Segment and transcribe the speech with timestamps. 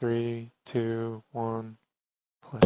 [0.00, 1.76] Three, two, one,
[2.42, 2.58] play.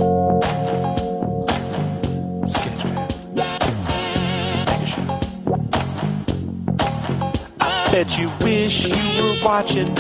[7.61, 9.94] I bet you wish you were watching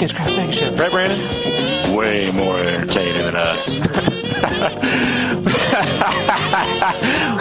[0.00, 0.74] Sketchcraft Show.
[0.76, 1.94] Right, Brandon?
[1.94, 3.78] Way more entertaining than us.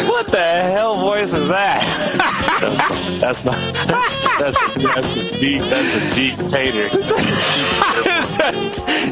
[0.09, 1.81] what the hell voice is that?
[2.59, 3.55] That's, that's not.
[3.87, 5.61] That's, that's, that's the deep.
[5.61, 6.89] That's the deep tater.
[6.91, 8.51] it's, a,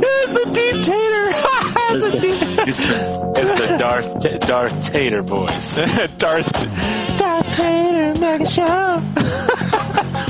[0.03, 1.31] it's a deep tater.
[1.95, 2.67] it's a deep.
[2.67, 5.77] It's the, it's the Darth Darth Tater voice.
[6.17, 6.51] Darth
[7.17, 9.01] Darth Tater Mega Show.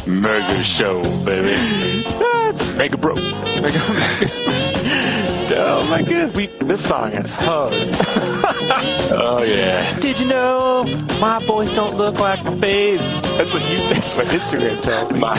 [0.05, 2.26] Mega show, baby.
[2.77, 3.15] Mega bro.
[3.15, 3.79] Mega,
[5.59, 7.95] oh my goodness, we this song is hosed.
[9.09, 9.97] Oh yeah.
[9.99, 10.83] Did you know
[11.21, 13.09] my voice don't look like my face?
[13.37, 13.77] That's what you.
[13.93, 15.19] That's what Instagram tells me.
[15.19, 15.35] My,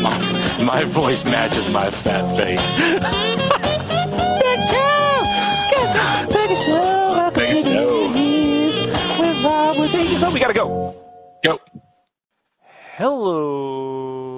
[0.00, 2.78] my my voice matches my fat face.
[4.40, 6.32] Mega Show.
[6.32, 6.72] Mega Show.
[6.72, 8.08] Welcome Mega to the Show.
[8.08, 8.76] movies
[9.18, 10.94] with Rob was eight Oh, we gotta go.
[11.42, 11.58] Go.
[12.96, 14.29] Hello,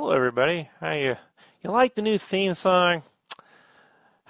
[0.00, 0.70] hello, everybody.
[0.80, 1.16] How you?
[1.62, 3.02] You like the new theme song?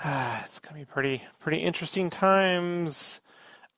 [0.03, 3.21] Ah, it's gonna be pretty, pretty interesting times.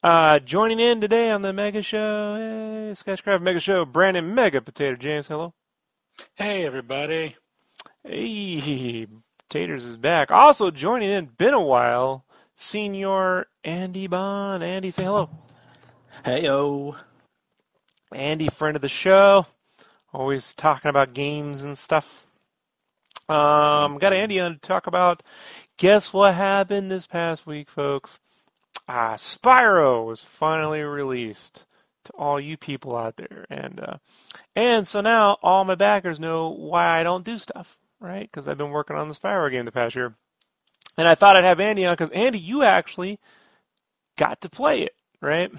[0.03, 4.97] Uh, joining in today on the Mega Show, hey, Sketchcraft Mega Show, Brandon Mega Potato
[4.97, 5.29] James.
[5.29, 5.53] Hello.
[6.35, 7.37] Hey everybody.
[8.03, 9.07] Hey,
[9.51, 10.31] Taters is back.
[10.31, 14.65] Also joining in, been a while, Senior Andy Bond.
[14.65, 15.29] Andy, say hello.
[16.25, 16.97] Heyo.
[18.15, 19.45] Andy, friend of the show,
[20.13, 22.27] always talking about games and stuff.
[23.29, 25.23] Um, got Andy on to talk about.
[25.79, 28.19] Guess what happened this past week, folks?
[28.89, 31.65] Uh, Spyro was finally released
[32.05, 33.97] to all you people out there, and uh,
[34.57, 38.29] and so now all my backers know why I don't do stuff, right?
[38.31, 40.15] Because I've been working on the Spyro game the past year,
[40.99, 43.21] and I thought I'd have Andy on because Andy, you actually
[44.19, 45.53] got to play it, right?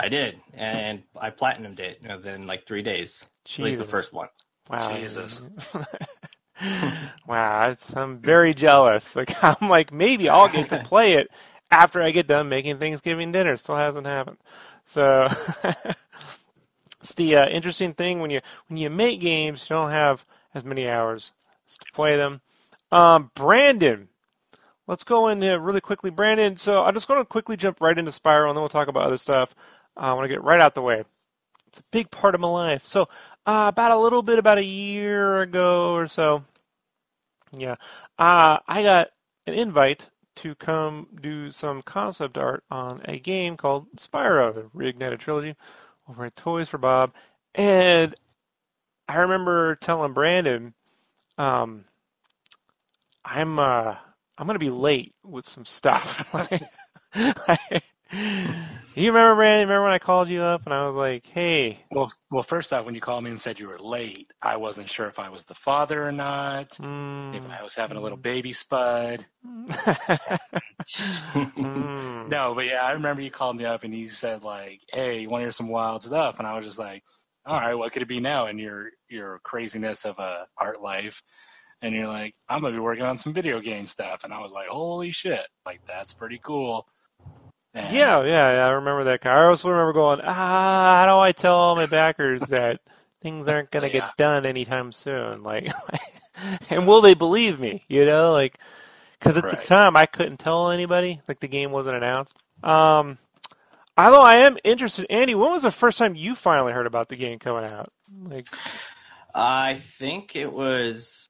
[0.00, 3.24] I did, and I platinumed it within like three days.
[3.44, 4.28] At least the first one.
[4.70, 4.96] Wow.
[4.96, 5.42] Jesus.
[7.26, 9.16] wow, it's, I'm very jealous.
[9.22, 11.30] Like I'm like maybe I'll get to play it
[11.70, 13.56] after I get done making Thanksgiving dinner.
[13.56, 14.38] Still hasn't happened.
[14.84, 15.28] So
[17.00, 20.64] it's the uh, interesting thing when you when you make games, you don't have as
[20.64, 21.32] many hours
[21.68, 22.40] to play them.
[22.90, 24.08] Um, Brandon,
[24.86, 26.56] let's go into really quickly, Brandon.
[26.56, 29.04] So I'm just going to quickly jump right into Spyro, and then we'll talk about
[29.04, 29.54] other stuff.
[29.96, 31.04] Uh, I want to get right out the way.
[31.68, 32.86] It's a big part of my life.
[32.86, 33.08] So
[33.46, 36.44] uh, about a little bit about a year ago or so.
[37.56, 37.76] Yeah,
[38.18, 39.08] uh, I got
[39.46, 45.18] an invite to come do some concept art on a game called Spyro, the Reignited
[45.18, 45.54] Trilogy,
[46.08, 47.12] over at Toys for Bob.
[47.54, 48.14] And
[49.08, 50.74] I remember telling Brandon,
[51.36, 51.84] um,
[53.24, 53.96] I'm uh,
[54.38, 56.28] I'm gonna be late with some stuff.
[58.94, 59.68] you remember Brandon?
[59.68, 62.84] Remember when I called you up and I was like, "Hey, Well, well, first off,
[62.86, 65.44] when you called me and said you were late, I wasn't sure if I was
[65.44, 66.78] the father or not.
[66.80, 69.26] mm, If I was having a little baby spud.
[69.46, 69.68] mm,
[72.26, 75.28] No, but yeah, I remember you called me up and you said like, "Hey, you
[75.28, 77.02] want to hear some wild stuff?" And I was just like,
[77.46, 81.22] "All right, what could it be now?" And your your craziness of a art life,
[81.82, 84.52] and you're like, "I'm gonna be working on some video game stuff," and I was
[84.52, 85.46] like, "Holy shit!
[85.66, 86.86] Like that's pretty cool."
[87.74, 89.32] Yeah, yeah, yeah, I remember that guy.
[89.32, 92.80] I also remember going, ah, how do I tell all my backers that
[93.22, 94.06] things aren't going to Yeah.
[94.06, 95.42] get done anytime soon?
[95.42, 95.70] Like,
[96.70, 97.84] and will they believe me?
[97.88, 98.58] You know, like,
[99.18, 102.36] because at the time I couldn't tell anybody, like the game wasn't announced.
[102.64, 103.18] Um,
[103.96, 107.16] although I am interested, Andy, when was the first time you finally heard about the
[107.16, 107.92] game coming out?
[108.24, 108.48] Like,
[109.34, 111.28] I think it was.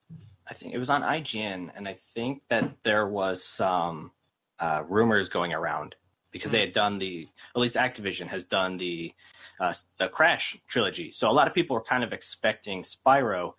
[0.49, 4.11] I think it was on IGN, and I think that there was some
[4.59, 5.95] uh, rumors going around
[6.33, 7.29] because they had done the.
[7.55, 9.13] At least Activision has done the
[9.61, 13.53] uh, the Crash trilogy, so a lot of people were kind of expecting Spyro,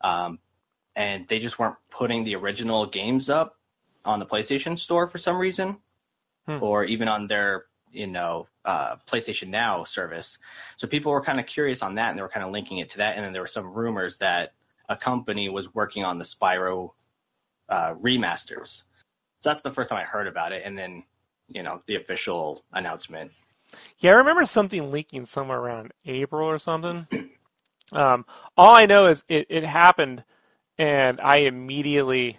[0.00, 0.40] um,
[0.96, 3.56] and they just weren't putting the original games up
[4.04, 5.76] on the PlayStation Store for some reason,
[6.46, 6.62] Hmm.
[6.62, 10.38] or even on their you know uh, PlayStation Now service.
[10.76, 12.88] So people were kind of curious on that, and they were kind of linking it
[12.90, 13.16] to that.
[13.16, 14.54] And then there were some rumors that
[14.88, 16.92] a company was working on the Spyro
[17.68, 18.84] uh, remasters.
[19.40, 21.04] So that's the first time I heard about it, and then
[21.48, 23.32] you know the official announcement.
[23.98, 27.06] yeah, I remember something leaking somewhere around April or something.
[27.92, 30.22] Um, all I know is it, it happened,
[30.76, 32.38] and I immediately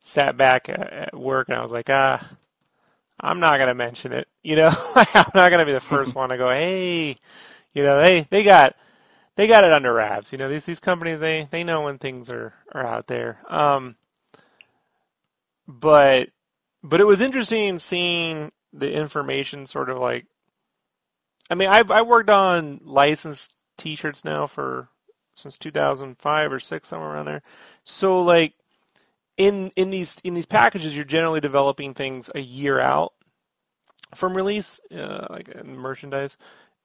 [0.00, 2.28] sat back at, at work and I was like, ah,
[3.20, 4.26] I'm not gonna mention it.
[4.42, 7.18] You know, I'm not gonna be the first one to go, hey,
[7.74, 8.74] you know, they they got
[9.36, 10.32] they got it under wraps.
[10.32, 13.38] You know, these these companies they they know when things are are out there.
[13.48, 13.96] Um,
[15.68, 16.30] but
[16.82, 20.26] but it was interesting seeing the information sort of like.
[21.48, 24.88] I mean, I've I worked on licensed T-shirts now for
[25.34, 27.42] since 2005 or six, somewhere around there.
[27.84, 28.54] So like
[29.36, 33.14] in in these in these packages, you're generally developing things a year out
[34.14, 36.36] from release, uh, like in merchandise,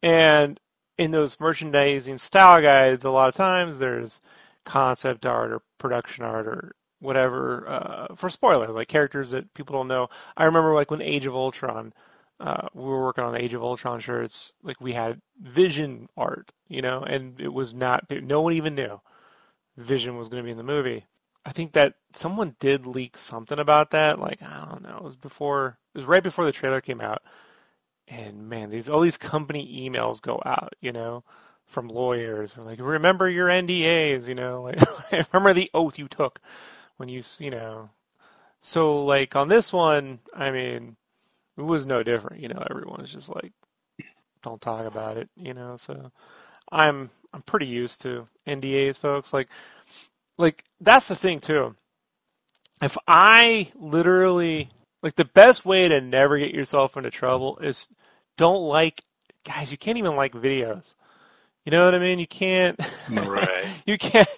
[0.01, 0.59] and
[0.98, 4.21] in those merchandising style guides, a lot of times there's
[4.63, 9.87] concept art or production art or whatever uh, for spoilers, like characters that people don't
[9.87, 10.09] know.
[10.35, 11.93] I remember like when Age of Ultron,
[12.39, 16.81] uh, we were working on Age of Ultron shirts, like we had Vision art, you
[16.81, 18.99] know, and it was not no one even knew
[19.77, 21.05] Vision was going to be in the movie.
[21.45, 24.19] I think that someone did leak something about that.
[24.19, 27.21] Like I don't know, it was before, it was right before the trailer came out.
[28.07, 31.23] And man, these all these company emails go out, you know,
[31.65, 32.53] from lawyers.
[32.57, 34.79] Like, remember your NDAs, you know, like
[35.33, 36.39] remember the oath you took
[36.97, 37.89] when you, you know.
[38.62, 40.95] So like on this one, I mean,
[41.57, 42.42] it was no different.
[42.42, 43.53] You know, everyone's just like,
[44.44, 45.30] don't talk about it.
[45.36, 46.12] You know, so
[46.71, 49.33] I'm I'm pretty used to NDAs, folks.
[49.33, 49.50] Like,
[50.38, 51.75] like that's the thing too.
[52.81, 54.69] If I literally
[55.01, 57.88] like the best way to never get yourself into trouble is
[58.38, 59.01] don't like
[59.45, 59.71] guys.
[59.71, 60.95] You can't even like videos.
[61.65, 62.19] You know what I mean?
[62.19, 62.79] You can't.
[63.09, 63.65] Right.
[63.85, 64.29] you can't.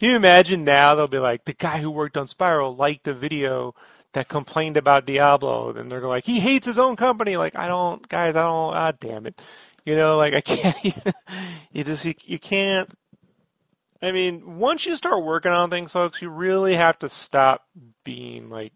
[0.00, 3.74] You imagine now they'll be like the guy who worked on Spyro liked a video
[4.12, 5.72] that complained about Diablo.
[5.72, 7.36] Then they're like he hates his own company.
[7.36, 8.36] Like I don't, guys.
[8.36, 8.74] I don't.
[8.74, 9.42] Ah, damn it.
[9.84, 10.76] You know, like I can't.
[11.72, 12.92] you just you, you can't.
[14.00, 17.62] I mean, once you start working on things, folks, you really have to stop
[18.04, 18.72] being like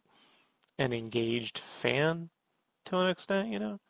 [0.79, 2.31] an engaged fan
[2.87, 3.49] to an extent.
[3.49, 3.81] You know,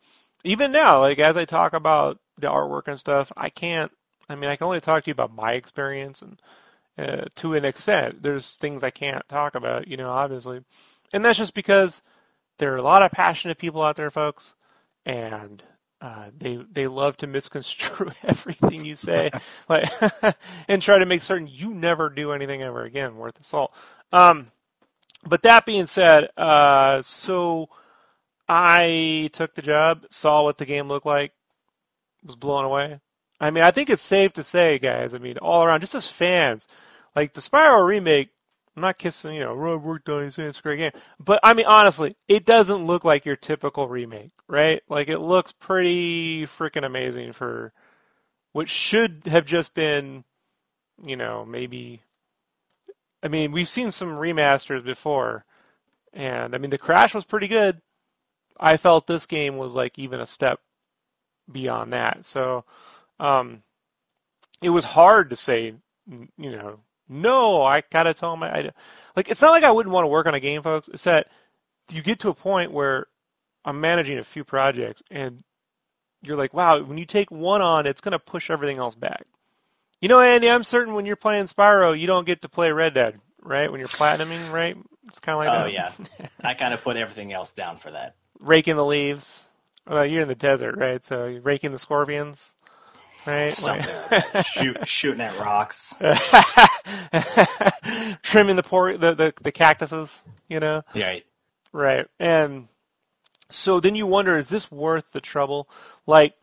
[0.43, 3.91] even now, like as I talk about the artwork and stuff, I can't.
[4.31, 6.41] I mean, I can only talk to you about my experience, and
[6.97, 9.87] uh, to an extent, there's things I can't talk about.
[9.87, 10.61] You know, obviously,
[11.13, 12.01] and that's just because
[12.57, 14.55] there are a lot of passionate people out there, folks,
[15.05, 15.63] and
[16.01, 19.31] uh, they they love to misconstrue everything you say,
[19.69, 19.89] like,
[20.67, 23.73] and try to make certain you never do anything ever again worth the salt.
[24.11, 24.51] Um,
[25.25, 27.69] but that being said, uh, so
[28.49, 31.33] I took the job, saw what the game looked like,
[32.25, 32.99] was blown away.
[33.41, 35.15] I mean, I think it's safe to say, guys.
[35.15, 36.67] I mean, all around, just as fans,
[37.15, 38.29] like the Spyro remake.
[38.73, 40.93] I'm not kissing, you know, Rob worked on it, it's a great game.
[41.19, 44.81] But I mean, honestly, it doesn't look like your typical remake, right?
[44.87, 47.73] Like it looks pretty freaking amazing for
[48.53, 50.23] what should have just been,
[51.03, 52.03] you know, maybe.
[53.21, 55.43] I mean, we've seen some remasters before,
[56.13, 57.81] and I mean, the Crash was pretty good.
[58.57, 60.61] I felt this game was like even a step
[61.51, 62.23] beyond that.
[62.23, 62.63] So,
[63.21, 63.63] um,
[64.61, 65.75] it was hard to say,
[66.37, 68.71] you know, no, I gotta tell my, I,
[69.15, 70.87] like, it's not like I wouldn't want to work on a game, folks.
[70.89, 71.27] It's that
[71.91, 73.07] you get to a point where
[73.65, 75.43] I'm managing a few projects and
[76.21, 79.25] you're like, wow, when you take one on, it's gonna push everything else back.
[80.01, 82.93] You know, Andy, I'm certain when you're playing Spyro, you don't get to play Red
[82.95, 83.69] Dead, right?
[83.71, 84.75] When you're platinuming, right?
[85.07, 85.73] It's kind of like Oh that.
[85.73, 88.15] yeah, I kind of put everything else down for that.
[88.39, 89.45] raking the leaves.
[89.87, 91.03] Well, you're in the desert, right?
[91.03, 92.55] So you're raking the scorpions,
[93.25, 93.57] right?
[93.63, 94.45] Like.
[94.45, 95.93] Shoot, shooting at rocks.
[98.23, 101.25] trimming the, por- the the the cactuses, you know, Right.
[101.71, 102.07] right?
[102.19, 102.67] And
[103.49, 105.69] so then you wonder, is this worth the trouble?
[106.05, 106.33] Like,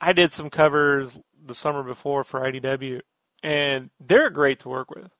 [0.00, 3.00] I did some covers the summer before for IDW,
[3.42, 5.10] and they're great to work with,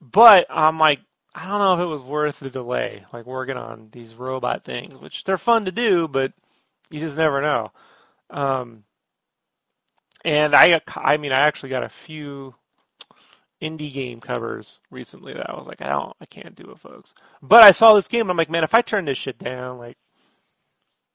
[0.00, 1.00] but I'm like,
[1.34, 4.94] I don't know if it was worth the delay, like working on these robot things,
[4.94, 6.32] which they're fun to do, but
[6.90, 7.70] you just never know.
[8.30, 8.84] Um,
[10.24, 12.54] and I, I mean, I actually got a few
[13.60, 17.14] indie game covers recently that I was like, I don't, I can't do it, folks.
[17.42, 19.78] But I saw this game, and I'm like, man, if I turn this shit down,
[19.78, 19.96] like,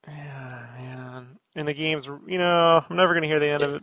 [0.06, 3.82] yeah, man, and the game's, you know, I'm never gonna hear the end of it.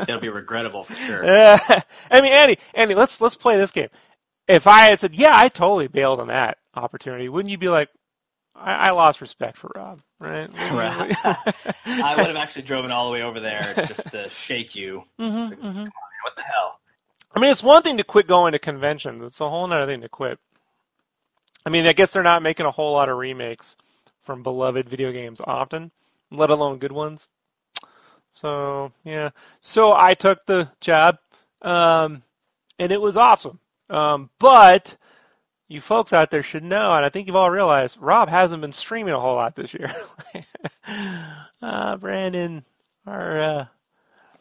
[0.00, 1.24] It'll be regrettable for sure.
[1.24, 1.58] Uh,
[2.10, 3.88] I mean, Andy, Andy, let's let's play this game.
[4.48, 7.88] If I had said, yeah, I totally bailed on that opportunity, wouldn't you be like,
[8.58, 10.50] I, I lost respect for Rob, right?
[10.72, 11.16] Right.
[11.24, 15.04] I would have actually driven all the way over there just to shake you.
[15.18, 15.84] Mhm, mhm.
[16.24, 16.80] What the hell?
[17.34, 19.22] I mean, it's one thing to quit going to conventions.
[19.24, 20.38] It's a whole other thing to quit.
[21.64, 23.76] I mean, I guess they're not making a whole lot of remakes
[24.22, 25.90] from beloved video games often,
[26.30, 27.28] let alone good ones.
[28.32, 29.30] So, yeah.
[29.60, 31.18] So I took the job,
[31.62, 32.22] um,
[32.78, 33.60] and it was awesome.
[33.90, 34.96] Um, but
[35.68, 38.72] you folks out there should know, and I think you've all realized, Rob hasn't been
[38.72, 39.90] streaming a whole lot this year.
[41.62, 42.64] uh, Brandon,
[43.06, 43.64] our uh,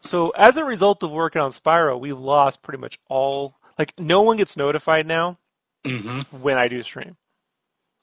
[0.02, 3.56] so as a result of working on Spyro, we've lost pretty much all.
[3.78, 5.38] Like no one gets notified now
[5.84, 6.42] Mm-hmm.
[6.42, 7.16] when I do stream.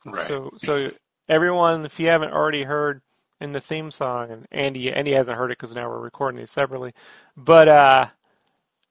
[0.04, 0.26] Right.
[0.26, 0.90] So so
[1.28, 3.02] everyone, if you haven't already heard
[3.40, 6.50] in the theme song, and Andy Andy hasn't heard it because now we're recording these
[6.52, 6.92] separately,
[7.36, 8.06] but uh,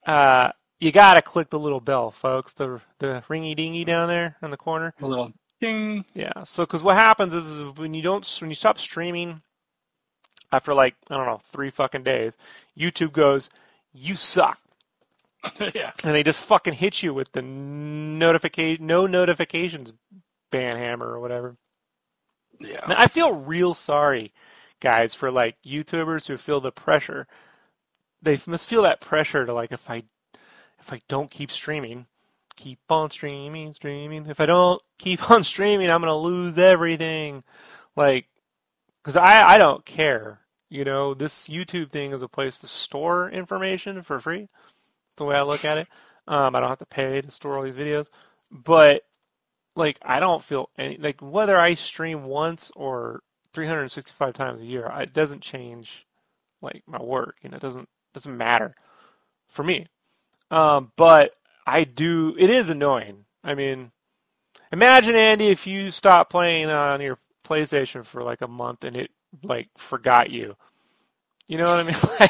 [0.06, 2.54] uh, you gotta click the little bell, folks.
[2.54, 4.92] The the ringy dingy down there in the corner.
[5.00, 6.04] a little ding.
[6.12, 6.42] Yeah.
[6.42, 9.42] So because what happens is when you don't when you stop streaming
[10.50, 12.36] after like I don't know three fucking days,
[12.76, 13.48] YouTube goes,
[13.94, 14.58] you suck.
[15.74, 15.92] yeah.
[16.04, 19.92] and they just fucking hit you with the notification, no notifications
[20.50, 21.54] ban hammer or whatever.
[22.58, 22.80] Yeah.
[22.88, 24.32] Now, I feel real sorry,
[24.80, 27.28] guys, for like YouTubers who feel the pressure.
[28.20, 30.04] They must feel that pressure to like if I
[30.82, 32.06] if I don't keep streaming,
[32.56, 34.26] keep on streaming, streaming.
[34.26, 37.44] If I don't keep on streaming, I'm gonna lose everything.
[37.96, 38.26] Like,
[39.02, 40.40] because I I don't care.
[40.68, 44.48] You know, this YouTube thing is a place to store information for free.
[45.06, 45.88] That's the way I look at it.
[46.26, 48.08] Um, I don't have to pay to store all these videos,
[48.50, 49.04] but
[49.76, 53.22] like I don't feel any like whether I stream once or
[53.52, 56.06] 365 times a year, it doesn't change
[56.60, 57.36] like my work.
[57.42, 58.74] You know, it doesn't doesn't matter
[59.48, 59.88] for me.
[60.52, 61.32] Um, but
[61.66, 62.36] I do.
[62.38, 63.24] It is annoying.
[63.42, 63.90] I mean,
[64.70, 69.10] imagine Andy if you stopped playing on your PlayStation for like a month and it
[69.42, 70.56] like forgot you.
[71.48, 72.28] You know what I mean?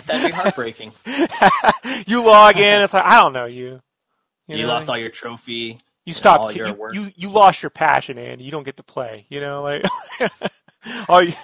[0.06, 0.92] That'd be heartbreaking.
[2.06, 3.80] you log in, it's like I don't know you.
[4.46, 4.68] You, know?
[4.68, 5.78] lost all your trophy.
[6.06, 6.56] You stopped.
[6.56, 6.94] you, work.
[6.94, 8.44] you you lost your passion, Andy.
[8.44, 9.26] You don't get to play.
[9.28, 9.84] You know, like
[11.08, 11.34] all your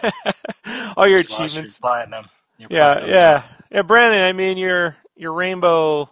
[0.96, 1.78] all your You lost your achievements.
[1.78, 2.26] platinum.
[2.56, 3.10] Your Yeah, platinum.
[3.10, 3.82] yeah, yeah.
[3.82, 6.10] Brandon, I mean, your your rainbow.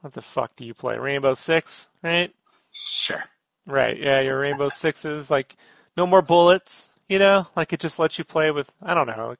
[0.00, 0.98] What the fuck do you play?
[0.98, 2.34] Rainbow Six, right?
[2.72, 3.24] Sure.
[3.66, 3.96] Right.
[3.98, 5.30] Yeah, your Rainbow Sixes.
[5.30, 5.56] Like
[5.96, 6.88] no more bullets.
[7.08, 8.72] You know, like it just lets you play with.
[8.82, 9.36] I don't know.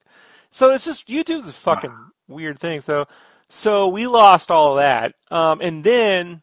[0.50, 1.94] So it's just YouTube's a fucking
[2.28, 2.80] weird thing.
[2.80, 3.06] So
[3.48, 6.42] so we lost all of that, um, and then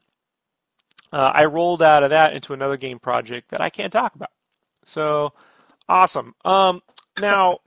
[1.11, 4.31] uh, I rolled out of that into another game project that I can't talk about.
[4.85, 5.33] So
[5.87, 6.35] awesome.
[6.45, 6.81] Um,
[7.19, 7.59] now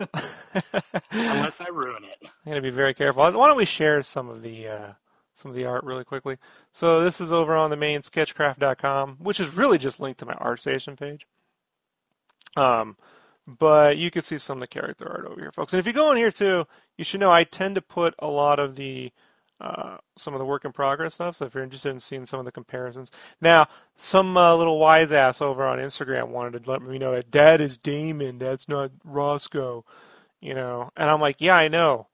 [1.10, 2.18] Unless I ruin it.
[2.22, 3.22] I'm gonna be very careful.
[3.22, 4.92] Why don't we share some of the uh,
[5.34, 6.36] some of the art really quickly?
[6.70, 10.34] So this is over on the main sketchcraft.com, which is really just linked to my
[10.34, 11.26] ArtStation page.
[12.56, 12.96] Um,
[13.46, 15.72] but you can see some of the character art over here, folks.
[15.72, 16.66] And if you go in here too,
[16.96, 19.12] you should know I tend to put a lot of the
[19.62, 21.36] uh, some of the work in progress stuff.
[21.36, 25.12] So if you're interested in seeing some of the comparisons, now some uh, little wise
[25.12, 28.90] ass over on Instagram wanted to let me know that Dad is Damon, that's not
[29.04, 29.84] Roscoe,
[30.40, 30.90] you know.
[30.96, 32.08] And I'm like, yeah, I know,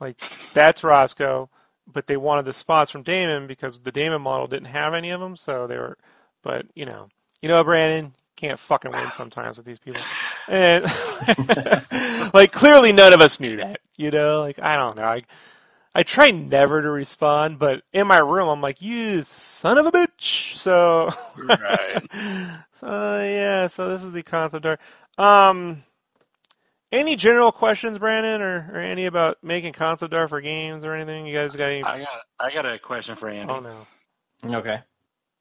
[0.00, 0.18] like
[0.54, 1.50] that's Roscoe,
[1.86, 5.20] but they wanted the spots from Damon because the Damon model didn't have any of
[5.20, 5.98] them, so they were.
[6.42, 7.08] But you know,
[7.42, 10.00] you know, Brandon can't fucking win sometimes with these people,
[10.48, 10.84] and
[12.34, 14.40] like clearly none of us knew that, you know.
[14.40, 15.22] Like I don't know, I
[15.94, 19.92] I try never to respond, but in my room I'm like, you son of a
[19.92, 20.54] bitch.
[20.54, 22.02] So, Right.
[22.80, 24.80] so yeah, so this is the concept art.
[25.16, 25.84] Um,
[26.90, 31.26] any general questions, Brandon, or, or any about making concept art for games or anything?
[31.26, 31.82] You guys got any?
[31.84, 33.52] I got I got a question for Andy.
[33.52, 34.56] Oh no.
[34.58, 34.80] Okay.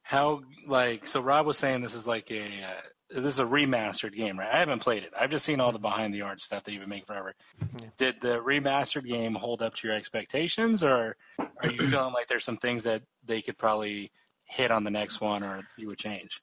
[0.03, 1.21] How like so?
[1.21, 2.81] Rob was saying this is like a uh,
[3.13, 4.49] this is a remastered game, right?
[4.51, 5.13] I haven't played it.
[5.17, 7.33] I've just seen all the behind the art stuff that you've been making forever.
[7.59, 7.89] Yeah.
[7.97, 12.45] Did the remastered game hold up to your expectations, or are you feeling like there's
[12.45, 14.11] some things that they could probably
[14.45, 16.41] hit on the next one, or you would change?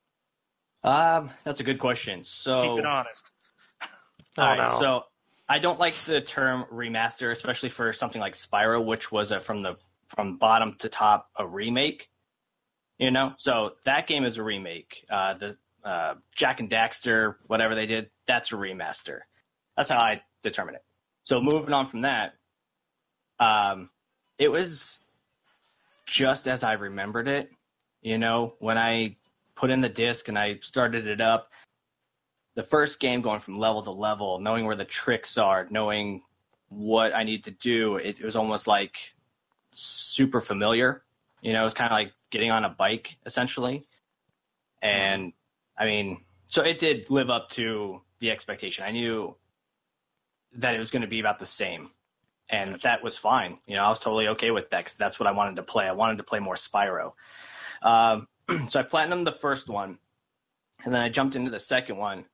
[0.85, 2.25] Um, that's a good question.
[2.25, 3.31] So Keep it honest.
[4.39, 4.79] Oh, All right, no.
[4.79, 5.05] so
[5.49, 9.63] I don't like the term remaster, especially for something like Spyro, which was a from
[9.63, 12.09] the from bottom to top a remake.
[12.99, 15.05] You know, so that game is a remake.
[15.11, 19.21] Uh, the uh, Jak and Daxter, whatever they did, that's a remaster.
[19.77, 20.85] That's how I determine it.
[21.23, 22.35] So moving on from that,
[23.39, 23.91] um,
[24.39, 24.99] it was
[26.07, 27.51] just as I remembered it.
[28.03, 29.17] You know, when I
[29.55, 31.51] put in the disc and I started it up,
[32.55, 36.23] the first game going from level to level, knowing where the tricks are, knowing
[36.69, 39.15] what I need to do, it, it was almost like
[39.73, 41.03] super familiar.
[41.43, 43.87] You know, it was kind of like getting on a bike essentially.
[44.83, 45.33] And
[45.81, 46.19] I mean,
[46.49, 48.85] so it did live up to the expectation.
[48.85, 49.35] I knew
[50.57, 51.91] that it was going to be about the same.
[52.51, 53.59] And that was fine.
[53.67, 55.87] You know, I was totally okay with that because that's what I wanted to play.
[55.87, 57.13] I wanted to play more Spyro.
[57.83, 58.29] Um,
[58.69, 59.99] so I platinumed the first one,
[60.85, 62.25] and then I jumped into the second one.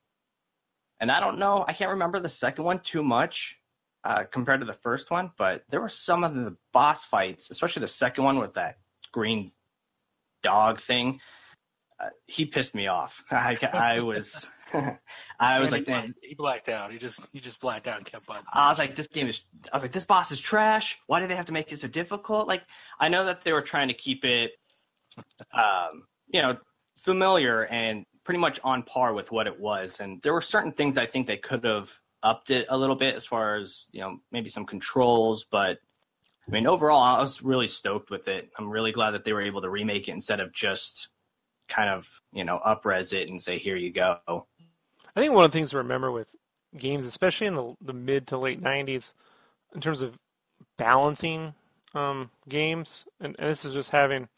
[0.99, 3.59] And I don't know, I can't remember the second one too much
[4.03, 7.81] uh, compared to the first one, but there were some of the boss fights, especially
[7.81, 8.79] the second one with that
[9.13, 9.53] green
[10.43, 11.21] dog thing.
[11.99, 13.25] Uh, he pissed me off.
[13.31, 14.47] I, I was,
[15.41, 16.93] I was like, he, blacked- he blacked out.
[16.93, 18.45] He just he just blacked out and kept button.
[18.53, 19.43] I was like, this game is.
[19.73, 20.99] I was like, this boss is trash.
[21.07, 22.49] Why do they have to make it so difficult?
[22.49, 22.63] Like,
[23.01, 24.51] I know that they were trying to keep it,
[25.55, 26.59] um, you know,
[27.03, 30.01] familiar and pretty much on par with what it was.
[30.01, 31.91] And there were certain things I think they could have
[32.23, 35.47] upped it a little bit as far as you know, maybe some controls.
[35.51, 35.79] But
[36.47, 38.51] I mean, overall, I was really stoked with it.
[38.59, 41.09] I'm really glad that they were able to remake it instead of just
[41.69, 44.19] kind of you know upres it and say, here you go.
[44.29, 46.35] I think one of the things to remember with
[46.79, 49.15] games, especially in the, the mid to late '90s,
[49.75, 50.19] in terms of
[50.77, 51.55] balancing
[51.95, 54.29] um, games, and, and this is just having,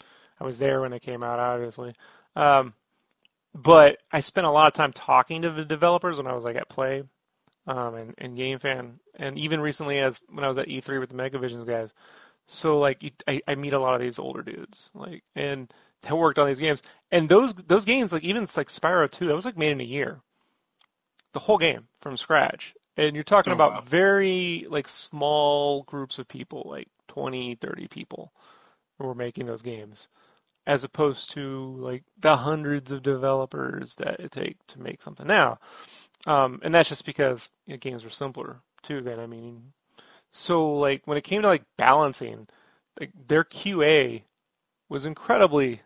[0.41, 1.95] I was there when it came out, obviously,
[2.37, 2.75] um,
[3.55, 6.57] but I spent a lot of time talking to the developers when I was like
[6.57, 7.03] at Play
[7.67, 11.17] um, and, and GameFan, and even recently as when I was at E3 with the
[11.17, 11.93] Megavisions guys.
[12.47, 16.39] So like I, I meet a lot of these older dudes, like and that worked
[16.39, 19.59] on these games, and those those games like even like Spyro 2, that was like
[19.59, 20.21] made in a year
[21.33, 22.75] the whole game from scratch.
[22.97, 23.85] And you're talking Oh, about wow.
[23.85, 28.33] very like small groups of people, like 20, 30 people
[28.99, 30.09] who were making those games,
[30.67, 35.59] as opposed to like the hundreds of developers that it take to make something now.
[36.27, 39.21] Um, and that's just because you know, games were simpler too then.
[39.21, 39.73] I mean,
[40.33, 42.49] so like when it came to like balancing,
[43.01, 44.25] like their QA
[44.89, 45.83] was incredibly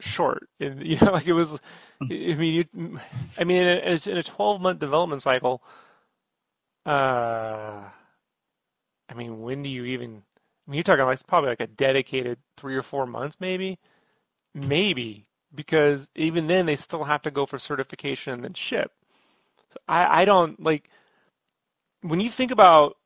[0.00, 0.48] short.
[0.60, 1.60] And you know, like it was.
[2.00, 3.00] I mean, you,
[3.36, 5.62] I mean, in a, 12 month development cycle,
[6.86, 7.82] uh,
[9.08, 10.22] I mean, when do you even?
[10.66, 13.78] I mean, you're talking like it's probably like a dedicated three or four months, maybe,
[14.54, 18.92] maybe, because even then they still have to go for certification and then ship.
[19.70, 20.88] So I, I don't like
[22.02, 22.96] when you think about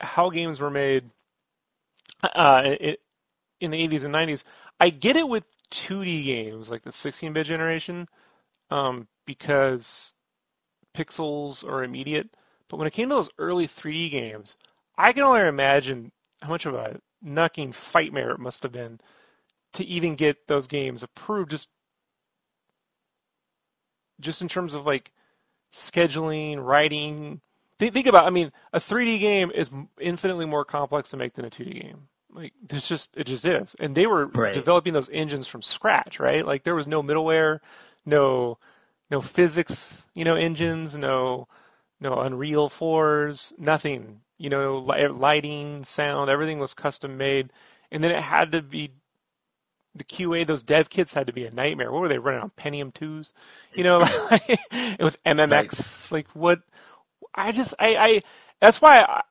[0.00, 1.10] how games were made
[2.22, 3.00] uh, it,
[3.60, 4.44] in the 80s and 90s.
[4.80, 8.08] I get it with 2D games like the 16-bit generation
[8.70, 10.14] um, because
[10.94, 12.30] pixels are immediate.
[12.68, 14.56] But when it came to those early 3D games,
[14.96, 16.12] I can only imagine
[16.42, 19.00] how much of a knucking fightmare it must have been
[19.74, 21.50] to even get those games approved.
[21.50, 21.68] Just,
[24.20, 25.12] just in terms of like
[25.72, 27.40] scheduling, writing.
[27.78, 28.26] Think about.
[28.26, 32.09] I mean, a 3D game is infinitely more complex to make than a 2D game.
[32.32, 34.54] Like, there's just it just is, and they were Right.
[34.54, 36.46] developing those engines from scratch, right?
[36.46, 37.60] Like, there was no middleware,
[38.06, 38.58] no
[39.10, 41.48] no physics, you know, engines, no
[42.00, 44.22] no Unreal fours, nothing.
[44.38, 47.52] You know, li- lighting, sound, everything was custom made,
[47.92, 48.92] and then it had to be
[49.94, 50.46] the QA.
[50.46, 51.92] Those dev kits had to be a nightmare.
[51.92, 53.34] What were they running on Pentium twos?
[53.74, 53.98] You know,
[54.30, 54.48] like,
[55.00, 56.10] with MMX.
[56.10, 56.60] Like what?
[57.34, 58.22] I just I I
[58.60, 59.22] that's why I,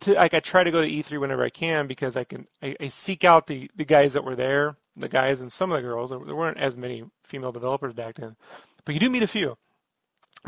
[0.00, 2.76] to like I try to go to E3 whenever I can because I can I,
[2.80, 5.82] I seek out the the guys that were there, the guys and some of the
[5.82, 6.10] girls.
[6.10, 8.36] There weren't as many female developers back then,
[8.84, 9.58] but you do meet a few.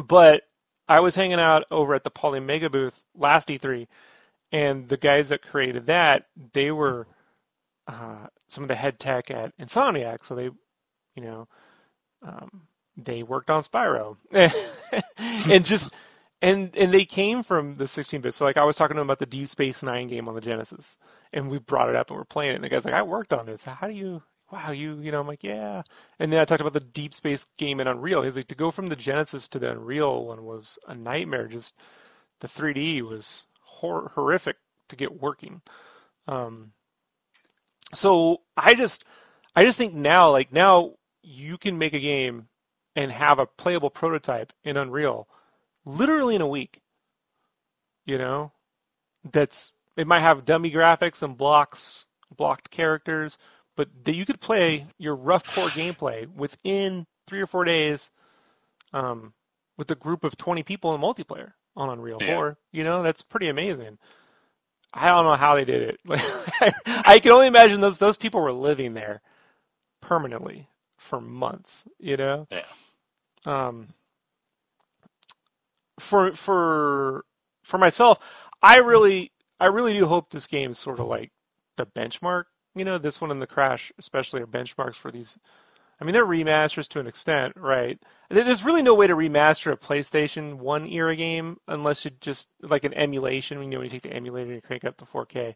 [0.03, 0.43] But
[0.89, 3.87] I was hanging out over at the Polymega booth last E3,
[4.53, 7.07] and the guys that created that they were
[7.87, 11.49] uh, some of the head tech at Insomniac, so they, you know,
[12.23, 12.63] um,
[12.97, 14.17] they worked on Spyro,
[15.49, 15.95] and just
[16.45, 18.35] and and they came from the 16-bit.
[18.35, 20.41] So like I was talking to them about the Deep Space Nine game on the
[20.41, 20.99] Genesis,
[21.33, 22.55] and we brought it up and we're playing it.
[22.57, 23.65] And the guy's like, "I worked on this.
[23.65, 25.83] How do you?" Wow, you you know, I'm like, yeah.
[26.19, 28.23] And then I talked about the Deep Space game in Unreal.
[28.23, 31.49] He's like, to go from the Genesis to the Unreal one was a nightmare.
[31.49, 31.75] Just
[32.41, 34.59] the 3D was hor- horrific
[34.91, 35.63] to get working.
[36.29, 36.73] Um,
[37.93, 39.05] so I just
[39.57, 42.49] I just think now like now you can make a game
[42.95, 45.27] and have a playable prototype in Unreal
[45.85, 46.81] literally in a week.
[48.07, 48.53] You know?
[49.31, 53.39] That's it might have dummy graphics and blocks blocked characters,
[53.77, 58.11] but that you could play your rough core gameplay within three or four days
[58.93, 59.33] um,
[59.77, 62.37] with a group of 20 people in multiplayer on Unreal Yeah.
[62.37, 62.59] 4.
[62.73, 63.99] You know, that's pretty amazing.
[64.93, 66.01] I don't know how they did it.
[66.05, 66.21] Like,
[66.87, 69.23] I can only imagine those those people were living there
[70.01, 71.85] permanently for months.
[71.99, 72.47] You know.
[72.51, 72.65] Yeah.
[73.45, 73.89] Um.
[75.99, 77.25] For for
[77.63, 78.19] for myself,
[78.63, 81.33] I really I really do hope this game is sort of like
[81.77, 82.45] the benchmark.
[82.75, 85.39] You know, this one and the Crash especially are benchmarks for these.
[86.01, 88.03] I mean, they're remasters to an extent, right?
[88.29, 92.85] There's really no way to remaster a PlayStation One era game unless you just like
[92.85, 93.63] an emulation.
[93.63, 95.55] You know, when you take the emulator and you crank up to 4K.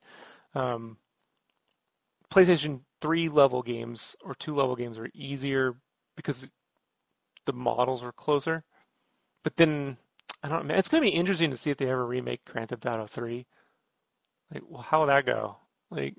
[0.55, 0.99] Um,
[2.31, 5.77] PlayStation Three level games or two level games are easier
[6.17, 6.49] because
[7.47, 8.65] the models are closer.
[9.45, 9.99] But then
[10.43, 10.69] I don't know.
[10.69, 13.07] man, It's going to be interesting to see if they ever remake Grand Theft Auto
[13.07, 13.47] Three.
[14.53, 15.57] Like, well, how will that go?
[15.91, 16.15] Like,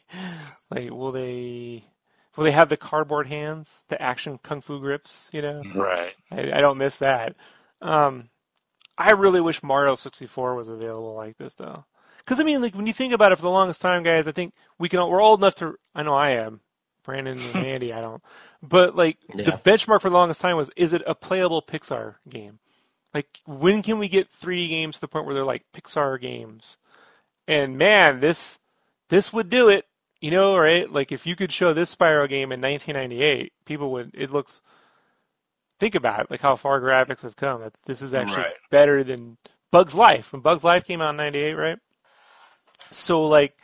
[0.70, 1.84] like will they
[2.36, 5.28] will they have the cardboard hands, the action kung fu grips?
[5.32, 6.14] You know, Right.
[6.30, 7.36] I, I don't miss that.
[7.82, 8.30] Um,
[8.96, 11.84] I really wish Mario 64 was available like this though,
[12.18, 14.32] because I mean, like when you think about it, for the longest time, guys, I
[14.32, 15.06] think we can.
[15.08, 15.76] We're old enough to.
[15.94, 16.60] I know I am.
[17.02, 18.22] Brandon and Andy, I don't.
[18.62, 22.58] But like the benchmark for the longest time was, is it a playable Pixar game?
[23.12, 26.76] Like when can we get 3D games to the point where they're like Pixar games?
[27.48, 28.58] And man, this
[29.08, 29.86] this would do it.
[30.20, 30.90] You know, right?
[30.90, 34.10] Like if you could show this Spyro game in 1998, people would.
[34.14, 34.60] It looks.
[35.78, 37.62] Think about it, like how far graphics have come.
[37.86, 38.54] This is actually Right.
[38.70, 39.38] better than
[39.70, 40.30] Bugs Life.
[40.30, 41.78] When Bugs Life came out in '98, right?
[42.90, 43.56] So like,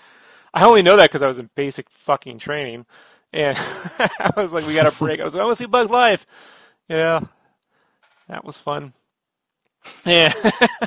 [0.54, 2.86] I only know that because I was in basic fucking training,
[3.34, 3.56] and
[3.98, 5.20] I was like, we got a break.
[5.20, 6.26] I was like, I want to see Bugs Life.
[6.88, 7.28] You know,
[8.28, 8.94] that was fun.
[10.04, 10.32] Yeah,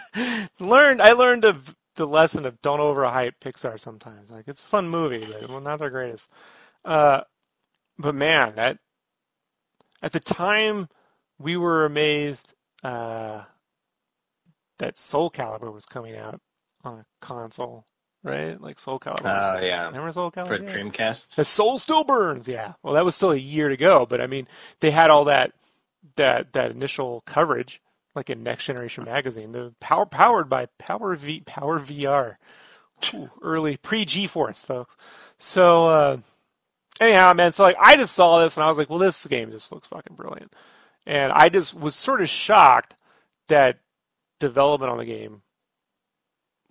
[0.59, 1.01] learned.
[1.01, 4.31] I learned of the lesson of don't overhype Pixar sometimes.
[4.31, 6.31] Like it's a fun movie, but well, not their greatest.
[6.85, 7.21] Uh,
[7.97, 8.77] but man, that
[10.01, 10.87] at the time
[11.37, 13.43] we were amazed uh,
[14.77, 16.39] that Soul Calibur was coming out
[16.85, 17.85] on a console,
[18.23, 18.59] right?
[18.59, 19.57] Like Soul Calibur.
[19.59, 20.47] Oh yeah, Remember Soul Calibur?
[20.47, 20.73] for Yeah.
[20.73, 21.35] Dreamcast.
[21.35, 22.47] The soul still burns.
[22.47, 22.73] Yeah.
[22.83, 24.47] Well, that was still a year to go, but I mean,
[24.79, 25.51] they had all that
[26.15, 27.81] that that initial coverage,
[28.15, 29.51] like in Next Generation magazine.
[29.51, 32.37] The power powered by Power V Power VR,
[33.13, 34.97] Ooh, early pre GeForce folks.
[35.37, 36.17] So uh,
[36.99, 37.53] anyhow, man.
[37.53, 39.87] So like, I just saw this and I was like, well, this game just looks
[39.87, 40.53] fucking brilliant,
[41.05, 42.95] and I just was sort of shocked
[43.47, 43.79] that
[44.39, 45.41] development on the game.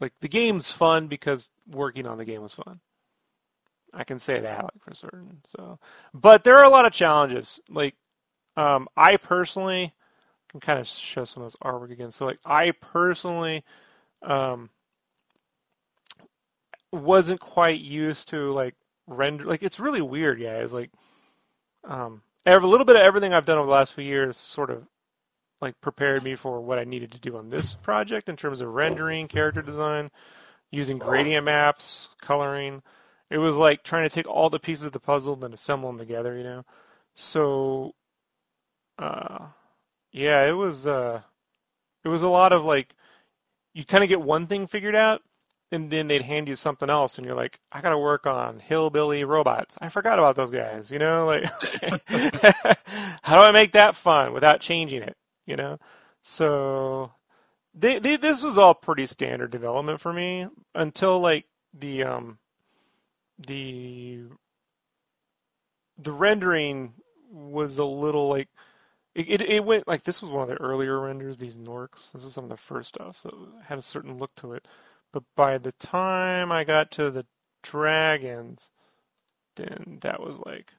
[0.01, 2.81] Like the game's fun because working on the game was fun.
[3.92, 5.40] I can say that like for certain.
[5.46, 5.79] So,
[6.12, 7.59] but there are a lot of challenges.
[7.70, 7.94] Like,
[8.57, 9.94] um, I personally
[10.58, 12.10] can kind of show some of this artwork again.
[12.10, 13.64] So, like, I personally
[14.22, 14.70] um,
[16.92, 18.74] wasn't quite used to like
[19.06, 19.44] render.
[19.44, 20.72] Like, it's really weird, guys.
[20.72, 20.90] Like,
[21.84, 24.70] um, every, a little bit of everything I've done over the last few years sort
[24.70, 24.86] of
[25.60, 28.68] like prepared me for what I needed to do on this project in terms of
[28.68, 30.10] rendering, character design,
[30.70, 32.82] using gradient maps, coloring
[33.30, 35.90] it was like trying to take all the pieces of the puzzle and then assemble
[35.90, 36.64] them together, you know.
[37.14, 37.94] So,
[38.98, 39.48] uh,
[40.18, 41.22] yeah, it was uh,
[42.04, 42.94] it was a lot of like
[43.72, 45.22] you kind of get one thing figured out,
[45.70, 48.59] and then they'd hand you something else, and you're like, I got to work on
[48.59, 49.78] hillbilly robots.
[49.81, 51.24] I forgot about those guys, you know.
[51.26, 51.44] Like,
[53.22, 55.78] how do I make that fun without changing it, you know?
[56.20, 57.12] So,
[57.72, 62.38] they, they this was all pretty standard development for me until like the um
[63.38, 64.24] the
[65.96, 66.94] the rendering
[67.31, 68.48] was a little like
[69.14, 72.12] it, it, it went like this was one of the earlier renders these gnorcs.
[72.12, 74.66] This is some of the first stuff so it had a certain look to it.
[75.12, 77.26] But by the time i got to the
[77.62, 78.70] dragons
[79.56, 80.74] then that was like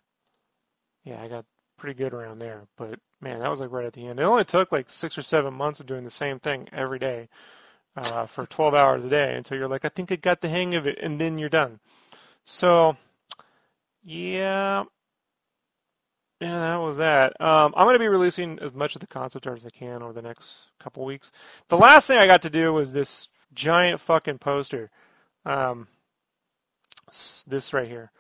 [1.04, 1.46] yeah i got
[1.78, 2.68] pretty good around there.
[2.78, 4.20] But man that was like right at the end.
[4.20, 7.30] It only took like six or seven months of doing the same thing every day
[7.96, 10.76] uh, for 12 hours a day until you're like i think i got the hang
[10.76, 11.80] of it and then you're done.
[12.46, 12.98] So,
[14.04, 14.86] yeah,
[16.40, 17.40] yeah, that was that.
[17.42, 20.02] Um, I'm going to be releasing as much of the concept art as I can
[20.02, 21.32] over the next couple weeks.
[21.68, 24.90] The last thing I got to do was this giant fucking poster,
[25.46, 25.88] um,
[27.48, 28.12] this right here,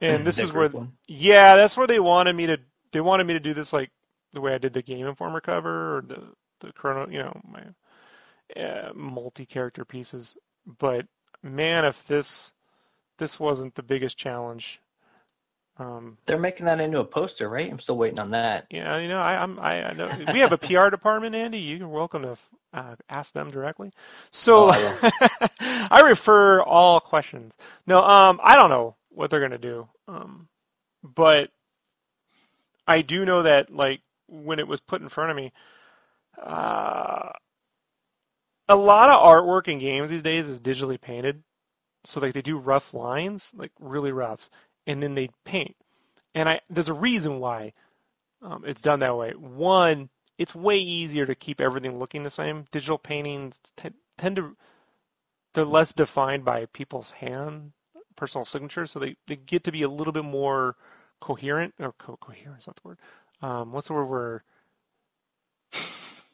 [0.00, 0.92] and this is where, one.
[1.06, 2.58] yeah, that's where they wanted me to.
[2.92, 3.90] They wanted me to do this like
[4.32, 6.22] the way I did the Game Informer cover or the
[6.60, 10.36] the chrono, you know, my uh, multi-character pieces.
[10.66, 11.06] But
[11.42, 12.52] man, if this
[13.18, 14.80] this wasn't the biggest challenge.
[15.80, 17.70] Um, They're making that into a poster, right?
[17.70, 18.66] I'm still waiting on that.
[18.70, 21.58] yeah, you know, I, I'm, I, I know we have a PR department, Andy.
[21.58, 22.36] You're welcome to
[22.74, 23.90] uh, ask them directly.
[24.30, 25.10] So Oh,
[25.60, 27.56] I refer all questions.
[27.86, 30.48] No, um, I don't know what they're gonna do, um,
[31.02, 31.50] but
[32.86, 35.50] I do know that like when it was put in front of me,
[36.40, 37.30] uh,
[38.68, 41.42] a lot of artwork in games these days is digitally painted.
[42.04, 44.50] So like they do rough lines, like really roughs,
[44.90, 45.76] and then they paint.
[46.34, 47.72] And I there's a reason why
[48.42, 49.32] um, it's done that way.
[49.32, 52.66] One, it's way easier to keep everything looking the same.
[52.72, 54.56] Digital paintings t- tend to
[55.54, 57.72] they're less defined by people's hand
[58.16, 60.76] personal signatures, so they, they get to be a little bit more
[61.20, 62.58] coherent or co- coherent.
[62.58, 62.98] Is that the word?
[63.42, 64.44] Um, what's the word where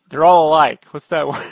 [0.09, 0.85] they're all alike?
[0.91, 1.47] What's that word?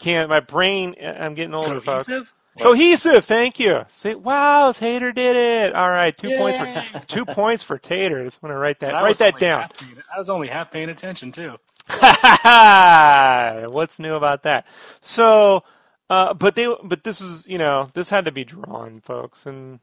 [0.00, 0.94] Can't my brain?
[1.02, 1.80] I'm getting older.
[1.80, 2.32] Cohesive?
[2.60, 3.84] Cohesive, thank you.
[3.88, 5.74] Say, wow, Tater did it.
[5.74, 8.24] All right, two points for two points for Tater.
[8.24, 9.68] Just want to write that write that down.
[9.78, 11.56] paying- I was only half paying attention too.
[13.70, 14.66] What's new about that?
[15.00, 15.64] So,
[16.08, 19.80] Uh, but they, but this was, you know, this had to be drawn, folks, and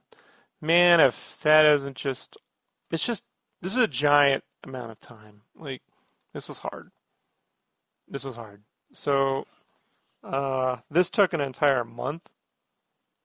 [0.62, 2.38] man, if that isn't just,
[2.92, 3.26] it's just,
[3.62, 5.42] this is a giant amount of time.
[5.54, 5.82] Like,
[6.34, 6.92] this was hard.
[8.08, 8.64] This was hard.
[8.94, 9.46] So,
[10.24, 12.30] uh, this took an entire month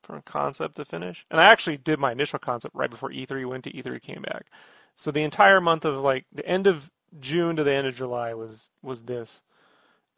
[0.09, 3.65] from concept to finish, and I actually did my initial concept right before E3 went
[3.65, 4.47] to E3 came back.
[4.95, 6.91] So the entire month of like the end of
[7.21, 9.43] June to the end of July was was this,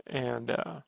[0.07, 0.81] and uh,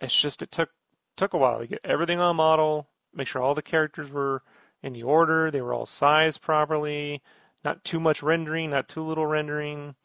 [0.00, 0.70] it's just it took
[1.16, 4.42] took a while to get everything on model, make sure all the characters were
[4.82, 7.22] in the order, they were all sized properly,
[7.64, 9.96] not too much rendering, not too little rendering.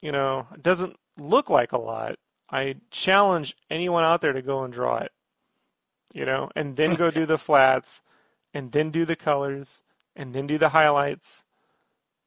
[0.00, 2.16] You know, it doesn't look like a lot.
[2.50, 5.10] I challenge anyone out there to go and draw it.
[6.12, 8.02] You know, and then go do the flats,
[8.54, 9.82] and then do the colors,
[10.14, 11.44] and then do the highlights,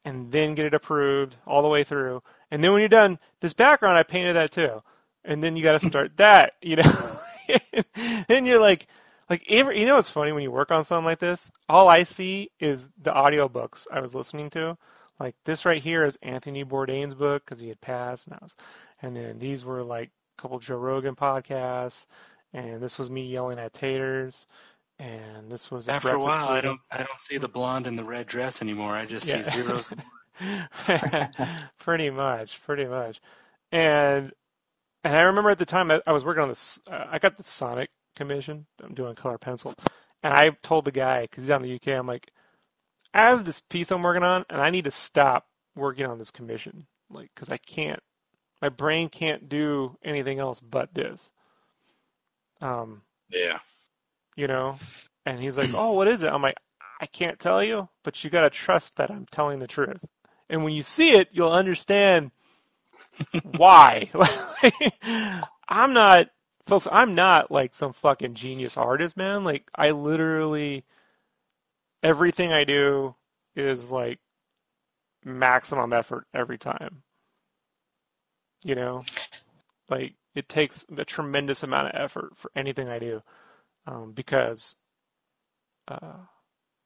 [0.05, 2.21] and then get it approved all the way through.
[2.51, 4.83] And then when you're done, this background I painted that too.
[5.23, 7.19] And then you got to start that, you know.
[8.27, 8.87] then you're like,
[9.29, 11.51] like every, you know it's funny when you work on something like this?
[11.67, 14.77] All I see is the audiobooks I was listening to.
[15.19, 18.55] Like this right here is Anthony Bourdain's book because he had passed, and I was,
[19.01, 22.05] and then these were like a couple Joe Rogan podcasts,
[22.53, 24.47] and this was me yelling at taters,
[24.99, 28.03] and this was After a while, I don't I don't see the blonde in the
[28.05, 28.95] red dress anymore.
[28.95, 29.41] I just Yeah.
[29.41, 29.91] see zeros.
[31.79, 33.19] pretty much, pretty much.
[33.71, 34.33] And
[35.03, 36.79] and I remember at the time I, I was working on this.
[36.91, 38.67] Uh, I got the Sonic commission.
[38.83, 39.75] I'm doing color pencil,
[40.23, 41.89] and I told the guy because he's out in the UK.
[41.99, 42.31] I'm like,
[43.13, 46.31] I have this piece I'm working on, and I need to stop working on this
[46.31, 48.01] commission, like because I can't.
[48.61, 51.31] My brain can't do anything else but this.
[52.61, 53.59] Um, yeah.
[54.35, 54.77] you know?
[55.25, 56.31] And he's like, oh, what is it?
[56.31, 56.57] I'm like,
[56.99, 60.03] I can't tell you, but you got to trust that I'm telling the truth.
[60.49, 62.31] And when you see it, you'll understand
[63.43, 64.09] why.
[65.69, 66.29] I'm not,
[66.65, 69.43] folks, I'm not like some fucking genius artist, man.
[69.43, 70.83] Like, I literally,
[72.03, 73.15] everything I do
[73.55, 74.19] is like
[75.23, 77.03] maximum effort every time.
[78.65, 79.05] You know?
[79.89, 83.21] Like, it takes a tremendous amount of effort for anything I do
[83.85, 84.75] um, because
[85.87, 86.17] uh,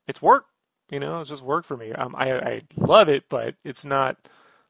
[0.08, 0.46] it's work.
[0.90, 1.92] You know, it's just work for me.
[1.92, 4.18] Um, I I love it, but it's not.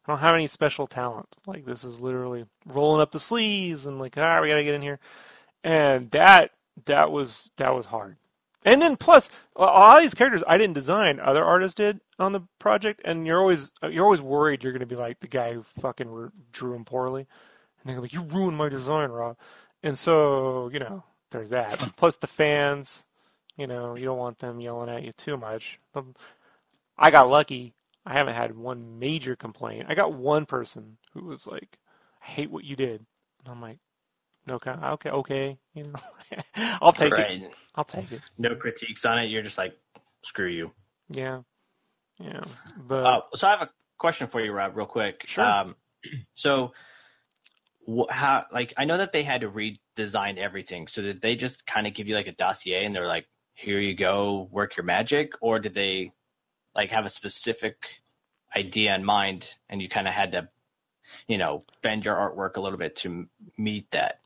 [0.05, 1.35] I don't have any special talent.
[1.45, 4.81] Like this is literally rolling up the sleeves and like ah, we gotta get in
[4.81, 4.99] here,
[5.63, 6.51] and that
[6.85, 8.17] that was that was hard.
[8.65, 13.01] And then plus all these characters I didn't design, other artists did on the project,
[13.03, 16.73] and you're always you're always worried you're gonna be like the guy who fucking drew
[16.73, 17.27] him poorly,
[17.83, 19.37] and they're like you ruined my design, Rob.
[19.81, 21.77] And so you know there's that.
[21.97, 23.05] Plus the fans,
[23.57, 25.79] you know, you don't want them yelling at you too much.
[25.95, 26.15] Um,
[26.97, 27.73] I got lucky.
[28.05, 29.85] I haven't had one major complaint.
[29.87, 31.79] I got one person who was like,
[32.21, 33.05] "I hate what you did,"
[33.39, 33.79] and I'm like,
[34.45, 35.99] "No, okay, okay, you know,
[36.81, 37.55] I'll take it.
[37.75, 39.27] I'll take it." No critiques on it.
[39.27, 39.77] You're just like,
[40.21, 40.71] screw you.
[41.09, 41.41] Yeah,
[42.19, 42.43] yeah,
[42.77, 45.23] but Uh, so I have a question for you, Rob, real quick.
[45.25, 45.45] Sure.
[45.45, 45.75] Um,
[46.35, 46.73] so,
[48.09, 48.45] how?
[48.51, 50.87] Like, I know that they had to redesign everything.
[50.87, 53.79] So did they just kind of give you like a dossier and they're like, "Here
[53.79, 56.13] you go, work your magic," or did they
[56.75, 58.01] like have a specific
[58.55, 60.49] idea in mind and you kind of had to,
[61.27, 64.19] you know, bend your artwork a little bit to meet that?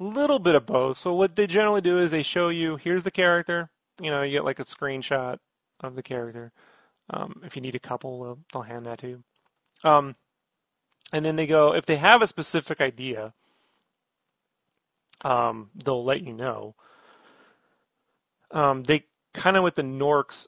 [0.00, 0.96] little bit of both.
[0.96, 3.70] So what they generally do is they show you here's the character.
[4.00, 5.38] You know, you get like a screenshot
[5.80, 6.52] of the character.
[7.10, 9.24] Um, if you need a couple, they'll, they'll hand that to you.
[9.84, 10.16] Um,
[11.12, 13.32] and then they go if they have a specific idea,
[15.24, 16.74] um, they'll let you know.
[18.50, 20.46] Um, they kind of with the Gnorcs,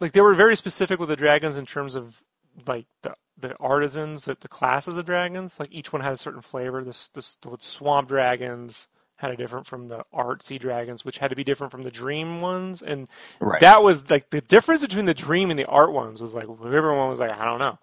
[0.00, 2.22] like they were very specific with the dragons in terms of
[2.66, 5.58] like the the artisans, the, the classes of dragons.
[5.60, 6.82] Like each one had a certain flavor.
[6.84, 11.36] This this the swamp dragons had a different from the artsy dragons, which had to
[11.36, 12.82] be different from the dream ones.
[12.82, 13.08] And
[13.40, 13.60] Right.
[13.60, 17.08] that was like the difference between the dream and the art ones was like everyone
[17.08, 17.78] was like, I don't know,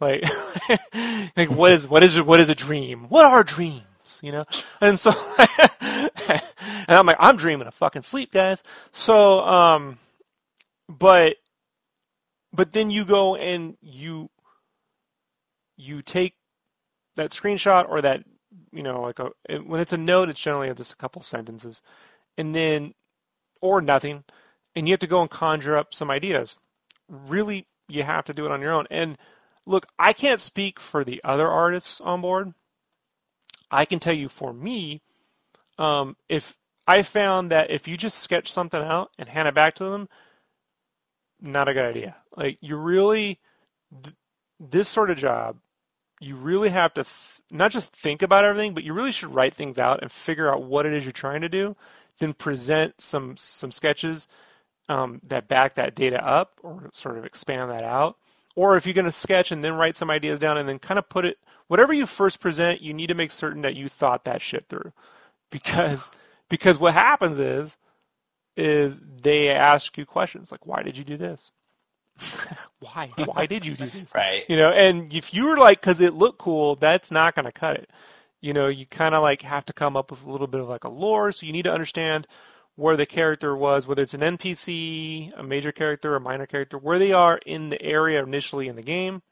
[0.00, 0.24] like
[1.36, 3.06] like what is what is what is a dream?
[3.08, 4.20] What are dreams?
[4.22, 4.44] You know,
[4.80, 5.12] and so
[6.28, 6.42] and
[6.88, 8.62] I'm like, I'm dreaming of fucking sleep, guys.
[8.92, 9.98] So um,
[10.88, 11.36] but
[12.52, 14.30] but then you go and you
[15.76, 16.34] you take
[17.16, 18.24] that screenshot or that
[18.72, 21.82] you know like a when it's a note it's generally just a couple sentences
[22.38, 22.94] and then
[23.60, 24.24] or nothing
[24.76, 26.56] and you have to go and conjure up some ideas
[27.08, 29.18] really you have to do it on your own and
[29.66, 32.54] look i can't speak for the other artists on board
[33.70, 35.00] i can tell you for me
[35.78, 39.74] um, if i found that if you just sketch something out and hand it back
[39.74, 40.08] to them
[41.40, 43.40] not a good idea like you really
[44.02, 44.14] th-
[44.58, 45.56] this sort of job
[46.20, 49.54] you really have to th- not just think about everything, but you really should write
[49.54, 51.76] things out and figure out what it is you're trying to do.
[52.20, 54.28] then present some some sketches
[54.88, 58.16] um, that back that data up or sort of expand that out.
[58.56, 60.98] Or if you're going to sketch and then write some ideas down and then kind
[60.98, 64.24] of put it, whatever you first present, you need to make certain that you thought
[64.24, 64.92] that shit through,
[65.50, 66.10] because
[66.48, 67.76] because what happens is
[68.56, 71.52] is they ask you questions like, why did you do this?
[72.78, 73.10] why?
[73.24, 74.14] Why did you do this?
[74.14, 74.44] Right.
[74.48, 77.52] You know, and if you were like, because it looked cool, that's not going to
[77.52, 77.90] cut it.
[78.40, 80.68] You know, you kind of like have to come up with a little bit of
[80.68, 82.28] like a lore, so you need to understand
[82.76, 86.98] where the character was, whether it's an NPC, a major character, a minor character, where
[86.98, 89.22] they are in the area initially in the game.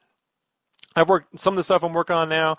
[0.94, 2.56] I've worked some of the stuff I'm working on now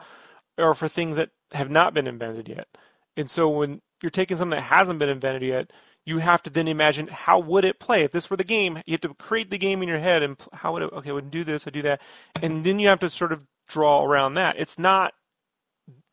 [0.57, 2.67] are for things that have not been invented yet.
[3.15, 5.71] And so when you're taking something that hasn't been invented yet,
[6.05, 8.81] you have to then imagine how would it play if this were the game.
[8.85, 11.13] You have to create the game in your head and how would it okay, I
[11.13, 12.01] would do this, I do that,
[12.41, 14.55] and then you have to sort of draw around that.
[14.59, 15.13] It's not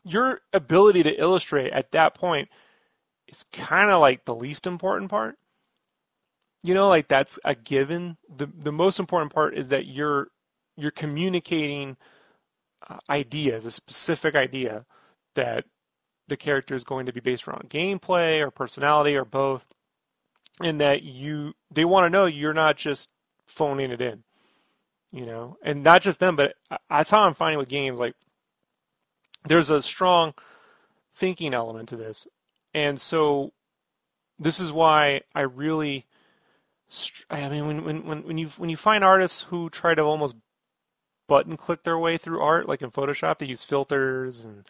[0.05, 2.49] your ability to illustrate at that point
[3.31, 5.37] is kind of like the least important part.
[6.63, 8.19] You know, like that's a given.
[8.29, 10.29] the The most important part is that you're
[10.77, 11.97] you're communicating
[12.89, 14.85] uh, ideas, a specific idea
[15.35, 15.65] that
[16.29, 19.67] the character is going to be based around gameplay or personality or both,
[20.63, 23.13] and that you they want to know you're not just
[23.47, 24.23] phoning it in,
[25.13, 26.55] you know, and not just them, but
[26.89, 27.99] that's how I'm finding with games.
[27.99, 28.15] Like,
[29.45, 30.35] there's a strong
[31.15, 32.27] thinking element to this,
[32.75, 33.53] and so
[34.39, 36.07] this is why I really.
[37.31, 40.37] I mean, when when when you when you find artists who try to almost
[41.29, 44.67] button click their way through art, like in Photoshop, they use filters and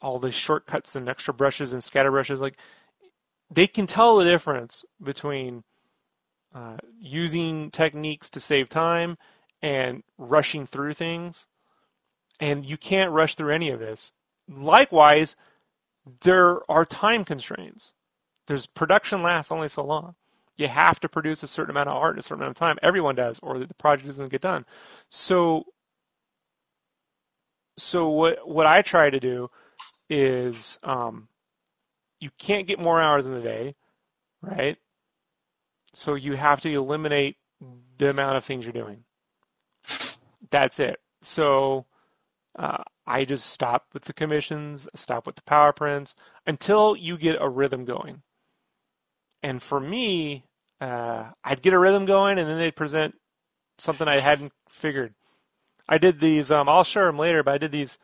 [0.00, 2.40] all the shortcuts and extra brushes and scatter brushes.
[2.40, 2.56] Like
[3.50, 5.64] they can tell the difference between
[6.54, 9.18] uh, using techniques to save time
[9.60, 11.46] and rushing through things.
[12.40, 14.12] And you can't rush through any of this.
[14.48, 15.36] Likewise,
[16.20, 17.92] there are time constraints.
[18.46, 20.14] There's production lasts only so long.
[20.56, 22.78] You have to produce a certain amount of art in a certain amount of time.
[22.82, 24.66] Everyone does, or the project doesn't get done.
[25.08, 25.64] So,
[27.76, 29.50] so what what I try to do
[30.10, 31.28] is um,
[32.20, 33.74] you can't get more hours in the day,
[34.42, 34.76] right?
[35.94, 37.36] So you have to eliminate
[37.98, 39.04] the amount of things you're doing.
[40.50, 41.00] That's it.
[41.22, 41.86] So
[42.58, 46.14] uh, I just stop with the commissions, stop with the power prints
[46.46, 48.22] until you get a rhythm going.
[49.42, 50.44] And for me,
[50.80, 53.16] uh, I'd get a rhythm going, and then they'd present
[53.78, 55.14] something I hadn't figured.
[55.88, 56.50] I did these.
[56.50, 57.98] Um, I'll share them later, but I did these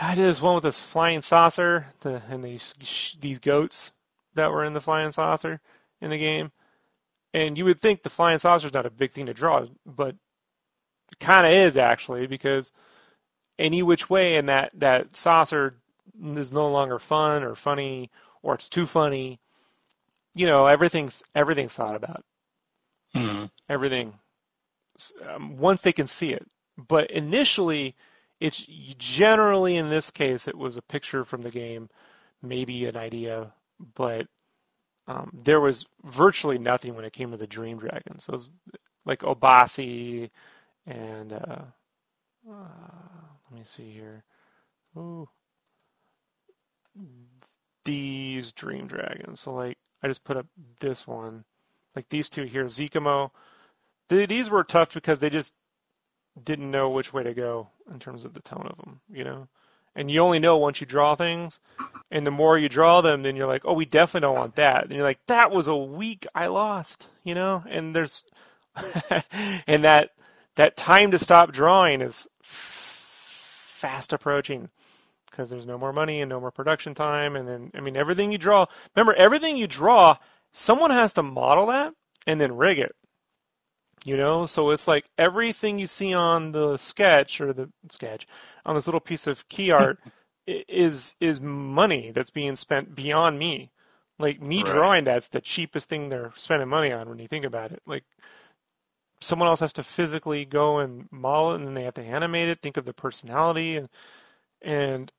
[0.00, 2.74] I did this one with this flying saucer and these
[3.20, 3.92] these goats
[4.34, 5.60] that were in the flying saucer
[6.00, 6.52] in the game.
[7.34, 10.14] And you would think the flying saucer is not a big thing to draw, but
[11.10, 12.70] it kind of is actually because
[13.58, 15.74] any which way and that that saucer
[16.22, 18.10] is no longer fun or funny
[18.42, 19.40] or it's too funny.
[20.34, 22.24] You know, everything's everything's thought about.
[23.14, 23.46] Mm-hmm.
[23.68, 24.14] Everything.
[25.28, 27.94] Um, once they can see it, but initially
[28.40, 28.64] it's
[28.98, 31.88] generally in this case it was a picture from the game,
[32.42, 33.52] maybe an idea,
[33.94, 34.28] but
[35.06, 38.24] um, there was virtually nothing when it came to the Dream Dragons.
[38.24, 38.38] So
[39.04, 40.30] like Obasi
[40.86, 41.62] and uh,
[42.48, 43.17] uh,
[43.50, 44.24] let me see here.
[44.96, 45.28] Ooh.
[47.84, 49.40] These Dream Dragons.
[49.40, 50.46] So like I just put up
[50.80, 51.44] this one.
[51.96, 53.30] Like these two here, Zekamo.
[54.08, 55.54] These were tough because they just
[56.42, 59.48] didn't know which way to go in terms of the tone of them, you know.
[59.94, 61.60] And you only know once you draw things,
[62.10, 64.84] and the more you draw them, then you're like, oh, we definitely don't want that.
[64.84, 67.64] And you're like, that was a week I lost, you know.
[67.68, 68.24] And there's,
[69.66, 70.10] and that
[70.54, 72.28] that time to stop drawing is
[73.78, 74.68] fast approaching
[75.30, 77.36] because there's no more money and no more production time.
[77.36, 78.66] And then, I mean, everything you draw.
[78.94, 80.16] Remember, everything you draw,
[80.52, 81.94] someone has to model that
[82.26, 82.94] and then rig it.
[84.04, 88.26] You know, so it's like everything you see on the sketch or the sketch
[88.64, 89.98] on this little piece of key art
[90.46, 93.70] is is money that's being spent beyond me.
[94.18, 94.72] Like me right.
[94.72, 97.82] drawing that's the cheapest thing they're spending money on when you think about it.
[97.86, 98.04] Like
[99.20, 102.48] someone else has to physically go and model it and then they have to animate
[102.48, 103.88] it, think of the personality and
[104.60, 105.12] and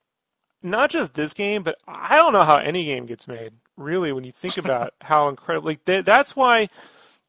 [0.62, 3.54] not just this game, but I don't know how any game gets made.
[3.78, 6.70] Really, when you think about how incredible, like th- that's why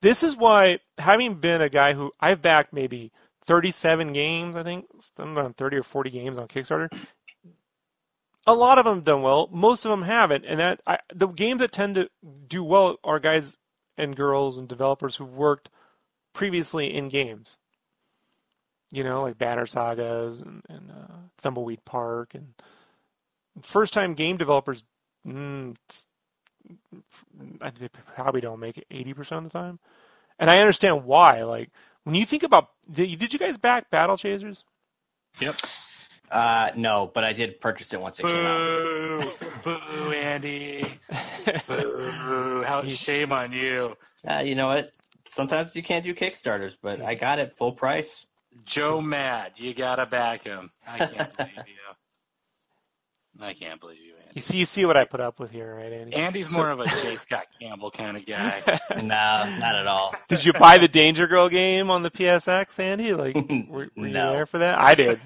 [0.01, 3.13] this is why, having been a guy who I've backed maybe
[3.45, 4.87] 37 games, I think,
[5.19, 6.93] I'm around 30 or 40 games on Kickstarter.
[8.47, 9.49] A lot of them have done well.
[9.53, 12.09] Most of them haven't, and that I, the games that tend to
[12.49, 13.57] do well are guys
[13.99, 15.71] and girls and developers who've worked
[16.33, 17.59] previously in games.
[18.93, 22.55] You know, like Banner Sagas and, and uh, Thimbleweed Park, and
[23.63, 24.85] first-time game developers.
[25.27, 25.77] Mm,
[27.61, 29.79] I think they probably don't make it 80% of the time.
[30.39, 31.43] And I understand why.
[31.45, 31.71] Like,
[32.05, 34.65] when you think about, did you, did you guys back Battle Chasers?
[35.41, 35.57] Yep.
[36.31, 38.59] Uh, no, but I did purchase it once it came out.
[38.59, 39.23] Boo,
[40.05, 40.85] boo, Andy.
[41.67, 42.63] Boo.
[42.65, 43.97] How shame on you.
[44.29, 44.93] Uh, you know what?
[45.31, 48.27] Sometimes you can't do Kickstarters, but I got it full price.
[48.65, 50.73] Joe Mad, you gotta back him.
[50.87, 51.95] I can't believe you.
[53.41, 54.33] I can't believe you, Andy.
[54.35, 56.15] You see, you see what I put up with here, right, Andy?
[56.15, 57.15] Andy's more of a J.
[57.17, 58.61] Scott Campbell kind of guy.
[58.97, 60.13] no, not at all.
[60.29, 63.15] Did you buy the Danger Girl game on the PSX, Andy?
[63.15, 64.33] Like, were, were you No.
[64.33, 64.81] there for that?
[64.81, 65.21] I did.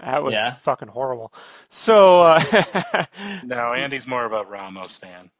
[0.00, 0.54] That was Yeah.
[0.54, 1.32] fucking horrible.
[1.70, 3.04] So, uh,
[3.44, 5.30] No, Andy's more of a Ramos fan.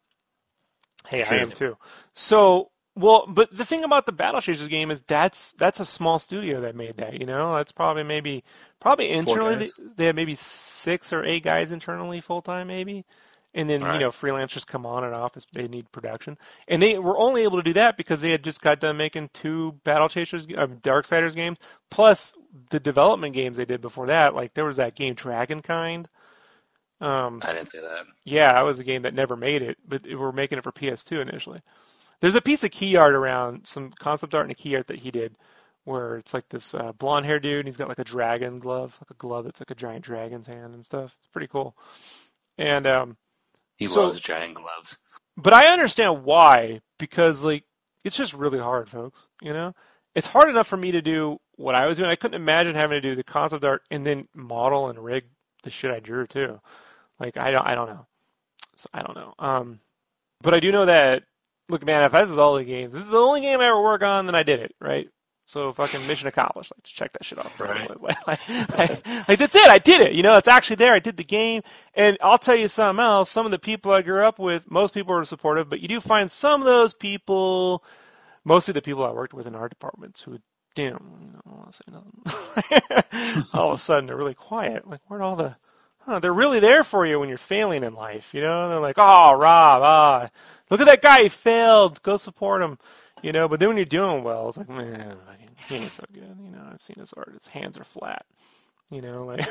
[1.09, 1.39] hey, I Sure.
[1.41, 1.77] am too.
[2.15, 6.19] So, well, but the thing about the Battle Chasers game is that's that's a small
[6.19, 7.21] studio that made that.
[7.21, 8.43] You know, that's probably maybe
[8.81, 9.67] probably internally
[9.97, 13.05] they, have maybe six or eight guys internally full time, maybe.
[13.53, 16.39] And then you know freelancers come on and off as they need production,
[16.69, 19.31] and they were only able to do that because they had just got done making
[19.33, 21.59] two Battle Chasers, uh, Darksiders games,
[21.91, 22.37] plus
[22.71, 24.35] the development games they did before that.
[24.35, 26.07] Like there was that game Dragonkind.
[27.01, 28.05] Um, I didn't say that.
[28.25, 30.73] yeah, that was a game that never made it, but we were making it for
[30.73, 31.61] PS2 initially.
[32.21, 35.01] There's a piece of key art around, some concept art and a key art that
[35.01, 35.37] he did,
[35.85, 38.99] where it's like this uh, blonde haired dude, and he's got like a dragon glove,
[39.01, 41.15] like a glove that's like a giant dragon's hand and stuff.
[41.19, 41.77] It's pretty cool.
[42.59, 43.17] And um,
[43.77, 44.97] He So- loves giant gloves.
[45.37, 47.65] but I understand why because like
[48.05, 49.29] it's just really hard, folks.
[49.43, 49.75] You know,
[50.15, 52.09] it's hard enough for me to do what I was doing.
[52.09, 55.25] I couldn't imagine having to do the concept art and then model and rig
[55.65, 56.61] the shit I drew too.
[57.21, 58.07] Like I don't, I don't know.
[58.77, 59.35] So I don't know.
[59.39, 59.81] Um,
[60.41, 61.25] but I do know that.
[61.69, 63.83] Look, man, if this is all the games, this is the only game I ever
[63.83, 65.09] work on, then I did it, right?
[65.47, 66.73] So fucking mission accomplished.
[66.75, 67.59] Like, just check that shit off.
[67.67, 67.89] Right.
[68.01, 68.49] Like, like,
[68.79, 69.69] like, like, that's it.
[69.69, 70.13] I did it.
[70.13, 70.93] You know, it's actually there.
[70.93, 71.63] I did the game.
[71.95, 73.31] And I'll tell you something else.
[73.31, 76.01] Some of the people I grew up with, most people are supportive, but you do
[76.01, 77.85] find some of those people,
[78.45, 80.39] mostly the people I worked with in art departments, who,
[80.75, 83.45] damn, I don't want to say nothing.
[83.55, 84.87] all of a sudden, they're really quiet.
[84.89, 85.57] Like, where'd all the,
[86.01, 88.35] huh, they're really there for you when you're failing in life.
[88.35, 90.29] You know, they're like, oh, Rob, ah,
[90.71, 91.25] look at that guy.
[91.25, 92.03] He failed.
[92.03, 92.79] Go support him.
[93.23, 95.17] You know, but then when you're doing well, it's like, man,
[95.69, 96.37] he ain't so good.
[96.43, 97.33] You know, I've seen his art.
[97.35, 98.27] His hands are flat.
[98.91, 99.45] You know, like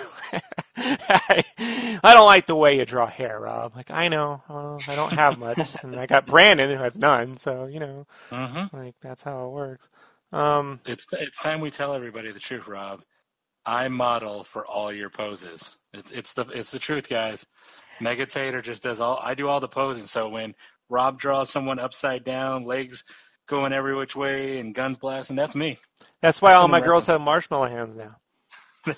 [0.77, 1.43] I,
[2.03, 3.75] I don't like the way you draw hair, Rob.
[3.75, 7.37] Like I know, well, I don't have much, and I got Brandon who has none.
[7.37, 8.65] So you know, Mm-hmm.
[8.73, 9.89] like that's how it works.
[10.31, 13.03] Um, It's it's time we tell everybody the truth, Rob.
[13.65, 15.77] I model for all your poses.
[15.93, 17.45] It's, it's the it's the truth, guys.
[18.01, 19.19] Megatator just does all.
[19.23, 20.05] I do all the posing.
[20.07, 20.55] So when
[20.89, 23.03] Rob draws someone upside down, legs
[23.47, 25.77] going every which way, and guns blasting, that's me.
[26.21, 28.15] that's why That's all my girls have marshmallow hands now.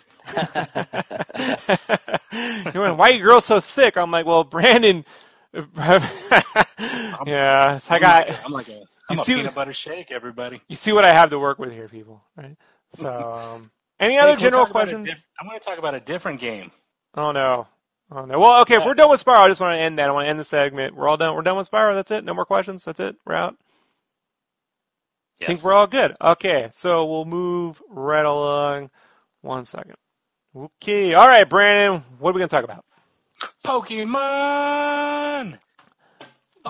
[2.66, 3.98] You're going, why are you girls so thick?
[3.98, 5.06] I'm like, well, Brandon.
[5.54, 8.38] yeah, it's like I'm I.
[8.46, 10.62] I'm like a, I'm a see- peanut butter shake, everybody.
[10.68, 12.58] You see what I have to work with here, people, right?
[12.96, 15.08] So, um, any other general talk about a questions?
[15.08, 16.72] diff- I'm going to talk about a different game.
[17.16, 17.68] Oh no.
[18.12, 18.40] Oh no.
[18.40, 20.10] Well, okay, if we're done with Spyro, I just want to end that.
[20.10, 20.96] I want to end the segment.
[20.96, 21.36] We're all done.
[21.36, 21.94] We're done with Spyro.
[21.94, 22.24] That's it.
[22.24, 22.86] No more questions.
[22.86, 23.18] That's it.
[23.26, 23.58] We're out.
[25.42, 26.16] I think we're all good.
[26.20, 28.90] Okay, so we'll move right along.
[29.42, 29.98] One second.
[30.56, 31.14] Okay.
[31.14, 32.02] All right, Brandon.
[32.20, 32.86] What are we gonna talk about?
[33.64, 35.60] Pokemon.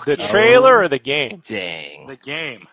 [0.05, 0.27] The yeah.
[0.27, 1.41] trailer or the game?
[1.45, 2.07] Dang.
[2.07, 2.67] The game,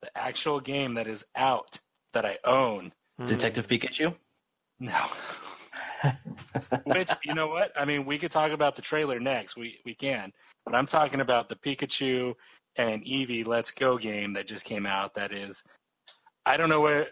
[0.00, 1.78] the actual game that is out
[2.12, 2.92] that I own.
[3.24, 4.14] Detective Pikachu?
[4.78, 4.92] No.
[6.84, 7.72] Which you know what?
[7.78, 9.56] I mean, we could talk about the trailer next.
[9.56, 10.32] We we can,
[10.64, 12.34] but I'm talking about the Pikachu
[12.76, 15.14] and Eevee Let's Go game that just came out.
[15.14, 15.62] That is,
[16.44, 17.02] I don't know where.
[17.02, 17.06] uh,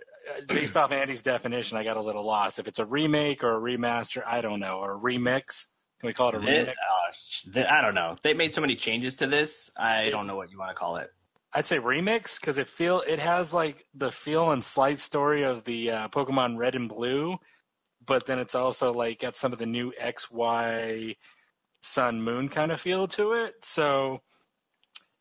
[0.49, 2.59] Based off Andy's definition, I got a little lost.
[2.59, 5.67] If it's a remake or a remaster, I don't know, or a remix.
[6.01, 6.71] Can we call it a It- remix?
[6.71, 8.17] uh, sh- th- I don't know.
[8.23, 9.71] They made so many changes to this.
[9.77, 11.11] I It's- don't know what you want to call it.
[11.57, 15.63] I'd say remix because it feel it has like the feel and slight story of
[15.65, 17.39] the uh, Pokemon Red and Blue,
[18.07, 21.17] but then it's also like got some of the new X Y
[21.81, 23.65] Sun Moon kind of feel to it.
[23.65, 24.21] So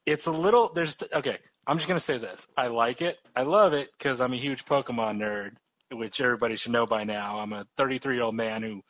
[0.05, 1.37] it's a little there's okay.
[1.65, 2.47] I'm just gonna say this.
[2.57, 3.17] I like it.
[3.35, 5.51] I love it because I'm a huge Pokemon nerd,
[5.91, 7.39] which everybody should know by now.
[7.39, 8.81] I'm a 33 year old man who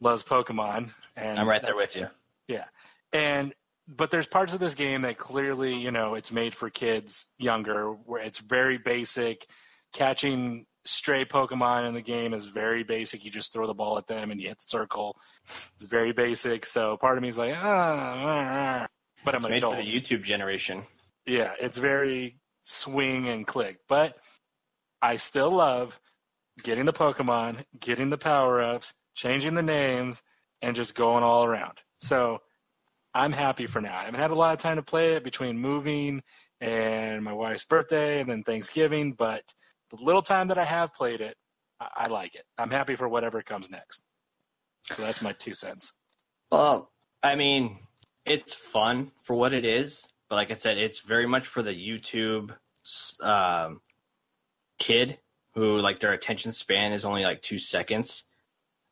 [0.00, 2.08] loves Pokemon, and I'm right there with you.
[2.48, 2.64] Yeah,
[3.12, 3.54] and
[3.88, 7.90] but there's parts of this game that clearly you know it's made for kids younger
[7.90, 9.46] where it's very basic
[9.92, 14.06] catching stray pokemon in the game is very basic you just throw the ball at
[14.06, 15.16] them and you hit the circle
[15.74, 18.86] it's very basic so part of me is like ah, ah, ah.
[19.24, 20.84] but i'm It's an made adult for the YouTube generation.
[21.26, 24.16] yeah it's very swing and click but
[25.00, 25.98] i still love
[26.62, 30.22] getting the pokemon getting the power-ups changing the names
[30.62, 32.40] and just going all around so
[33.16, 33.96] I'm happy for now.
[33.96, 36.20] I haven't had a lot of time to play it between moving
[36.60, 39.42] and my wife's birthday and then Thanksgiving, but
[39.96, 41.36] the little time that I have played it,
[41.80, 42.44] I, I like it.
[42.58, 44.04] I'm happy for whatever comes next.
[44.92, 45.92] So that's my two cents.
[46.50, 46.90] Well,
[47.22, 47.78] I mean,
[48.26, 51.72] it's fun for what it is, but like I said, it's very much for the
[51.72, 52.54] YouTube
[53.22, 53.80] um,
[54.78, 55.18] kid
[55.54, 58.24] who like their attention span is only like two seconds.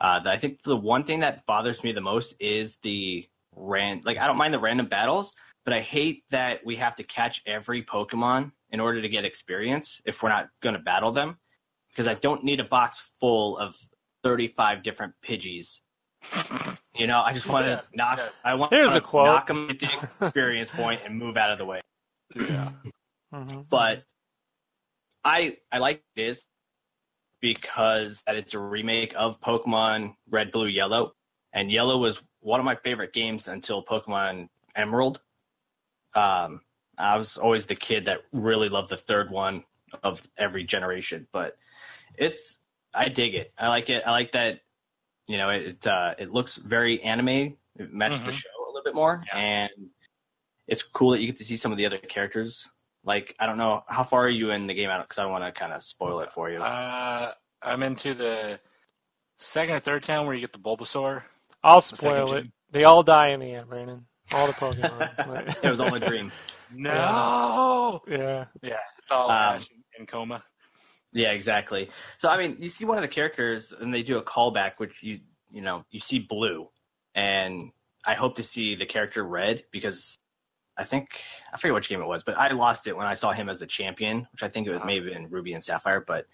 [0.00, 4.18] Uh, I think the one thing that bothers me the most is the ran like
[4.18, 5.32] I don't mind the random battles,
[5.64, 10.00] but I hate that we have to catch every Pokemon in order to get experience
[10.04, 11.38] if we're not going to battle them.
[11.90, 13.76] Because I don't need a box full of
[14.24, 15.80] 35 different Pidgeys.
[16.94, 18.18] You know, I just want to Yes, knock.
[18.18, 18.32] yes.
[18.44, 19.26] I want There's to a quote.
[19.26, 21.80] knock them at the experience point and move out of the way.
[22.34, 22.72] Yeah.
[23.32, 23.68] Mhm.
[23.68, 24.04] But
[25.24, 26.44] I I like it is
[27.40, 31.12] because that it's a remake of Pokemon Red, Blue, Yellow,
[31.52, 35.20] and Yellow was one of my favorite games until Pokemon Emerald.
[36.14, 36.60] Um,
[36.98, 39.64] I was always the kid that really loved the third one
[40.02, 41.56] of every generation, but
[42.16, 42.58] it's
[42.94, 43.52] I dig it.
[43.58, 44.02] I like it.
[44.06, 44.60] I like that.
[45.26, 47.28] You know, it uh, it looks very anime.
[47.76, 48.34] It matches the Mhm.
[48.34, 49.38] show a little bit more, Yeah.
[49.38, 49.70] and
[50.68, 52.68] it's cool that you get to see some of the other characters.
[53.04, 55.32] Like I don't know how far are you in the game out because I don't
[55.32, 56.58] want to kind of spoil it for you.
[56.62, 57.32] Uh,
[57.62, 58.60] I'm into the
[59.38, 61.22] second or third town where you get the Bulbasaur.
[61.64, 62.42] I'll The spoil it.
[62.42, 62.52] gen.
[62.70, 64.06] They all die in the end, Brandon.
[64.32, 65.64] All the Pokemon.
[65.64, 66.30] it was all a dream.
[66.74, 68.02] No.
[68.08, 68.46] yeah.
[68.62, 69.68] Yeah, it's all Um, Ash
[69.98, 70.42] in coma.
[71.12, 71.90] Yeah, exactly.
[72.18, 75.02] So I mean, you see one of the characters, and they do a callback, which
[75.02, 75.20] you
[75.50, 76.68] you know you see blue,
[77.14, 77.70] and
[78.04, 80.16] I hope to see the character red because
[80.76, 81.20] I think
[81.52, 83.58] I forget which game it was, but I lost it when I saw him as
[83.58, 84.86] the champion, which I think it was Uh-huh.
[84.86, 86.26] maybe in Ruby and Sapphire, but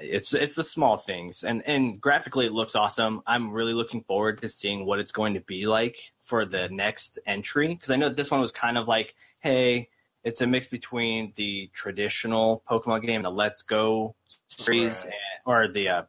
[0.00, 3.22] it's it's the small things, and and graphically it looks awesome.
[3.26, 7.18] I'm really looking forward to seeing what it's going to be like for the next
[7.26, 9.14] entry because I know this one was kind of like,
[9.44, 9.90] hey,
[10.24, 14.14] it's a mix between the traditional Pokemon game, the Let's Go
[14.48, 15.04] series, Right.
[15.04, 15.12] and,
[15.44, 16.02] or the uh,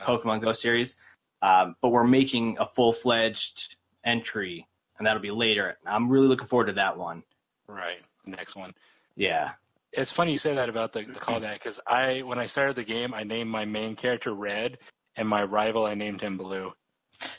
[0.00, 0.96] Pokemon Go series.
[1.40, 4.66] Um, but we're making a full fledged entry,
[4.98, 5.78] and that'll be later.
[5.86, 7.22] I'm really looking forward to that one.
[7.68, 8.00] Right.
[8.26, 8.74] Next one.
[9.14, 9.52] Yeah.
[9.92, 12.82] It's funny you say that about the, the callback because I, when I started the
[12.84, 14.78] game, I named my main character Red,
[15.16, 16.72] and my rival I named him Blue.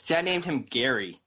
[0.00, 1.20] See, I named him Gary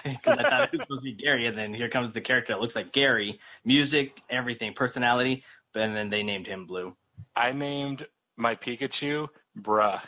[0.04, 2.52] because I thought it was supposed to be Gary, and then here comes the character
[2.52, 3.38] that looks like Gary.
[3.64, 6.96] Music, everything, personality, but and then they named him Blue.
[7.34, 9.28] I named my Pikachu
[9.58, 10.00] Bruh,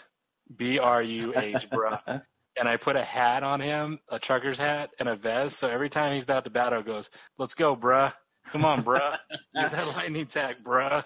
[0.54, 2.00] B R U H Bruh,
[2.58, 5.58] and I put a hat on him, a trucker's hat, and a vest.
[5.58, 8.12] So every time he's about to battle, it goes, "Let's go, Bruh!
[8.46, 9.18] Come on, Bruh!
[9.54, 11.04] Use that lightning tag, Bruh!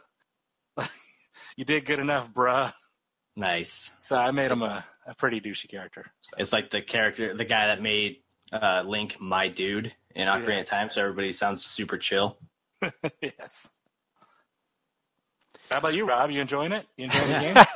[1.57, 2.73] you did good enough, Bruh."
[3.37, 3.93] Nice.
[3.99, 6.07] So I made him a, a pretty douchey character.
[6.21, 6.37] So.
[6.39, 8.17] It's like the character, the guy that made
[8.53, 10.61] uh, Link my dude in Ocarina Yeah.
[10.61, 12.39] of Time, so everybody sounds super chill.
[13.21, 13.73] yes.
[15.71, 16.31] How about you, Rob?
[16.31, 16.87] You enjoying it?
[16.97, 17.55] You enjoying the game?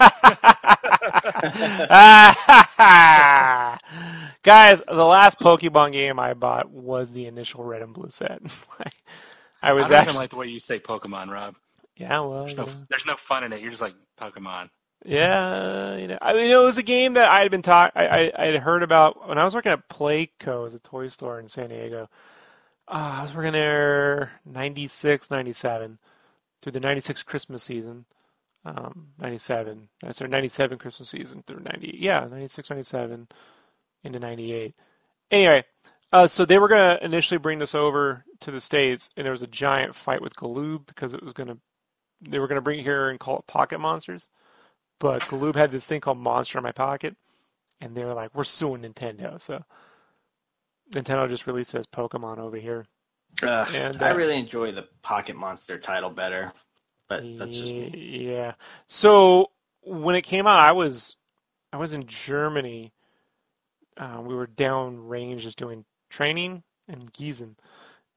[4.43, 8.41] Guys, the last Pokemon game I bought was the initial Red and Blue set.
[9.62, 11.57] I I was don't actually, even like the way you say Pokemon, Rob.
[11.97, 12.73] yeah, well, There's you no, know.
[12.89, 13.61] there's no fun in it.
[13.61, 14.71] You're just like Pokemon.
[15.05, 17.92] Yeah, you know, I mean, it was a game that I had been taught.
[17.94, 21.09] I, I I had heard about when I was working at Playco, as a toy
[21.09, 22.09] store in San Diego.
[22.86, 25.98] Uh, I was working there 96, 97
[26.61, 28.05] through the 96 Christmas season.
[28.64, 29.88] Um, 97.
[30.05, 31.94] I started 97 Christmas season through 98.
[31.94, 33.28] Yeah, 96, 97
[34.05, 34.74] into 98.
[35.30, 35.64] Anyway,
[36.12, 39.32] uh, so they were going to initially bring this over to the States, and there
[39.32, 41.59] was a giant fight with Galoob because it was going to,
[42.20, 44.28] they were going to bring it here and call it Pocket Monsters.
[45.01, 47.16] But Galoob had this thing called Monster in My Pocket,
[47.80, 49.40] and they were like, we're suing Nintendo.
[49.40, 49.64] So
[50.92, 52.86] Nintendo just released as Pokemon over here.
[53.42, 56.53] Ugh, And, I uh, really enjoy the Pocket Monster title better,
[57.09, 58.28] but that's just me.
[58.28, 58.55] Yeah.
[58.86, 59.51] So
[59.82, 61.16] when it came out, I was
[61.72, 62.92] I was in Germany.
[63.96, 67.55] Uh, we were down range just doing training in Gießen,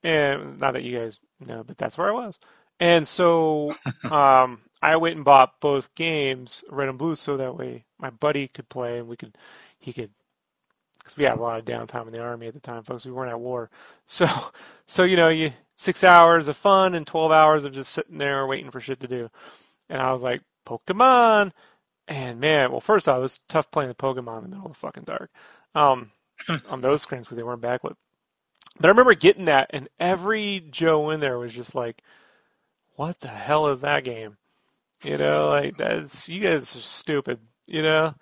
[0.04, 2.40] and not that you guys know, but that's where I was.
[2.80, 7.86] And so um, I went and bought both games, red and blue, so that way
[7.98, 9.38] my buddy could play and we could
[9.80, 10.12] he could
[11.00, 13.06] because we had a lot of downtime in the army at the time, folks.
[13.06, 13.70] We weren't at war,
[14.06, 14.28] so
[14.86, 18.46] so you know you six hours of fun and twelve hours of just sitting there
[18.46, 19.30] waiting for shit to do.
[19.88, 21.54] And I was like, Pokemon,
[22.10, 24.74] and man, well, first off, it was tough playing the Pokemon in the middle of
[24.74, 25.32] the fucking dark,
[25.76, 26.12] um,
[26.68, 27.96] on those screens because they weren't backlit.
[28.78, 32.02] But I remember getting that, and every Joe in there was just like,
[32.98, 34.38] "What the hell is that game?"
[35.04, 37.40] You know, like that's you guys are stupid.
[37.68, 38.14] You know,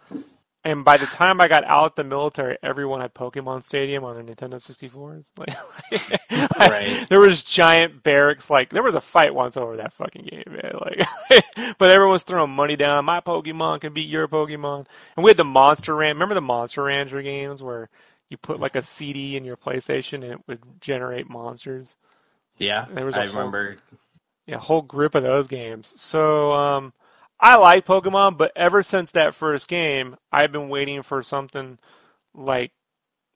[0.63, 4.23] and by the time I got out the military, everyone had Pokemon Stadium on their
[4.35, 5.25] Nintendo 64s.
[5.37, 7.05] Like, Right.
[7.09, 8.49] there was giant barracks.
[8.49, 10.73] Like there was a fight once over that fucking game, man.
[10.79, 11.05] Like,
[11.77, 13.05] but everyone was throwing money down.
[13.05, 16.15] My Pokemon can beat your Pokemon, and we had the Monster Ranch.
[16.15, 17.89] Remember the Monster Rancher games where
[18.29, 21.97] you put like a CD in your PlayStation and it would generate monsters.
[22.57, 23.77] Yeah, There was I whole- remember.
[24.51, 25.93] Yeah, whole grip of those games.
[25.95, 26.91] So um,
[27.39, 31.79] I like Pokemon, but ever since that first game, I've been waiting for something
[32.35, 32.73] like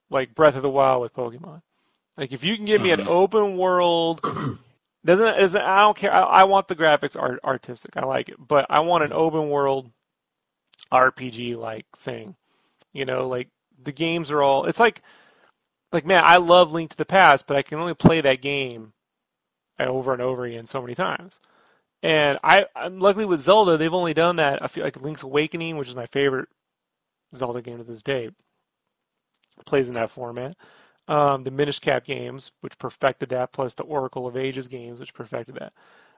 [0.10, 1.62] like Breath of the Wild with Pokemon.
[2.18, 4.20] Like if you can give me an open world,
[5.06, 6.14] doesn't isn't I don't care.
[6.14, 7.96] I, I want the graphics art artistic.
[7.96, 9.92] I like it, but I want an open world
[10.92, 12.36] RPG like thing.
[12.92, 13.48] You know, like
[13.82, 14.66] the games are all.
[14.66, 15.02] It's like
[15.94, 18.92] like man, I love Link to the Past, but I can only play that game
[19.80, 21.40] over and over again so many times.
[22.04, 24.62] And I, I'm luckily with Zelda, they've only done that.
[24.62, 26.50] I feel like Link's Awakening, which is my favorite
[27.36, 28.30] Zelda game to this day,
[29.66, 30.56] plays in that format.
[31.08, 35.14] Um, the Minish Cap games, which perfected that, plus the Oracle of Ages games, which
[35.14, 35.74] perfected that.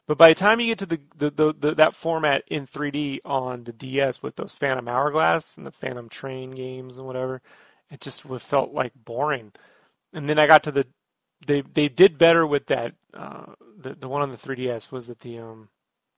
[0.07, 3.19] But by the time you get to the, the, the, the that format in 3D
[3.25, 7.41] on the DS with those Phantom Hourglass and the Phantom Train games and whatever,
[7.91, 9.51] it just felt like boring.
[10.13, 10.87] And then I got to the
[11.45, 12.95] they they did better with that.
[13.13, 15.69] Uh, the the one on the 3DS was that the um,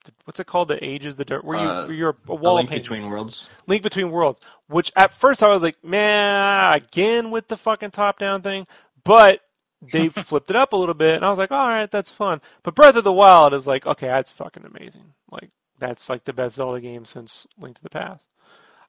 [0.06, 0.68] the, what's it called?
[0.70, 1.44] The Ages, the dirt.
[1.44, 2.84] Where you Uh, you're a A wall link painting.
[2.84, 3.48] between worlds.
[3.68, 8.20] Link Between Worlds, which at first I was like, man, again with the fucking top
[8.20, 8.66] down thing,
[9.04, 9.42] but
[9.82, 12.42] they flipped it up a little bit, and I was like, all right, that's fun.
[12.64, 15.14] But Breath of the Wild is like, okay, that's fucking amazing.
[15.32, 18.28] Like that's like the best Zelda game since Link to the Past.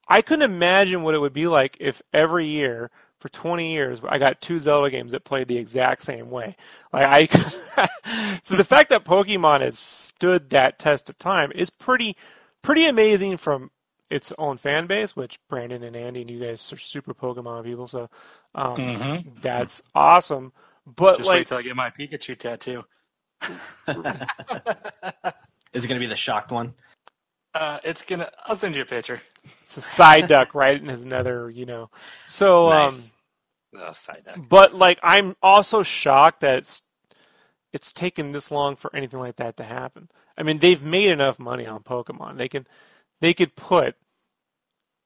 [0.07, 2.89] I couldn't imagine what it would be like if every year
[3.21, 6.55] for 20 years I got two Zelda games that played the exact same way.
[6.91, 7.87] Like I
[8.43, 12.17] so the fact that Pokemon has stood that test of time is pretty
[12.61, 13.71] pretty amazing from
[14.09, 17.87] its own fan base, which Brandon and Andy and you guys are super Pokemon people,
[17.87, 18.09] so
[18.55, 19.41] um, Mhm.
[19.41, 20.51] that's awesome.
[20.85, 22.83] But Just wait like, till I get my Pikachu tattoo.
[25.73, 26.73] Is it going to be the shocked one?
[27.53, 28.29] Uh, it's gonna.
[28.45, 29.21] I'll send you a picture.
[29.63, 31.89] it's a side duck right in his nether, you know.
[32.25, 33.11] So um, Nice.
[33.77, 34.49] Oh, side note.
[34.49, 36.83] But like, I'm also shocked that it's
[37.73, 40.09] it's taken this long for anything like that to happen.
[40.37, 42.37] I mean, they've made enough money on Pokemon.
[42.37, 42.67] They can
[43.19, 43.95] they could put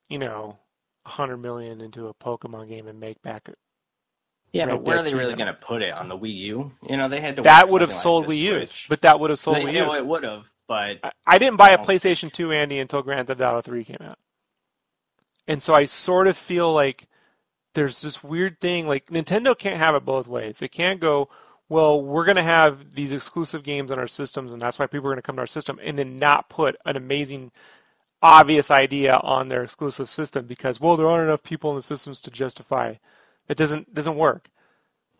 [0.09, 0.57] you know
[1.05, 3.57] a hundred million into a Pokemon game and make back it.
[4.51, 6.71] Yeah, Red but where are they really going to put it on the Wii U?
[6.87, 7.41] You know, they had to.
[7.41, 8.85] That would have sold like Wii the U's, Switch.
[8.89, 9.89] but that would have sold They- Wii yeah, U's.
[9.89, 11.77] well, it would have, but I- I didn't buy a.
[11.77, 14.17] PlayStation 2, Andy, until Grand Theft Auto 3 came out.
[15.47, 17.07] And so I sort of feel like
[17.75, 20.59] there's this weird thing like Nintendo can't have it both ways.
[20.59, 21.29] They can't go,
[21.69, 25.07] well, we're going to have these exclusive games on our systems and that's why people
[25.07, 27.51] are going to come to our system and then not put an amazing
[28.23, 32.21] obvious idea on their exclusive system because well, there aren't enough people in the systems
[32.21, 32.95] to justify.
[33.47, 34.49] It doesn't doesn't work.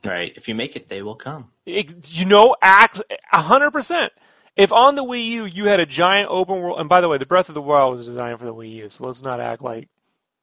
[0.04, 1.52] right, if you make it, they will come.
[1.68, 4.12] It- you know, act hundred percent.
[4.56, 7.18] If on the Wii U you had a giant open world, and by the way,
[7.18, 9.62] the Breath of the Wild was designed for the Wii U, so let's not act
[9.62, 9.90] like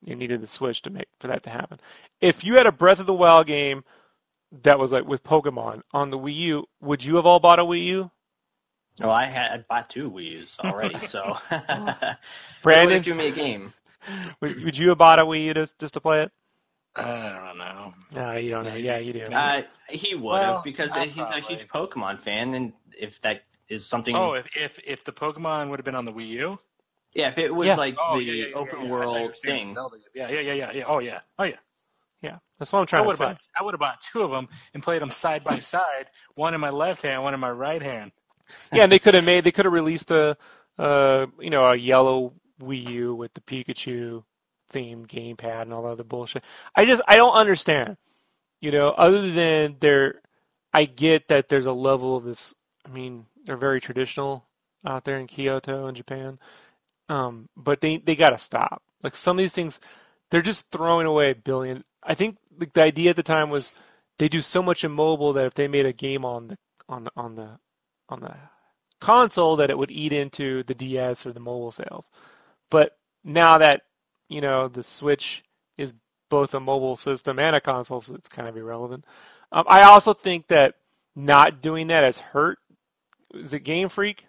[0.04, 1.80] you needed the Switch to make for that to happen.
[2.20, 3.84] If you had a Breath of the Wild game
[4.62, 7.64] that was like with Pokemon on the Wii U, would you have all bought a
[7.64, 8.10] Wii U?
[9.00, 11.38] Well, I had I bought two Wii U's already, so
[12.62, 13.72] Brandon, give me a game.
[14.40, 16.32] would, would you have bought a Wii U to, just to play it?
[16.94, 17.94] I don't know.
[18.14, 18.74] No, you don't know.
[18.74, 19.20] Yeah, you do.
[19.20, 23.44] Uh, he would Well, have because I'll he's a huge Pokemon fan, and if that
[23.72, 26.58] is something, Oh, if, if if the Pokemon would have been on the Wii U.
[27.14, 27.76] yeah, if it was Yeah.
[27.76, 28.96] like Oh the yeah, yeah, yeah, open yeah, yeah.
[29.00, 29.98] I thought you were world saying thing, Zelda.
[30.14, 30.84] Yeah, yeah, yeah, yeah, yeah.
[30.86, 31.58] Oh yeah, oh yeah.
[32.22, 33.34] yeah, that's what I'm I trying to would say.
[33.34, 33.38] bought.
[33.58, 36.60] I would have bought two of them and played them side by side, one in
[36.60, 38.12] my left hand, one in my right hand.
[38.72, 39.44] Yeah, and they could have made.
[39.44, 40.36] They could have released a,
[40.78, 44.24] uh, you know, a yellow Wii U with the Pikachu
[44.72, 46.44] themed gamepad and all that other bullshit.
[46.76, 47.96] I just I don't understand.
[48.60, 50.22] You know, other than there,
[50.74, 52.54] I get that there's a level of this.
[52.86, 54.46] I mean, they're very traditional
[54.84, 56.38] out there in Kyoto and Japan,
[57.08, 58.82] um, but they they got to stop.
[59.02, 59.80] Like some of these things,
[60.30, 61.84] they're just throwing away a billion.
[62.02, 63.72] I think the, the idea at the time was
[64.18, 67.04] they do so much in mobile that if they made a game on the on
[67.04, 67.58] the on the
[68.08, 68.34] on the
[69.00, 72.10] console that it would eat into the DS or the mobile sales.
[72.70, 73.82] But now that
[74.28, 75.42] you know the Switch
[75.76, 75.94] is
[76.30, 79.04] both a mobile system and a console, so it's kind of irrelevant.
[79.50, 80.76] Um, I also think that
[81.14, 82.58] not doing that has hurt.
[83.34, 84.26] Is it Game Freak?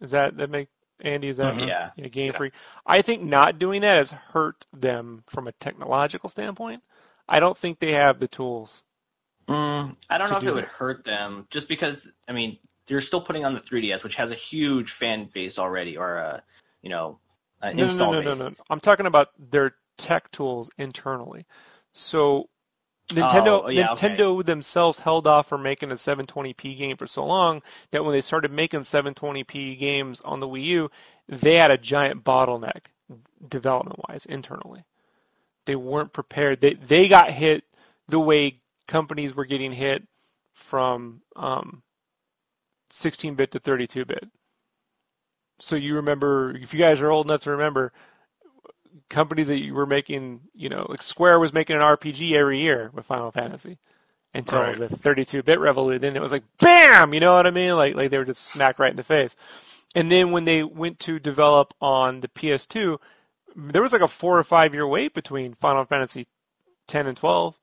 [0.00, 0.68] Is that that make
[1.00, 1.28] Andy?
[1.28, 1.68] Is that Mhm.
[1.68, 2.38] yeah, yeah, Game Yeah.
[2.38, 2.54] Freak?
[2.86, 6.82] I think not doing that has hurt them from a technological standpoint.
[7.28, 8.84] I don't think they have the tools.
[9.48, 10.64] Mm, I don't to know if do it would it.
[10.64, 14.34] hurt them just because I mean they're still putting on the 3DS, which has a
[14.36, 16.42] huge fan base already, or a
[16.82, 17.20] you know
[17.62, 18.34] an No, no, install no, no, base.
[18.34, 18.54] no, no.
[18.70, 21.46] I'm talking about their tech tools internally.
[21.92, 22.48] So
[23.08, 24.08] Nintendo Oh, yeah, okay.
[24.08, 28.20] Nintendo themselves held off from making a 720p game for so long that when they
[28.20, 30.90] started making 720p games on the Wii U,
[31.28, 32.86] they had a giant bottleneck
[33.46, 34.84] development wise internally.
[35.66, 36.60] They weren't prepared.
[36.60, 37.64] They they got hit
[38.08, 40.04] the way companies were getting hit
[40.52, 41.82] from um,
[42.90, 44.28] 16-bit to 32-bit.
[45.58, 47.92] So you remember, if you guys are old enough to remember,
[49.10, 52.90] companies that you were making, you know, like Square was making an RPG every year
[52.94, 53.78] with Final Fantasy
[54.34, 54.76] until Right.
[54.76, 56.02] the 32-bit revolution.
[56.02, 57.74] Then it was like, bam, you know what I mean?
[57.76, 59.36] Like like they were just smacked right in the face.
[59.94, 62.98] And then when they went to develop on the PS2,
[63.56, 66.26] there was like a four or five year wait between Final Fantasy
[66.88, 67.58] 10 and 12.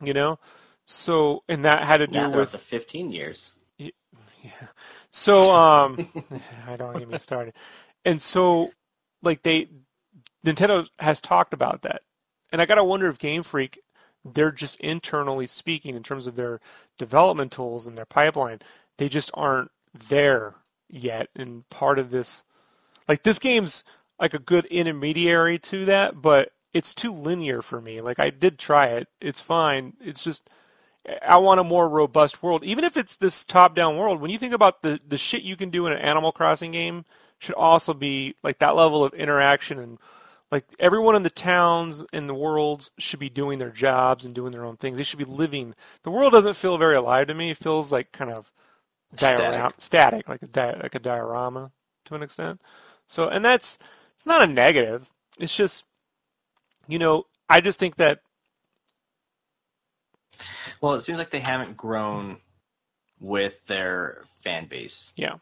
[0.00, 0.38] You know,
[0.86, 3.52] so and that had to do Yeah, with up to 15 years.
[4.42, 4.68] Yeah.
[5.10, 6.00] So um,
[6.66, 7.54] I don't get me started.
[8.04, 8.74] And so,
[9.22, 9.68] like they,
[10.44, 12.02] Nintendo has talked about that,
[12.52, 13.78] and I gotta wonder if Game Freak,
[14.24, 16.60] they're just internally speaking in terms of their
[16.98, 18.60] development tools and their pipeline,
[18.96, 20.56] they just aren't there
[20.88, 21.28] yet.
[21.34, 22.44] And part of this,
[23.06, 23.84] like this game's
[24.20, 28.00] like a good intermediary to that, but it's too linear for me.
[28.00, 29.94] Like I did try it, it's fine.
[30.00, 30.50] It's just
[31.26, 34.20] I want a more robust world, even if it's this top-down world.
[34.20, 37.04] When you think about the the shit you can do in an Animal Crossing game,
[37.38, 39.98] should also be like that level of interaction and
[40.50, 44.52] like everyone in the towns and the worlds should be doing their jobs and doing
[44.52, 44.96] their own things.
[44.96, 45.74] They should be living.
[46.04, 47.50] The world doesn't feel very alive to me.
[47.50, 48.50] It feels like kind of
[49.16, 51.72] diorama, static, like a di- like a diorama
[52.06, 52.60] to an extent.
[53.06, 53.78] So, and that's
[54.14, 55.10] it's not a negative.
[55.38, 55.84] It's just
[56.86, 58.20] you know, I just think that
[60.80, 62.40] Well, it seems like they haven't grown
[63.20, 65.14] with their fan base.
[65.16, 65.36] yeah,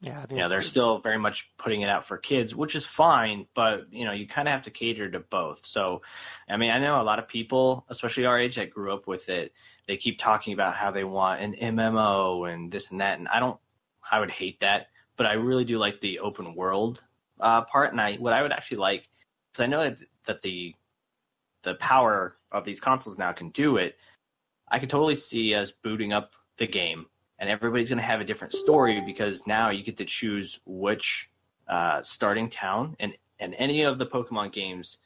[0.00, 0.64] yeah, Yeah, they're weird.
[0.64, 4.26] still very much putting it out for kids, which is fine, but you know, you
[4.28, 5.64] kind of have to cater to both.
[5.66, 6.02] So,
[6.48, 9.28] I mean, I know a lot of people, especially our age that grew up with
[9.28, 9.52] it,
[9.88, 13.40] they keep talking about how they want an MMO and this and that, and I
[13.40, 13.58] don't
[14.10, 17.02] I would hate that, but I really do like the open world
[17.40, 19.08] uh, part and I what I would actually like
[19.54, 20.74] cuz I know that, that the
[21.62, 23.96] the power of these consoles now can do it.
[24.68, 27.06] I could totally see us booting up the game
[27.38, 31.30] and everybody's going to have a different story because now you get to choose which
[31.68, 34.98] uh, starting town and and any of the Pokemon games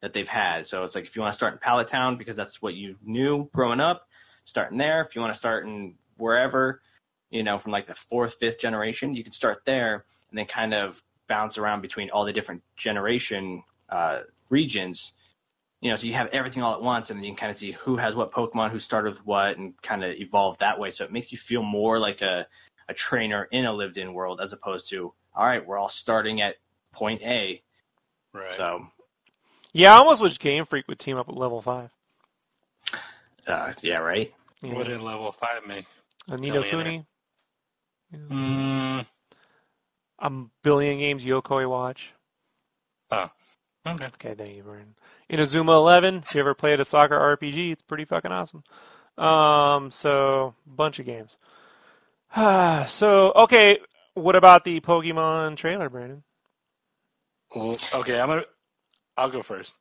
[0.00, 0.66] that they've had.
[0.66, 2.96] So it's like if you want to start in Pallet Town because that's what you
[3.02, 4.08] knew growing up,
[4.44, 5.02] starting there.
[5.02, 6.82] If you want to start in wherever,
[7.30, 10.74] you know, from like the fourth, fifth generation, you can start there and then kind
[10.74, 14.20] of bounce around between all the different generation uh,
[14.50, 15.12] regions.
[15.80, 17.56] You know, so you have everything all at once, and then you can kind of
[17.56, 20.90] see who has what Pokemon, who started with what, and kind of evolve that way.
[20.90, 22.46] So it makes you feel more like a,
[22.88, 26.56] a trainer in a lived-in world, as opposed to, all right, we're all starting at
[26.92, 27.62] point A.
[28.34, 28.52] Right.
[28.52, 28.86] So
[29.72, 31.90] Yeah, I almost wish Game Freak would team up with Level Five.
[33.46, 34.34] uh, yeah, right.
[34.62, 35.86] You What know, did level five make?
[36.28, 36.70] Anito Billionaire.
[36.70, 37.06] Kuni,
[38.12, 39.06] you know, Mm,
[40.18, 40.30] a
[40.62, 42.14] billion games Yo-kai Watch.
[43.12, 43.30] okay.
[43.86, 44.94] Okay, thank you, Brian.
[45.30, 46.16] Inazuma Eleven.
[46.26, 48.62] If you ever played a soccer RPG, it's pretty fucking awesome.
[49.16, 51.38] Um, so bunch of games.
[52.88, 53.78] so okay,
[54.14, 56.22] what about the Pokemon trailer, Brandon?
[57.56, 58.44] Okay, I'm gonna.
[59.16, 59.76] I'll go first.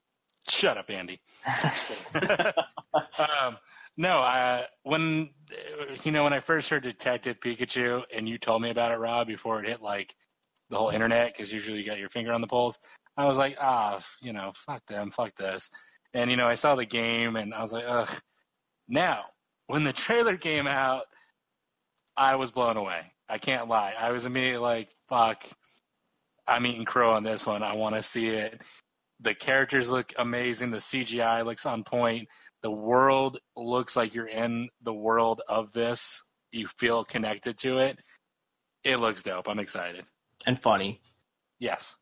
[0.47, 1.19] Shut up, Andy.
[2.15, 3.57] um,
[3.97, 5.29] no, uh, when
[6.03, 9.27] you know when I first heard Detective Pikachu and you told me about it, Rob,
[9.27, 10.15] before it hit like
[10.69, 12.79] the whole internet, because usually you got your finger on the pulse.
[13.17, 15.71] I was like, ah, you know, fuck them, fuck this.
[16.13, 18.09] And you know, I saw the game and I was like, ugh.
[18.87, 19.25] Now,
[19.67, 21.03] when the trailer came out,
[22.15, 23.01] I was blown away.
[23.29, 23.93] I can't lie.
[23.99, 25.45] I was immediately like, fuck.
[26.47, 27.61] I'm eating crow on this one.
[27.61, 28.61] I want to see it.
[29.19, 30.71] The characters look amazing.
[30.71, 32.29] The CGI looks on point.
[32.61, 36.23] The world looks like you're in the world of this.
[36.51, 37.99] You feel connected to it.
[38.83, 39.49] It looks dope.
[39.49, 40.05] I'm excited.
[40.45, 41.01] and funny.
[41.59, 41.95] Yes.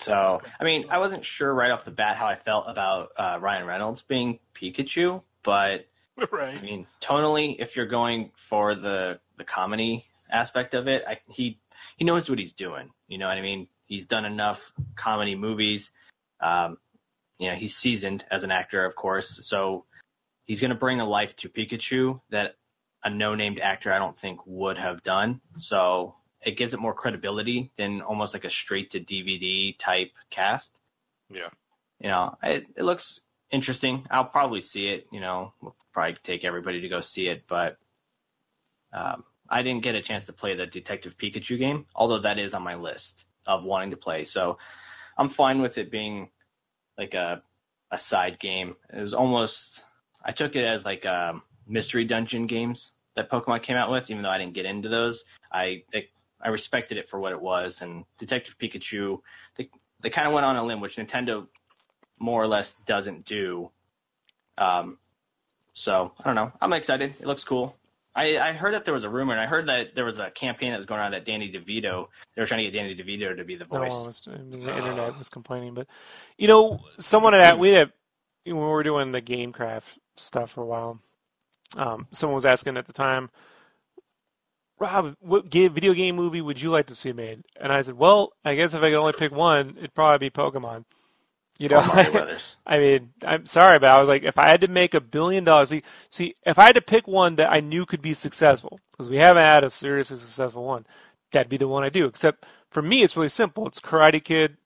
[0.00, 3.38] So, I mean, I wasn't sure right off the bat how I felt about uh,
[3.40, 5.86] Ryan Reynolds being Pikachu, but
[6.32, 11.60] I mean, tonally, if you're going for the the comedy aspect of it, I, he
[11.96, 12.90] he knows what he's doing.
[13.08, 13.68] You know what I mean?
[13.86, 15.90] He's done enough comedy movies.
[16.40, 16.78] Um,
[17.38, 19.46] you know, he's seasoned as an actor, of course.
[19.46, 19.84] So
[20.44, 22.56] he's going to bring a life to Pikachu that
[23.04, 25.40] a no-named actor I don't think would have done.
[25.58, 30.80] So it gives it more credibility than almost like a straight to DVD type cast.
[31.30, 31.48] Yeah.
[32.00, 33.20] You know, it, it looks
[33.50, 34.06] interesting.
[34.10, 35.08] I'll probably see it.
[35.10, 37.76] You know, we'll probably take everybody to go see it, but
[38.92, 42.54] um, I didn't get a chance to play the Detective Pikachu game, although that is
[42.54, 44.24] on my list of wanting to play.
[44.24, 44.58] So
[45.16, 46.30] I'm fine with it being
[46.96, 47.42] like a
[47.90, 48.76] a side game.
[48.92, 49.82] It was almost
[50.24, 54.10] I took it as like um, mystery dungeon games that Pokemon came out with.
[54.10, 56.04] Even though I didn't get into those, I I,
[56.40, 57.82] I respected it for what it was.
[57.82, 59.20] And Detective Pikachu,
[59.56, 59.70] they
[60.00, 61.46] they kind of went on a limb, which Nintendo
[62.18, 63.70] more or less doesn't do.
[64.56, 64.98] Um,
[65.72, 66.52] so I don't know.
[66.60, 67.14] I'm excited.
[67.20, 67.76] It looks cool.
[68.14, 70.28] I, I heard that there was a rumor, and I heard that there was a
[70.30, 72.08] campaign that was going on that Danny DeVito.
[72.34, 73.92] They were trying to get Danny DeVito to be the voice.
[73.92, 75.86] one was, I mean, the internet was complaining, but
[76.36, 77.92] you know, someone at we had
[78.44, 81.00] when we were doing the GameCraft stuff for a while.
[81.76, 83.30] Um, someone was asking at the time,
[84.78, 87.42] Rob, what ga- video game movie would you like to see made?
[87.60, 90.30] And I said, well, I guess if I could only pick one, it'd probably be
[90.30, 90.84] Pokemon.
[91.58, 94.60] You know, oh Or I mean, I'm sorry, but I was like, if I had
[94.60, 97.60] to make a billion dollars, see, see, if I had to pick one that I
[97.60, 100.86] knew could be successful, because we haven't had a seriously successful one,
[101.32, 102.06] that'd be the one I do.
[102.06, 103.66] Except for me, it's really simple.
[103.66, 104.56] It's Karate Kid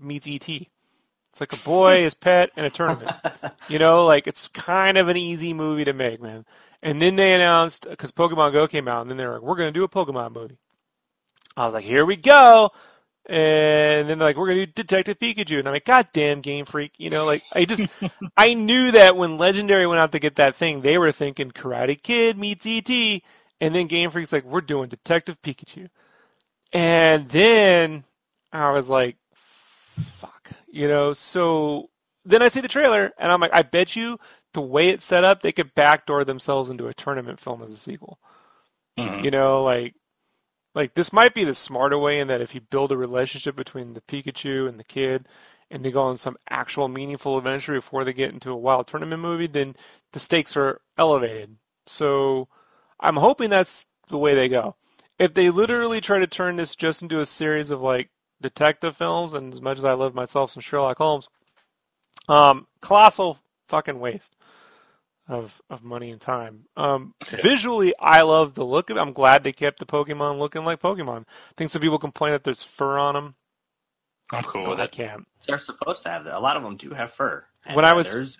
[0.00, 0.48] meets ET.
[0.48, 3.12] It's like a boy, his pet, and a tournament.
[3.68, 6.46] You know, like it's kind of an easy movie to make, man.
[6.82, 9.56] And then they announced because Pokemon Go came out, and then they were like, "We're
[9.56, 10.58] going to do a Pokemon movie."
[11.56, 12.70] I was like, "Here we go!"
[13.26, 16.40] And then they're like, "We're going to do Detective Pikachu," and I'm like, "God damn,
[16.40, 17.86] Game Freak!" You know, like I just
[18.36, 22.00] I knew that when Legendary went out to get that thing, they were thinking Karate
[22.00, 22.88] Kid meets ET,
[23.60, 25.88] and then Game Freak's like, "We're doing Detective Pikachu,"
[26.72, 28.04] and then
[28.52, 29.16] I was like,
[29.94, 31.12] "Fuck," you know.
[31.12, 31.90] So
[32.28, 34.18] then I see the trailer, and I'm like, I bet you
[34.54, 37.76] the way it's set up, they could backdoor themselves into a tournament film as a
[37.76, 38.18] sequel.
[38.98, 39.24] Mhm.
[39.24, 39.94] You know, like
[40.74, 43.94] like this might be the smarter way in that if you build a relationship between
[43.94, 45.26] the Pikachu and the kid
[45.70, 49.20] and they go on some actual meaningful adventure before they get into a wild tournament
[49.20, 49.74] movie, then
[50.12, 51.56] the stakes are elevated.
[51.86, 52.48] So
[53.00, 54.76] I'm hoping that's the way they go.
[55.18, 59.34] If they literally try to turn this just into a series of like detective films,
[59.34, 61.28] and as much as I love myself some Sherlock Holmes,
[62.28, 63.38] um, colossal
[63.68, 64.36] fucking waste
[65.28, 66.64] of of money and time.
[66.76, 69.00] Um, visually, I love the look of it.
[69.00, 71.22] I'm glad they kept the Pokemon looking like Pokemon.
[71.22, 73.34] I think some people complain that there's fur on them.
[74.32, 74.90] I'm cool but with I it.
[74.92, 75.26] can't.
[75.46, 76.34] They're supposed to have that.
[76.34, 77.44] A lot of them do have fur.
[77.66, 78.38] And When I was- feathers.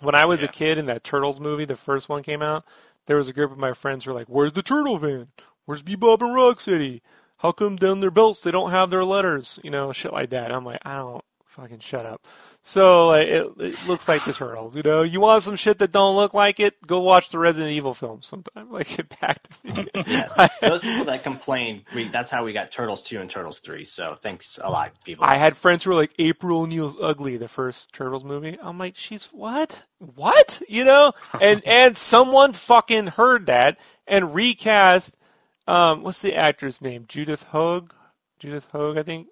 [0.00, 2.64] When I was a kid in that Turtles movie, the first one came out,
[3.06, 5.28] there was a group of my friends who were like, "Where's the Turtle Van?
[5.66, 7.00] Where's Bebop and Rocksteady?
[7.38, 9.60] How come down their belts they don't have their letters?
[9.62, 12.26] You know, shit like that." I'm like, I don't fucking shut up.
[12.62, 14.74] So it, it looks like the Turtles.
[14.74, 16.84] You know, you want some shit that don't look like it?
[16.86, 18.68] Go watch the Resident Evil films sometime.
[18.74, 19.86] Like, get back to me.
[20.06, 23.84] Yeah, those people that complain, we, that's how we got Turtles 2 and Turtles 3.
[23.84, 25.24] So thanks a lot, people.
[25.24, 28.58] I had friends who were like, April O'Neil's ugly, the first Turtles movie.
[28.60, 29.84] I'm like, she's what?
[29.98, 30.60] What?
[30.68, 31.12] You know?
[31.40, 35.18] And and someone fucking heard that and recast
[35.66, 37.04] um what's the actor's name?
[37.08, 37.94] Judith Hoag?
[38.38, 39.28] Judith Hoag, I think.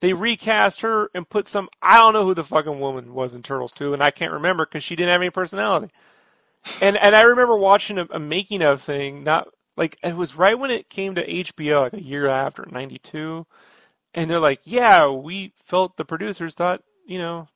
[0.00, 3.42] They recast her and put some I don't know who the fucking woman was in
[3.42, 5.90] Turtles 2 and I can't remember cuz she didn't have any personality.
[6.80, 10.58] And and I remember watching a, a making of thing not like it was right
[10.58, 13.46] when it came to HBO like a year after 92
[14.16, 17.48] and they're like, "Yeah, we felt the producers thought, you know,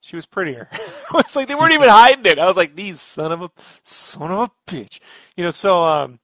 [0.00, 0.68] she was prettier."
[1.14, 2.38] it's like they weren't even hiding it.
[2.38, 3.50] I was like, "These son of a
[3.82, 4.98] son of a bitch,"
[5.36, 5.50] you know.
[5.50, 6.20] So, um,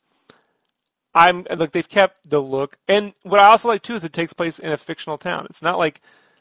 [1.16, 4.32] I'm like they've kept the look, and what I also like too is it takes
[4.34, 5.46] place in a fictional town.
[5.48, 6.00] It's not like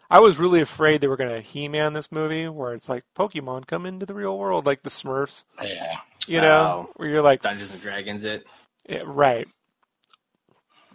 [0.09, 3.67] I was really afraid they were going to He-Man this movie, where it's like Pokemon
[3.67, 5.97] come into the real world, like the Smurfs, Yeah.
[6.27, 6.89] you know, Oh.
[6.97, 8.45] where you're like, Dungeons and Dragons it.
[8.87, 9.47] yeah, right,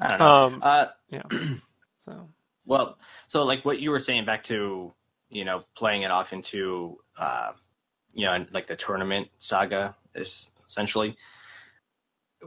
[0.01, 0.27] I don't know.
[0.27, 1.23] um, uh, yeah.
[2.05, 2.29] So
[2.67, 4.93] well, so like what you were saying back to,
[5.29, 7.53] you know, playing it off into, uh,
[8.13, 11.17] you know, like the tournament saga is essentially.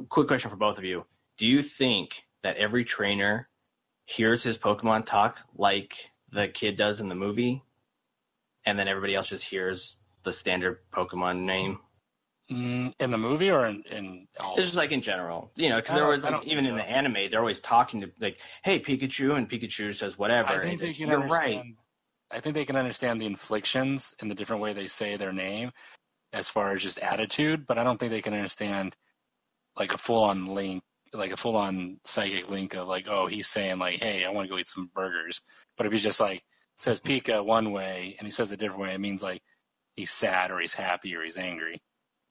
[0.10, 1.06] Quick question for both of you.
[1.38, 3.50] Do you think that every trainer
[4.06, 7.64] hears his Pokemon talk like the kid does in the movie,
[8.66, 11.80] and then everybody else just hears the standard Pokemon name?
[12.52, 14.56] Mm, in the movie or in, in all?
[14.56, 16.84] It's just like in general, you know, because there was like, even think in the
[16.84, 20.50] anime, they're always talking to like, "Hey, Pikachu," and Pikachu says whatever.
[20.50, 21.56] I and think they can You're understand.
[21.56, 21.76] right.
[22.32, 25.72] I think they can understand the inflictions and the different way they say their name,
[26.34, 27.66] as far as just attitude.
[27.66, 28.98] But I don't think they can understand
[29.78, 33.48] like a full on link, like a full on psychic link of like, oh, he's
[33.48, 35.42] saying like, hey, I want to go eat some burgers.
[35.78, 36.44] But if he's just like
[36.80, 39.42] says Pika one way and he says a different way, it means like
[39.96, 41.82] he's sad or he's happy or he's angry.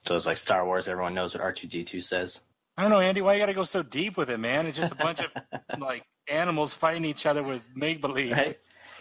[0.06, 0.88] So it's like Star Wars.
[0.88, 2.40] Everyone knows what R two D two says.
[2.76, 3.20] I don't know, Andy.
[3.20, 4.66] Why you got to go so deep with it, man?
[4.66, 5.30] It's just a bunch of
[5.78, 8.32] like animals fighting each other with make believe.
[8.32, 8.58] Right?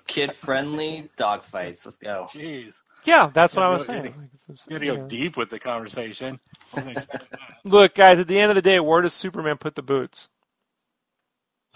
[0.07, 1.85] Kid friendly dog fights.
[1.85, 2.29] Let's go.
[2.29, 4.03] Jeez, yeah, that's what I was no, saying.
[4.03, 5.07] you Like, it's just, you got to go know.
[5.07, 6.39] deep with the conversation.
[6.73, 7.23] Wasn't that.
[7.65, 10.29] Look, guys, at the end of the day, where does Superman put the boots?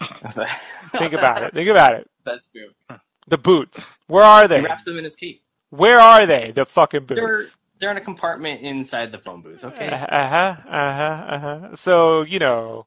[0.98, 1.54] Think about it.
[1.54, 2.10] Think about it.
[2.24, 2.98] That's true.
[3.26, 3.92] The boots.
[4.06, 4.60] Where are He they?
[4.60, 5.42] wraps them in his cape.
[5.70, 6.52] Where are they?
[6.52, 7.56] The fucking They're boots.
[7.80, 9.64] they're in a compartment inside the phone booth.
[9.64, 9.88] Okay.
[9.88, 9.96] Uh
[10.28, 10.56] huh.
[10.68, 11.24] Uh huh.
[11.26, 11.76] Uh huh.
[11.76, 12.86] So you know,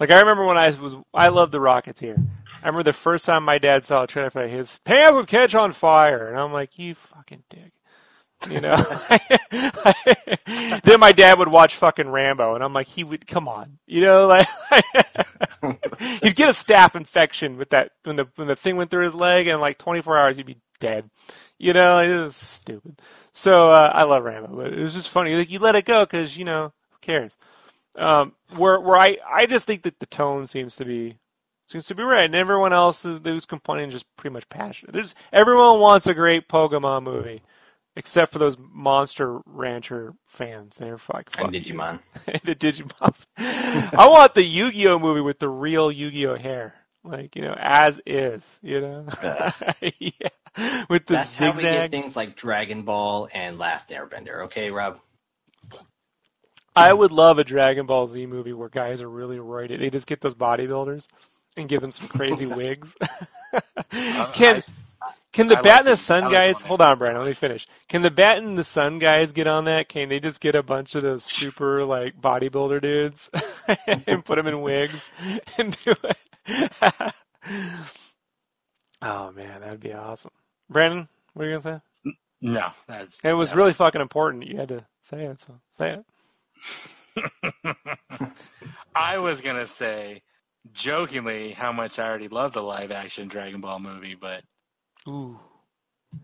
[0.00, 2.22] like I remember when I was, I loved the Rocketeer.
[2.66, 5.28] I remember the first time my dad saw a trailer for that, his pants would
[5.28, 7.70] catch on fire, and I'm like, you fucking dick.
[8.50, 8.74] You know.
[10.82, 13.78] then my dad would watch fucking Rambo, and I'm like, he would come on.
[13.86, 14.48] You know, like
[16.24, 19.14] he'd get a staph infection with that when the when the thing went through his
[19.14, 21.08] leg, and like 24 hours he'd be dead.
[21.58, 23.00] You know, like, it was stupid.
[23.30, 25.36] So uh, I love Rambo, but it was just funny.
[25.36, 27.36] Like you let it go because you know who cares.
[27.94, 31.18] Um, where where I I just think that the tone seems to be
[31.66, 34.92] seems to be right, and everyone else who's complaining is just pretty much passionate.
[34.92, 37.42] There's everyone wants a great Pokemon movie,
[37.96, 40.78] except for those Monster Rancher fans.
[40.78, 41.54] They're like fuck And.
[41.54, 42.00] Digimon.
[42.44, 43.14] the Digimon.
[43.38, 48.44] I want the Yu-Gi-Oh movie with the real Yu-Gi-Oh hair, like you know, as is.
[48.62, 49.06] You know,
[49.98, 50.28] yeah,
[50.88, 54.44] with the That's how we get things like Dragon Ball and Last Airbender.
[54.44, 55.00] Okay, Rob.
[56.78, 59.80] I would love a Dragon Ball Z movie where guys are really roided.
[59.80, 61.06] They just get those bodybuilders
[61.56, 62.94] and give them some crazy wigs.
[64.34, 64.62] Can
[65.36, 66.62] can the I Bat like and the Sun guys?
[66.62, 67.22] Hold on, Brandon.
[67.22, 67.66] Let me finish.
[67.88, 69.86] Can the Bat and the Sun guys get on that?
[69.86, 73.28] Can they just get a bunch of those super like bodybuilder dudes
[74.06, 75.10] and put them in wigs
[75.58, 77.12] and do it?
[79.02, 80.32] oh man, that'd be awesome.
[80.70, 82.12] Brandon, what are you gonna say?
[82.40, 84.46] No, that's It was that really fucking important.
[84.46, 86.02] You had to say it, so say
[87.14, 87.76] it.
[88.94, 90.22] I was gonna say
[90.72, 94.42] jokingly how much I already love the live action Dragon Ball movie, but
[95.08, 95.38] Ooh.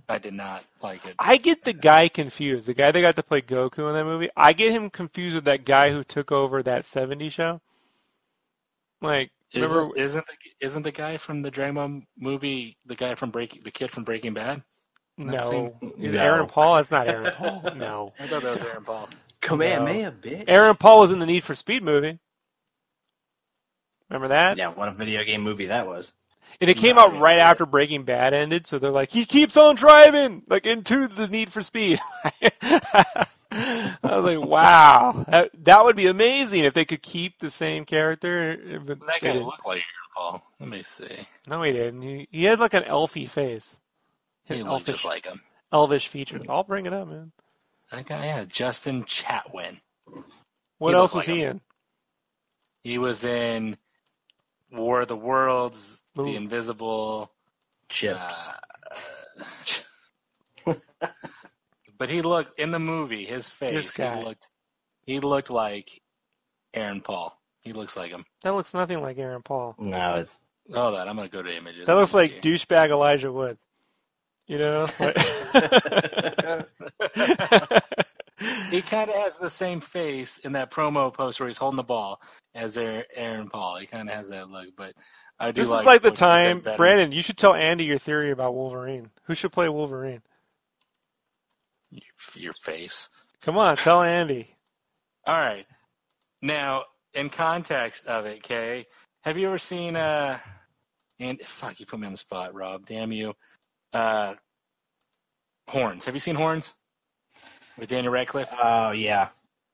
[0.08, 1.14] I did not like it.
[1.18, 2.66] I get the guy confused.
[2.66, 4.30] The guy that got to play Goku in that movie.
[4.36, 7.60] I get him confused with that guy who took over that '70s show.
[9.00, 9.90] Like, remember?
[9.96, 13.62] Isn't, isn't the isn't the guy from the Dragon Ball movie the guy from Breaking
[13.64, 14.62] the kid from Breaking Bad?
[15.18, 16.18] no, same- No.
[16.18, 16.76] Aaron Paul.
[16.76, 17.62] That's not Aaron Paul.
[17.76, 19.08] No, I thought that was Aaron Paul.
[19.40, 20.44] Kamehameha, bitch.
[20.46, 22.18] Aaron Paul was in the Need for Speed movie.
[24.12, 24.58] Remember that?
[24.58, 26.12] Yeah, what a video game movie that was.
[26.60, 29.24] And it came No, out didn't right after Breaking Bad ended, so they're like, he
[29.24, 31.98] keeps on driving, like into the Need for Speed.
[32.42, 33.26] I
[34.02, 38.80] was like, wow, that, that would be amazing if they could keep the same character.
[38.84, 39.44] But That guy didn't.
[39.44, 40.42] looked like Aaron Paul.
[40.60, 41.26] Let me see.
[41.46, 42.02] No, he didn't.
[42.02, 43.80] He, he had like an elfy face.
[44.44, 45.42] He His looked elfish, just like him.
[45.72, 46.44] elvish features.
[46.48, 47.32] I'll bring it up, man.
[47.92, 49.80] That guy, yeah, Justin Chatwin.
[50.78, 51.44] What He else was like he him.
[51.44, 51.62] in?
[52.84, 53.76] He was in
[54.72, 56.24] War of the Worlds, Ooh.
[56.24, 57.30] The Invisible.
[57.88, 58.48] Chips.
[60.66, 60.74] uh,
[61.98, 63.24] but he looked in the movie.
[63.24, 63.96] His face.
[63.96, 64.48] He looked.
[65.04, 66.00] He looked like
[66.72, 67.38] Aaron Paul.
[67.60, 68.24] He looks like him.
[68.44, 69.74] That looks nothing like Aaron Paul.
[69.78, 70.28] no, it,
[70.72, 71.86] Hold on, I'm gonna go to images.
[71.86, 72.40] That looks like Here.
[72.40, 73.58] douchebag Elijah Wood.
[74.46, 74.86] You know?
[74.98, 75.16] Like-
[78.70, 81.82] He kind of has the same face in that promo post where he's holding the
[81.82, 82.20] ball
[82.54, 83.76] as Aaron Aaron Paul.
[83.78, 84.94] He kind of has that look, but
[85.38, 85.62] I do.
[85.62, 86.76] this like is like the what you said time.
[86.76, 87.12] Brandon.
[87.12, 89.10] You should tell Andy your theory about Wolverine.
[89.24, 90.22] Who should play Wolverine?
[91.90, 92.02] Your,
[92.34, 93.08] your face.
[93.42, 94.54] Come on, tell Andy.
[95.26, 95.66] All right.
[96.40, 96.84] Now,
[97.14, 98.86] in context of it, Kay,
[99.22, 100.38] have you ever seen uh
[101.20, 103.34] and fuck you put me on the spot, Rob, damn you.
[103.92, 104.34] Uh
[105.68, 106.04] Horns.
[106.06, 106.74] Have you seen Horns?
[107.78, 108.50] With Daniel Radcliffe?
[108.62, 109.28] oh yeah,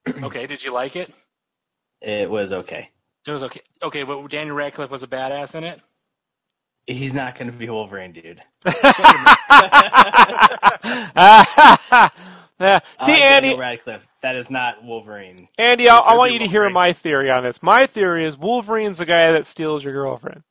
[0.22, 1.12] Okay, did you like it?
[2.00, 2.90] it was okay.
[3.26, 3.60] It was okay.
[3.82, 5.80] Okay, but Daniel Radcliffe was a badass in it?
[6.86, 8.40] He's not going to be Wolverine, dude.
[12.60, 12.80] Yeah.
[12.98, 14.02] See, Uh, Andy, Daniel Radcliffe.
[14.20, 15.48] That is not Wolverine.
[15.58, 17.62] Andy, I, I want be you to hear my theory on this.
[17.62, 20.42] My theory is Wolverine's the guy that steals your girlfriend.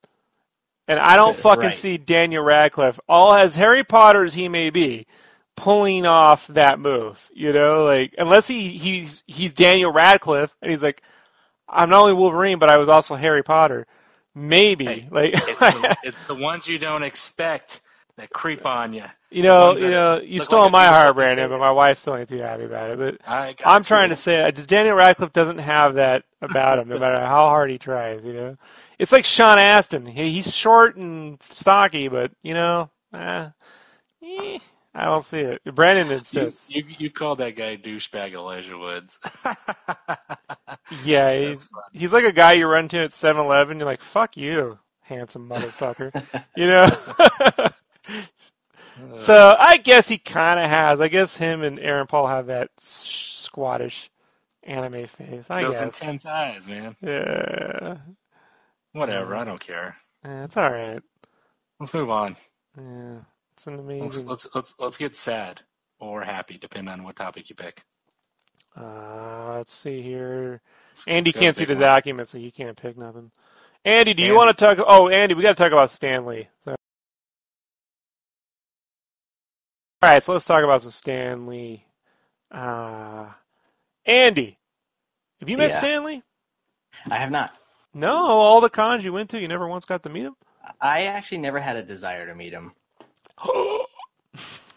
[0.88, 1.74] And I don't fucking Right.
[1.74, 5.06] see Daniel Radcliffe, all as Harry Potter as he may be,
[5.58, 7.30] pulling off that move.
[7.34, 11.02] You know, like unless he he's he's Daniel Radcliffe and he's like,
[11.68, 13.86] I'm not only Wolverine, but I was also Harry Potter.
[14.34, 17.82] Maybe, Hey, like It's the, it's the ones you don't expect
[18.18, 19.04] that creep on you.
[19.30, 22.30] you know, you know, you stole like my heart, Brandon, but my wife still ain't
[22.30, 23.00] too happy about it.
[23.00, 23.84] But I you.
[23.84, 27.50] trying to say, uh, just Daniel Radcliffe doesn't have that about him, no matter how
[27.50, 28.26] hard he tries.
[28.26, 28.58] You know,
[29.00, 30.06] it's like Sean Astin.
[30.06, 33.50] He, he's short and stocky, but you know, eh,
[34.24, 34.60] eh,
[34.98, 35.64] I don't see it.
[35.76, 36.70] Brandon insists.
[36.72, 39.20] you, you called that guy douchebag Elijah Woods.
[41.06, 43.78] yeah, he's he's like a guy you run to at 7-Eleven.
[43.78, 46.12] You're like, "Fuck you, handsome motherfucker,"
[46.56, 46.90] you know.
[49.18, 51.00] so I guess he kind of has.
[51.00, 54.10] I guess him and Aaron Paul have that squattish
[54.64, 55.46] anime face.
[55.50, 56.02] I Those guess.
[56.02, 56.96] intense eyes, man.
[57.02, 57.98] Yeah.
[58.94, 59.98] Whatever, I don't care.
[60.26, 61.02] Eh, it's all right.
[61.80, 62.36] Let's move on.
[62.76, 63.20] Yeah,
[63.58, 65.64] it's an Let's, let's let's let's get sad
[66.00, 67.84] or happy, depending on what topic you pick.
[68.80, 70.62] Uh, let's see here.
[70.92, 71.82] Let's- Andy let's can't see the one.
[71.82, 73.32] document, so you can't pick nothing.
[73.84, 74.38] Andy, do you Andy.
[74.38, 74.86] want to talk?
[74.88, 76.48] Oh, Andy, we got to talk about Stan Lee.
[76.64, 76.76] So.
[80.04, 81.84] All right, so let's talk about some Stan Lee.
[82.52, 83.28] Uh,
[84.06, 84.58] Andy,
[85.40, 85.78] have you met Yeah.
[85.80, 86.22] Stan Lee?
[87.10, 87.58] I have not.
[87.94, 90.36] No, all the cons you went to, you never once got to meet him.
[90.80, 92.74] I actually never had a desire to meet him.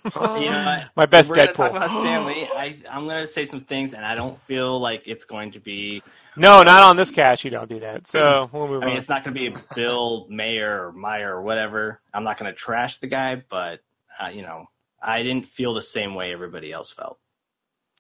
[0.05, 0.11] You
[0.51, 0.83] know?
[0.97, 1.55] My best We're Deadpool.
[1.55, 2.49] talk about Stan Lee.
[2.57, 5.61] I, I'm going to say some things, and I don't feel like it's going to
[5.61, 6.03] be.
[6.37, 7.45] No, not on this cast.
[7.45, 8.07] You don't do that.
[8.07, 9.01] So we'll move I mean, on.
[9.01, 12.01] it's not going to be Bill Mayer or Meyer or whatever.
[12.15, 13.81] I'm not going to trash the guy, but
[14.19, 14.67] uh, you know,
[15.03, 17.19] I didn't feel the same way everybody else felt.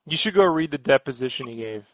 [0.06, 1.84] You should go read the deposition he gave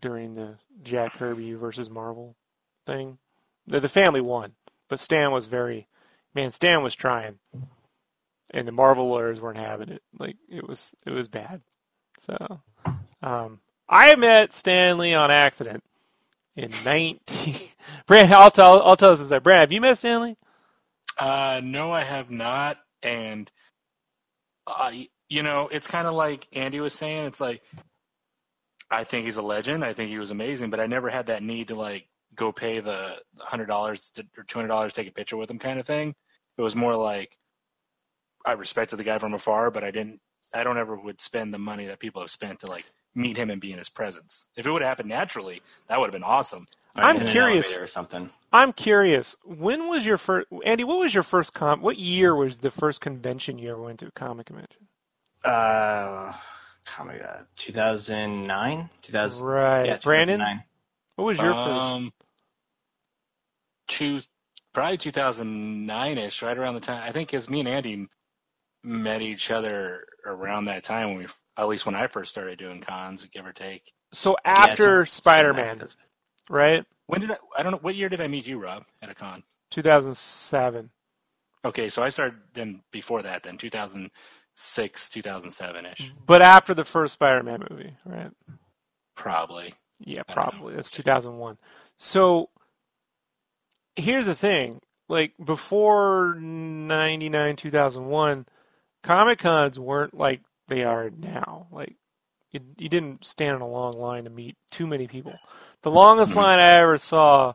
[0.00, 2.36] during the Jack Kirby versus Marvel
[2.84, 3.18] thing.
[3.66, 4.52] The, the family won,
[4.88, 5.88] but Stan was very,
[6.34, 6.50] man.
[6.50, 7.38] Stan was trying,
[8.52, 10.02] and the Marvel lawyers weren't having it.
[10.18, 11.62] Like it was, it was bad.
[12.18, 12.60] So,
[13.22, 15.82] um, I met Stan Lee on accident
[16.56, 17.68] in nineteen.
[18.06, 19.28] Brand, I'll tell, I'll tell this.
[19.40, 20.36] Brand, have you met Stan Lee?
[21.18, 23.50] Uh, no, I have not, and
[24.66, 27.26] I you know, it's kind of like Andy was saying.
[27.26, 27.62] It's like
[28.90, 29.84] I think he's a legend.
[29.84, 32.80] I think he was amazing, but I never had that need to like go pay
[32.80, 35.86] the hundred dollars or two hundred dollars to take a picture with him, kind of
[35.86, 36.14] thing.
[36.56, 37.36] It was more like
[38.44, 40.20] I respected the guy from afar, but I didn't.
[40.52, 42.84] I don't ever would spend the money that people have spent to like
[43.14, 44.48] meet him and be in his presence.
[44.56, 46.66] If it would have happened naturally, that would have been awesome.
[46.96, 47.76] Or I'm in curious.
[47.76, 48.30] or something.
[48.52, 49.34] I'm curious.
[49.44, 50.84] When was your first, Andy?
[50.84, 51.80] What was your first com?
[51.80, 54.10] What year was the first convention you ever went to?
[54.12, 54.86] Comic convention.
[55.44, 56.32] Uh,
[56.84, 59.46] comic, uh, 2009, 2000.
[59.46, 59.86] Right.
[59.86, 60.40] Yeah, Brandon,
[61.16, 61.68] what was your first?
[61.68, 62.12] Um,
[63.88, 64.20] two,
[64.72, 67.02] probably 2009 ish, right around the time.
[67.02, 68.06] I think as me and Andy
[68.84, 71.26] met each other around that time when we,
[71.56, 73.92] at least when I first started doing cons, give or take.
[74.12, 75.88] So after 2009, Spider-Man,
[76.48, 76.84] right?
[77.06, 77.36] When did I?
[77.56, 77.78] I don't know.
[77.82, 79.42] What year did I meet you, Rob, at a con?
[79.70, 80.90] 2007.
[81.64, 86.18] Okay, so I started then before that, then 2006, 2007 ish, mm-hmm.
[86.26, 88.30] But after the first Spider-Man movie, right?
[89.14, 89.74] probably.
[89.98, 90.50] Yeah, I don't know.
[90.50, 90.74] probably.
[90.74, 91.56] That's 2001.
[91.96, 92.50] So
[93.96, 94.80] here's the thing.
[95.08, 98.46] Like before 99 2001,
[99.04, 101.68] Comic Cons weren't like they are now.
[101.70, 101.94] Like
[102.50, 105.38] you, you didn't stand in a long line to meet too many people.
[105.82, 106.36] The longest Mhm.
[106.36, 107.52] line I ever saw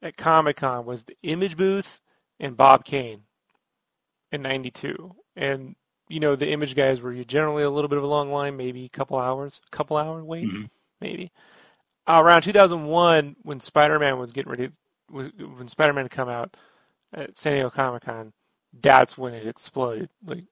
[0.00, 2.00] at Comic Con was the Image booth
[2.38, 3.22] and Bob Kane
[4.30, 5.16] in 92.
[5.34, 5.74] And
[6.08, 8.84] you know, the Image guys were generally a little bit of a long line, maybe
[8.84, 10.68] a couple hours, a couple hour wait, Mhm.
[11.00, 11.32] maybe.
[12.06, 14.72] Uh, around 2001, when Spider-Man was getting ready,
[15.10, 16.54] was, when Spider-Man had come out
[17.14, 18.32] at San Diego Comic Con,
[18.74, 20.10] that's when it exploded.
[20.22, 20.44] Like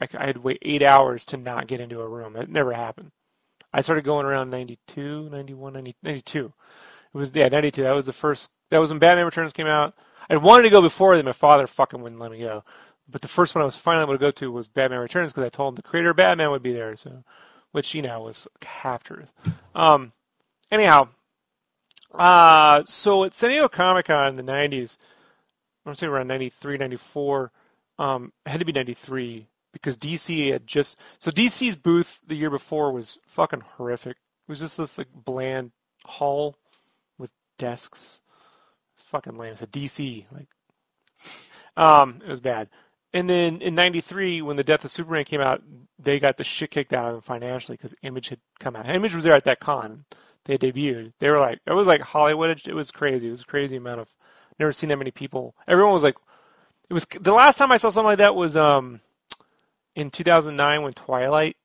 [0.00, 2.36] I, I had to wait eight hours to not get into a room.
[2.36, 3.12] It never happened.
[3.72, 6.52] I started going around 92, 91, 90, 92.
[7.14, 7.82] It was yeah, 92.
[7.82, 8.50] That was the first.
[8.70, 9.94] That was when Batman Returns came out.
[10.30, 11.24] I wanted to go before then.
[11.24, 12.64] My father fucking wouldn't let me go.
[13.08, 15.44] But the first one I was finally able to go to was Batman Returns because
[15.44, 16.94] I told him the creator of Batman would be there.
[16.96, 17.24] So,
[17.72, 19.32] which you know was half truth.
[19.74, 20.12] Um,
[20.70, 21.08] anyhow,
[22.12, 26.28] uh, so at San Diego Comic Con in the 90s, I want to say around
[26.28, 27.52] 93, 94,
[27.98, 29.46] um, it had to be 93
[29.80, 34.16] because DC had just, so DC's booth the year before was fucking horrific.
[34.16, 35.72] It was just this like bland
[36.04, 36.56] hall
[37.18, 38.20] with desks.
[38.94, 39.52] It's fucking lame.
[39.52, 40.48] It's a DC, like,
[41.76, 42.68] um, it was bad.
[43.12, 45.62] And then in '93, when the Death of Superman came out,
[45.98, 48.88] they got the shit kicked out of them financially because Image had come out.
[48.88, 50.04] Image was there at that con.
[50.44, 51.12] They debuted.
[51.18, 52.60] They were like, it was like Hollywood.
[52.66, 53.28] It was crazy.
[53.28, 54.08] It was a crazy amount of.
[54.58, 55.54] Never seen that many people.
[55.68, 56.16] Everyone was like,
[56.90, 59.00] it was the last time I saw something like that was um,
[59.98, 61.56] in 2009 when Twilight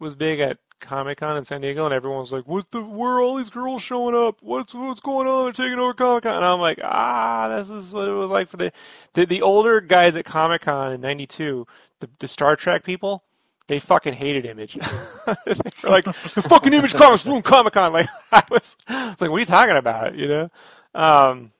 [0.00, 2.82] was big at Comic Con in San Diego, and everyone was like, "What's the?
[2.82, 4.38] Where are all these girls showing up?
[4.40, 5.44] What's what's going on?
[5.44, 8.48] They're taking over Comic Con." And I'm like, "Ah, this is what it was like
[8.48, 8.72] for the
[9.14, 11.64] the, the older guys at Comic Con in '92,
[12.00, 13.22] the, the Star Trek people."
[13.68, 14.74] They fucking hated Image.
[15.26, 17.92] They're like, the fucking Image comics ruined Comic Con.
[17.92, 20.14] Like, I was, I was like, what are you talking about?
[20.14, 20.48] You know?
[20.94, 21.50] Um,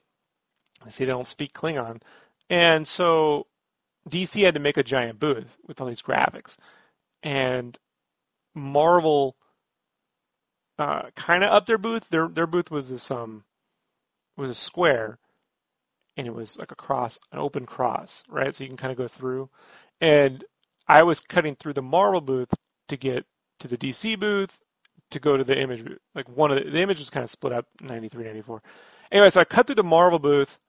[0.87, 2.01] see they don't speak Klingon.
[2.49, 3.47] And so
[4.07, 6.57] DC had to make a giant booth with all these graphics.
[7.23, 7.77] And
[8.53, 9.35] Marvel
[10.79, 12.09] uh, kind of upped their booth.
[12.09, 13.43] Their their booth was this um
[14.35, 15.19] was a square,
[16.15, 18.53] and it was like a cross, an open cross, right?
[18.53, 19.49] So you can kind of go through.
[19.99, 20.43] And
[20.87, 22.53] I was cutting through the Marvel booth
[22.87, 23.25] to get
[23.59, 24.59] to the DC booth
[25.09, 25.99] to go to the Image booth.
[26.13, 28.61] Like one of the, the Image was kind of split up 93, 94.
[29.11, 30.59] Anyway, so I cut through the Marvel booth,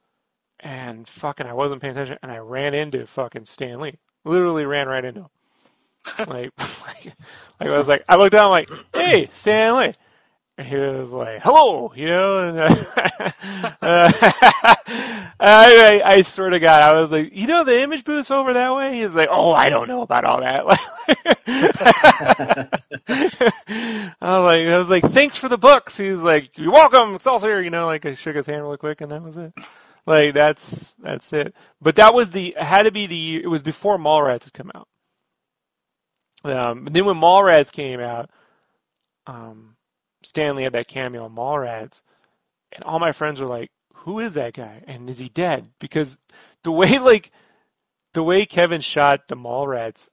[0.61, 3.99] and fucking I wasn't paying attention, and I ran into fucking Stan Lee.
[4.25, 5.29] Literally ran right into him.
[6.19, 7.15] like, like,
[7.61, 9.95] like I was like, I looked down, I'm like, hey, Stan Lee.
[10.57, 12.73] And he was like, hello, you know, and uh,
[13.81, 14.13] uh,
[15.41, 18.53] I, I, I swear to God, I was like, you know, the image booth's over
[18.53, 18.99] that way.
[18.99, 20.65] He's like, oh, I don't know about all that.
[24.21, 25.97] I was like, I was like, thanks for the books.
[25.97, 27.61] He's like, you're welcome, Excelsior.
[27.61, 29.53] You know, like I shook his hand real quick, and that was it.
[30.09, 31.55] Like that's that's it.
[31.83, 34.89] But that was the had to be the it was before Mallrats had come out.
[36.45, 38.31] Um, and then when Mallrats came out,
[39.27, 39.77] um,
[40.23, 42.01] Stan Lee had that cameo on Mallrats,
[42.73, 44.83] and all my friends were like, "Who is that guy?
[44.87, 46.21] And is he dead?" Because
[46.63, 47.31] the way like
[48.15, 50.09] the way Kevin shot the Mallrats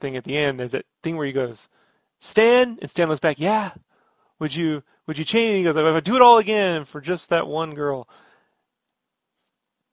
[0.00, 1.70] thing at the end, there's that thing where he goes,
[2.20, 3.70] "Stan," and Stan looks back, "Yeah,
[4.38, 7.30] would you would you change?" He goes, "If I do it all again for just
[7.30, 8.06] that one girl."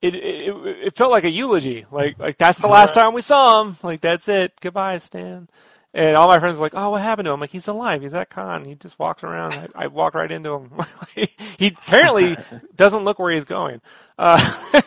[0.02, 1.84] It, it it felt like a eulogy.
[1.90, 3.76] Like like that's the last time we saw him.
[3.82, 4.52] Like that's it.
[4.60, 5.48] Goodbye, Stan.
[5.92, 8.00] And all my friends were like, "Oh, what happened to him?" Like, "He's alive.
[8.00, 8.64] He's at con.
[8.64, 10.70] He just walks around." I, I walked right into him.
[11.58, 12.36] he apparently
[12.76, 13.80] doesn't look where he's going.
[14.16, 14.38] Uh,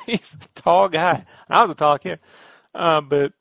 [0.06, 1.26] he's a tall guy.
[1.50, 2.20] I was a tall kid,
[2.74, 3.34] uh, but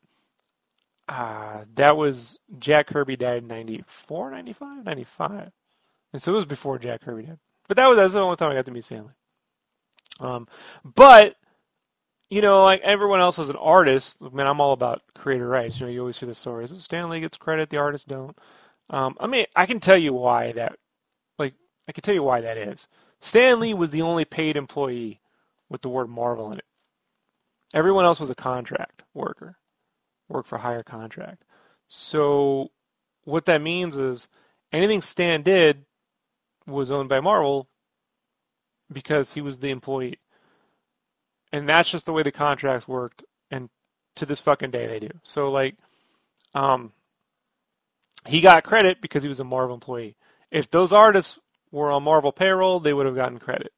[1.07, 5.51] uh, that was Jack Kirby died in 94, 95, 95.
[6.11, 7.39] and so it was before Jack Kirby died.
[7.67, 9.13] But that was that's the only time I got to meet Stan Lee.
[10.19, 10.47] Um,
[10.83, 11.37] but
[12.29, 15.79] you know, like everyone else as an artist, I mean, I'm all about creator rights.
[15.79, 16.73] You know, you always hear the stories.
[16.83, 18.37] Stan Lee gets credit, the artists don't.
[18.89, 20.77] Um, I mean, I can tell you why that,
[21.37, 21.53] like,
[21.87, 22.87] I can tell you why that is.
[23.21, 25.21] Stan Lee was the only paid employee
[25.69, 26.65] with the word Marvel in it.
[27.73, 29.57] Everyone else was a contract worker,
[30.27, 31.43] work for hire contract.
[31.87, 32.71] So,
[33.23, 34.27] what that means is
[34.71, 35.85] anything Stan did
[36.67, 37.69] was owned by Marvel
[38.91, 40.19] because he was the employee
[41.53, 43.69] and that's just the way the contracts worked and
[44.15, 45.11] to this fucking day they do.
[45.21, 45.77] So like
[46.53, 46.91] um
[48.27, 50.17] he got credit because he was a marvel employee.
[50.51, 51.39] If those artists
[51.71, 53.71] were on marvel payroll they would have gotten credit.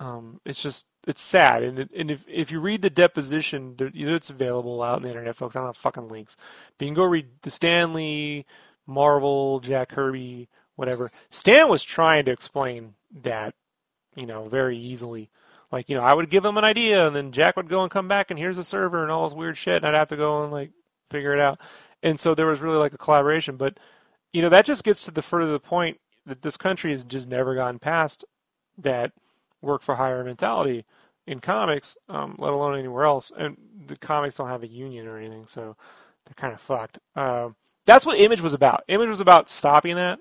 [0.00, 1.62] Um it's just it's sad.
[1.62, 5.08] And, and if, if you read the deposition you know it's available out on the
[5.08, 5.54] internet folks.
[5.54, 6.36] I don't have fucking links.
[6.78, 8.46] But you can go read the stan lee
[8.86, 11.12] marvel jack kirby whatever.
[11.28, 13.54] Stan was trying to explain that
[14.16, 15.30] you know very easily
[15.72, 17.90] like, you know, I would give him an idea and then Jack would go and
[17.90, 20.16] come back and here's a server and all this weird shit and I'd have to
[20.16, 20.70] go and like
[21.10, 21.58] figure it out.
[22.02, 23.56] And so there was really like a collaboration.
[23.56, 23.80] But,
[24.32, 27.28] you know, that just gets to the further the point that this country has just
[27.28, 28.24] never gone past
[28.76, 29.12] that
[29.62, 30.84] work for hire mentality
[31.26, 33.32] in comics, um, let alone anywhere else.
[33.36, 35.76] And the comics don't have a union or anything, so
[36.26, 36.98] they're kind of fucked.
[37.16, 38.84] Um, that's what Image was about.
[38.88, 40.20] Image was about stopping that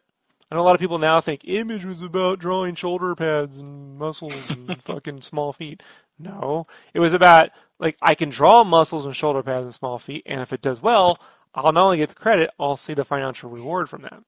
[0.52, 3.98] I know a lot of people now think image was about drawing shoulder pads and
[3.98, 5.82] muscles and fucking small feet.
[6.19, 10.23] No, it was about like I can draw muscles and shoulder pads and small feet,
[10.26, 11.19] and if it does well,
[11.56, 14.23] I'll not only get the credit, I'll see the financial reward from that.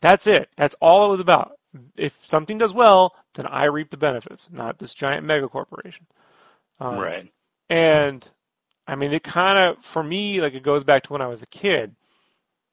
[0.00, 0.48] That's it.
[0.56, 1.58] That's all it was about.
[1.96, 6.06] If something does well, then I reap the benefits, not this giant mega corporation.
[6.80, 7.32] Um, right.
[7.70, 8.28] And
[8.86, 11.42] I mean, it kind of, for me, like it goes back to when I was
[11.42, 11.94] a kid,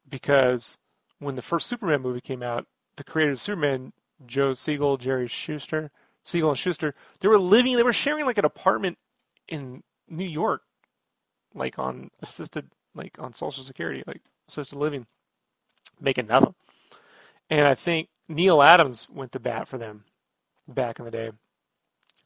[0.08, 0.78] because
[1.20, 2.66] when the first Superman movie came out,
[2.96, 3.94] the creators of Superman,
[4.26, 5.92] Joe Siegel, Jerry Shuster,
[6.24, 8.98] Siegel and Shuster, they were living, they were sharing like an apartment
[9.48, 10.64] in New York,
[11.54, 15.08] like on assisted, like on Social Security, like assisted living,
[16.00, 16.56] making nothing.
[17.50, 20.06] And I think Neal Adams went to bat for them
[20.68, 21.32] back in the day,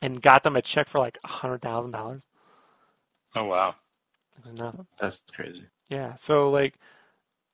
[0.01, 2.27] and got them a check for like a hundred thousand dollars.
[3.35, 3.75] Oh wow,
[4.37, 4.85] it was nothing.
[4.97, 5.65] That's crazy.
[5.89, 6.75] Yeah, so like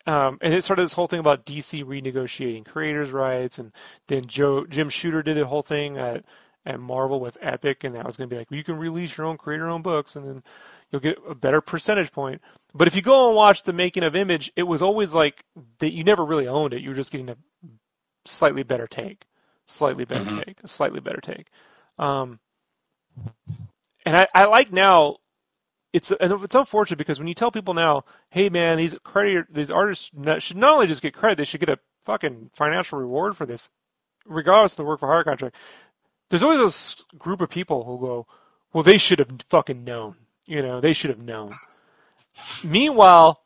[0.09, 3.71] um, and it started this whole thing about DC renegotiating creators' rights, and
[4.07, 6.25] then Joe Jim Shooter did the whole thing at
[6.65, 9.15] at Marvel with Epic, and that was going to be like well, you can release
[9.15, 10.43] your own creator-owned books, and then
[10.89, 12.41] you'll get a better percentage point.
[12.73, 15.45] But if you go and watch the making of Image, it was always like
[15.77, 17.37] that you never really owned it; you were just getting a
[18.25, 19.27] slightly better take,
[19.67, 20.39] slightly better mm-hmm.
[20.39, 21.51] take, a slightly better take.
[21.99, 22.39] Um,
[24.07, 25.17] and I, I like now
[25.93, 29.71] it's and it's unfortunate because when you tell people now, hey man, these credit these
[29.71, 33.45] artists should not only just get credit, they should get a fucking financial reward for
[33.45, 33.69] this,
[34.25, 35.55] regardless of the work for hire contract.
[36.29, 38.27] There's always this group of people who go,
[38.71, 40.15] well, they should have fucking known.
[40.45, 41.51] You know, they should have known.
[42.63, 43.41] Meanwhile,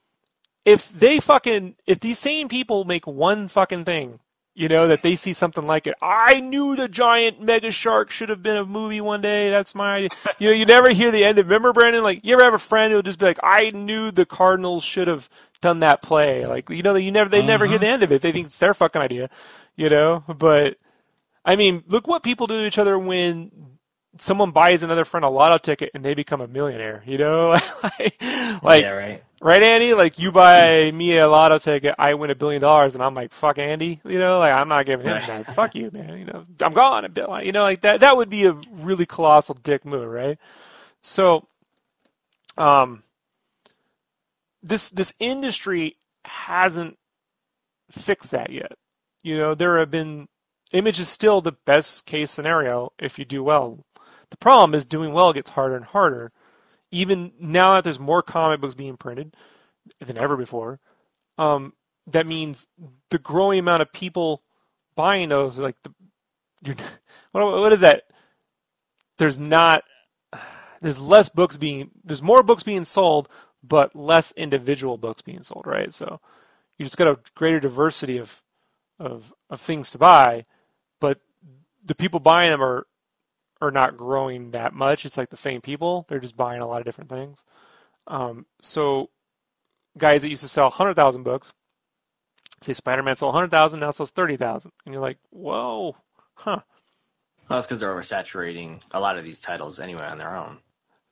[0.65, 4.19] if they fucking if these same people make one fucking thing
[4.55, 5.95] you know, that they see something like it.
[6.01, 9.49] I knew the giant mega shark should have been a movie one day.
[9.49, 10.09] That's my, idea.
[10.39, 12.03] you know, you never hear the end of, remember Brandon?
[12.03, 15.07] Like, you ever have a friend who'll just be like, I knew the Cardinals should
[15.07, 15.29] have
[15.61, 16.45] done that play.
[16.45, 17.83] Like, you know, you never, they never hear mm-hmm.
[17.83, 18.21] the end of it.
[18.21, 19.29] They think it's their fucking idea,
[19.75, 20.77] you know, but
[21.45, 23.51] I mean, look what people do to each other when
[24.17, 27.03] someone buys another friend a lotto ticket and they become a millionaire.
[27.05, 27.49] You know,
[27.83, 28.17] like
[28.83, 29.23] yeah, right.
[29.43, 29.93] Right, Andy.
[29.93, 33.31] Like you buy me a lotto ticket, I win a billion dollars, and I'm like,
[33.31, 33.99] fuck Andy.
[34.05, 35.53] You know, like I'm not giving him that.
[35.53, 36.17] Fuck you, man.
[36.17, 37.05] You know, I'm gone.
[37.05, 37.41] a bill.
[37.41, 37.99] You know, like that.
[37.99, 40.37] That would be a really colossal dick move, right?
[41.01, 41.47] So,
[42.57, 43.03] um,
[44.61, 46.97] this this industry hasn't
[47.91, 48.73] fixed that yet.
[49.21, 50.27] You know, there have been
[50.71, 53.85] image is still the best case scenario if you do well.
[54.31, 56.31] The problem is doing well gets harder and harder.
[56.93, 59.35] Even now that there's more comic books being printed
[59.99, 60.79] than ever before,
[61.39, 61.73] um,
[62.05, 62.67] that means
[63.09, 64.43] the growing amount of people
[64.95, 65.93] buying those, like the,
[66.63, 66.75] you're,
[67.31, 68.03] what, what is that?
[69.17, 69.83] There's not,
[70.81, 73.27] there's less books being, there's more books being sold,
[73.63, 75.91] but less individual books being sold, right?
[75.91, 76.19] So
[76.77, 78.43] you just got a greater diversity of,
[78.99, 80.45] of, of things to buy,
[80.99, 81.19] but
[81.83, 82.85] the people buying them are
[83.63, 85.05] are not growing that much.
[85.05, 87.43] It's like the same people; they're just buying a lot of different things.
[88.07, 89.09] Um, so,
[89.97, 91.53] guys that used to sell hundred thousand books,
[92.61, 95.95] say Spider-Man sold hundred thousand, now sells thirty thousand, and you're like, whoa,
[96.35, 96.61] huh?
[97.49, 100.59] Well, that's because they're oversaturating a lot of these titles anyway on their own.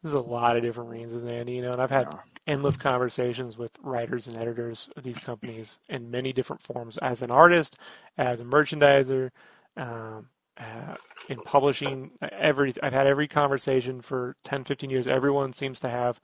[0.01, 1.53] There's a lot of different reasons, Andy.
[1.53, 2.19] You know, and I've had Yeah.
[2.47, 7.31] endless conversations with writers and editors of these companies in many different forms, as an
[7.31, 7.77] artist,
[8.17, 9.29] as a merchandiser,
[9.77, 10.29] um,
[10.61, 10.95] uh,
[11.27, 12.11] in publishing.
[12.21, 15.07] Every I've had every conversation for 10, 15 years.
[15.07, 16.21] Everyone seems to have,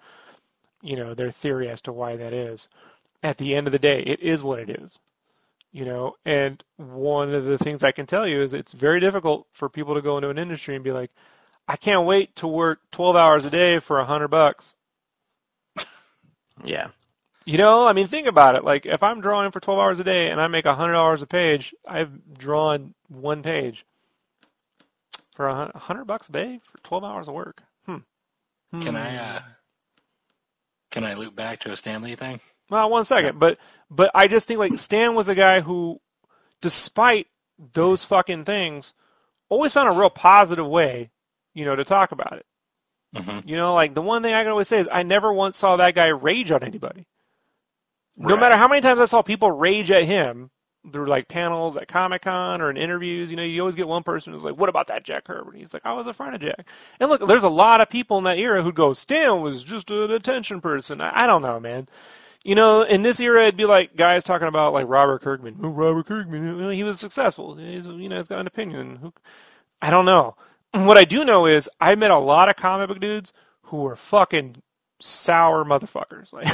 [0.81, 2.69] you know, their theory as to why that is.
[3.23, 4.99] At the end of the day, it is what it is.
[5.71, 9.47] You know, and one of the things I can tell you is it's very difficult
[9.51, 11.11] for people to go into an industry and be like,
[11.67, 14.75] I can't wait to work 12 hours a day for a hundred bucks.
[16.63, 16.89] Yeah.
[17.45, 18.63] You know, I mean, think about it.
[18.63, 21.21] Like, if I'm drawing for 12 hours a day and I make a hundred dollars
[21.21, 23.85] a page, I've drawn one page
[25.37, 27.61] for a hundred bucks a day for 12 hours of work.
[27.85, 27.97] Hmm.
[28.81, 28.97] Can Hmm.
[28.97, 29.39] I uh,
[30.89, 32.39] can I loop back to a Stan Lee thing?
[32.71, 33.59] Well, one second, but
[33.89, 36.01] but I just think like Stan was a guy who,
[36.59, 37.27] despite
[37.73, 38.95] those fucking things,
[39.47, 41.11] always found a real positive way,
[41.53, 42.45] you know, to talk about it.
[43.15, 45.55] hmm You know, like the one thing I can always say is I never once
[45.55, 47.05] saw that guy rage on anybody.
[48.17, 50.49] No matter how many times I saw people rage at him
[50.91, 54.03] through like panels at Comic Con or in interviews, you know, you always get one
[54.03, 56.41] person who's like, "What about that Jack Herbert?" He's like, "I was a friend of
[56.41, 56.67] Jack."
[56.99, 59.91] And look, there's a lot of people in that era who go, "Stan was just
[59.91, 61.87] an attention person." I, I don't know, man.
[62.43, 65.57] You know, in this era, it'd be like guys talking about like Robert Kirkman.
[65.61, 67.55] Oh, Robert Kirkman, he was successful.
[67.55, 69.11] He's, you know, he's got an opinion.
[69.81, 70.35] I don't know.
[70.73, 73.33] What I do know is I met a lot of comic book dudes
[73.63, 74.61] who were fucking
[74.99, 76.33] sour motherfuckers.
[76.33, 76.47] Like,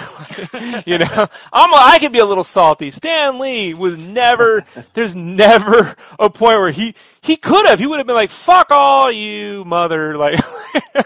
[0.87, 2.91] you know, I'm I could be a little salty.
[2.91, 4.65] Stan Lee was never.
[4.93, 7.79] There's never a point where he he could have.
[7.79, 10.39] He would have been like, "Fuck all you mother." Like,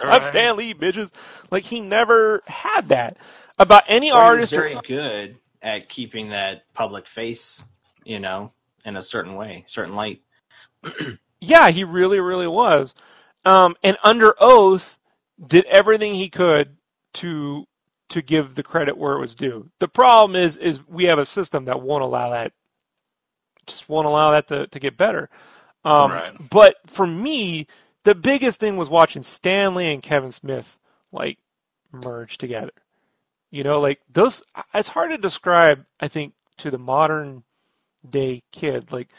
[0.04, 1.12] I'm Stan Lee, bitches.
[1.52, 3.18] Like he never had that
[3.60, 4.54] about any Or was artist.
[4.54, 7.64] or- very good at keeping that public face,
[8.06, 8.52] you know,
[8.86, 10.22] in a certain way, certain light.
[11.40, 12.96] Yeah, he really, really was.
[13.46, 14.98] Um, and under oath,
[15.46, 16.77] did everything he could
[17.22, 17.66] to
[18.10, 19.70] to give the credit where it was due.
[19.80, 22.54] The problem is, is we have a system that won't allow that,
[23.66, 25.30] just won't allow that to, to get better.
[25.84, 26.50] Um, Right.
[26.50, 27.68] But for me,
[28.06, 30.78] the biggest thing was watching Stan Lee and Kevin Smith
[31.12, 31.38] like
[31.92, 32.72] merge together.
[33.52, 34.42] You know, like those.
[34.74, 35.86] It's hard to describe.
[36.00, 37.44] I think to the modern
[38.10, 39.10] day kid, like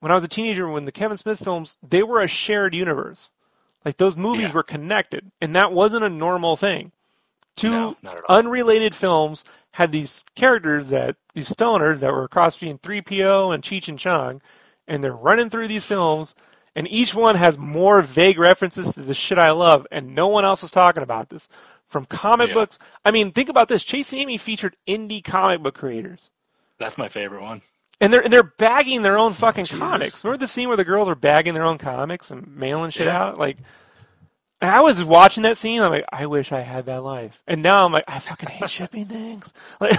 [0.00, 3.30] when I was a teenager, when the Kevin Smith films, they were a shared universe.
[3.84, 4.52] Like those movies Yeah.
[4.52, 6.92] were connected, and that wasn't a normal thing.
[7.56, 8.36] Two No, not at all.
[8.38, 13.88] unrelated films had these characters that these stoners that were cross between 3PO and Cheech
[13.88, 14.40] and Chong,
[14.86, 16.34] and they're running through these films,
[16.74, 20.44] and each one has more vague references to the shit I love, and no one
[20.44, 21.48] else is talking about this.
[21.86, 22.54] From comic Yeah.
[22.54, 23.84] books, I mean, think about this.
[23.84, 26.30] Chasing Amy featured indie comic book creators.
[26.78, 27.60] That's my favorite one.
[28.00, 29.78] And they're and they're bagging their own fucking Jesus.
[29.78, 30.24] comics.
[30.24, 33.22] Remember the scene where the girls are bagging their own comics and mailing shit Yeah.
[33.22, 33.38] out?
[33.38, 33.58] Like,
[34.70, 35.80] I was watching that scene.
[35.80, 37.42] I'm like, I wish I had that life.
[37.46, 39.52] And now I'm like, I fucking hate shipping things.
[39.80, 39.98] Like,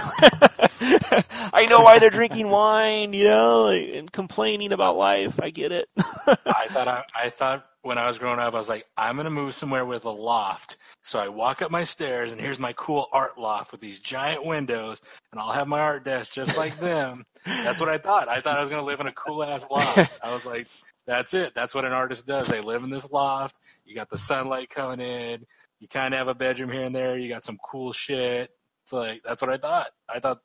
[1.52, 5.38] I know why they're drinking wine, you know, like, and complaining about life.
[5.40, 5.88] I get it.
[6.26, 9.30] I thought I, I thought when I was growing up, I was like, I'm gonna
[9.30, 10.76] move somewhere with a loft.
[11.02, 14.44] So I walk up my stairs, and here's my cool art loft with these giant
[14.44, 17.24] windows, and I'll have my art desk just like them.
[17.44, 18.28] That's what I thought.
[18.28, 20.18] I thought I was gonna live in a cool ass loft.
[20.24, 20.66] I was like,
[21.06, 21.54] that's it.
[21.54, 22.48] That's what an artist does.
[22.48, 23.60] They live in this loft.
[23.84, 25.44] You got the sunlight coming in.
[25.80, 27.18] You kind of have a bedroom here and there.
[27.18, 28.50] You got some cool shit.
[28.82, 29.88] It's like that's what I thought.
[30.08, 30.40] I thought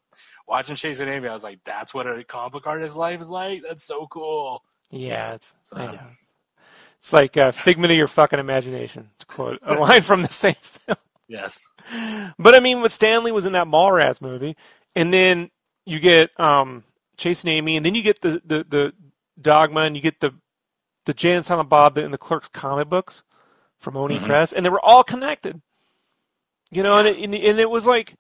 [0.48, 3.62] watching Chasing Amy, I was like, that's what a comic book artist's life is like.
[3.68, 4.64] That's so cool.
[4.90, 6.00] yeah, it's, I know.
[6.98, 10.56] It's like a figment of your fucking imagination, to quote a line from the same
[10.56, 10.98] film.
[11.28, 11.70] Yes.
[12.38, 14.58] But I mean, what Stan Lee was in that Mallrats movie,
[14.96, 15.52] and then
[15.86, 16.84] you get um,
[17.24, 18.94] and Amy, and then you get the, the, the
[19.40, 20.34] Dogma, and you get the
[21.10, 23.24] the Jay and Silent Bob and the Clerks comic books
[23.80, 24.26] from Oni Mhm.
[24.28, 25.60] Press, and they were all connected.
[26.70, 28.14] You know, and it, and and it was like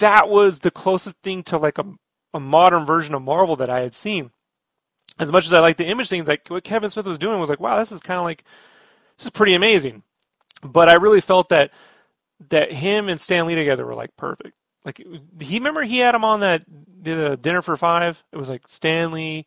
[0.00, 1.86] that was the closest thing to like a
[2.34, 4.32] a modern version of Marvel that I had seen.
[5.18, 7.48] As much as I like the image things, like what Kevin Smith was doing was
[7.48, 8.44] like, wow, this is kind of like
[9.16, 10.02] this is pretty amazing.
[10.62, 11.72] But I really felt that
[12.50, 14.52] that him and Stan Lee together were like perfect.
[14.84, 14.98] Like
[15.40, 16.64] he remember he had him on that
[17.02, 18.22] the dinner for five.
[18.30, 19.46] It was like Stan Lee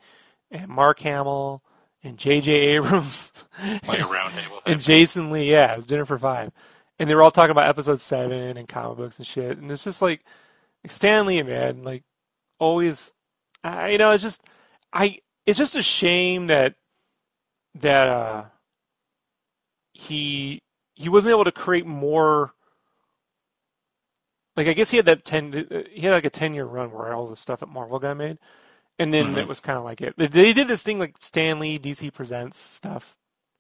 [0.50, 1.62] and Mark Hamill
[2.04, 2.52] and J.J.
[2.52, 3.44] Abrams
[3.88, 4.62] Like a round table.
[4.66, 5.52] and Jason Lee.
[5.52, 6.52] Yeah, it was dinner for five,
[6.98, 9.58] and they were all talking about episode seven and comic books and shit.
[9.58, 10.24] And it's just like
[10.88, 12.04] Stan Lee, man, like
[12.60, 13.14] always.
[13.64, 14.44] I, you know, it's just
[14.94, 15.20] I.
[15.46, 16.76] It's just a shame that
[17.76, 18.44] that uh
[19.94, 20.62] he
[20.96, 22.54] he wasn't able to create more.
[24.56, 25.52] Like I guess he had that ten.
[25.92, 28.38] He had like a ten year run where all the stuff at Marvel got made,
[29.00, 29.38] and then Mhm.
[29.38, 30.14] it was kind of like it.
[30.18, 33.18] They- did this thing like Stan Lee DC Presents stuff,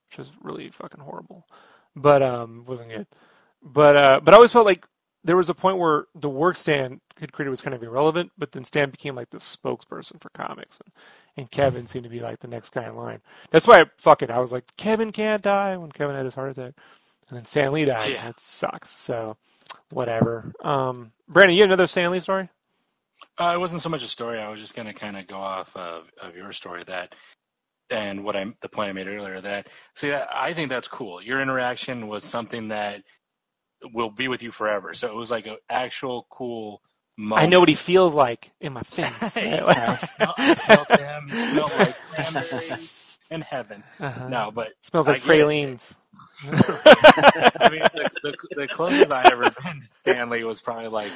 [0.10, 1.48] which was really fucking horrible,
[1.96, 3.08] but um wasn't good.
[3.64, 4.86] But uh, but I always felt like
[5.24, 8.54] there was a point where the work Stan had created was kind of irrelevant, but
[8.54, 10.94] then Stan became like the spokesperson for comics, and,
[11.36, 13.22] and Kevin seemed to be like the next guy in line.
[13.50, 16.36] That's why I, fuck it, I was like Kevin can't die when Kevin had his
[16.36, 16.74] heart attack,
[17.28, 18.10] and then Stan Lee died.
[18.10, 18.24] Yeah.
[18.24, 18.92] That sucks.
[18.92, 19.36] So
[19.92, 20.54] whatever.
[20.62, 22.50] Um, Brandon, you have another Stan Lee story?
[23.40, 24.40] Uh, it wasn't so much a story.
[24.40, 27.16] I was just going to kind of go off of, of your story that,
[27.90, 31.22] and what I the point I made earlier that see I I think that's cool.
[31.22, 33.04] Your interaction was something that
[33.94, 34.94] will be with you forever.
[34.94, 36.82] So it was like an actual cool.
[37.18, 37.44] Moment.
[37.44, 39.12] I know what he feels like in my face.
[39.36, 39.62] Right?
[39.62, 41.28] I smell, I smell them.
[41.30, 42.80] You smell like cranberry
[43.30, 43.84] in heaven.
[44.00, 44.30] Uh-huh.
[44.30, 45.96] No, but smells I like pralines.
[46.44, 51.12] I mean, the, the, the closest I ever been to Stan Lee was probably like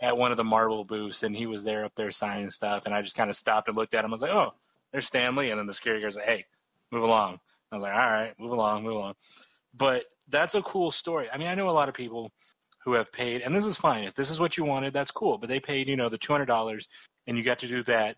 [0.00, 2.94] at one of the Marvel booths, and he was there up there signing stuff, and
[2.94, 4.10] I just kind of stopped and looked at him.
[4.10, 4.54] I was like, "Oh,
[4.92, 6.46] there's Stan Lee," and then the security guard's like, "Hey,
[6.90, 7.40] move along."
[7.70, 9.14] I was like, "All right, move along, move along."
[9.72, 11.28] But that's a cool story.
[11.30, 12.32] I mean, I know a lot of people
[12.84, 14.04] who have paid, and this is fine.
[14.04, 15.38] If this is what you wanted, that's cool.
[15.38, 16.88] But they paid, you know, the two hundred dollars,
[17.26, 18.16] and you got to do that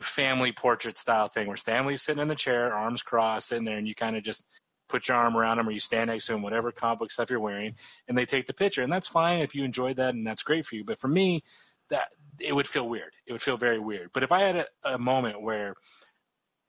[0.00, 3.78] family portrait style thing where Stan Lee's sitting in the chair, arms crossed, sitting there,
[3.78, 4.46] and you kind of just
[4.88, 7.30] put your arm around him or you stand next to him, whatever comic book stuff
[7.30, 7.74] you're wearing,
[8.08, 8.82] and they take the picture.
[8.82, 10.84] And that's fine if you enjoyed that and that's great for you.
[10.84, 11.42] But for me,
[11.88, 12.08] that
[12.40, 13.12] it would feel weird.
[13.26, 14.10] It would feel very weird.
[14.12, 15.74] But if I had a, a moment where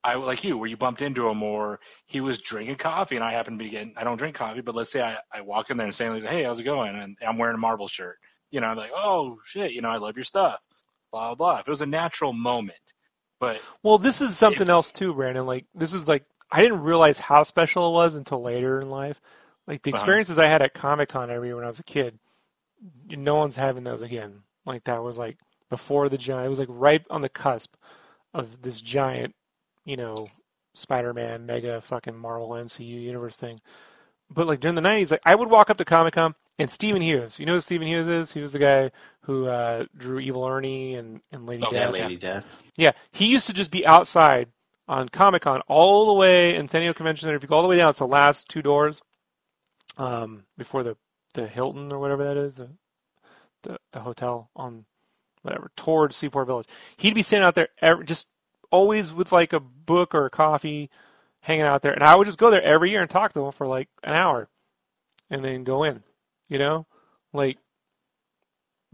[0.04, 3.32] I like you, where you bumped into him or he was drinking coffee and I
[3.32, 5.78] happen to be getting I don't drink coffee, but let's say I, I walk in
[5.78, 6.96] there and say, Hey, how's it going?
[6.96, 8.18] And I'm wearing a Marvel shirt.
[8.50, 10.60] You know, I'm like, Oh shit, you know, I love your stuff.
[11.12, 11.60] Blah blah blah.
[11.60, 12.80] If it was a natural moment.
[13.40, 15.46] But Well, this is something else too, Brandon.
[15.46, 19.20] Like this is like I didn't realize how special it was until later in life.
[19.68, 19.98] Like the Uh-huh.
[19.98, 22.20] experiences I had at Comic Con every year when I was a kid,
[23.10, 24.44] no one's having those again.
[24.66, 25.38] Like that was like
[25.70, 26.46] before the giant.
[26.46, 27.76] It was like right on the cusp
[28.34, 29.36] of this giant,
[29.86, 30.28] you know,
[30.74, 33.60] Spider-Man mega fucking Marvel MCU universe thing.
[34.30, 37.02] But like during the '90s, like I would walk up to Comic Con and Steven
[37.02, 37.40] Hughes.
[37.40, 38.32] You know who Steven Hughes is?
[38.34, 38.92] He was the guy
[39.22, 41.94] who uh, drew Evil Ernie and, and Lady Oh, Yeah, Death.
[41.94, 42.46] Lady Death.
[42.78, 44.50] Yeah, he used to just be outside
[44.88, 47.36] on Comic Con all the way in San Diego Convention Center.
[47.36, 49.02] If you go all the way down, it's the last two doors
[49.98, 50.98] um, before the
[51.34, 52.70] the Hilton or whatever that is, the,
[53.64, 54.86] the the hotel on
[55.42, 56.68] whatever towards Seaport Village.
[56.98, 58.28] He'd be sitting out there, every, just
[58.72, 60.90] always with like a book or a coffee,
[61.42, 63.52] hanging out there, and I would just go there every year and talk to him
[63.52, 64.50] for like an hour,
[65.30, 66.04] and then go in.
[66.50, 66.88] You know,
[67.34, 67.58] like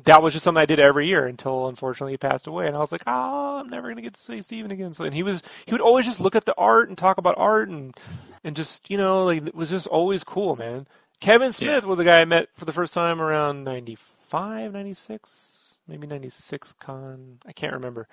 [0.05, 2.67] that was just something I did every year until unfortunately he passed away.
[2.67, 4.93] And I was like, oh, I'm never gonna get to see Steven again.
[4.93, 7.35] So and he was he would always just look at the art and talk about
[7.37, 7.95] art and
[8.43, 10.87] and just you know like it was just always cool, man.
[11.19, 16.05] Kevin Smith was a guy I met for the first time around 95, 96, maybe
[16.05, 17.39] 96 con.
[17.45, 18.07] I can't remember.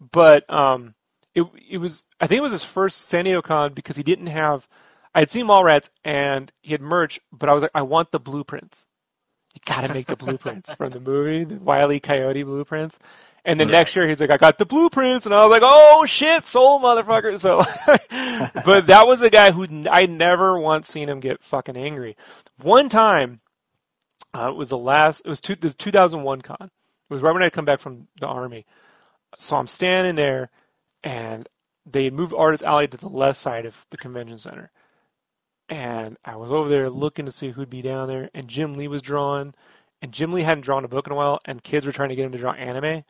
[0.00, 0.94] But um
[1.34, 4.26] it it was I think it was his first San Diego con because he didn't
[4.26, 4.68] have
[5.14, 8.20] I had seen Mallrats and he had merch, but I was like, I want the
[8.20, 8.86] blueprints.
[9.54, 12.00] You gotta make the blueprints from the movie, the Wile E.
[12.00, 12.98] Coyote blueprints.
[13.44, 13.72] And then Right.
[13.72, 16.78] next year he's like, I got the blueprints, and I was like, oh shit, soul
[16.80, 17.38] motherfucker.
[17.40, 17.62] So,
[18.64, 22.16] but that was a guy who I never once seen him get fucking angry.
[22.60, 23.40] One time,
[24.34, 26.56] uh, it was the last, it was two, the 2001 con.
[27.10, 28.64] It was right when I'd come back from the army.
[29.38, 30.50] So I'm standing there,
[31.02, 31.48] and
[31.84, 34.70] they moved Artist Alley to the left side of the convention center.
[35.72, 38.88] And I was over there looking to see who'd be down there, and Jim Lee
[38.88, 39.54] was drawing,
[40.02, 42.14] and Jim Lee hadn't drawn a book in a while, and kids were trying to
[42.14, 43.04] get him to draw anime,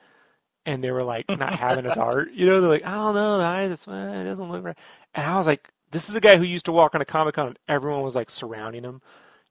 [0.64, 2.30] and they were like not having his art.
[2.30, 4.78] You know, they're like, I don't know, the eyes, uh, it doesn't look right.
[5.12, 7.34] And I was like, this is a guy who used to walk on a Comic
[7.34, 9.02] Con and everyone was like surrounding him,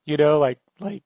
[0.06, 1.02] you know, like like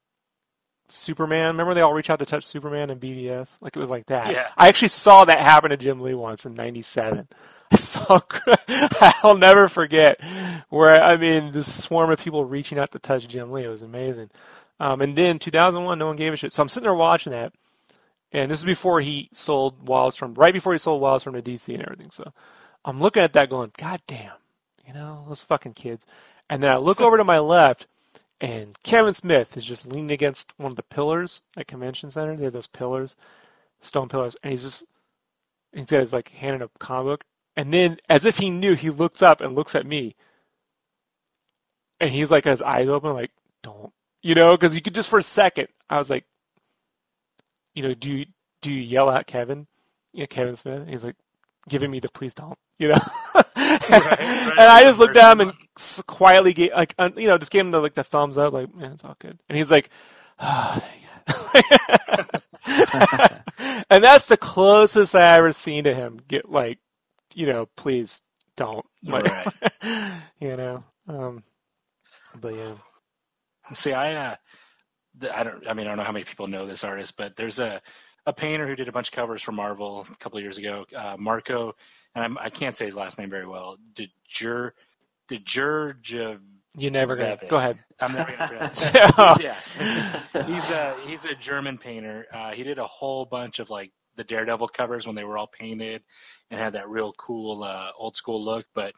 [0.86, 1.48] Superman.
[1.48, 3.60] Remember they all reach out to touch Superman and BVS?
[3.60, 4.32] Like it was like that.
[4.32, 4.46] Yeah.
[4.56, 7.26] I actually saw that happen to Jim Lee once in '97.
[7.76, 8.20] Saw.
[9.22, 10.22] I'll never forget
[10.68, 13.64] where I mean the swarm of people reaching out to touch Jim Lee.
[13.64, 14.30] It was amazing.
[14.78, 16.52] Um, and then 2001, no one gave a shit.
[16.52, 17.52] So I'm sitting there watching that,
[18.32, 21.82] and this is before he sold Wildstorm, right before he sold Wildstorm to DC and
[21.82, 22.10] everything.
[22.10, 22.32] So
[22.84, 24.34] I'm looking at that, going, God damn,
[24.86, 26.04] you know those fucking kids.
[26.48, 27.86] And then I look over to my left,
[28.40, 32.36] and Kevin Smith is just leaning against one of the pillars at Convention Center.
[32.36, 33.16] They have those pillars,
[33.80, 34.84] stone pillars, and he's just
[35.72, 37.24] he's got his like hand in a comic book,
[37.56, 40.16] and then as if he knew, he looks up and looks at me,
[42.00, 43.92] and he's like his eyes open, like don't
[44.22, 44.56] you know?
[44.56, 46.24] Because you could just for a second, I was like,
[47.74, 48.26] you know, do you
[48.62, 49.66] do you yell at Kevin,
[50.12, 50.80] you know, Kevin Smith?
[50.80, 51.16] And he's like
[51.68, 52.98] giving me the please don't, you know.
[53.66, 55.52] and I just looked at him and
[56.06, 58.74] quietly gave, like, un, you know, just gave him the like the thumbs up, like,
[58.74, 59.38] man, it's all good.
[59.48, 59.90] And he's like,
[60.38, 60.84] oh,
[63.90, 66.78] and that's the closest I ever seen to him get like,
[67.36, 68.22] you know, please
[68.56, 70.12] don't, like, Right.
[70.40, 70.82] you know.
[71.06, 71.44] Um,
[72.40, 72.72] but yeah,
[73.72, 74.36] See, I, uh,
[75.18, 77.36] the, I don't, I mean, I don't know how many people know this artist, but
[77.36, 77.80] there's a,
[78.26, 80.86] a painter who did a bunch of covers for Marvel a couple of years ago,
[80.96, 81.74] uh, Marco,
[82.14, 83.76] and I'm, I can't say his last name very well.
[83.94, 84.72] Dejur,
[85.28, 86.40] Dejur,
[86.78, 87.78] you never gonna go ahead.
[88.00, 88.92] I'm never gonna pronounce it.
[89.16, 92.26] He's- yeah, he's a he's a German painter.
[92.32, 95.46] Uh, he did a whole bunch of like the Daredevil covers when they were all
[95.46, 96.02] painted
[96.50, 98.66] and had that real cool uh, old school look.
[98.74, 98.94] But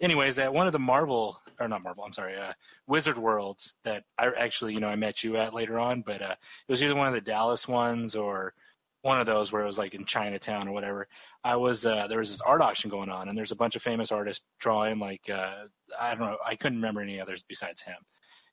[0.00, 2.52] anyways, at one of the Marvel or not Marvel, I'm sorry, uh,
[2.86, 6.34] Wizard Worlds that I actually you know I met you at later on, but uh,
[6.34, 8.54] it was either one of the Dallas ones or
[9.02, 11.06] one of those where it was like in Chinatown or whatever.
[11.44, 13.82] I was uh, there was this art auction going on, and there's a bunch of
[13.82, 14.98] famous artists drawing.
[14.98, 15.64] Like uh,
[15.98, 17.96] I don't know, I couldn't remember any others besides him.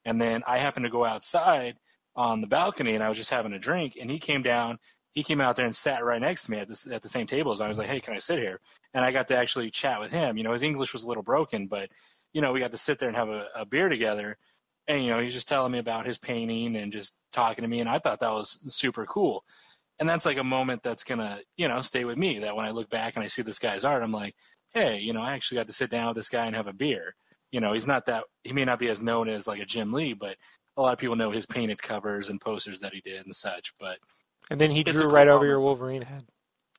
[0.06, 1.77] And then I happened to go outside
[2.15, 4.77] on the balcony, and I was just having a drink, and he came down.
[5.16, 7.26] He came out there and sat right next to me at the at the same
[7.26, 8.60] table as I was like, "Hey, can I sit here?"
[8.94, 10.38] And I got to actually chat with him.
[10.38, 11.90] You know, his English was a little broken, but
[12.34, 14.38] you know, we got to sit there and have a, a beer together.
[14.88, 17.80] And you know, he's just telling me about his painting and just talking to me,
[17.80, 19.44] and I thought that was super cool
[20.00, 22.72] and that's like a moment that's gonna you know stay with me that when i
[22.72, 24.36] look back and i see this guy's art i'm like
[24.74, 26.74] hey you know i actually got to sit down with this guy and have a
[26.74, 27.16] beer
[27.52, 29.92] you know he's not that he may not be as known as like a jim
[29.94, 30.36] lee but
[30.78, 33.74] a lot of people know his painted covers and posters that he did and such
[33.80, 33.98] but
[34.49, 36.23] And then he It's drew right over your Wolverine head.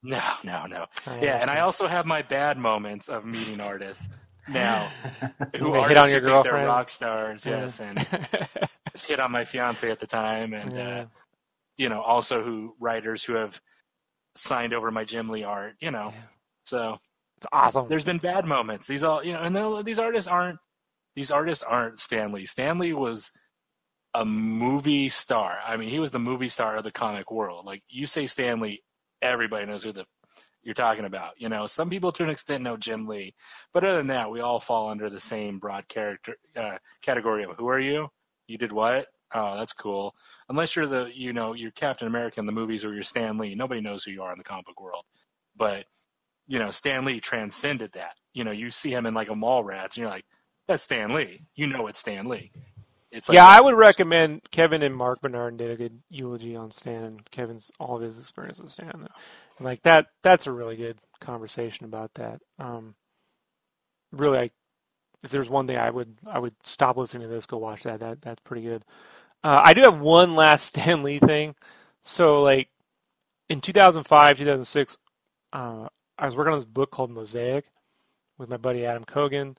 [0.02, 4.09] no no no I yeah and i also have my bad moments of meeting artists
[4.48, 4.88] now
[5.56, 6.66] who They hit on your think they're girlfriend?
[6.66, 7.60] rock stars Yeah.
[7.62, 7.98] yes and
[9.09, 10.88] hit on my fiance at the time and Yeah.
[11.01, 11.06] uh,
[11.78, 13.60] you know also who writers who have
[14.36, 16.22] signed over my jim lee art you know Yeah.
[16.64, 16.98] so
[17.38, 17.88] it's awesome.
[17.88, 18.86] there's been bad moments.
[18.86, 20.59] These all you know, and these artists aren't
[21.16, 22.47] these artists aren't Stan Lee.
[22.47, 23.30] Stanley was
[24.16, 25.59] a movie star.
[25.66, 27.66] I mean, he was the movie star of the comic world.
[27.66, 28.82] Like you say Stan Lee,
[29.20, 30.06] everybody knows who the
[30.62, 31.40] you're talking about.
[31.40, 33.34] You know, some people to an extent know Jim Lee,
[33.72, 37.56] but other than that, we all fall under the same broad character uh, category of
[37.56, 38.09] who are you?
[38.48, 39.06] You did what?
[39.34, 40.14] Oh, that's cool.
[40.48, 43.55] Unless you're the you know you're Captain America in the movies or you're Stan Lee,
[43.55, 45.05] nobody knows who you are in the comic world.
[45.56, 45.84] But
[46.47, 48.14] you know, Stan Lee transcended that.
[48.32, 50.24] You know, you see him in like a Mallrats and you're like,
[50.66, 51.43] that's Stan Lee.
[51.55, 52.51] You know it's Stan Lee.
[53.16, 56.70] It's like yeah, I would recommend Kevin and Marc Bernardin did a good eulogy on
[56.70, 58.90] Stan and Kevin's all of his experience with Stan.
[58.93, 59.09] And
[59.59, 62.43] like that, that's a really good conversation about that.
[62.59, 62.94] Um,
[64.12, 64.51] really, I,
[65.24, 68.01] if there's one thing I would, I would stop listening to this, go watch that.
[68.01, 68.84] That that's pretty good.
[69.43, 71.55] Uh, I do have one last Stan Lee thing.
[72.02, 72.68] So like
[73.48, 74.98] in 2005, 2006,
[75.55, 75.88] uh,
[76.18, 77.64] I was working on this book called Mosaic
[78.36, 79.56] with my buddy Adam Kogan,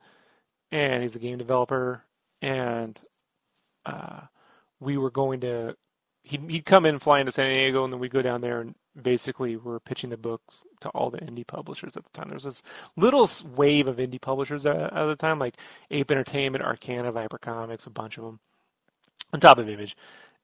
[0.71, 2.03] and he's a game developer,
[2.39, 3.01] and
[3.87, 4.21] uh,
[4.79, 5.75] we were going to
[6.27, 8.75] he'd, he'd come in flying to San Diego and then we'd go down there and
[9.01, 12.27] basically we're pitching the books to all the indie publishers at the time.
[12.27, 12.63] There was this
[12.95, 15.55] little wave of indie publishers at, at the time, like
[15.91, 18.39] Ape Entertainment, Arcana, Viper Comics, a bunch of them,
[19.33, 19.95] on top of Image.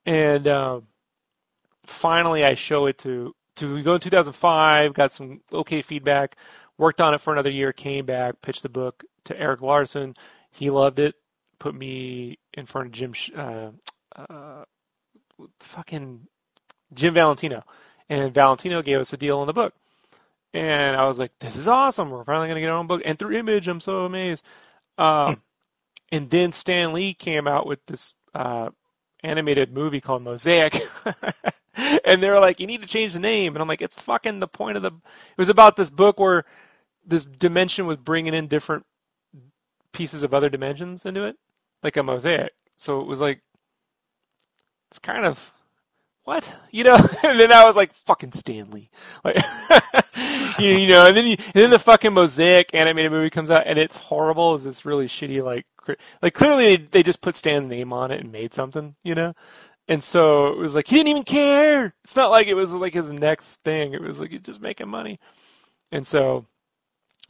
[0.06, 0.82] And uh,
[1.86, 6.36] finally I show it to, to we go in 2005, got some okay feedback,
[6.78, 10.14] worked on it for another year, came back, pitched the book to Erik Larsen.
[10.52, 11.15] He loved it,
[11.60, 13.72] put me in front of Jim, uh,
[14.16, 14.66] uh,
[15.60, 16.28] fucking
[16.94, 17.64] Jim Valentino,
[18.10, 19.74] and Valentino gave us a deal on the book.
[20.54, 22.12] And I was like, "This is awesome!
[22.12, 24.46] We're finally going to get our own book." And through Image, I'm so amazed.
[24.98, 25.42] Um,
[26.12, 28.70] and then Stan Lee came out with this uh,
[29.24, 30.80] animated movie called Mosaic,
[32.06, 34.40] and they were like, "You need to change the name." And I'm like, "It's fucking
[34.40, 36.46] the point of the." It was about this book where
[37.06, 38.86] this dimension was bringing in different
[39.94, 41.38] pieces of other dimensions into it,
[41.82, 42.52] like a mosaic.
[42.78, 43.41] So it was like
[44.90, 45.53] it's kind of
[46.24, 46.95] what you know.
[47.24, 48.90] and then I was like, fucking Stan Lee,
[49.24, 49.38] like
[50.60, 51.07] you, you know.
[51.07, 54.56] And then you, and then the fucking mosaic animated movie comes out, and it's horrible.
[54.56, 55.65] It's this really shitty like
[56.22, 59.34] like clearly they, they just put Stan's name on it and made something, you know.
[59.88, 61.94] And so it was like he didn't even care.
[62.03, 63.94] It's not like it was like his next thing.
[63.94, 65.20] It was like he's just making money.
[65.91, 66.45] And so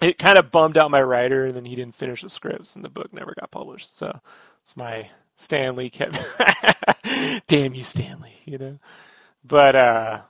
[0.03, 2.83] it kind of bummed out my writer, and then he didn't finish the scripts, and
[2.83, 3.95] the book never got published.
[3.97, 4.19] So
[4.63, 6.17] it's my Stan Lee kept.
[7.47, 8.33] Damn you, Stan Lee.
[8.45, 8.79] You know,
[9.43, 10.21] but uh,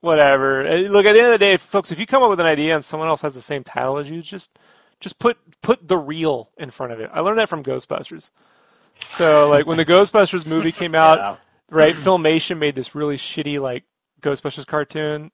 [0.00, 0.66] whatever.
[0.66, 2.46] Uh, Look, at the end of the day, folks, if you come up with an
[2.46, 4.58] idea and someone else has the same title as you, just
[5.00, 7.10] just put put the real in front of it.
[7.12, 8.30] I learned that from Ghostbusters.
[9.04, 11.36] So like when the Ghostbusters movie came out, Yeah.
[11.70, 11.94] right?
[11.96, 13.84] Filmation made this really shitty like
[14.20, 15.30] Ghostbusters cartoon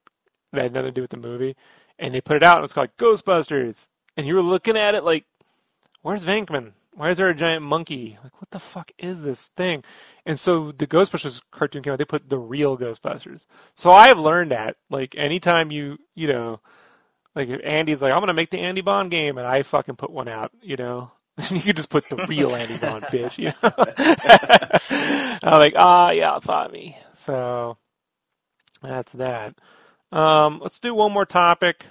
[0.53, 1.57] that had nothing to do with the movie,
[1.99, 3.89] and they put it out and it was called Ghostbusters.
[4.17, 5.25] And you were looking at it like,
[6.03, 6.73] where's Venkman?
[6.93, 8.19] Why is there a giant monkey?
[8.23, 9.83] Like, what the fuck is this thing?
[10.25, 11.99] And so the Ghostbusters cartoon came out.
[11.99, 13.47] They put the real Ghostbusters.
[13.75, 16.61] So I have learned that like anytime you you know.
[17.35, 20.11] Like if Andy's like, I'm gonna make the Andy Bohn game, and I fucking put
[20.11, 21.11] one out, you know.
[21.51, 23.39] you could just put the real Andy Bohn, bitch.
[23.39, 25.39] You know?
[25.43, 26.97] I'm like, ah, yeah, thought me.
[27.15, 27.77] So
[28.83, 29.57] that's that.
[30.15, 31.85] Um, let's do one more topic.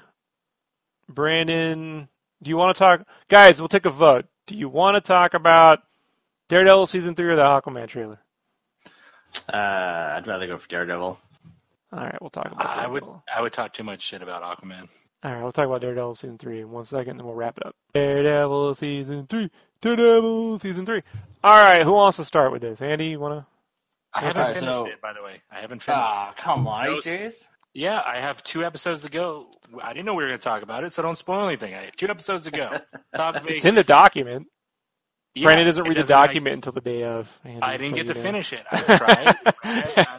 [1.10, 2.08] Brandon,
[2.41, 3.06] do you want to talk?
[3.28, 4.26] Guys, we'll take a vote.
[4.48, 5.84] Do you want to talk about
[6.48, 8.20] Daredevil season three or the Aquaman trailer?
[9.52, 11.20] Uh, I'd rather go for Daredevil.
[11.91, 12.66] All right, we'll talk about.
[12.66, 13.04] I would
[13.36, 14.88] I would talk too much shit about Aquaman.
[15.24, 17.66] All right, we'll talk about Daredevil season three in one second, then we'll wrap it
[17.66, 17.76] up.
[17.94, 19.52] Daredevil season three.
[19.82, 21.02] Daredevil season three.
[21.44, 22.82] All right, who wants to start with this?
[22.82, 23.45] Andy, you want to?
[24.14, 25.41] I haven't finished so- it, by the way.
[25.52, 26.02] I haven't finished.
[26.02, 26.86] Ah, come on.
[26.88, 27.36] Are you serious?
[27.74, 29.48] Yeah, I have two episodes to go.
[29.82, 31.74] I didn't know we were going to talk about it, so don't spoil anything.
[31.74, 32.70] I have two episodes to go.
[33.48, 34.48] It's in the document.
[35.36, 37.40] Yeah, Brandon doesn't read the doesn't, like- document until the day of.
[37.44, 38.22] Andy, I didn't so get to know.
[38.22, 38.64] finish it.
[38.72, 40.08] I tried.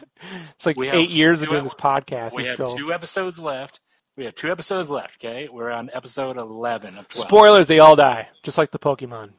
[0.55, 2.33] It's like We eight years two doing this podcast.
[2.35, 3.79] we have still two episodes left.
[4.17, 5.23] We have two episodes left.
[5.23, 7.27] Okay, we're on episode eleven of twelve.
[7.27, 7.67] spoilers.
[7.67, 9.31] They all die, just like the Pokemon.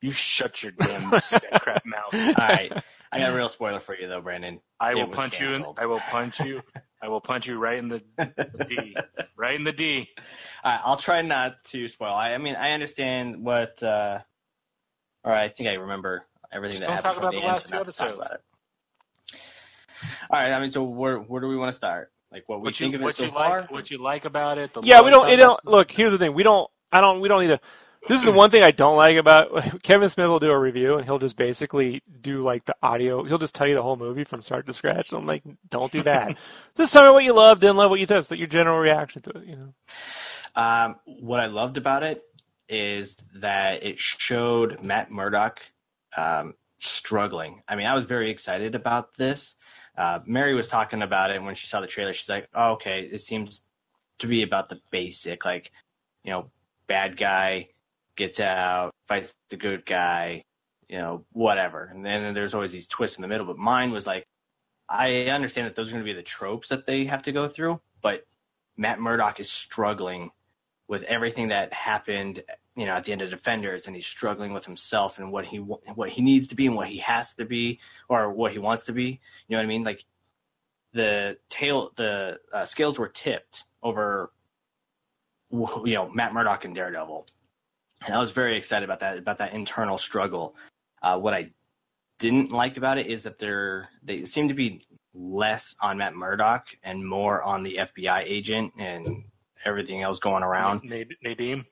[0.00, 1.10] You shut your damn
[1.60, 2.14] crap mouth.
[2.14, 2.72] All right.
[3.16, 4.60] I got a real spoiler for you, though, Brandon.
[4.80, 5.50] I It will was punch you.
[5.50, 5.66] In.
[5.78, 6.62] I will punch you.
[7.02, 8.02] I will punch you right in the,
[8.52, 8.98] the D.
[9.36, 10.08] Right in the D.
[10.64, 12.12] All right, I'll try not to spoil.
[12.14, 14.20] I, I mean, I understand what, uh,
[15.24, 17.14] or I think I remember everything Just that don't happened.
[17.14, 18.28] talk about from the end, last so two not to talk episodes.
[20.30, 22.12] All right, I mean, so where where do we want to start?
[22.32, 23.58] Like what we What think you of it so you far?
[23.60, 24.74] like what you like about it.
[24.74, 25.28] The Yeah, we don't.
[25.28, 25.60] It don't.
[25.66, 26.34] Look, here's the thing.
[26.34, 26.70] We don't.
[26.92, 27.20] I don't.
[27.20, 27.60] We don't need to.
[28.08, 30.28] This is the one thing I don't like about Kevin Smith.
[30.28, 33.24] Will do a review and he'll just basically do like the audio.
[33.24, 35.08] He'll just tell you the whole movie from start to scratch.
[35.08, 36.36] So I'm like, don't do that.
[36.76, 38.18] just tell me what you loved, didn't love, what you thought.
[38.18, 39.46] It's like your general reaction to it.
[39.46, 39.74] You know.
[40.54, 42.22] Um, what I loved about it
[42.68, 45.60] is that it showed Matt Murdock
[46.16, 47.62] um, struggling.
[47.68, 49.56] I mean, I was very excited about this.
[49.96, 52.12] Uh, Mary was talking about it when she saw the trailer.
[52.12, 53.62] She's like, oh, "Okay, it seems
[54.18, 55.72] to be about the basic, like
[56.22, 56.50] you know,
[56.86, 57.68] bad guy
[58.16, 60.42] gets out, fights the good guy,
[60.88, 63.46] you know, whatever." And then there's always these twists in the middle.
[63.46, 64.26] But mine was like,
[64.88, 67.48] I understand that those are going to be the tropes that they have to go
[67.48, 68.24] through, but
[68.76, 70.30] Matt Murdock is struggling
[70.88, 72.42] with everything that happened,
[72.76, 75.58] you know, at the end of Defenders, and he's struggling with himself and what he
[75.58, 78.84] what he needs to be and what he has to be, or what he wants
[78.84, 79.20] to be.
[79.48, 79.82] You know what I mean?
[79.82, 80.04] Like
[80.92, 84.30] the tail, the uh, scales were tipped over,
[85.50, 87.26] you know, Matt Murdock and Daredevil,
[88.06, 90.56] and I was very excited about that about that internal struggle.
[91.02, 91.50] Uh, what I
[92.18, 94.82] didn't like about it is that they're they seem to be
[95.14, 99.24] less on Matt Murdock and more on the FBI agent and
[99.64, 100.82] everything else going around.
[100.84, 101.64] Nad- Nadeem.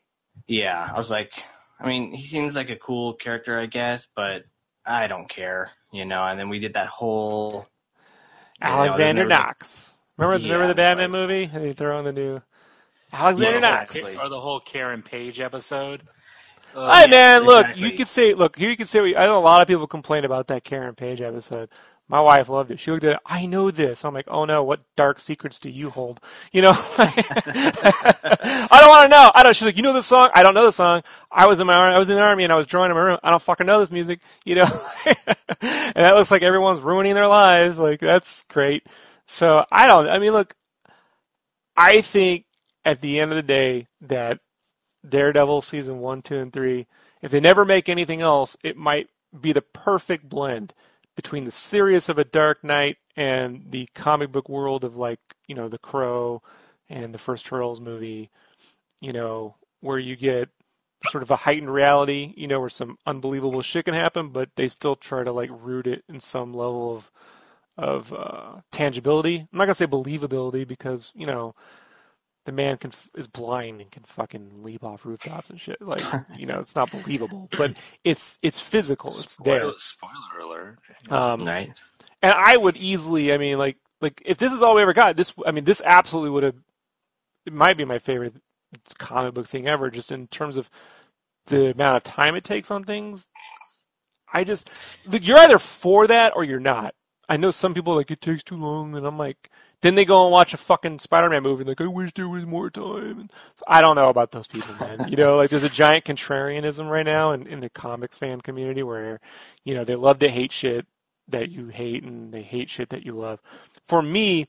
[0.46, 1.32] Yeah, I was like,
[1.78, 4.44] I mean, he seems like a cool character, I guess, but
[4.86, 6.22] I don't care, you know.
[6.24, 7.66] And then we did that whole
[8.62, 9.94] you know, Alexander then there was a- Knox.
[10.16, 11.50] Remember, Yeah, remember the Batman like- movie?
[11.52, 12.40] And they throw in the new
[13.12, 13.94] Alexander Yeah, Knox.
[13.96, 14.24] exactly.
[14.24, 16.02] Or the whole Karen Page episode.
[16.74, 17.88] Uh, Hey man, look, exactly.
[17.90, 20.24] you could say, look, here you could say, I know a lot of people complain
[20.24, 21.68] about that Karen Page episode.
[22.06, 22.78] My wife loved it.
[22.78, 24.04] She looked at it, I know this.
[24.04, 26.20] I'm like, oh no, what dark secrets do you hold?
[26.52, 26.72] You know?
[26.98, 29.30] I don't want to know.
[29.34, 30.28] I don't, she's like, you know this song?
[30.34, 31.02] I don't know the song.
[31.30, 33.02] I was in my, I was in the army and I was drawing in my
[33.02, 33.18] room.
[33.22, 34.66] I don't fucking know this music, you know?
[35.06, 37.78] and that looks like everyone's ruining their lives.
[37.78, 38.86] Like, that's great.
[39.26, 40.54] So I don't, I mean, look,
[41.74, 42.44] I think
[42.84, 44.40] at the end of the day that
[45.08, 46.86] Daredevil season one, two, and three,
[47.22, 49.08] if they never make anything else, it might
[49.38, 50.74] be the perfect blend
[51.16, 55.54] between the serious of a Dark Knight and the comic book world of like, you
[55.54, 56.42] know, The Crow
[56.88, 58.30] and the first Turtles movie,
[59.00, 60.48] you know, where you get
[61.10, 64.68] sort of a heightened reality, you know, where some unbelievable shit can happen, but they
[64.68, 67.10] still try to like root it in some level of
[67.76, 69.40] of uh, tangibility.
[69.40, 71.54] I'm not gonna say believability because you know
[72.44, 75.80] the man can is blind and can fucking leap off rooftops and shit.
[75.80, 76.02] Like
[76.38, 79.10] you know, it's not believable, but it's it's physical.
[79.18, 79.60] It's there.
[79.76, 80.78] Spoiler, spoiler alert.
[81.10, 81.72] Um, Right.
[82.22, 85.16] and I would easily, I mean, like, like if this is all we ever got,
[85.16, 86.56] this, I mean, this absolutely would have.
[87.46, 88.34] It might be my favorite
[88.98, 90.70] comic book thing ever, just in terms of
[91.46, 93.28] the amount of time it takes on things.
[94.32, 94.70] I just,
[95.08, 96.94] you're either for that or you're not.
[97.28, 99.50] I know some people are like it takes too long, and I'm like,
[99.84, 102.70] then they go and watch a fucking Spider-Man movie, like, I wish there was more
[102.70, 103.28] time.
[103.68, 105.10] I don't know about those people, man.
[105.10, 108.82] you know, like there's a giant contrarianism right now in, in the comics fan community
[108.82, 109.20] where,
[109.62, 110.86] you know, they love to hate shit
[111.28, 113.42] that you hate and they hate shit that you love.
[113.86, 114.48] For me,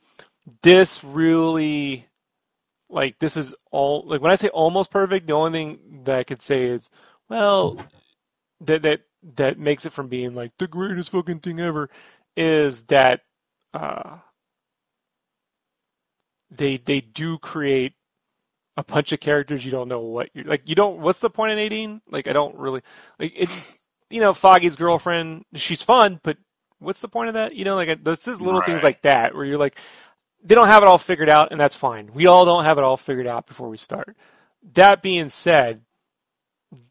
[0.61, 2.07] this really
[2.89, 6.23] like this is all like when I say almost perfect, the only thing that I
[6.23, 6.89] could say is
[7.27, 7.77] well
[8.61, 9.01] that that
[9.35, 11.89] that makes it from being like the greatest fucking thing ever
[12.37, 13.21] is that
[13.73, 14.19] uh
[16.57, 17.93] they they do create
[18.77, 21.51] a bunch of characters you don't know what you're like you don't what's the point
[21.51, 22.81] in 18 like i don't really
[23.19, 23.49] like it
[24.09, 26.37] you know foggy's girlfriend she's fun but
[26.79, 27.55] what's the point of that?
[27.55, 29.77] You know, like there's just little things like that where you're like,
[30.43, 32.11] they don't have it all figured out, and that's fine.
[32.13, 34.15] We all don't have it all figured out before we start.
[34.73, 35.81] That being said,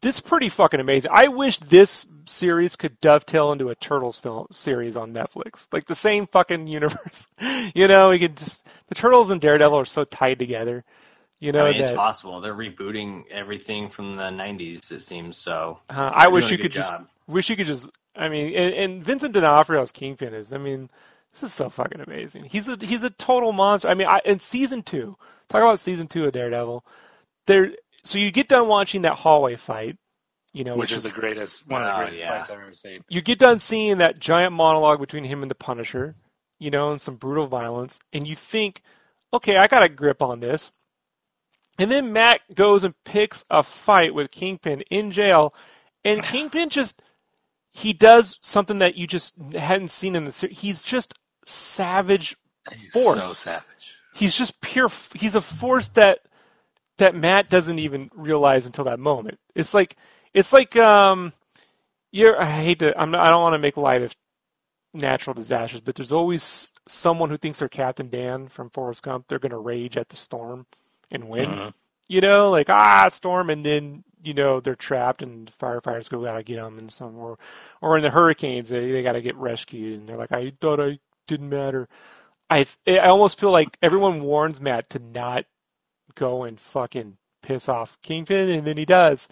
[0.01, 1.11] this is pretty fucking amazing.
[1.13, 5.95] I wish this series could dovetail into a Turtles film series on Netflix, like the
[5.95, 7.27] same fucking universe.
[7.73, 10.83] you know, we could just the Turtles and Daredevil are so tied together.
[11.39, 12.39] You know I mean, it's possible.
[12.39, 15.37] They're rebooting everything from the 90s, it seems.
[15.37, 17.07] So uh, I wish you could just job.
[17.27, 17.89] wish you could just.
[18.15, 20.53] I mean, and, and Vincent D'Onofrio's Kingpin is.
[20.53, 20.89] I mean,
[21.33, 22.45] this is so fucking amazing.
[22.45, 23.89] He's a he's a total monster.
[23.89, 25.17] I mean, I, in season two,
[25.49, 26.85] talk about season two of Daredevil.
[27.45, 27.73] There,
[28.03, 29.97] so you get done watching that hallway fight,
[30.55, 32.37] you know, which is the greatest, one of the Oh, greatest yeah.
[32.37, 33.03] fights I've ever seen.
[33.09, 36.15] you get done seeing that giant monologue between him and the Punisher,
[36.59, 38.81] you know, and some brutal violence, and you think,
[39.33, 40.71] okay, I got a grip on this.
[41.77, 45.53] And then Matt goes and picks a fight with Kingpin in jail,
[46.05, 47.01] and Kingpin just
[47.73, 50.59] he does something that you just hadn't seen in the series.
[50.61, 51.13] He's just
[51.43, 52.37] savage.
[52.73, 53.15] He's Force.
[53.15, 53.65] so savage.
[54.15, 54.89] He's just pure.
[55.13, 56.19] He's a force that
[56.97, 59.39] that Matt doesn't even realize until that moment.
[59.53, 59.97] It's like
[60.35, 61.33] it's like um,
[62.11, 62.39] you're.
[62.39, 62.99] I hate to.
[62.99, 63.11] I'm.
[63.11, 64.15] Not, I don't want to make light of
[64.93, 69.27] natural disasters, but there's always someone who thinks they're Captain Dan from Forrest Gump.
[69.27, 70.67] They're gonna rage at the storm
[71.09, 71.49] and win.
[71.49, 71.73] Mhm.
[72.07, 76.37] You know, like ah, storm, and then you know they're trapped, and firefighters go out
[76.37, 77.39] to get them, and some or
[77.81, 80.79] or in the hurricanes they they got to get rescued, and they're like, I thought
[80.81, 81.87] I didn't matter.
[82.49, 85.45] I I almost feel like everyone warns Matt to not
[86.13, 89.27] go and fucking piss off Kingpin, and then he does,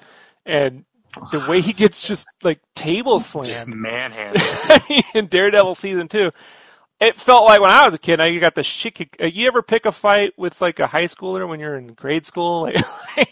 [0.45, 0.85] and
[1.31, 4.43] the way he gets just like table slammed Just manhandled.
[5.13, 6.31] in Daredevil season two.
[6.99, 8.95] It felt like when I was a kid, I got the shit.
[8.95, 9.17] Kick.
[9.21, 12.25] uh, You ever pick a fight with like a high schooler when you're in grade
[12.25, 12.69] school?
[13.15, 13.29] Like,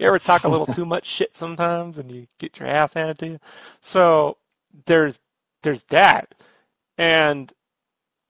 [0.00, 3.18] you ever talk a little too much shit sometimes, and you get your ass handed
[3.18, 3.40] to you?
[3.82, 4.38] So
[4.86, 5.20] there's
[5.62, 6.34] there's that,
[6.96, 7.52] and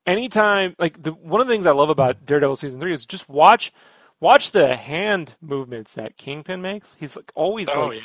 [0.05, 3.29] anytime like the one of the things I love about Daredevil season three is just
[3.29, 3.71] watch
[4.19, 6.95] watch the hand movements that Kingpin makes.
[6.99, 8.03] He's like always oh like yeah.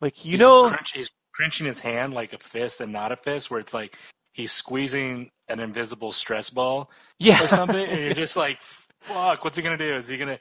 [0.00, 3.16] Like you he's know crunch, he's crunching his hand like a fist and not a
[3.16, 3.96] fist, where it's like
[4.32, 8.58] he's squeezing an invisible stress ball yeah or something, and you're just like,
[9.00, 9.94] "Fuck, what's he gonna do?
[9.94, 10.38] Is he gonna?"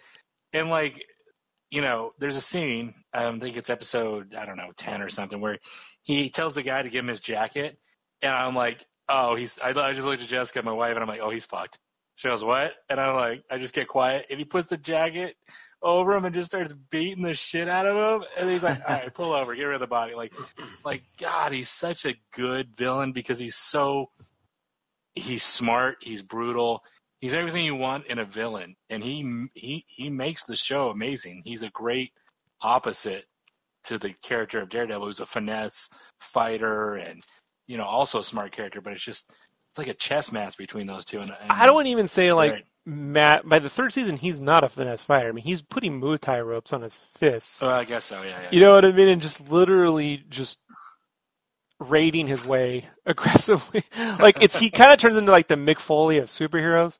[0.53, 1.03] And like,
[1.71, 2.93] you know, there's a scene.
[3.13, 5.57] um, I think it's episode I don't know ten or something where
[6.03, 7.77] he tells the guy to give him his jacket,
[8.21, 11.07] and I'm like, "Oh, he's." I, I just looked at Jessica, my wife, and I'm
[11.07, 11.77] like, "Oh, he's fucked."
[12.15, 15.35] She goes, "What?" And I'm like, I just get quiet, and he puts the jacket
[15.83, 18.27] over him and just starts beating the shit out of him.
[18.39, 20.33] And he's like, "All right, pull over, get rid of the body." Like,
[20.83, 24.09] like God, he's such a good villain because he's so
[25.15, 26.83] he's smart, he's brutal,
[27.19, 31.41] he's everything you want in a villain, and he he he makes the show amazing.
[31.45, 32.11] He's a great
[32.61, 33.25] opposite
[33.85, 35.89] to the character of Daredevil, who's a finesse
[36.19, 37.21] fighter and
[37.67, 39.35] you know also a smart character, but it's just
[39.71, 41.19] it's like a chess match between those two.
[41.19, 42.65] And, and I don't even say like great.
[42.85, 43.47] Matt.
[43.47, 45.29] By the third season, he's not a finesse fighter.
[45.29, 47.61] I mean, he's putting Muay Thai ropes on his fists.
[47.61, 48.21] Well, I guess so.
[48.21, 48.49] Yeah, yeah.
[48.51, 49.07] You know what I mean?
[49.07, 50.59] And just literally just
[51.79, 53.83] raiding his way aggressively.
[54.19, 56.99] like it's he kind of turns into like the Mick Foley of superheroes.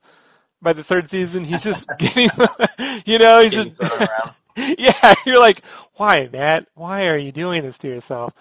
[0.62, 2.30] By the third season, he's just getting,
[3.04, 5.14] you know, he's Getting just, yeah.
[5.26, 5.62] You're like,
[5.96, 6.68] why, Matt?
[6.74, 8.32] Why are you doing this to yourself?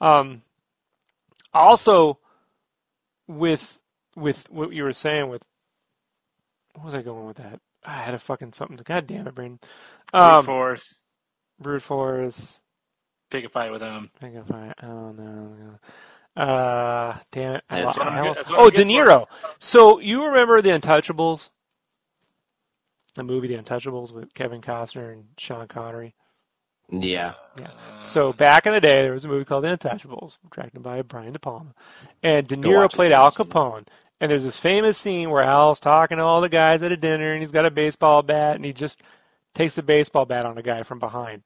[0.00, 0.42] Um,
[1.54, 2.18] also,
[3.28, 3.78] with
[4.16, 5.44] with what you were saying, with
[6.78, 7.60] what was I going with that?
[7.84, 8.76] I had a fucking something.
[8.76, 9.58] To, God damn it, Brandon.
[10.12, 10.94] Brute Um, force.
[11.60, 12.60] brute force.
[13.30, 14.10] pick a fight with him.
[14.22, 14.74] I can find.
[14.82, 15.78] Oh no.
[16.36, 17.64] Uh, damn it!
[17.68, 18.84] I Yeah, lo- that's I I'm good- almost- that's what oh, De.
[18.84, 19.26] Niro.
[19.58, 21.50] So you remember the Untouchables?
[23.14, 26.14] The movie The Untouchables with Kevin Costner and Sean Connery.
[26.90, 27.34] Yeah.
[27.60, 27.70] Yeah.
[28.02, 31.32] So back in the day, there was a movie called The Untouchables, directed by Brian
[31.32, 31.74] De Palma,
[32.22, 33.44] and De Niro played Al please.
[33.46, 33.86] Capone.
[34.20, 37.32] And there's this famous scene where Al's talking to all the guys at a dinner,
[37.32, 39.02] and he's got a baseball bat, and he just
[39.54, 41.42] takes the baseball bat on a guy from behind,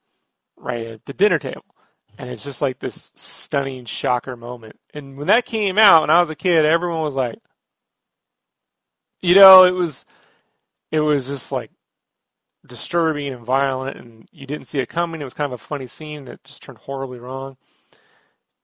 [0.56, 1.64] right at the dinner table.
[2.18, 4.78] And it's just like this stunning shocker moment.
[4.92, 7.38] And when that came out, when I was a kid, everyone was like,
[9.20, 10.04] you know, it was,
[10.90, 11.70] it was just like
[12.66, 15.20] disturbing and violent, and you didn't see it coming.
[15.20, 17.56] It was kind of a funny scene that just turned horribly wrong.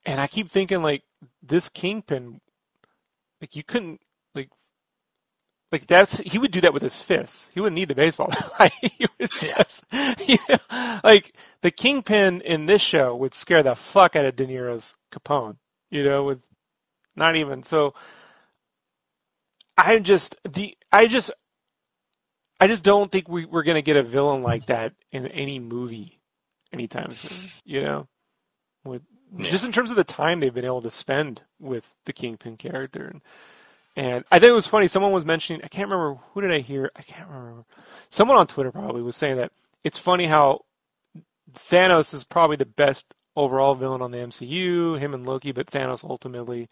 [0.04, 1.02] And I keep thinking, like,
[1.42, 2.40] this kingpin,
[3.40, 4.00] like, you couldn't,
[4.34, 4.50] like,
[5.70, 7.50] like that's he would do that with his fists.
[7.52, 8.30] He wouldn't need the baseball.
[8.58, 9.84] Like, he would just,
[10.26, 11.32] you know, like
[11.62, 15.58] the kingpin in this show would scare the fuck out of De Niro's Capone.
[15.90, 16.40] You know, with
[17.14, 17.94] not even so.
[19.76, 21.30] I just the I just
[22.60, 25.60] I just don't think we, we're going to get a villain like that in any
[25.60, 26.18] movie
[26.72, 27.50] anytime soon.
[27.64, 28.08] You know,
[28.84, 29.02] with
[29.34, 29.50] Yeah.
[29.50, 33.06] just in terms of the time they've been able to spend with the Kingpin character,
[33.06, 33.20] and
[33.96, 34.88] and I think it was funny.
[34.88, 35.60] Someone was mentioning.
[35.64, 36.90] I can't remember who did I hear.
[36.96, 37.64] I can't remember.
[38.08, 39.52] Someone on Twitter probably was saying that
[39.84, 40.64] it's funny how
[41.52, 44.98] Thanos is probably the best overall villain on the MCU.
[44.98, 46.68] Him and Loki, but Thanos ultimately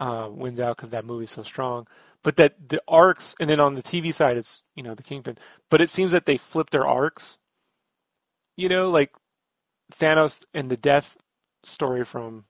[0.00, 1.86] uh, wins out because that movie's so strong.
[2.22, 5.36] But that the arcs, and then on the TV side, it's you know the Kingpin.
[5.70, 7.38] But it seems that they flipped their arcs.
[8.56, 9.12] You know, like
[9.92, 11.16] Thanos and the death
[11.66, 12.44] story from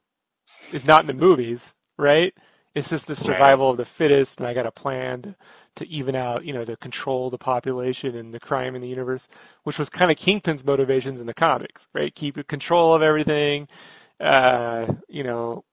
[0.73, 2.35] is not in the movies, right?
[2.75, 5.37] It's just the survival of the fittest, and I got a plan to,
[5.77, 9.29] to even out, you know, to control the population and the crime in the universe,
[9.63, 12.15] which was kind of Kingpin's motivations in the comics, right?
[12.15, 13.69] Keep control of everything,
[14.19, 15.65] uh, you know,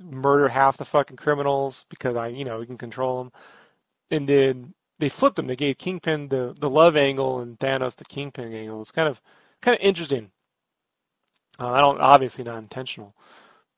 [0.00, 3.32] murder half the fucking criminals because I, you know, we can control them.
[4.10, 5.46] And then they flipped them.
[5.46, 8.80] They gave Kingpin the, the love angle and Thanos the Kingpin angle.
[8.80, 9.20] It's kind of
[9.60, 10.30] kind of interesting.
[11.60, 13.14] Uh, I don't obviously not intentional,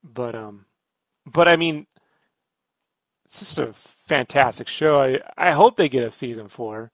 [0.03, 0.67] but um,
[1.27, 1.87] but I mean,
[3.25, 5.01] it's just a fantastic show.
[5.01, 6.93] I I hope they get a season four.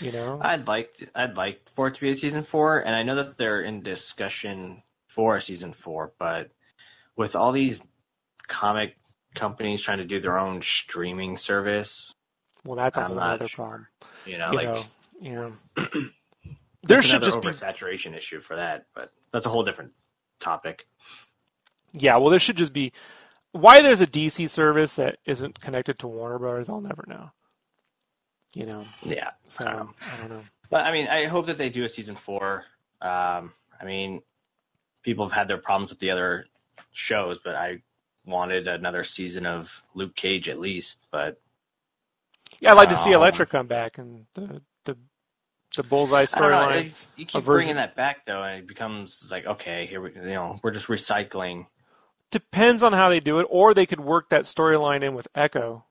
[0.00, 3.02] You know, I'd like I'd like for it to be a season four, and I
[3.02, 6.50] know that they're in discussion for a season four, but
[7.16, 7.82] with all these
[8.46, 8.96] comic
[9.34, 12.14] companies trying to do their own streaming service,
[12.64, 13.56] well that's a I'm whole other sure.
[13.64, 13.86] problem.
[14.26, 14.84] you know, you like know,
[15.20, 15.52] you know,
[16.84, 19.92] there should just be saturation issue for that, but that's a whole different
[20.38, 20.86] topic.
[21.92, 22.92] Yeah, well, there should just be
[23.52, 26.68] why there's a DC service that isn't connected to Warner Brothers.
[26.68, 27.30] I'll never know.
[28.52, 29.90] You know, Yeah, so I don't know.
[30.12, 30.42] I don't know.
[30.70, 32.64] But I mean, I hope that they do a season four.
[33.00, 34.22] Um, I mean,
[35.02, 36.46] people have had their problems with the other
[36.92, 37.82] shows, but I
[38.26, 40.98] wanted another season of Luke Cage at least.
[41.10, 41.40] But
[42.60, 44.62] Yeah, I'd like to see Um, Elektra come back and the
[45.76, 46.68] the the Bullseye I don't know.
[46.68, 46.92] storyline.
[47.16, 50.58] You keep bringing that back though, and it becomes like, okay, here we, you know,
[50.62, 51.66] we're just recycling.
[52.30, 55.84] Depends on how they do it, or they could work that storyline in with Echo,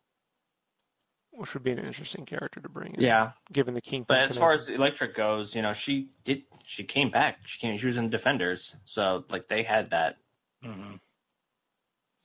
[1.31, 3.01] which would be an interesting character to bring in.
[3.03, 4.15] Yeah, given the Kingpin.
[4.15, 4.73] but as far connection.
[4.73, 6.43] as Elektra goes, you know, she did.
[6.65, 7.39] She came back.
[7.45, 7.77] She came.
[7.77, 10.17] She was in Defenders, so like they had that
[10.63, 10.95] hmm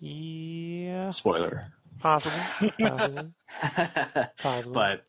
[0.01, 1.73] yeah, spoiler.
[1.99, 2.37] possible,
[2.81, 3.33] possible,
[4.43, 4.73] possible.
[4.75, 5.05] but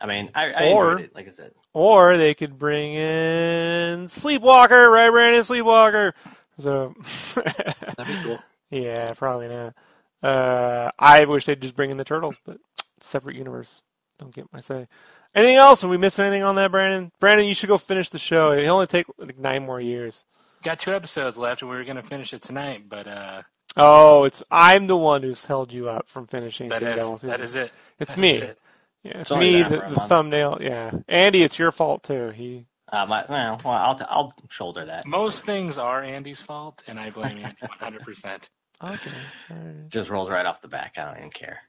[0.00, 1.14] I mean, I, I Or- it.
[1.14, 1.52] Like I said.
[1.74, 5.42] Or they could bring in Sleepwalker, right, Brandon?
[5.44, 6.12] Sleepwalker.
[6.58, 6.94] So,
[7.34, 8.38] That'd be cool.
[8.70, 9.74] yeah, probably not.
[10.22, 12.58] Uh, I wish they'd just bring in the turtles, but
[13.00, 13.82] separate universe.
[14.18, 14.88] Don't get my say.
[15.34, 15.82] Anything else?
[15.82, 17.12] Have we missed anything on that, Brandon?
[17.20, 18.52] Brandon, you should go finish the show.
[18.52, 20.24] It'll only take like nine more years.
[20.64, 23.42] Got two episodes left, and we were going to finish it tonight, but uh,
[23.76, 26.70] Oh, it's I'm the one who's held you up from finishing.
[26.70, 27.28] that Daredevil is season.
[27.30, 27.72] that is it.
[28.00, 28.30] It's That me.
[28.38, 28.58] is it.
[29.02, 29.62] Yeah, it's It's me.
[29.62, 30.58] The, the thumbnail.
[30.60, 32.30] Yeah, Andy, it's your fault too.
[32.30, 32.66] He.
[32.90, 35.06] Uh, my, well, well, I'll, I'll shoulder that.
[35.06, 38.48] Most things are Andy's fault, and I blame Andy 100%.
[38.82, 39.10] Okay.
[39.50, 39.88] all right.
[39.88, 40.94] Just rolled right off the back.
[40.96, 41.60] I don't even care.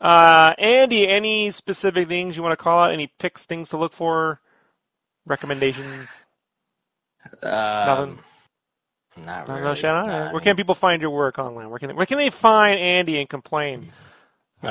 [0.00, 2.92] Uh, Andy, any specific things you want to call out?
[2.92, 4.40] Any picks, things to look for?
[5.24, 6.20] Recommendations?
[7.42, 8.18] Um, Nothing?
[9.24, 9.62] Not really.
[9.62, 10.32] no shout out.
[10.32, 11.70] Where can people find your work online?
[11.70, 13.90] Where can they, where can they find Andy and complain?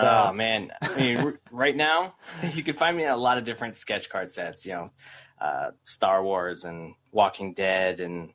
[0.01, 2.15] Oh man, I mean, right now
[2.53, 4.65] you can find me in a lot of different sketch card sets.
[4.65, 4.91] You know,
[5.39, 8.31] uh, Star Wars and Walking Dead and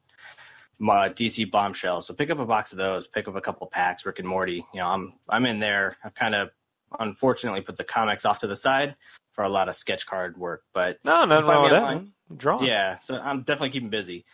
[0.81, 2.01] uh, DC Bombshell.
[2.01, 3.07] So pick up a box of those.
[3.07, 4.07] Pick up a couple packs.
[4.07, 4.65] Rick and Morty.
[4.73, 5.97] You know, I'm I'm in there.
[6.05, 6.51] I've kind of
[6.99, 8.97] unfortunately put the comics off to the side
[9.33, 11.83] for a lot of sketch card work, but no, find wrong that.
[11.83, 12.13] online.
[12.37, 12.63] Draw.
[12.63, 14.25] yeah, so I'm definitely keeping busy.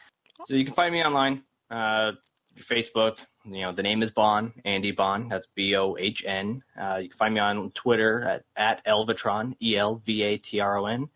[0.47, 1.43] So you can find me online.
[1.71, 2.13] Uh,
[2.59, 5.29] Facebook, you know, the name is Bohn, Andy Bohn.
[5.29, 6.63] That's B O H N.
[6.81, 10.61] Uh, you can find me on Twitter at, at Elvatron, E L V A T
[10.61, 11.09] R O N.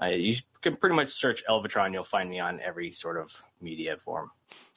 [0.00, 1.92] Uh, you can pretty much search Elvatron.
[1.92, 4.30] You'll find me on every sort of media form.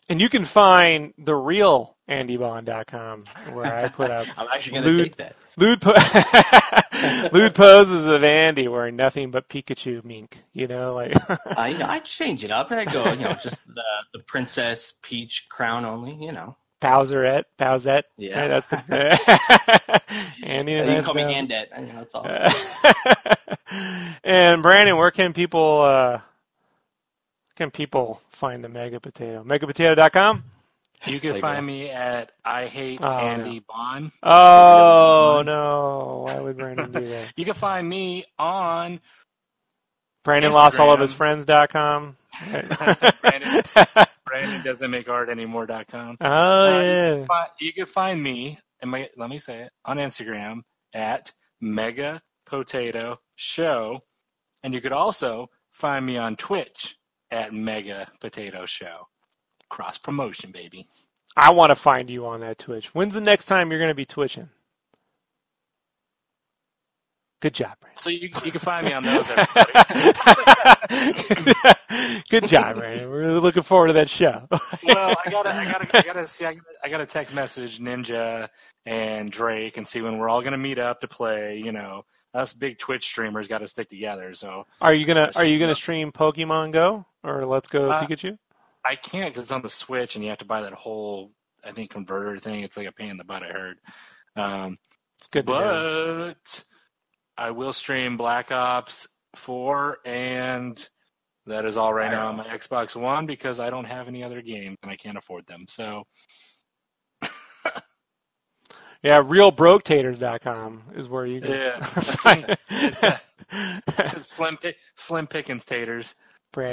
[0.10, 3.24] And you can find the real AndyBohn.com
[3.54, 5.36] where I put up I'm actually going to take that.
[5.58, 10.44] lewd, po- lewd poses of Andy wearing nothing but Pikachu mink.
[10.54, 11.14] You know, like
[11.58, 12.72] I, you know, I change it up.
[12.72, 13.84] I go, you know, just the,
[14.14, 16.56] the Princess Peach crown only, you know.
[16.82, 18.04] Bowserette, Bowsette.
[18.18, 18.42] Yeah.
[18.42, 20.02] Right, that's the
[20.44, 20.74] Andy.
[20.74, 21.24] You and can call me.
[21.24, 21.80] Andette.
[21.80, 22.28] You know, that's all.
[24.24, 26.22] and Brandon, where can people uh,
[27.56, 29.44] can people find the Mega Potato?
[29.44, 30.44] Megapotato.com.
[31.06, 31.62] You can find go.
[31.66, 34.12] me at I hate Oh, Andy Bohn.
[34.24, 36.24] Oh no!
[36.26, 37.34] Why would Brandon do that?
[37.38, 39.00] You can find me on
[40.24, 42.18] Brandon lost all of his friends.com.
[43.22, 43.64] Brandon.
[44.26, 46.18] Brandon doesn't make art anymore.com.
[46.20, 47.26] oh Uh, yeah.
[47.26, 50.62] Fi- You can find me, and my, let me say it, on Instagram
[50.94, 54.02] at Mega Potato Show.
[54.64, 56.98] And you could also find me on Twitch
[57.36, 59.08] at Mega Potato Show.
[59.70, 60.88] Cross promotion, baby.
[61.36, 62.96] I want to find you on that Twitch.
[62.96, 64.50] When's the next time you're going to be twitching?
[67.42, 67.98] Good job, Brandon.
[67.98, 69.28] So you, you can find me on those.
[72.30, 73.10] Good job, Brandon.
[73.10, 74.48] We're really looking forward to that show.
[74.84, 76.46] well, I gotta, I gotta, I gotta see.
[76.46, 78.48] I gotta, I gotta text message Ninja
[78.86, 81.58] and Drake and see when we're all gonna meet up to play.
[81.58, 82.06] You know,
[82.36, 84.34] us big Twitch streamers got to stick together.
[84.34, 88.38] So Are you gonna Are you gonna stream Pokemon Go or Let's Go Uh, Pikachu?
[88.84, 91.32] I can't because it's on the Switch and you have to buy that whole,
[91.66, 92.62] I think, converter thing.
[92.62, 93.44] It's like a pain in the butt.
[93.44, 93.78] I heard.
[94.36, 94.78] Um,
[95.18, 95.48] It's good.
[95.48, 96.64] to but
[97.38, 100.88] I will stream Black Ops 4 and
[101.48, 104.42] that is all right now on my Xbox One because I don't have any other
[104.42, 105.66] games and I can't afford them.
[105.68, 106.04] So
[109.04, 111.80] Yeah, realbroketaters.com is where you can Yeah.
[114.22, 116.16] slim pick, slim pickings taters.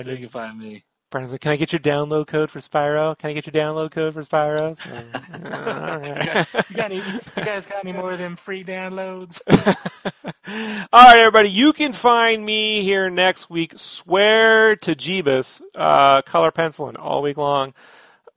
[0.01, 0.19] So you Brandon.
[0.19, 0.85] can find me.
[1.11, 3.17] Brandon's like, can I get your download code for Spyro?
[3.19, 4.77] Can I get your download code for Spyro?
[4.77, 4.91] So,
[5.45, 6.47] uh, all right.
[6.71, 6.97] You got any?
[6.97, 9.41] You guys got any more of them free downloads?
[10.93, 11.51] All right, everybody.
[11.51, 13.73] You can find me here next week.
[13.77, 17.75] Swear to Jeebus, uh, color penciling all week long.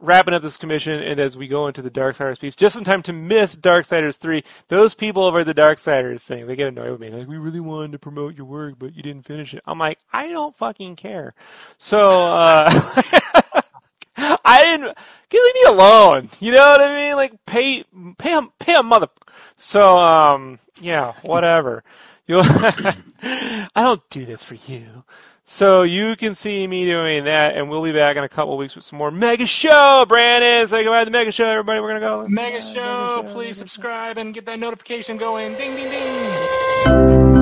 [0.05, 3.01] Wrapping up this commission, and as we go into the Darksiders piece, just in time
[3.01, 4.43] to miss Darksiders 3.
[4.67, 7.09] Those people over the Darksiders thing, they get annoyed with me.
[7.09, 9.63] Like, we really wanted to promote your work, but you didn't finish it.
[9.65, 11.33] I'm like, I don't fucking care.
[11.79, 12.69] So, uh,
[14.17, 14.95] I didn't,
[15.33, 16.29] leave me alone.
[16.39, 17.15] You know what I mean?
[17.15, 17.83] Like, pay,
[18.19, 19.07] pay pay a mother.
[19.55, 21.83] So, um, yeah, whatever.
[22.27, 25.03] You'll, I don't do this for you.
[25.47, 28.57] So you can see me doing that, and we'll be back in a couple of
[28.59, 30.03] weeks with some more Mega Show.
[30.07, 31.79] Brandon, say goodbye to the Mega Show, everybody.
[31.81, 32.19] We're gonna go.
[32.21, 32.73] Let's Mega go.
[32.73, 35.53] Show, Mega please Mega subscribe and get that notification going.
[35.53, 37.34] Ding, ding, ding.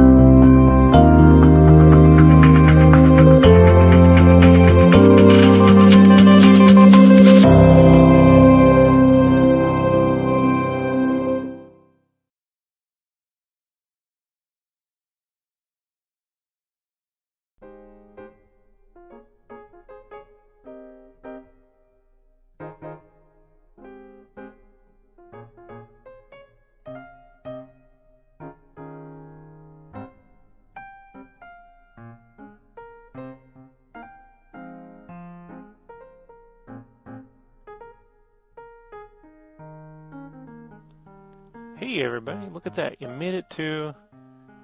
[42.64, 43.02] Look at that.
[43.02, 43.94] You made it to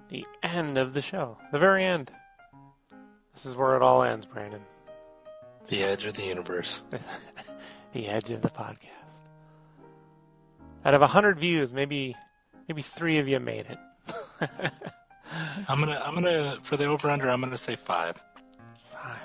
[0.09, 1.37] the end of the show.
[1.51, 2.11] The very end.
[3.33, 4.61] This is where it all ends, Brandon.
[5.67, 6.83] The edge of the universe.
[7.91, 8.85] The edge of the podcast.
[10.85, 12.15] Out of 100 views, maybe
[12.67, 13.79] maybe three of you made it.
[15.67, 18.21] I'm gonna, I'm gonna, for the over under, I'm gonna say five.
[18.91, 19.17] Five.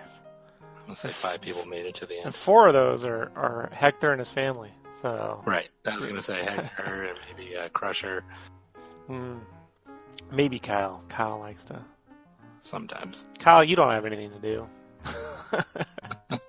[0.62, 2.34] I'm gonna say five people made it to the And end.
[2.34, 4.70] four of those are, are Hector and his family.
[5.02, 5.68] So, Right.
[5.84, 8.24] I was gonna say Hector and maybe uh, Crusher
[9.06, 9.39] hmm,
[10.32, 11.02] maybe Kyle.
[11.09, 11.81] Kyle likes to.
[12.59, 13.28] sometimes.
[13.39, 14.68] Kyle, you don't have anything to do.
[15.51, 16.40] the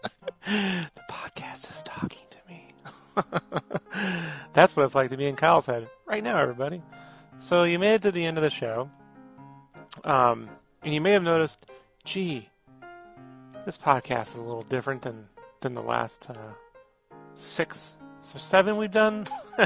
[1.10, 2.68] podcast is talking to me.
[4.53, 6.82] That's what it's like to be in Kyle's head right now, everybody.
[7.40, 8.90] So you made it to the end of the show,
[10.03, 10.49] um,
[10.84, 11.65] and you may have noticed,
[12.06, 12.48] gee,
[13.65, 15.27] this podcast is a little different than
[15.61, 16.53] than the last uh,
[17.34, 17.95] six
[18.34, 19.26] or seven we've done.
[19.57, 19.65] we,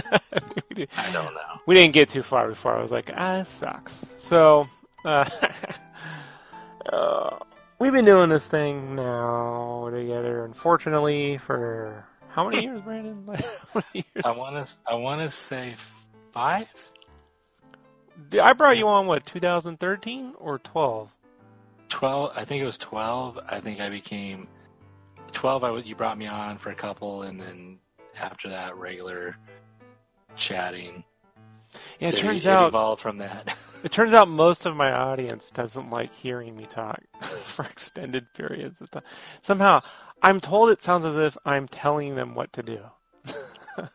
[0.73, 1.61] did, I don't know.
[1.65, 4.03] we didn't get too far before I was like, ah, this sucks.
[4.17, 4.67] So,
[5.05, 5.29] uh,
[6.91, 7.37] uh,
[7.77, 13.23] we've been doing this thing now together, unfortunately, for How many years, Brandon?
[13.27, 13.43] Many
[13.93, 14.25] years?
[14.25, 14.75] I want to.
[14.87, 15.75] I want to say
[16.31, 16.67] five.
[18.41, 21.09] I brought you on what 2013 or 12?
[21.89, 24.47] 12 i think it was 12 i think i became
[25.31, 27.79] 12 I, you brought me on for a couple and then
[28.21, 29.35] after that regular
[30.35, 31.03] chatting.
[31.99, 33.55] Yeah, it turns it out evolved from that.
[33.83, 38.81] it turns out most of my audience doesn't like hearing me talk for extended periods
[38.81, 39.03] of time.
[39.41, 39.81] Somehow,
[40.21, 42.79] I'm told it sounds as if I'm telling them what to do.
[43.79, 43.89] a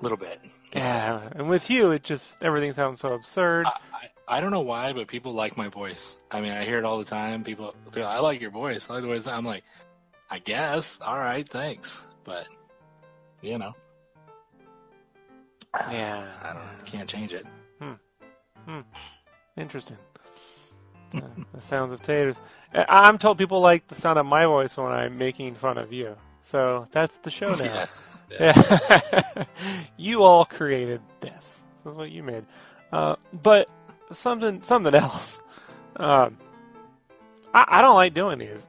[0.00, 0.40] little bit.
[0.74, 3.66] Yeah, and with you, it just everything sounds so absurd.
[3.66, 6.16] I, I, I don't know why but people like my voice.
[6.30, 7.42] I mean i hear it all the time.
[7.44, 8.88] People, people i like your voice.
[8.90, 9.64] I like the voice i'm like
[10.30, 11.00] i guess.
[11.00, 12.02] All right thanks.
[12.24, 12.48] But
[13.42, 13.74] you know
[15.90, 17.46] yeah, i don't can't change it
[18.66, 18.80] Hmm.
[19.56, 19.96] Interesting.
[21.14, 21.20] Uh,
[21.54, 22.38] the sounds of taters.
[22.74, 25.90] I- I'm told people like the sound of my voice when I'm making fun of
[25.90, 26.14] you.
[26.40, 27.54] So that's the show now.
[27.64, 29.44] yes Yeah.
[29.96, 31.32] you all created this.
[31.82, 32.44] This is what you made.
[32.92, 33.70] Uh, but
[34.10, 35.40] something something else.
[35.96, 36.36] Um,
[37.54, 38.66] I, I don't like doing these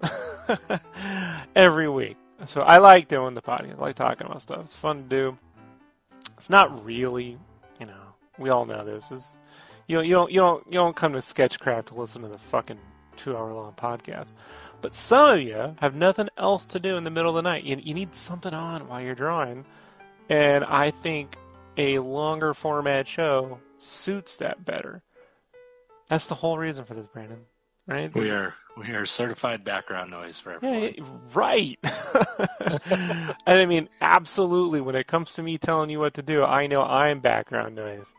[1.58, 2.16] every week.
[2.46, 3.78] So I like doing the podcast.
[3.78, 4.62] I like talking about stuff.
[4.62, 5.38] It's fun to do.
[6.38, 7.38] It's not really,
[7.80, 8.02] you know,
[8.38, 9.38] we all know this is
[9.90, 12.38] you know, you don't you don't you don't come to Sketchcraft to listen to the
[12.38, 12.78] fucking
[13.18, 14.32] two hour long podcast.
[14.82, 17.64] But some of you have nothing else to do in the middle of the night.
[17.64, 19.66] You, you need something on while you're drawing,
[20.30, 21.36] and I think
[21.76, 25.02] a longer format show suits that better.
[26.08, 27.46] That's the whole reason for this, Brandon.
[27.90, 28.14] Right?
[28.14, 31.04] we are we are certified background noise for everyone yeah,
[31.34, 31.80] right.
[33.46, 34.80] and I mean, absolutely.
[34.80, 38.14] When it comes to me telling you what to do, I know I'm background noise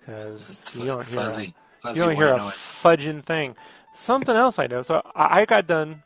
[0.00, 1.54] because you don't hear a- fuzzy.
[1.78, 2.52] Fuzzy you don't hear a noise.
[2.52, 3.56] fudging thing.
[3.94, 4.82] Something else I know.
[4.82, 6.02] So I, I got done.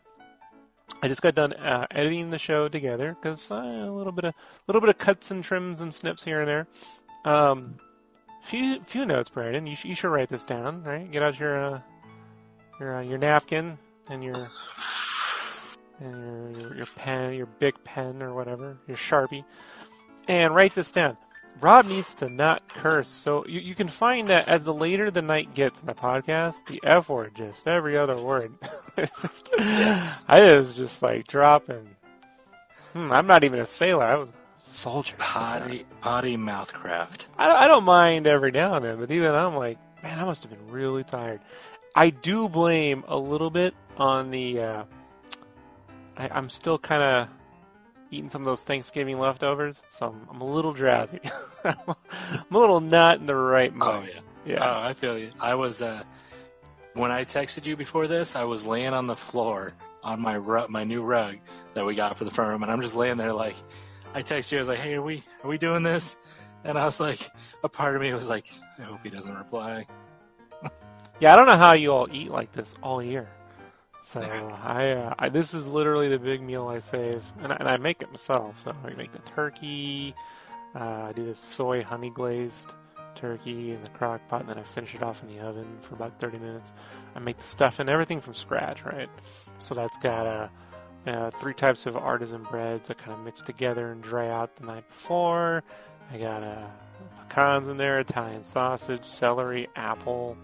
[1.02, 4.34] I just got done uh, editing the show together because uh, a little bit of
[4.66, 6.66] little bit of cuts and trims and snips here and there.
[7.24, 7.76] Um,
[8.42, 9.66] few few notes, Brandon.
[9.66, 10.82] You, sh- you should write this down.
[10.84, 11.10] Right?
[11.10, 11.80] Get out your uh,
[12.80, 13.78] your uh, your napkin
[14.10, 14.50] and your
[16.00, 19.44] and your, your your pen, your big pen or whatever, your sharpie,
[20.26, 21.16] and write this down.
[21.60, 23.08] Rob needs to not curse.
[23.08, 26.66] So you, you can find that as the later the night gets in the podcast,
[26.66, 28.52] the F word, just every other word.
[28.96, 30.24] it's just, Yes.
[30.28, 31.88] I was just like dropping.
[32.92, 34.04] Hmm, I'm not even a sailor.
[34.04, 35.16] I was a soldier.
[35.18, 37.26] Potty potty mouthcraft.
[37.36, 40.44] I, I don't mind every now and then, but even I'm like, man, I must
[40.44, 41.40] have been really tired.
[41.98, 44.60] I do blame a little bit on the.
[44.60, 44.84] Uh,
[46.16, 47.28] I, I'm still kind of
[48.12, 51.18] eating some of those Thanksgiving leftovers, so I'm, I'm a little drowsy.
[51.64, 54.10] I'm a little not in the right Oh mood.
[54.46, 54.54] yeah.
[54.54, 54.58] yeah.
[54.62, 55.32] Oh, I feel you.
[55.40, 56.04] I was uh,
[56.94, 59.72] when I texted you before this, I was laying on the floor
[60.04, 61.38] on my rug, my new rug
[61.74, 63.56] that we got for the firm, and I'm just laying there like.
[64.14, 64.58] I texted you.
[64.58, 66.16] I was like, "Hey, are we are we doing this?"
[66.62, 67.28] And I was like,
[67.64, 68.46] a part of me was like,
[68.78, 69.84] "I hope he doesn't reply."
[71.20, 73.28] Yeah, I don't know how you all eat like this all year.
[74.02, 74.20] So
[74.62, 77.76] I, uh, I this is literally the big meal I save, and I, and I
[77.76, 78.62] make it myself.
[78.64, 80.14] So I make the turkey,
[80.74, 82.72] uh, I do this soy honey glazed
[83.14, 85.94] turkey in the crock pot, and then I finish it off in the oven for
[85.94, 86.72] about 30 minutes.
[87.14, 89.08] I make the stuff and everything from scratch, right?
[89.58, 90.48] So that's got uh,
[91.06, 94.66] uh, three types of artisan breads that kind of mix together and dry out the
[94.66, 95.64] night before.
[96.12, 96.66] I got uh,
[97.28, 100.36] pecans in there, Italian sausage, celery, apple,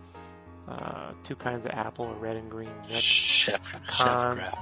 [0.69, 2.71] uh, two kinds of apple, a red and green.
[2.89, 4.55] Chef, chef.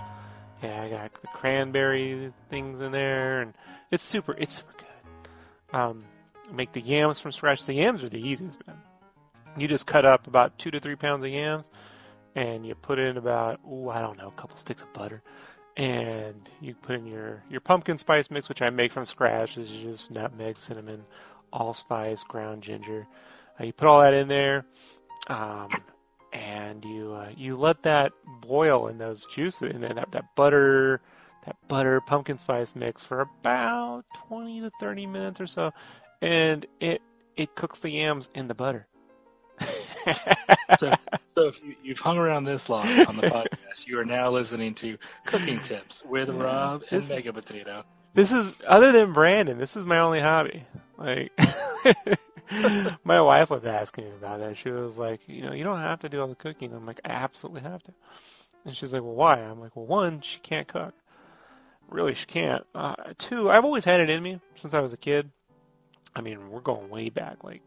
[0.62, 3.54] Yeah, I got the cranberry things in there, and
[3.90, 4.34] it's super.
[4.38, 5.76] It's super good.
[5.76, 6.04] Um,
[6.52, 7.64] make the yams from scratch.
[7.66, 8.76] The yams are the easiest, man.
[9.56, 11.68] You just cut up about two to three pounds of yams,
[12.34, 15.22] and you put in about ooh, I don't know, a couple sticks of butter,
[15.76, 19.56] and you put in your your pumpkin spice mix, which I make from scratch.
[19.56, 21.04] This is just nutmeg, cinnamon,
[21.52, 23.06] allspice, ground ginger.
[23.60, 24.64] Uh, you put all that in there.
[25.28, 25.68] Um,
[26.32, 31.00] and you uh, you let that boil in those juices and then that, that butter
[31.46, 35.72] that butter pumpkin spice mix for about 20 to 30 minutes or so
[36.20, 37.02] and it
[37.36, 38.86] it cooks the yams in the butter
[40.78, 40.92] So,
[41.36, 44.74] so if you, you've hung around this long on the podcast, you are now listening
[44.76, 44.96] to
[45.26, 47.84] Cooking Tips with Yeah, Rob and Mega Potato.
[48.14, 50.64] this is other than brandon this is my only hobby
[50.98, 51.30] like
[53.04, 54.56] my wife was asking me about that.
[54.56, 56.72] She was like you know you don't have to do all the cooking.
[56.72, 57.92] I'm like i absolutely have to.
[58.64, 59.38] And she's like well why?
[59.38, 60.94] I'm like well one she can't cook.
[61.88, 62.64] Really she can't.
[62.74, 65.30] Uh, two i've always had it in me since i was a kid.
[66.14, 67.62] I mean we're going way back like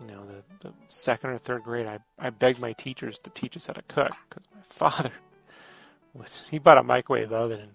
[0.00, 3.56] you know the, the second or third grade i, I begged my teachers to teach
[3.56, 5.12] us how to cook because my father
[6.12, 7.72] was he bought a microwave oven and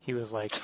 [0.00, 0.58] he was like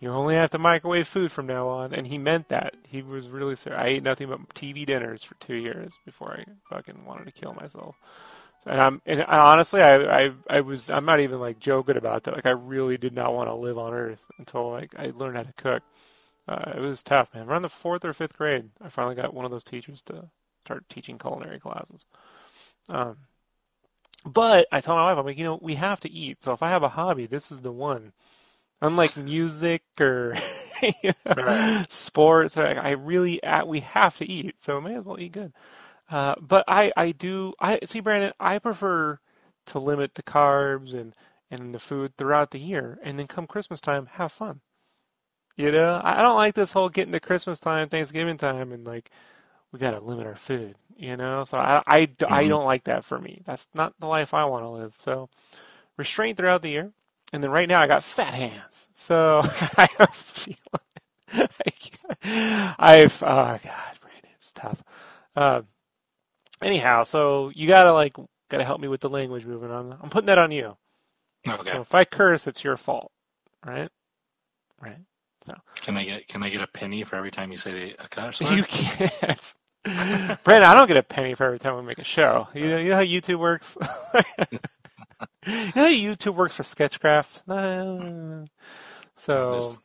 [0.00, 2.74] You only have to microwave food from now on, and he meant that.
[2.88, 3.80] He was really serious.
[3.80, 6.44] I ate nothing but TV dinners for two years before I
[6.74, 7.96] fucking wanted to kill myself.
[8.66, 12.34] And I'm and honestly, I, I I was I'm not even like joking about that.
[12.34, 15.42] Like I really did not want to live on Earth until like I learned how
[15.42, 15.82] to cook.
[16.48, 17.46] Uh, it was tough, man.
[17.46, 20.30] Around the fourth or fifth grade, I finally got one of those teachers to
[20.64, 22.06] start teaching culinary classes.
[22.88, 23.18] Um,
[24.24, 26.42] but I told my wife, I'm like, you know, we have to eat.
[26.42, 28.12] So if I have a hobby, this is the one.
[28.82, 30.36] Unlike music or
[31.02, 31.86] you know, Right.
[31.88, 34.60] sports, like, I really uh, we have to eat.
[34.62, 35.52] So may as well eat good.
[36.10, 38.32] Uh, but I I do I see Brandon.
[38.40, 39.20] I prefer
[39.66, 41.14] to limit the carbs and
[41.50, 44.60] and the food throughout the year, and then come Christmas time, have fun.
[45.56, 48.86] You know, I I don't like this whole getting to Christmas time, Thanksgiving time, and
[48.86, 49.10] like
[49.72, 50.76] we got to limit our food.
[50.96, 52.48] You know, so I, I, I Mhm.
[52.48, 53.42] don't like that for me.
[53.44, 54.96] That's not the life I want to live.
[55.02, 55.28] So
[55.96, 56.92] restraint throughout the year,
[57.32, 59.40] and then right now I got fat hands, so
[59.76, 60.58] I have a feeling
[62.22, 64.82] I've oh god, Brandon, it's tough.
[65.36, 65.62] Uh,
[66.62, 68.16] anyhow, so you gotta like
[68.48, 69.96] gotta help me with the language moving on.
[70.02, 70.76] I'm putting that on you.
[71.48, 71.70] Okay.
[71.70, 73.12] So if I curse, it's your fault,
[73.64, 73.90] right?
[74.80, 74.98] Right.
[75.46, 78.04] So can I get can I get a penny for every time you say the,
[78.04, 78.52] a curse word?
[78.52, 79.54] You can't.
[80.44, 82.48] Brandon, I don't get a penny for every time we make a show.
[82.54, 83.78] You know, you know how YouTube works?
[85.46, 87.42] know YouTube works for Sketchcraft?
[89.16, 89.78] So,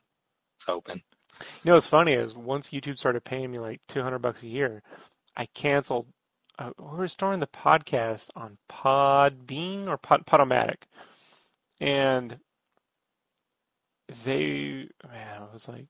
[0.55, 1.01] It's open.
[1.41, 4.81] you know what's funny is once YouTube started paying me like 200 bucks a year,
[5.35, 6.07] I canceled.
[6.57, 10.83] Uh, we were storing the podcast on Podbean or Pod, Podomatic.
[11.81, 12.39] And
[14.23, 15.87] they, man, it was like,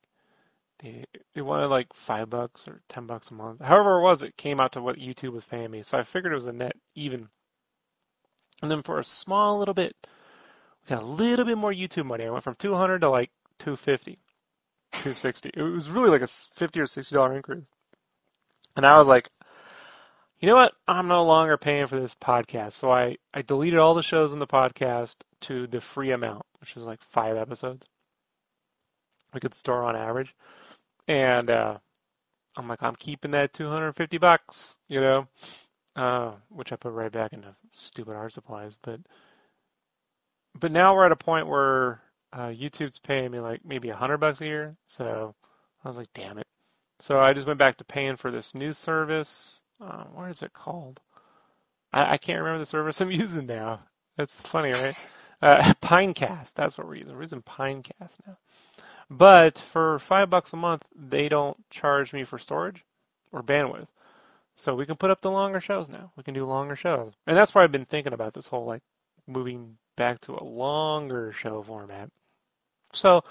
[0.80, 1.06] they,
[1.36, 3.62] they wanted like five bucks or ten bucks a month.
[3.62, 5.84] However it was, it came out to what YouTube was paying me.
[5.84, 7.30] So I figured it was a net even.
[8.62, 9.96] And then for a small little bit,
[10.84, 12.26] we got a little bit more YouTube money.
[12.26, 14.20] I went from 200 to like 250,
[14.92, 15.52] 260.
[15.54, 17.66] It was really like a 50 or 60 dollar increase.
[18.76, 19.30] And I was like,
[20.40, 20.74] you know what?
[20.88, 22.74] I'm no longer paying for this podcast.
[22.74, 26.76] So I, I deleted all the shows in the podcast to the free amount, which
[26.76, 27.88] is like five episodes.
[29.34, 30.36] We could store on average.
[31.08, 31.78] And uh,
[32.58, 35.28] I'm like, I'm keeping that 250 bucks, you know,
[35.96, 38.76] uh, which I put right back into stupid art supplies.
[38.82, 39.02] But
[40.60, 42.02] but now we're at a point where
[42.34, 44.78] uh, YouTube's paying me like maybe a hundred bucks a year.
[44.88, 45.36] So
[45.84, 46.48] I was like, damn it.
[47.00, 49.62] So I just went back to paying for this new service.
[49.82, 51.02] Uh, what is it called?
[51.92, 53.82] I, I can't remember the service I'm using now.
[54.18, 54.96] That's funny, right?
[55.42, 56.54] Uh, Pinecast.
[56.54, 57.16] That's what we're using.
[57.16, 58.38] We're using Pinecast now.
[59.10, 62.84] But for five bucks a month, they don't charge me for storage
[63.32, 63.88] or bandwidth.
[64.56, 66.12] So we can put up the longer shows now.
[66.16, 67.14] We can do longer shows.
[67.28, 68.84] And that's why I've been thinking about this whole like
[69.28, 72.10] moving back to a longer show format.
[72.94, 73.24] So,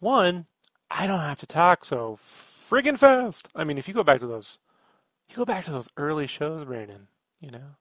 [0.00, 0.46] one,
[0.90, 2.18] I don't have to talk so
[2.70, 3.48] friggin' fast.
[3.54, 4.58] I mean, if you go back to those,
[5.28, 7.08] you go back to those early shows, Brandon,
[7.40, 7.76] you know,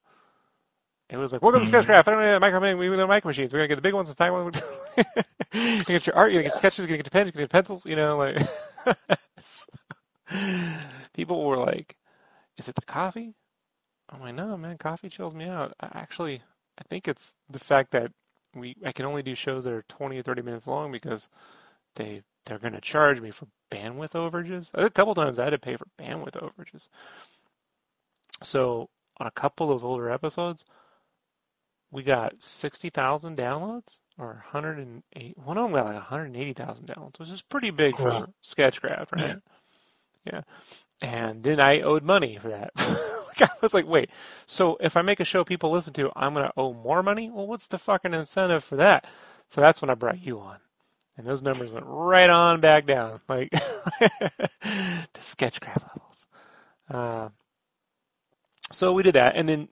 [1.09, 1.69] it was like, welcome to Mhm.
[1.69, 2.07] Sketchcraft.
[2.07, 3.53] I don't know, micro, we have micro machines.
[3.53, 4.61] We're going to get the big ones, the fat ones.
[5.53, 6.55] you get your art, you get Yes.
[6.55, 8.38] sketches, you get your pens, you get your pencils, you know, like.
[11.13, 11.95] People were like,
[12.61, 13.33] is it the coffee?
[14.09, 15.73] I'm like, no, man, coffee chills me out.
[15.79, 16.43] I actually,
[16.77, 18.11] I think it's the fact that
[18.55, 21.29] we I can only do shows that are 20 or 30 minutes long because
[21.95, 24.69] they they're going to charge me for bandwidth overages.
[24.73, 26.88] A couple times I had to pay for bandwidth overages.
[28.43, 30.65] So on a couple of those older episodes,
[31.91, 35.38] we got 60,000 downloads or 108.
[35.38, 38.33] One of them got like 180,000 downloads, which is pretty big for Wow.
[38.41, 39.38] Sketchcraft, right?
[40.25, 40.41] Yeah.
[41.02, 42.72] And then I owed money for that.
[43.40, 44.10] Like, I was like, wait,
[44.45, 47.30] so if I make a show people listen to, I'm going to owe more money?
[47.32, 49.06] Well, what's the fucking incentive for that?
[49.48, 50.57] So that's when I brought you on.
[51.18, 53.49] And those numbers went right on back down, like
[54.61, 56.28] to sketchcraft levels.
[56.90, 57.30] Uh,
[58.72, 59.36] so we did that.
[59.38, 59.69] And then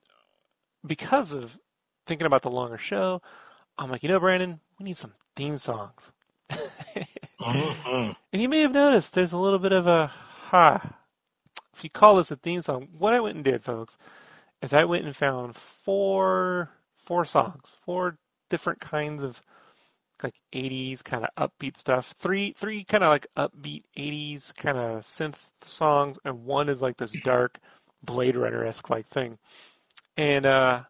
[0.85, 1.59] because of
[2.05, 3.21] thinking about the longer show,
[3.77, 6.11] I'm like, you know, Brandon, we need some theme songs.
[7.39, 8.15] Mhm.
[8.33, 10.98] And you may have noticed there's a little bit of a ha.
[11.79, 13.97] If you call this a theme song, what I went and did, folks,
[14.61, 18.17] is I went and found four four songs, four
[18.49, 19.41] different kinds of
[20.21, 22.13] like 80s kind of upbeat stuff.
[22.19, 26.97] Three three kind of like upbeat 80s kind of synth songs, and one is like
[26.97, 27.59] this dark
[28.03, 29.37] Blade Runner esque like thing.
[30.17, 30.81] And uh,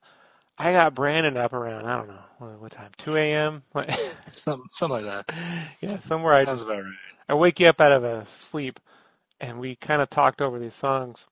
[0.57, 3.61] I got Brandon up around I don't know what, what time, 2 a.m.
[3.75, 3.91] Like,
[4.31, 5.35] Something, something like that.
[5.81, 6.93] yeah, somewhere I Sounds about right.
[7.29, 8.79] I wake you up out of a sleep,
[9.39, 11.27] and we kind of talked over these songs.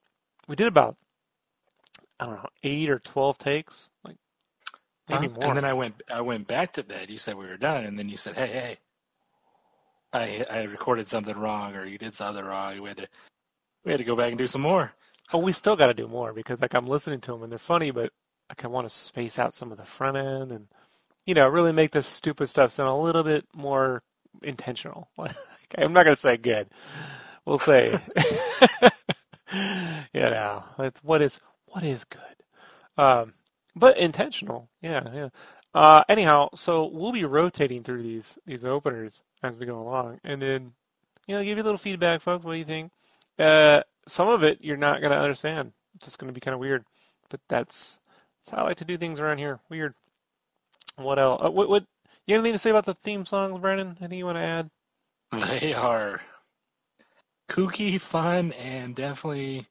[0.48, 0.98] We did about
[2.20, 4.18] I don't know eight or twelve takes, like
[5.10, 5.46] maybe more.
[5.48, 7.10] And then I went I went back to bed.
[7.10, 8.78] You said we were done, and then you said, "Hey, hey."
[10.14, 12.82] I I recorded something wrong or you did something wrong.
[12.82, 13.08] We had to
[13.84, 14.94] we had to go back and do some more.
[15.34, 17.60] Oh, we still got to do more because like I'm listening to them and they're
[17.60, 18.12] funny, but
[18.50, 20.68] like I want to space out some of the front end and
[21.26, 24.04] you know really make this stupid stuff sound a little bit more
[24.44, 25.10] intentional.
[25.18, 26.70] Like, I'm not gonna say good.
[27.48, 27.98] We'll say,
[30.14, 30.66] you know,
[31.02, 32.22] what is what is good,
[32.98, 33.36] um,
[33.74, 34.68] but intentional.
[34.82, 35.30] Yeah, yeah.
[35.74, 40.42] Uh, anyhow, so we'll be rotating through these these openers as we go along, and
[40.42, 40.74] then
[41.26, 42.44] you know give you a little feedback, folks.
[42.44, 42.92] What do you think?
[43.40, 43.80] Uh,
[44.10, 45.72] some of it you're not gonna understand.
[45.96, 46.84] It's just gonna be kind of weird,
[47.30, 48.02] but that's
[48.42, 49.62] that's how I like to do things around here.
[49.70, 49.94] Weird.
[50.98, 51.42] What else?
[51.46, 51.86] Uh, what what?
[52.26, 53.96] You have anything to say about the theme songs, Brandon?
[54.02, 54.70] Anything you want to add?
[55.32, 56.20] They are
[57.48, 59.68] kooky, fun, and definitely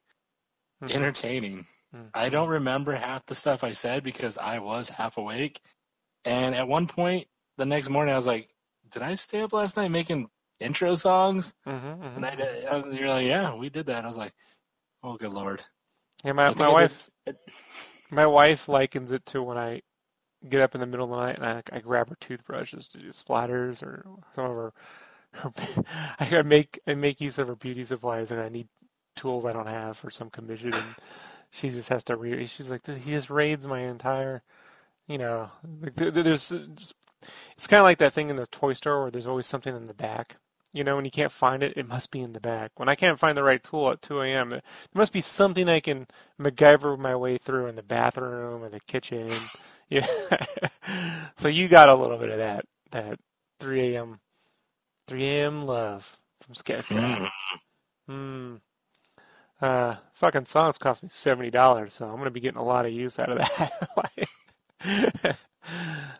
[0.81, 0.91] Mhm.
[0.91, 1.67] entertaining.
[1.93, 2.09] Mhm.
[2.13, 5.61] I don't remember half the stuff I said because I was half awake.
[6.25, 7.27] And at one point
[7.57, 8.49] the next morning, I was like,
[8.91, 10.29] "Did I stay up last night making
[10.59, 12.23] intro songs?" Mm-hmm, mm-hmm.
[12.23, 14.33] And I, I was, you're like, "Yeah, we did that." I was like,
[15.03, 15.63] "Oh, good lord!"
[16.23, 17.09] Yeah, my my I wife
[18.11, 19.81] my wife likens it to when I
[20.47, 22.99] get up in the middle of the night and I, I grab her toothbrushes to
[22.99, 24.05] do splatters or
[24.35, 24.73] some of her,
[26.19, 28.67] I make I make use of her beauty supplies and I need
[29.15, 30.95] tools I don't have for some commission and
[31.49, 32.49] she just has to read.
[32.49, 34.43] She's like he just raids my entire,
[35.07, 35.51] you know,
[35.81, 39.47] like there's it's kind of like that thing in the toy store where there's always
[39.47, 40.37] something in the back.
[40.73, 42.71] You know, when you can't find it, it must be in the back.
[42.75, 44.61] When I can't find the right tool at 2 a.m., there
[44.93, 46.05] must be something I can
[46.39, 49.29] MacGyver my way through in the bathroom or the kitchen.
[49.89, 50.05] Yeah.
[51.37, 53.19] so you got a little bit of that that
[53.61, 54.19] 3 a.m.
[55.07, 55.61] 3 a.m.
[55.61, 57.21] love from Sketchcraft.
[57.21, 57.29] Mm.
[58.07, 58.55] Hmm.
[59.59, 62.91] Uh, fucking songs cost me seventy dollars, so I'm gonna be getting a lot of
[62.91, 65.37] use out of that.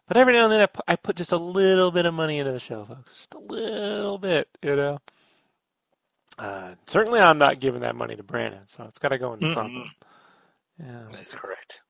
[0.07, 2.39] But every now and then, I put, I put just a little bit of money
[2.39, 3.15] into the show, folks.
[3.17, 4.97] Just a little bit, you know.
[6.39, 9.53] Uh, certainly, I'm not giving that money to Brandon, so it's got to go into
[9.53, 9.89] something.
[10.79, 11.03] Yeah.
[11.11, 11.81] That's correct.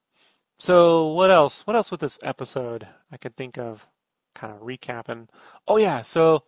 [0.57, 1.67] So what else?
[1.67, 3.87] What else with this episode I could think of
[4.33, 5.27] kind of recapping?
[5.67, 6.43] Oh yeah, so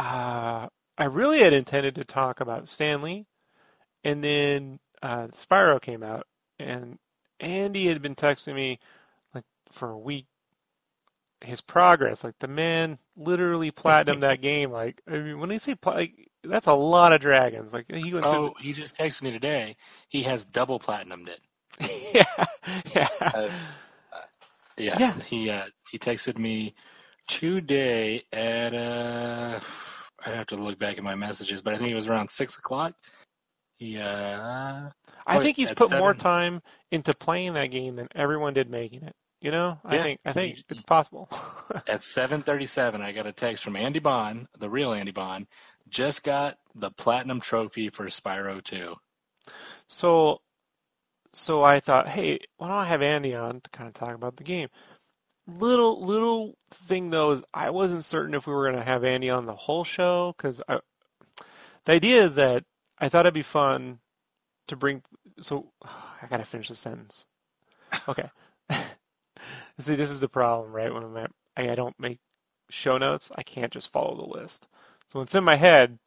[0.00, 0.68] uh
[0.98, 3.26] I really had intended to talk about Stan Lee
[4.04, 6.26] and then uh Spyro came out
[6.58, 6.98] and
[7.38, 8.78] Andy had been texting me
[9.34, 10.26] like for a week
[11.42, 15.74] his progress like the man literally platinumed that game like I mean when they say
[15.74, 19.22] pla- like that's a lot of dragons like he went through Oh, he just texted
[19.22, 19.76] me today.
[20.08, 21.40] He has double platinumed it.
[22.14, 22.46] yeah
[22.94, 23.48] yeah Uh,
[24.78, 25.22] Yes, Yeah.
[25.26, 26.74] he uh, he texted me
[27.28, 29.60] today at uh,
[30.24, 32.56] I'd have to look back at my messages, but I think it was around six
[32.58, 32.94] o'clock.
[33.78, 34.90] He uh,
[35.26, 39.02] I Oh, think he's put more time into playing that game than everyone did making
[39.04, 39.14] it.
[39.40, 41.28] You know, I think I think it's possible.
[41.86, 45.46] at seven thirty seven, I got a text from Andy Bohn, the real Andy Bohn,
[45.88, 48.96] just got the platinum trophy for Spyro two.
[49.88, 50.40] so,
[51.32, 54.36] so I thought, hey, why don't I have Andy on to kind of talk about
[54.36, 54.68] the game?
[55.46, 59.30] Little little thing though is I wasn't certain if we were going to have Andy
[59.30, 60.62] on the whole show because
[61.84, 62.64] the idea is that
[62.98, 64.00] I thought it'd be fun
[64.68, 65.02] to bring.
[65.40, 65.72] So
[66.22, 67.26] I gotta finish the sentence.
[68.08, 68.30] Okay.
[69.80, 70.92] See, this is the problem, right?
[70.92, 71.16] When I'm
[71.56, 72.18] I, I don't make
[72.68, 74.68] show notes, I can't just follow the list.
[75.06, 75.98] So when it's in my head,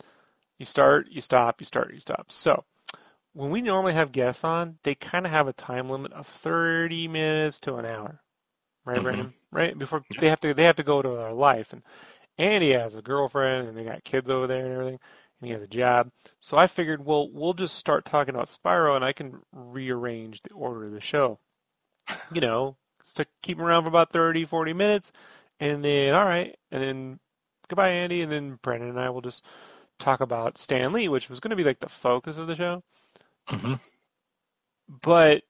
[0.58, 2.32] you start, you stop, you start, you stop.
[2.32, 2.64] So
[3.34, 7.08] when we normally have guests on, they kind of have a time limit of 30
[7.08, 8.22] minutes to an hour,
[8.86, 9.04] right, Mhm.
[9.04, 9.34] Brandon?
[9.52, 11.84] Right before they have to, they have to go to their life, and
[12.38, 15.00] Andy has a girlfriend, and they got kids over there and everything,
[15.40, 16.12] and he has a job.
[16.40, 20.54] So I figured, well, we'll just start talking about Spyro, and I can rearrange the
[20.54, 21.40] order of the show.
[22.34, 22.78] You know,
[23.16, 25.12] to keep him around for about 30, 40 minutes,
[25.60, 27.20] and then all right, and then
[27.68, 29.46] goodbye, Andy, and then Brandon and I will just
[30.00, 32.84] talk about Stan Lee, which was going to be like the focus of the show.
[33.48, 33.76] Mm-hmm.
[34.88, 35.44] But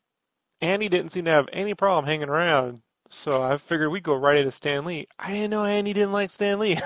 [0.61, 4.37] Andy didn't seem to have any problem hanging around, so I figured we'd go right
[4.37, 5.07] into Stan Lee.
[5.19, 6.77] I didn't know Andy didn't like Stan Lee.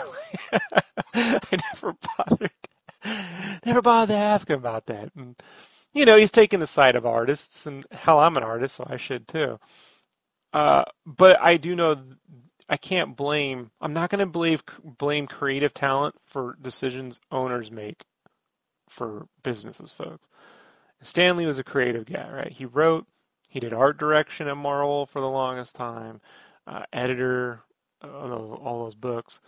[1.14, 1.40] I
[1.74, 2.52] never bothered,
[3.66, 5.12] never bothered to ask him about that.
[5.16, 5.36] And
[5.94, 8.98] you know, he's taking the side of artists, and hell, I'm an artist, so I
[8.98, 9.60] should too.
[10.54, 11.98] Uh, but I do know
[12.70, 13.72] I can't blame.
[13.82, 18.06] I'm not going to blame blame creative talent for decisions owners make
[18.90, 20.28] for businesses, folks.
[21.02, 22.52] Stan Lee was a creative guy, right?
[22.52, 23.06] He wrote,
[23.50, 26.22] he did art direction at Marvel for the longest time,
[26.66, 27.64] uh, editor
[28.02, 29.40] of those- all those books.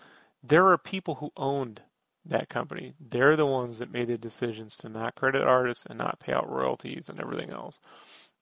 [0.41, 1.83] There are people who owned
[2.25, 2.93] that company.
[2.99, 6.49] They're the ones that made the decisions to not credit artists and not pay out
[6.49, 7.79] royalties and everything else.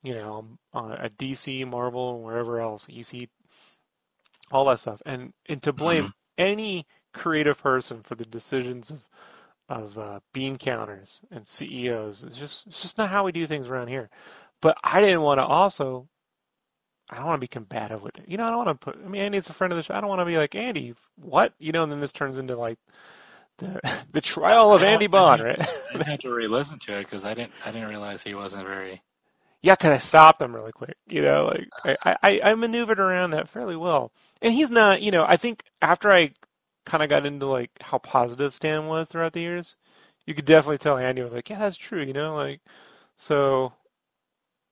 [0.04, 3.30] You know, uh, at DC, Marvel, and wherever else, EC,
[4.52, 5.02] all that stuff.
[5.06, 9.10] And and to blame any creative person for the decisions of
[9.70, 12.24] of uh, bean counters and CEOs.
[12.24, 14.10] It's just it's just not how we do things around here.
[14.62, 16.10] But I didn't want to also.
[17.10, 18.26] I don't want to be combative with it.
[18.28, 19.06] You know, I don't want to put.
[19.06, 19.94] I mean, Andy's a friend of the show.
[19.94, 20.94] I don't want to be like Andy.
[21.16, 21.54] What?
[21.60, 22.80] You know, and then this turns into like
[23.60, 23.80] the
[24.12, 25.60] the trial of Andy Bohn, right?
[25.96, 29.02] I had to re-listen to it because I didn't I didn't realize he wasn't very.
[29.62, 30.98] yeah, because I stopped him really quick.
[31.08, 34.12] You know, like I, I, I maneuvered around that fairly well.
[34.42, 36.32] And he's not, you know, I think after I
[36.86, 39.76] kind of got into like how positive Stan was throughout the years,
[40.26, 42.02] you could definitely tell Andy was like, yeah, that's true.
[42.04, 42.62] You know, like
[43.18, 43.74] so.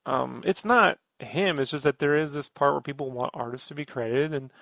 [0.06, 1.58] Um, it's not him.
[1.58, 4.52] It's just that there is this part where people want artists to be credited, and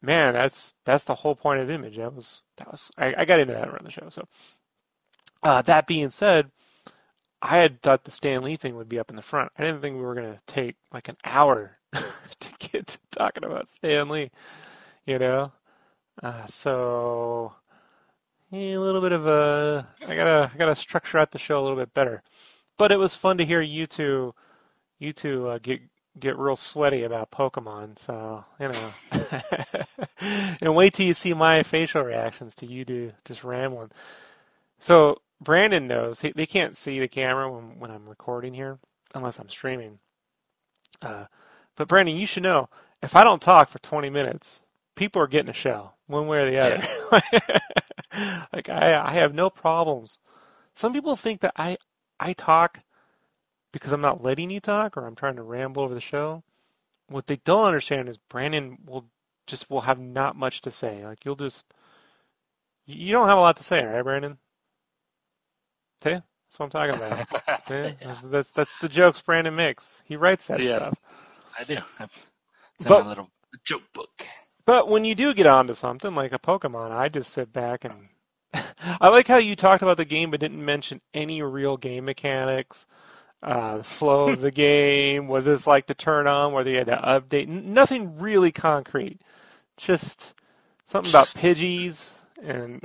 [0.00, 1.96] man, that's that's the whole point of Image.
[1.96, 4.08] That was that was I, I got into that around the show.
[4.08, 4.26] So
[5.42, 6.50] uh, that being said,
[7.42, 9.52] I had thought the Stan Lee thing would be up in the front.
[9.58, 13.68] I didn't think we were to take like an hour to get to talking about
[13.68, 14.30] Stan Lee,
[15.04, 15.52] you know.
[16.22, 17.54] Uh, so
[18.52, 21.78] a little bit of a I gotta I gotta structure out the show a little
[21.78, 22.22] bit better.
[22.78, 24.34] But it was fun to hear you two
[25.00, 25.80] you two uh, get
[26.18, 27.98] get real sweaty about Pokemon.
[27.98, 33.42] So you know, and wait till you see my facial reactions to you two just
[33.42, 33.90] rambling.
[34.78, 38.78] So Brandon knows he, they can't see the camera when when I'm recording here
[39.14, 39.98] unless I'm streaming.
[41.02, 41.24] Uh,
[41.76, 42.68] but Brandon, you should know
[43.02, 44.60] if I don't talk for 20 minutes,
[44.94, 46.86] people are getting a show one way or the other.
[48.52, 50.18] like I I have no problems.
[50.74, 51.78] Some people think that I
[52.18, 52.80] I talk
[53.72, 56.42] because I'm not letting you talk or I'm trying to ramble over the show.
[57.08, 59.06] What they don't understand is Brandon will
[59.46, 61.04] just will have not much to say.
[61.04, 61.66] Like you'll just
[62.86, 64.38] you don't have a lot to say, right, Brandon?
[66.02, 66.24] See, that's
[66.58, 67.62] what I'm talking about.
[67.64, 67.92] See, Yeah.
[68.04, 70.02] that's, that's that's the jokes Brandon makes.
[70.04, 70.76] He writes that Yeah.
[70.76, 70.98] stuff.
[71.58, 71.78] I do.
[72.00, 73.30] It's in But- my little
[73.64, 74.26] joke book.
[74.66, 78.08] But when you do get onto something like a Pokemon, I just sit back and
[79.00, 82.86] I like how you talked about the game but didn't mention any real game mechanics,
[83.42, 86.86] uh, the flow of the game, what it's like to turn on, whether you had
[86.88, 87.48] to update.
[87.48, 89.20] N- nothing really concrete.
[89.76, 90.34] Just
[90.84, 92.12] something about Pidgeys
[92.42, 92.80] and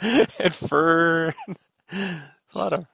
[0.00, 1.32] and fur.
[1.92, 2.86] A lot of.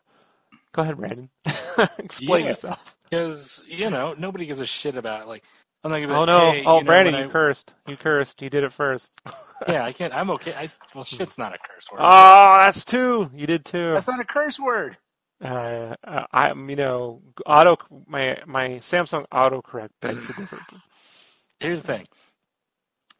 [0.73, 1.31] Go ahead, Brandon.
[1.99, 2.51] Explain Yeah.
[2.51, 2.97] yourself.
[3.09, 5.43] Because you know nobody gives a shit about like.
[5.83, 6.53] I'm not gonna be Oh no!
[6.53, 7.73] hey, oh, you know, Brandon, you I- cursed.
[7.89, 8.43] You cursed.
[8.43, 9.19] You did it first.
[9.67, 10.15] Yeah, I can't.
[10.15, 10.53] I'm okay.
[10.53, 12.01] I, well, shit's not a curse word.
[12.03, 13.31] Oh, that's two.
[13.35, 13.93] You did two.
[13.95, 14.99] That's not a curse word.
[15.43, 17.77] Uh, uh, I'm, you know, auto.
[18.07, 20.65] My my Samsung autocorrect begs the difference.
[21.61, 22.07] Here's the thing.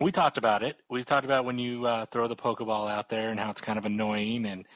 [0.01, 0.77] We talked about it.
[0.89, 3.79] We talked about when you uh, throw the Pokeball out there and how it's kind
[3.79, 4.67] of annoying and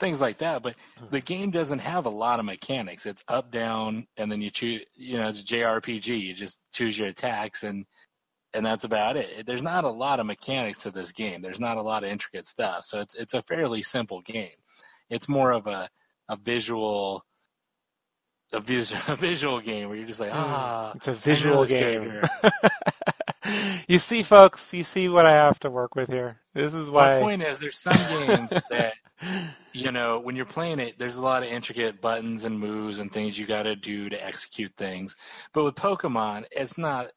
[0.00, 0.62] things like that.
[0.62, 0.76] But
[1.10, 3.06] the game doesn't have a lot of mechanics.
[3.06, 4.84] It's up, down, and then you choose.
[4.94, 6.18] You know, it's a JRPG.
[6.18, 7.86] You just choose your attacks and
[8.54, 9.46] and that's about it.
[9.46, 11.40] There's not a lot of mechanics to this game.
[11.40, 12.84] There's not a lot of intricate stuff.
[12.84, 14.50] So it's it's a fairly simple game.
[15.08, 15.88] It's more of a
[16.32, 17.24] a visual.
[18.54, 22.20] A, vis- a visual game where you're just like, ah, It's a visual game.
[23.88, 26.40] you see, folks, you see what I have to work with here.
[26.54, 27.20] This is My why.
[27.20, 27.96] point is, there's some
[28.26, 28.94] games that
[29.72, 33.10] you know when you're playing it, there's a lot of intricate buttons and moves and
[33.10, 35.16] things you got to do to execute things.
[35.54, 37.10] But with Pokemon, it's not.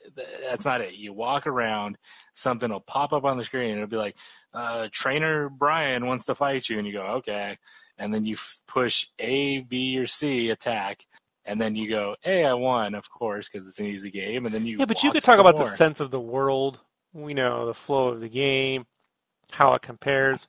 [0.48, 0.94] That's not it.
[0.96, 1.98] You walk around,
[2.34, 4.16] something will pop up on the screen, and it'll be like,
[4.54, 7.58] uh, "Trainer Brian wants to fight you," and you go, "Okay,"
[7.98, 11.06] and then you f- push A, B, or C attack.
[11.46, 14.54] And then you go, "Hey, I won, of course, because it's an easy game." And
[14.56, 16.80] then you yeah, but you could talk about the sense of the world.
[17.14, 18.86] We know the flow of the game,
[19.52, 20.48] how it compares.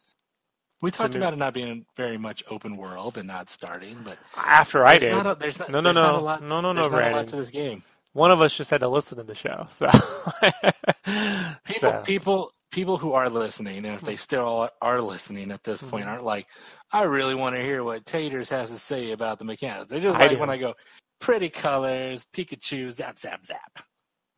[0.83, 4.19] We talked So about it not being very much open world and not starting, but
[4.37, 6.61] After I did, not a, there's not, no, no, there's not no, a lot, no,
[6.61, 7.85] no, no, there's not a lot to this game.
[8.15, 9.69] One of us just had to listen to the show.
[9.73, 9.91] So,
[11.65, 15.83] People, So, people, people who are listening, and if they still are listening at this
[15.83, 16.09] point, Mhm.
[16.11, 16.47] aren't like,
[16.93, 19.91] I really want to hear what Taters has to say about the mechanics.
[19.91, 20.39] They're just I like do.
[20.39, 20.75] when I go,
[21.21, 23.83] pretty colors, Pikachu, zap, zap, zap.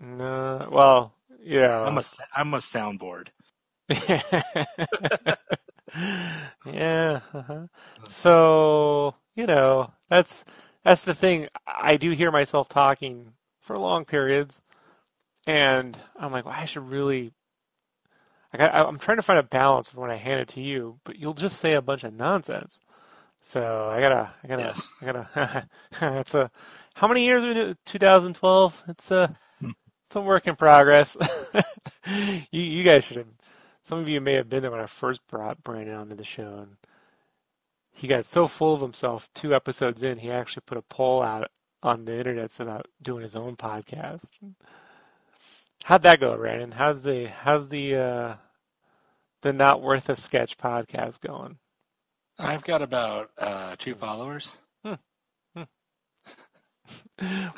[0.01, 1.81] no, well, yeah.
[1.83, 2.03] I'm a,
[2.37, 3.29] I'm a soundboard.
[6.67, 7.21] yeah.
[7.33, 7.67] Uh-huh.
[8.09, 10.45] So you know that's
[10.85, 11.49] that's the thing.
[11.67, 14.61] I do hear myself talking for long periods,
[15.47, 17.33] and I'm like, well, I should really.
[18.53, 21.19] I got, I'm trying to find a balance when I hand it to you, but
[21.19, 22.81] you'll just say a bunch of nonsense.
[23.43, 24.89] So I gotta, I gotta, Yes.
[25.01, 25.69] I gotta.
[26.19, 26.51] it's a.
[26.95, 27.75] How many years we do?
[27.85, 28.85] 2012.
[28.89, 29.37] It's a.
[30.07, 31.17] It's a work in progress.
[32.51, 33.27] you, you guys should have.
[33.83, 36.59] Some of you may have been there when I first brought Brandon onto the show,
[36.63, 36.77] and
[37.93, 39.29] he got so full of himself.
[39.35, 41.51] Two episodes in, he actually put a poll out
[41.83, 44.41] on the internet about doing his own podcast.
[45.85, 46.73] How'd that go, Brandon?
[46.73, 48.35] How's the how's the uh,
[49.43, 51.59] the not worth a sketch podcast going?
[52.39, 54.57] I've got about uh, two followers.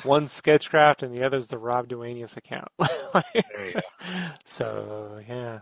[0.03, 2.69] One Sketchcraft and the other's the Rob Duanius account.
[3.23, 3.79] There you go.
[4.45, 5.59] so yeah.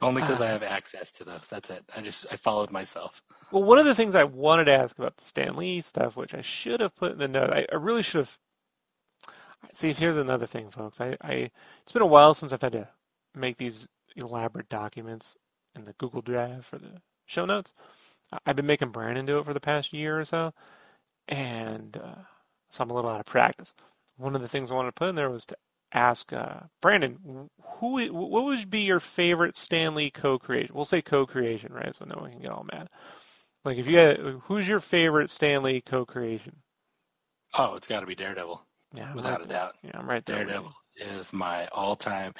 [0.00, 1.48] Only because I have access to those.
[1.50, 1.84] That's it.
[1.96, 3.20] I just I followed myself.
[3.50, 6.34] Well, one of the things I wanted to ask about the Stan Lee stuff, which
[6.34, 8.38] I should have put in the note, I, I really should have.
[9.72, 11.00] See, here's another thing, folks.
[11.00, 11.50] I, I
[11.82, 12.88] it's been a while since I've had to
[13.34, 15.36] make these elaborate documents
[15.74, 17.74] in the Google Drive for the show notes.
[18.44, 20.52] I've been making Brandon do it for the past year or so,
[21.28, 22.22] and uh,
[22.70, 23.72] so I'm a little out of practice.
[24.16, 25.56] One of the things I wanted to put in there was to
[25.92, 30.74] ask uh, Brandon, who what would be your favorite Stan Lee co-creation?
[30.74, 31.94] We'll say co-creation, right?
[31.94, 32.88] So no one can get all mad.
[33.64, 36.62] Like if you had, who's your favorite Stan Lee co-creation?
[37.58, 39.72] Oh, it's got to be Daredevil, Yeah, without right a doubt.
[39.82, 40.44] Yeah, I'm right there.
[40.44, 42.32] Daredevil is my all-time.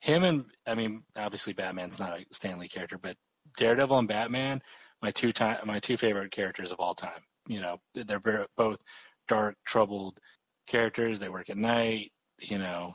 [0.00, 3.16] Him and I mean, obviously Batman's not a Stan Lee character, but
[3.56, 4.60] Daredevil and Batman,
[5.02, 7.22] my two time, my two favorite characters of all time.
[7.48, 8.80] You know, they're very, both
[9.28, 10.20] dark, troubled
[10.66, 11.18] characters.
[11.18, 12.12] They work at night.
[12.40, 12.94] You know,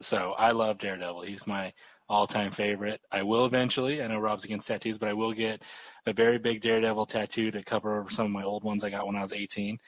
[0.00, 1.22] so I love Daredevil.
[1.22, 1.72] He's my
[2.08, 3.00] all-time favorite.
[3.12, 4.02] I will eventually.
[4.02, 5.62] I know Rob's against tattoos, but I will get
[6.06, 9.06] a very big Daredevil tattoo to cover over some of my old ones I got
[9.06, 9.78] when I was 18.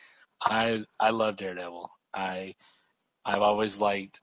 [0.43, 1.91] I I love Daredevil.
[2.15, 2.55] I
[3.25, 4.21] I've always liked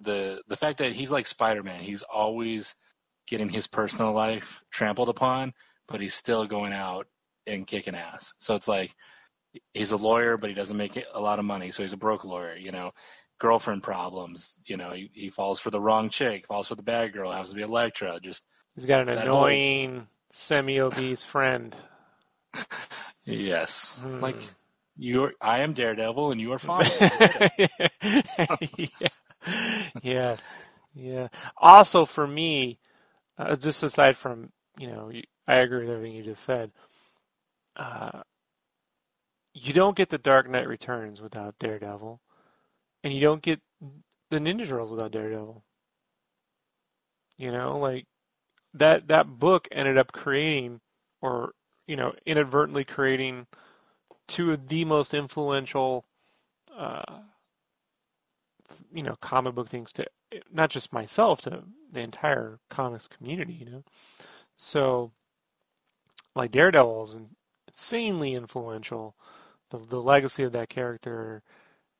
[0.00, 1.80] the the fact that he's like Spider-Man.
[1.80, 2.74] He's always
[3.26, 5.52] getting his personal life trampled upon,
[5.86, 7.06] but he's still going out
[7.46, 8.34] and kicking ass.
[8.38, 8.94] So it's like
[9.74, 12.24] he's a lawyer, but he doesn't make a lot of money, so he's a broke
[12.24, 12.56] lawyer.
[12.56, 12.92] You know,
[13.38, 14.60] girlfriend problems.
[14.66, 17.50] You know, he, he falls for the wrong chick, falls for the bad girl, happens
[17.50, 18.18] to be Elektra.
[18.20, 18.44] Just
[18.74, 21.74] He's got an That whole- annoying semi-obese friend.
[23.24, 24.20] yes, Hmm.
[24.20, 24.36] like
[25.00, 25.32] you're.
[25.40, 26.86] I am Daredevil, and you are fine.
[28.76, 29.08] yeah.
[30.02, 30.66] Yes.
[30.94, 31.28] Yeah.
[31.56, 32.78] Also, for me,
[33.38, 35.10] uh, just aside from you know,
[35.46, 36.72] I agree with everything you just said.
[37.76, 38.22] Uh,
[39.54, 42.20] you don't get the Dark Knight Returns without Daredevil,
[43.04, 43.60] and you don't get
[44.30, 45.64] the Ninja Turtles without Daredevil.
[47.38, 48.06] You know, like
[48.74, 50.80] that that book ended up creating,
[51.22, 51.52] or
[51.86, 53.46] you know, inadvertently creating
[54.30, 56.04] two of the most influential,
[56.76, 57.20] uh,
[58.92, 60.06] you know, comic book things to
[60.52, 63.52] not just myself, to the entire comics community.
[63.54, 63.84] You know,
[64.56, 65.12] so
[66.36, 67.18] like Daredevil is
[67.68, 69.16] insanely influential.
[69.70, 71.42] The the legacy of that character,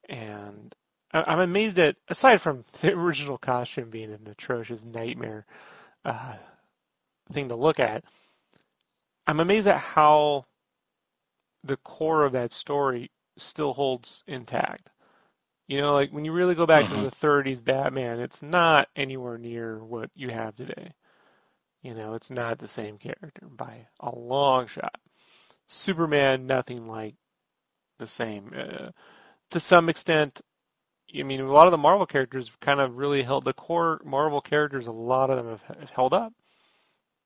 [0.08, 0.74] and
[1.12, 5.46] I- I'm amazed at aside from the original costume being an atrocious nightmare
[6.04, 6.36] uh,
[7.32, 8.04] thing to look at.
[9.26, 10.46] I'm amazed at how
[11.64, 14.90] the core of that story still holds intact.
[15.68, 16.94] You know, like when you really go back Mhm.
[16.94, 20.94] to the 30s Batman, it's not anywhere near what you have today.
[21.82, 25.00] You know, it's not the same character by a long shot.
[25.66, 27.16] Superman, nothing like
[27.98, 28.52] the same.
[28.56, 28.90] Uh,
[29.50, 30.42] to some extent,
[31.18, 34.40] I mean, a lot of the Marvel characters kind of really held the core Marvel
[34.40, 34.86] characters.
[34.86, 36.32] A lot of them have, have held up.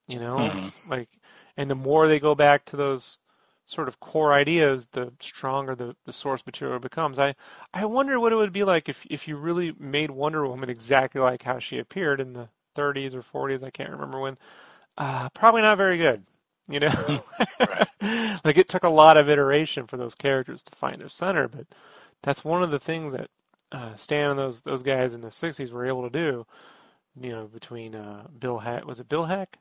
[0.07, 0.73] You know, Mhm.
[0.87, 1.09] like,
[1.57, 3.19] and the more they go back to those
[3.67, 7.19] sort of core ideas, the stronger the, the source material becomes.
[7.19, 7.35] I,
[7.73, 11.21] I wonder what it would be like if if you really made Wonder Woman exactly
[11.21, 13.63] like how she appeared in the 30s or 40s.
[13.63, 14.39] I can't remember when.
[14.97, 16.25] Uh, probably not very good.
[16.69, 16.89] You know,
[18.45, 21.67] like it took a lot of iteration for those characters to find their center, but
[22.23, 23.29] that's one of the things that
[23.71, 26.47] uh, Stan and those those guys in the '60s were able to do.
[27.21, 29.59] You know, between uh, Bill Heck, was it Bill Heck,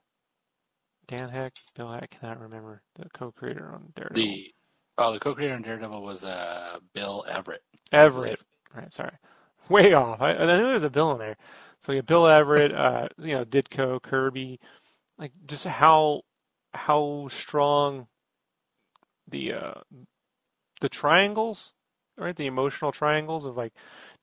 [1.07, 2.03] Dan Heck, Bill Heck?
[2.03, 4.15] I cannot remember the co-creator on Daredevil.
[4.15, 4.53] the
[4.97, 7.63] oh, the co-creator on Daredevil was uh, Bill Everett.
[7.91, 8.41] Everett.
[8.75, 9.17] Right, sorry.
[9.69, 10.21] Way off.
[10.21, 11.37] I, I knew there was a Bill in there.
[11.79, 14.59] So yeah, Bill Everett, uh, you know, Ditko, Kirby,
[15.17, 16.21] like just how
[16.73, 18.07] how strong
[19.27, 19.73] the uh,
[20.81, 21.73] the triangles,
[22.17, 22.35] right?
[22.35, 23.73] The emotional triangles of like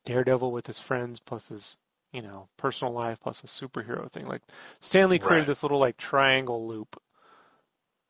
[0.05, 1.77] Daredevil with his friends plus his
[2.12, 4.27] you know personal life plus a superhero thing.
[4.27, 4.43] Like
[4.81, 5.49] Stan Lee created Right.
[5.49, 7.01] this little like triangle loop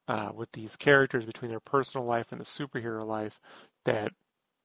[0.09, 3.41] uh, with these characters between their personal life and the superhero life.
[3.85, 4.13] That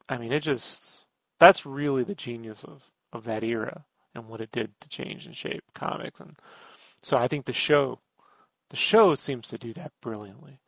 [0.10, 1.06] I mean, it just
[1.40, 3.86] that's really the genius of of that era
[4.16, 6.20] and what it did to change and shape comics.
[6.20, 6.38] And
[7.02, 8.00] so I think the show
[8.70, 10.60] the show seems to do that brilliantly.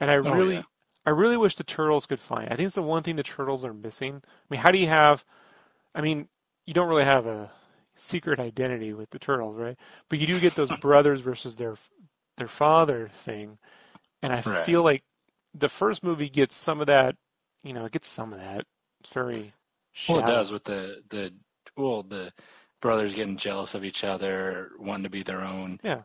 [0.00, 0.64] And I Oh, really yeah.
[1.06, 2.46] I really wish the turtles could find.
[2.52, 4.22] I think it's the one thing the turtles are missing.
[4.24, 5.24] I mean, how do you have
[5.94, 6.28] I mean,
[6.66, 7.52] you don't really have a
[7.96, 9.78] secret identity with the turtles, right?
[10.08, 11.76] But you do get those brothers versus their
[12.38, 13.58] their father thing.
[14.22, 14.64] And I Right.
[14.64, 15.04] feel like
[15.54, 17.16] the first movie gets some of that,
[17.64, 18.66] you know, it gets some of that.
[19.00, 19.54] It's very
[20.08, 21.34] Well, it does with the the
[21.76, 22.32] well the
[22.82, 26.02] brothers getting jealous of each other, wanting to be their own Yeah.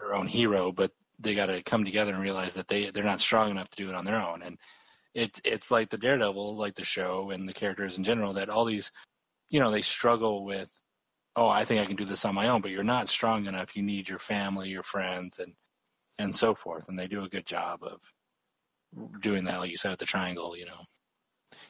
[0.00, 0.72] their own hero.
[0.72, 3.84] But they got to come together and realize that they they're not strong enough to
[3.84, 4.42] do it on their own.
[4.42, 4.58] And
[5.14, 8.64] it's it's like the Daredevil, like the show and the characters in general, that all
[8.66, 8.92] these,
[9.50, 10.70] you know, they struggle with.
[11.36, 13.76] Oh, I think I can do this on my own, but you're not strong enough.
[13.76, 15.54] You need your family, your friends, and
[16.18, 16.88] and so forth.
[16.88, 18.12] And they do a good job of
[19.20, 20.56] doing that, like you said, with the triangle.
[20.56, 20.86] You know.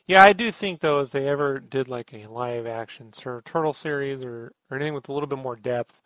[0.06, 3.44] Yeah, I do think though if they ever did like a live action sort of
[3.44, 6.00] turtle series or, or anything with a little bit more depth,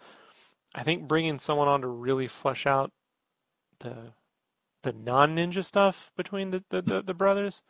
[0.75, 2.93] I think bringing someone on to really flesh out
[3.81, 4.15] the
[4.85, 7.63] the non ninja stuff between the, the, the, the brothers.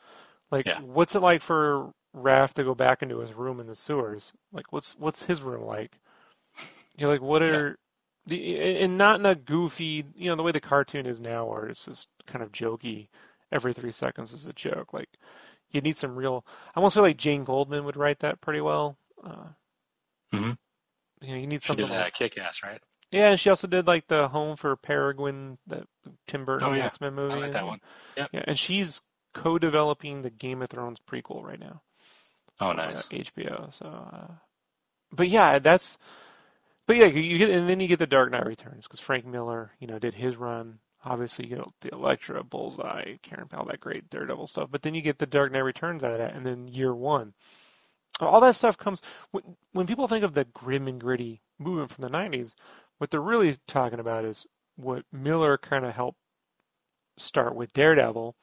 [0.51, 0.81] Like Yeah.
[0.81, 4.33] what's it like for Raph to go back into his room in the sewers?
[4.53, 5.99] Like what's what's his room like?
[6.97, 7.79] You're like what are
[8.27, 11.67] the and not in a goofy you know, the way the cartoon is now where
[11.67, 13.09] it's just kind of jokey
[13.53, 14.93] every three seconds is a joke.
[14.93, 15.11] Like
[15.71, 16.45] you need some real
[16.75, 18.97] I almost feel like Jane Goldman would write that pretty well.
[19.23, 19.49] Uh,
[20.33, 20.59] Mhm.
[21.21, 22.81] You know, you need She something did like that kick ass, right?
[23.11, 25.87] yeah, and she also did like the Home for Peregrine, that
[26.27, 26.87] Tim Burton Oh, yeah.
[26.87, 27.35] X Men movie.
[27.35, 27.81] I like that one.
[28.17, 28.31] Yep.
[28.33, 29.01] Yeah, and she's
[29.33, 31.83] co-developing the Game of Thrones prequel right now.
[32.61, 33.09] Oh, uh, nice.
[33.09, 33.73] HBO.
[33.73, 34.33] So, uh,
[35.13, 35.99] but yeah, that's.
[36.87, 39.73] But yeah, you get and then you get the Dark Knight Returns because Frank Miller,
[39.81, 40.79] you know, did his run.
[41.05, 44.71] Obviously, you get the Elektra, Bullseye, Karen Powell, that great Daredevil stuff.
[44.71, 47.35] But then you get the Dark Knight Returns out of that, and then Year One.
[48.21, 52.03] All that stuff comes when, when people think of the grim and gritty movement from
[52.03, 52.55] the '90s.
[52.99, 54.47] What they're really talking about is
[54.77, 56.19] what Miller kind of helped
[57.19, 58.37] start with Daredevil,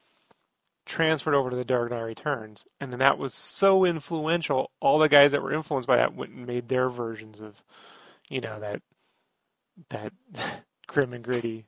[0.86, 4.72] transferred over to the Dark Knight Returns, and then that was so influential.
[4.80, 7.64] All the guys that were influenced by that went and made their versions of,
[8.30, 8.82] you know, that
[9.90, 10.14] that
[10.88, 11.66] grim and gritty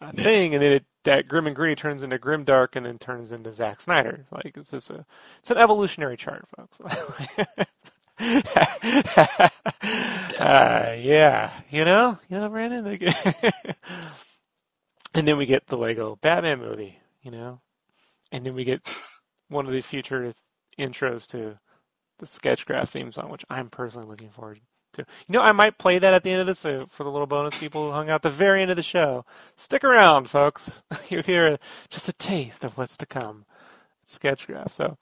[0.00, 2.98] uh, thing, and then it that grim and gritty turns into grim dark, and then
[2.98, 4.24] turns into Zack Snyder.
[4.30, 5.04] Like it's just a
[5.40, 6.80] it's an evolutionary chart, folks.
[10.40, 12.98] uh, yeah, you know, you know, Brandon.
[15.14, 17.60] And then we get the Lego Batman movie, you know,
[18.32, 18.86] and then we get
[19.48, 20.34] one of the future
[20.78, 21.58] intros to
[22.18, 24.60] the Sketchcraft theme song, which I'm personally looking forward
[24.94, 25.04] to.
[25.28, 27.26] You know, I might play that at the end of this uh, for the little
[27.26, 29.24] bonus people who hung out at the very end of the show.
[29.56, 30.82] Stick around, folks.
[31.08, 31.58] You'll hear
[31.90, 33.44] just a taste of what's to come.
[34.04, 34.74] Sketchcraft.
[34.74, 34.98] So,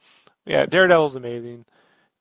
[0.46, 1.66] yeah, Daredevil's amazing.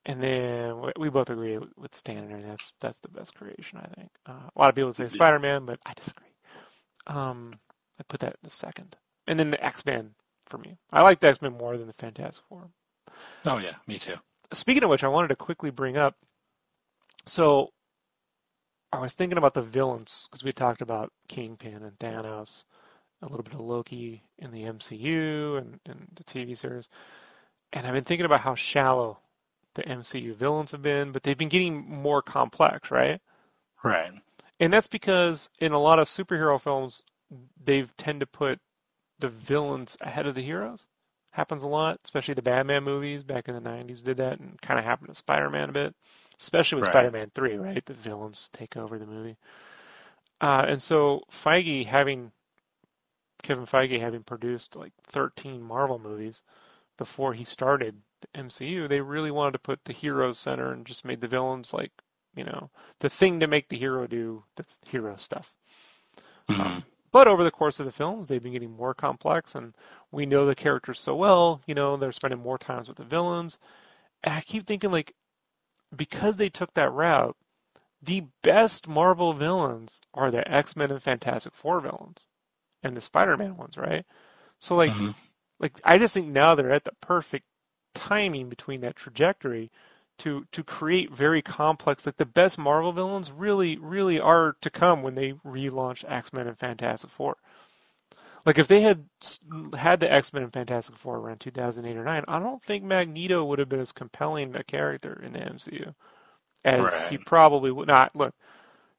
[0.06, 2.42] And then we- both agree with Stanner.
[2.42, 4.10] That's that's the best creation, I think.
[4.26, 6.34] Uh, a lot of people say Spider-Man, but I disagree.
[7.06, 7.60] Um,
[8.00, 8.98] I put that in the second.
[9.28, 10.16] And then the X-Men
[10.52, 10.78] for me.
[10.92, 12.70] I like the X-Men more than the Fantastic Four.
[13.46, 14.16] Oh yeah, me too.
[14.54, 16.16] Speaking of which, I wanted to quickly bring up.
[17.26, 17.70] So,
[18.92, 22.66] I was thinking about the villains because we talked about Kingpin and Thanos,
[23.22, 26.90] a little bit of Loki in the MCU and, and the TV series,
[27.72, 29.20] and I've been thinking about how shallow
[29.76, 33.22] the MCU villains have been, but they've been getting more complex, right?
[33.84, 34.12] Right.
[34.60, 37.04] And that's because in a lot of superhero films,
[37.64, 38.60] they've tend to put
[39.22, 40.88] the villains ahead of the heroes.
[41.32, 44.78] Happens a lot, especially the Batman movies back in the 90s did that, and kind
[44.78, 45.96] of happened to Spider Man a bit,
[46.38, 46.94] especially with Right.
[46.94, 47.86] Spider Man 3, right?
[47.86, 49.38] The villains take over the movie.
[50.42, 52.32] Uh, and so Feige having,
[53.44, 56.44] Kevin Feige having produced like 13 Marvel movies
[56.98, 61.06] before he started the MCU, they really wanted to put the heroes center and just
[61.06, 61.92] made the villains like,
[62.36, 62.70] you know,
[63.00, 65.54] the thing to make the hero do the hero stuff.
[66.50, 66.84] Mhm.
[67.12, 69.74] But over the course of the films, they've been getting more complex, and
[70.12, 71.62] we know the characters so well.
[71.66, 73.60] You know, they're spending more times with the villains.
[74.24, 75.16] And I keep thinking, like,
[75.96, 77.36] because they took that route,
[78.02, 82.28] the best Marvel villains are the X Men and Fantastic Four villains,
[82.84, 84.06] and the Spider Man ones, right?
[84.60, 85.16] So, like, Mhm.
[85.60, 87.46] like I just think now they're at the perfect
[87.96, 89.72] timing between that trajectory
[90.22, 95.02] to to create very complex like the best Marvel villains really really are to come
[95.02, 97.38] when they relaunch X-Men and Fantastic Four.
[98.46, 99.06] Like if they had
[99.78, 103.60] had the X-Men and Fantastic Four around 2008 or 9, I don't think Magneto would
[103.60, 105.96] have been as compelling a character in the MCU
[106.64, 108.16] as he probably would not.
[108.16, 108.36] Look,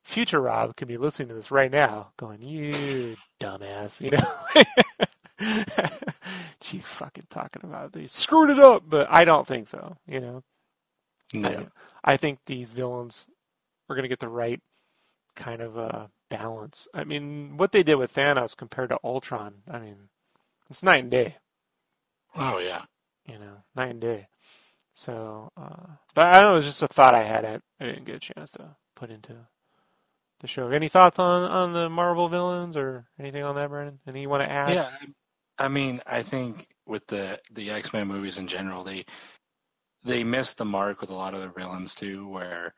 [0.03, 4.23] future Rob could be listening to this right now going, "You dumbass," you know.
[6.63, 9.97] She fucking talking about they screwed it up, but I don't think so.
[10.07, 10.43] You know,
[11.33, 11.65] Yeah.
[12.05, 13.27] I, I think these villains
[13.89, 14.61] are going to get the right
[15.35, 16.89] kind of uh, balance.
[16.95, 20.09] I mean, what they did with Thanos compared to Ultron, I mean,
[20.71, 21.37] it's night and day.
[22.37, 22.85] Oh yeah.
[23.27, 24.29] You know, night and day.
[24.95, 26.53] So, uh, but I don't know.
[26.53, 27.45] It was just a thought I had.
[27.45, 29.35] I, I didn't get a chance to put into
[30.41, 30.69] the show.
[30.69, 34.01] Any thoughts on on the Marvel villains or anything on that, Brandon?
[34.07, 34.75] Anything you want to add?
[34.75, 34.91] Yeah,
[35.59, 39.07] I mean, I think with the the X Men movies in general, they
[40.05, 42.29] they missed the mark with a lot of their villains too.
[42.29, 42.75] Where,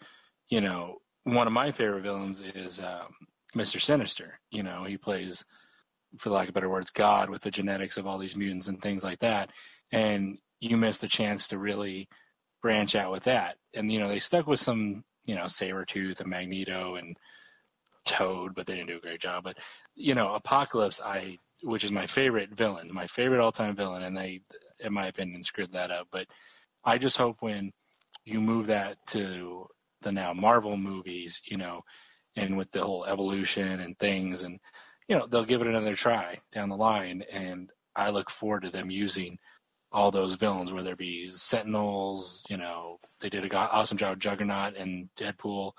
[0.48, 3.14] you know, one of my favorite villains is um,
[3.54, 4.40] Mister Sinister.
[4.50, 5.44] You know, he plays
[6.18, 9.02] for lack of better words, God with the genetics of all these mutants and things
[9.02, 9.50] like that.
[9.90, 12.08] And you missed the chance to really
[12.62, 13.56] branch out with that.
[13.74, 17.16] And you know, they stuck with some, you know, Sabretooth and Magneto and
[18.04, 19.44] Toad, but they didn't do a great job.
[19.44, 19.58] But
[19.94, 24.16] you know, Apocalypse, I which is my favorite villain, my favorite all time villain, and
[24.16, 24.42] they,
[24.80, 26.08] in my opinion, screwed that up.
[26.10, 26.26] But
[26.84, 27.72] I just hope when
[28.24, 29.66] you move that to
[30.02, 31.82] the now Marvel movies, you know,
[32.36, 34.58] and with the whole evolution and things, and
[35.08, 37.22] you know, they'll give it another try down the line.
[37.32, 39.38] And I look forward to them using
[39.92, 44.18] all those villains, whether it be Sentinels, you know, they did a awesome job with
[44.20, 45.72] Juggernaut and Deadpool.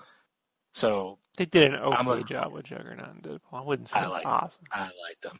[0.72, 3.52] So They did an okay looking job with Juggernaut and Deadpool.
[3.52, 4.62] I wouldn't say I it's like- awesome.
[4.72, 5.38] I liked them.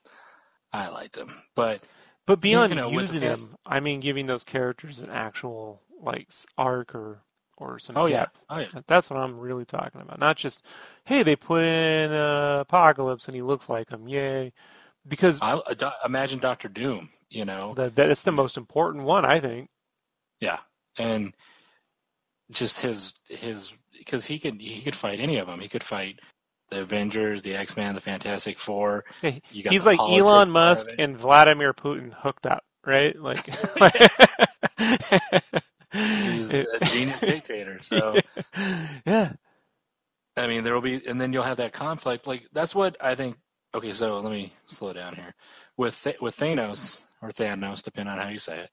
[0.73, 1.81] I liked them, but
[2.27, 6.29] But beyond you know, using the- them, I mean giving those characters an actual like
[6.59, 7.23] arc or
[7.57, 10.19] or some oh yeah, oh yeah, That's what I'm really talking about.
[10.19, 10.63] Not just,
[11.05, 14.53] hey, they put in uh, Apocalypse and he looks like him, yay.
[15.09, 17.09] Because I, do- imagine Doctor Doom.
[17.31, 19.69] You know, that that's the most important one, I think.
[20.41, 20.59] Yeah,
[20.99, 21.35] and
[22.51, 25.61] just his his because he could he could fight any of them.
[25.61, 26.21] He could fight
[26.71, 29.05] the Avengers, the X Men, the Fantastic Four.
[29.21, 33.19] He's like Elon Musk and Vladimir Putin hooked up, right?
[33.21, 33.49] Like,
[35.97, 37.81] He's a genius dictator.
[37.81, 38.17] So
[39.07, 39.33] yeah,
[40.37, 42.27] I mean, there will be, and then you'll have that conflict.
[42.27, 43.37] Like that's what I think.
[43.75, 45.35] Okay, so let me slow down here.
[45.77, 48.67] With Th- with Thanos or Thanos, depending on how you say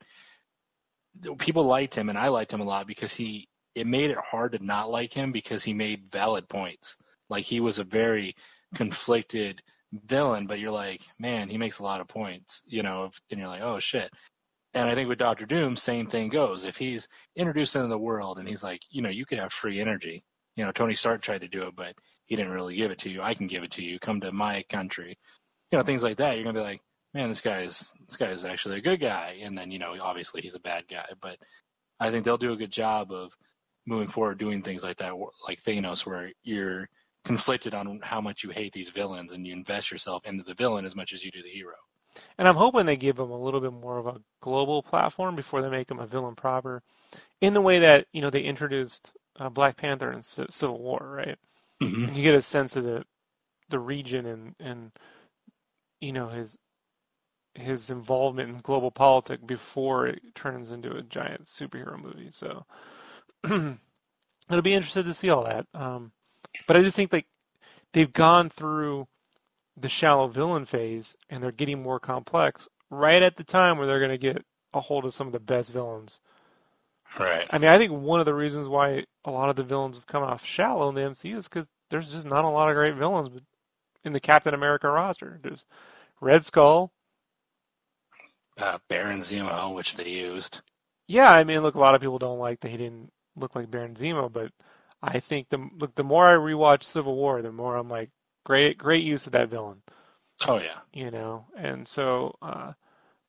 [1.22, 3.48] it, people liked him, and I liked him a lot because he.
[3.76, 6.96] It made it hard to not like him because he made valid points.
[7.30, 8.36] Like he was a very
[8.76, 9.62] conflicted
[10.06, 13.50] villain, but you're like, man, he makes a lot of points, you know, and you're
[13.50, 14.10] like, oh shit.
[14.74, 16.66] And I think with Doctor Doom, same thing goes.
[16.66, 19.80] If he's introduced into the world and he's like, you know, you could have free
[19.80, 20.24] energy.
[20.56, 21.94] You know, Tony Stark tried to do it, but
[22.26, 23.22] he didn't really give it to you.
[23.22, 24.00] I can give it to you.
[24.00, 25.18] Come to my country.
[25.72, 26.36] You know, things like that.
[26.36, 26.82] You're gonna be like,
[27.14, 29.38] man, this guy is this guy is actually a good guy.
[29.42, 31.06] And then, you know, obviously he's a bad guy.
[31.22, 31.38] But
[32.00, 33.32] I think they'll do a good job of
[33.86, 35.14] moving forward doing things like that,
[35.48, 36.90] like Thanos, where you're
[37.24, 40.86] conflicted on how much you hate these villains and you invest yourself into the villain
[40.86, 41.76] as much as you do the hero.
[42.38, 45.62] and I'm hoping they give him a little bit more of a global platform before
[45.62, 46.84] they make him a villain proper,
[47.42, 51.14] in the way that you know they introduced uh, Black Panther in C- Civil War,
[51.18, 51.38] right?
[51.82, 52.06] Mm-hmm.
[52.06, 53.06] And you get a sense of the
[53.70, 54.92] the region and and
[56.00, 56.58] you know his
[57.56, 62.30] his involvement in global politics before it turns into a giant superhero movie.
[62.32, 62.66] So
[63.44, 63.78] it'll
[64.62, 65.68] be interesting to see all that.
[65.74, 66.12] Um,
[66.68, 67.28] but I just think like
[67.94, 69.08] they've gone through
[69.76, 74.00] the shallow villain phase and they're getting more complex right at the time where they're
[74.00, 76.20] going to get a hold of some of the best villains.
[77.20, 77.48] Right.
[77.50, 80.08] I mean, I think one of the reasons why a lot of the villains have
[80.08, 82.96] come off shallow in the MCU is because there's just not a lot of great
[82.96, 83.30] villains
[84.04, 85.40] in the Captain America roster.
[85.44, 85.66] There's
[86.22, 86.92] Red Skull.
[88.58, 90.62] Uh, Baron Zemo, which they used.
[91.08, 93.70] Yeah, I mean, look, a lot of people don't like that he didn't look like
[93.70, 94.52] Baron Zemo, but
[95.04, 98.10] I think the look the more I rewatch Civil War, the more I'm like,
[98.46, 99.82] great, great use of that villain.
[100.48, 100.80] Oh yeah.
[100.94, 102.74] you know, and so, uh,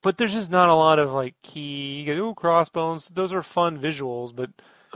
[0.02, 2.04] but there's just not a lot of like key.
[2.06, 3.08] Go, ooh, crossbones.
[3.08, 4.50] Those are fun visuals, but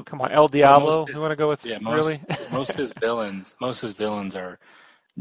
[0.04, 1.06] come on, El Diablo.
[1.06, 2.20] most You want to go with Yeah, most, really?
[2.52, 4.58] most of his villains, most of his villains are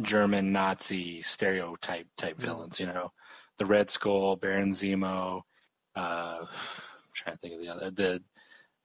[0.01, 2.41] German Nazi stereotype type Mhm.
[2.41, 2.79] villains.
[2.79, 3.11] You know,
[3.57, 5.41] the Red Skull, Baron Zemo.
[5.95, 6.47] Uh, I'm
[7.13, 8.23] trying to think of the other the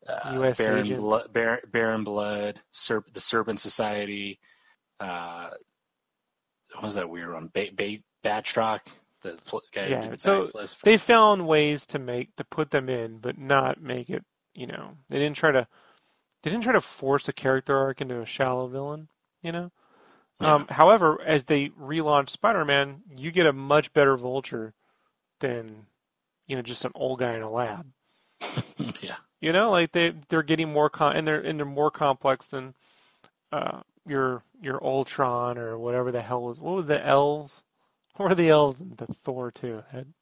[0.09, 1.01] uh, US Baron agent.
[1.01, 4.39] Blood, Baron, Baron Blood, Serp, the Serpent Society.
[5.01, 5.51] Uh,
[6.75, 7.51] what was that weird one?
[7.53, 8.81] Ba- ba- Batroc,
[9.23, 9.89] the fl- guy.
[9.89, 10.49] Yeah, so
[10.83, 14.25] they found ways to make to put them in, but not make it.
[14.55, 15.67] You know, they didn't try to.
[16.43, 19.09] They didn't try to force a character arc into a shallow villain.
[19.43, 19.73] You know.
[20.41, 20.55] Yeah.
[20.55, 24.75] Um, however, as they relaunch Spider-Man, you get a much better Vulture
[25.41, 25.87] than,
[26.47, 27.87] you know, just an old guy in a lab.
[29.01, 29.17] yeah.
[29.43, 32.75] You know, like they they're getting more con and they're and they're more complex than
[33.51, 36.61] uh, your your Ultron or whatever the hell was.
[36.61, 37.65] What was the elves?
[38.17, 39.83] What were the elves in the Thor two?
[39.91, 40.13] Had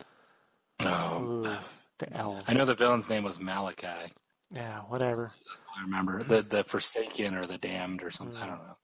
[0.79, 1.57] Oh, Ooh,
[1.99, 2.45] the elves.
[2.47, 4.13] I know the villain's name was Malachi.
[4.55, 5.33] Yeah, whatever.
[5.77, 8.41] I remember the the Forsaken or the Damned or something.
[8.41, 8.77] I don't know.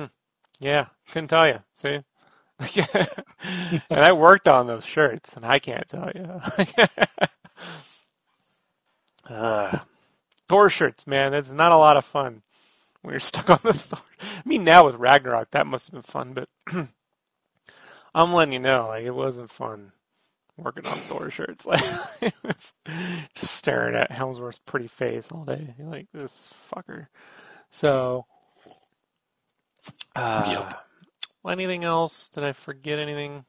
[0.00, 0.04] Hmm.
[0.58, 1.62] Yeah, couldn't tell you.
[1.74, 2.00] See,
[3.90, 6.40] and I worked on those shirts, and I can't tell you.
[9.28, 9.78] uh,
[10.48, 12.42] Thor shirts, man, that's not a lot of fun
[13.02, 14.00] when you're stuck on the Thor.
[14.20, 16.48] I mean, now with Ragnarok, that must have been fun, but
[18.14, 19.92] I'm letting you know, like it wasn't fun
[20.56, 21.66] working on Thor shirts.
[22.44, 22.56] Like
[23.34, 27.08] just staring at Hemsworth's pretty face all day, You're like this fucker.
[27.70, 28.26] So.
[30.14, 30.80] Uh, Yep.
[31.52, 32.28] Anything else?
[32.30, 33.44] Did I forget anything?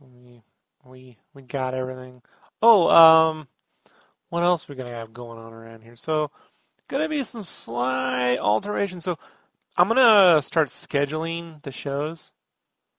[0.00, 0.42] We
[0.84, 2.20] we we got everything.
[2.60, 3.48] Oh, um,
[4.28, 5.96] what else are we gonna have going on around here?
[5.96, 6.30] So,
[6.88, 9.04] gonna be some slight alterations.
[9.04, 9.18] So,
[9.76, 12.32] I'm gonna start scheduling the shows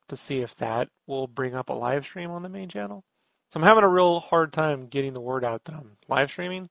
[0.08, 3.04] to see if that will bring up a live stream on the main channel.
[3.50, 6.70] So I'm having a real hard time getting the word out that I'm live streaming.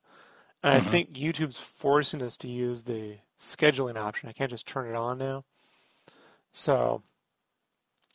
[0.63, 0.91] And I Mhm.
[0.91, 4.29] think YouTube's forcing us to use the scheduling option.
[4.29, 5.45] I can't just turn it on now.
[6.51, 7.03] So,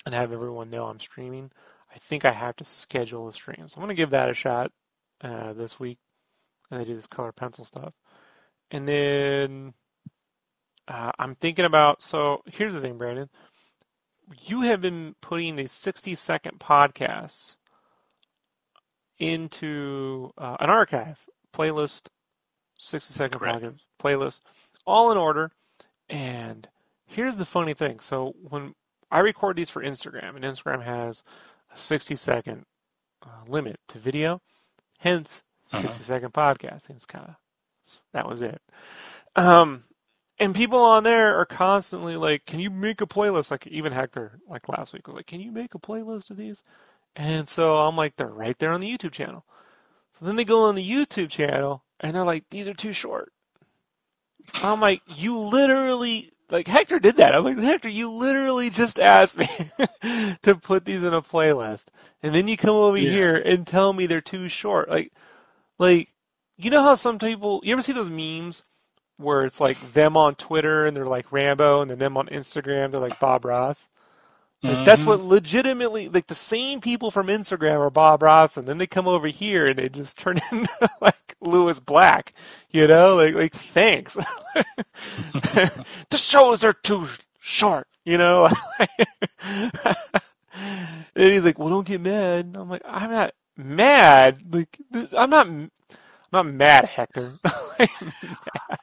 [0.06, 1.52] and have everyone know I'm streaming.
[1.94, 3.70] I think I have to schedule a stream.
[3.70, 4.72] So I'm going to give that a shot
[5.22, 6.00] uh, this week.
[6.72, 7.94] And I do this color pencil stuff.
[8.72, 9.74] And then
[10.88, 12.02] uh, I'm thinking about.
[12.02, 13.30] So here's the thing, Brandon.
[14.46, 17.58] You have been putting these 60 second podcasts
[19.20, 22.08] into uh, an archive playlist,
[22.78, 24.42] 60 second podcast playlist,
[24.86, 25.52] all in order.
[26.10, 26.68] And
[27.06, 28.00] here's the funny thing.
[28.00, 28.74] So when
[29.12, 31.24] I record these for Instagram, and Instagram has
[31.74, 32.66] a 60 second
[33.22, 34.42] uh, limit to video,
[35.00, 36.04] hence 60 Uh-huh.
[36.04, 36.90] second podcast.
[36.90, 37.36] It's kind of
[38.14, 38.62] that was it.
[39.36, 39.84] Um,
[40.40, 44.40] and people on there are constantly like, "Can you make a playlist?" Like even Hector,
[44.48, 46.62] like last week, was like, "Can you make a playlist of these?"
[47.16, 49.46] And so I'm like, "They're right there on the YouTube channel."
[50.12, 53.32] So then they go on the YouTube channel and they're like, "These are too short."
[54.64, 57.34] I'm like, "You literally." Like Hector did that.
[57.34, 59.48] I'm like, Hector, you literally just asked me
[60.42, 61.88] to put these in a playlist,
[62.22, 63.10] and then you come over Yeah.
[63.10, 64.90] here and tell me they're too short.
[64.90, 65.14] Like,
[65.82, 66.10] like,
[66.58, 68.62] you know how some people, you ever see those memes
[69.18, 72.92] where it's like them on Twitter and they're like Rambo, and then them on Instagram
[72.92, 73.90] they're like Bob Ross.
[74.64, 75.10] Like, That's mm-hmm.
[75.10, 79.08] what legitimately, like the same people from Instagram are Bob Ross, and then they come
[79.08, 82.34] over here and they just turn into like Lewis Black,
[82.70, 83.16] you know?
[83.16, 84.14] Like, like thanks.
[85.34, 87.08] the shows are too
[87.40, 88.50] short, you know?
[89.44, 89.98] and
[91.16, 92.56] he's like, well, don't get mad.
[92.56, 93.34] I'm like, I'm not
[93.64, 94.54] mad.
[94.54, 95.72] Like, this, I'm not, I'm
[96.32, 97.40] not mad, Hector.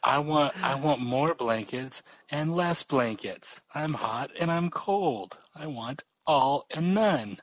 [0.03, 3.61] I want I want more blankets and less blankets.
[3.75, 5.39] I'm hot and I'm cold.
[5.55, 7.39] I want all and none.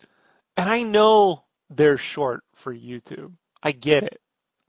[0.58, 3.34] And I know they're short for YouTube.
[3.64, 4.20] I get it.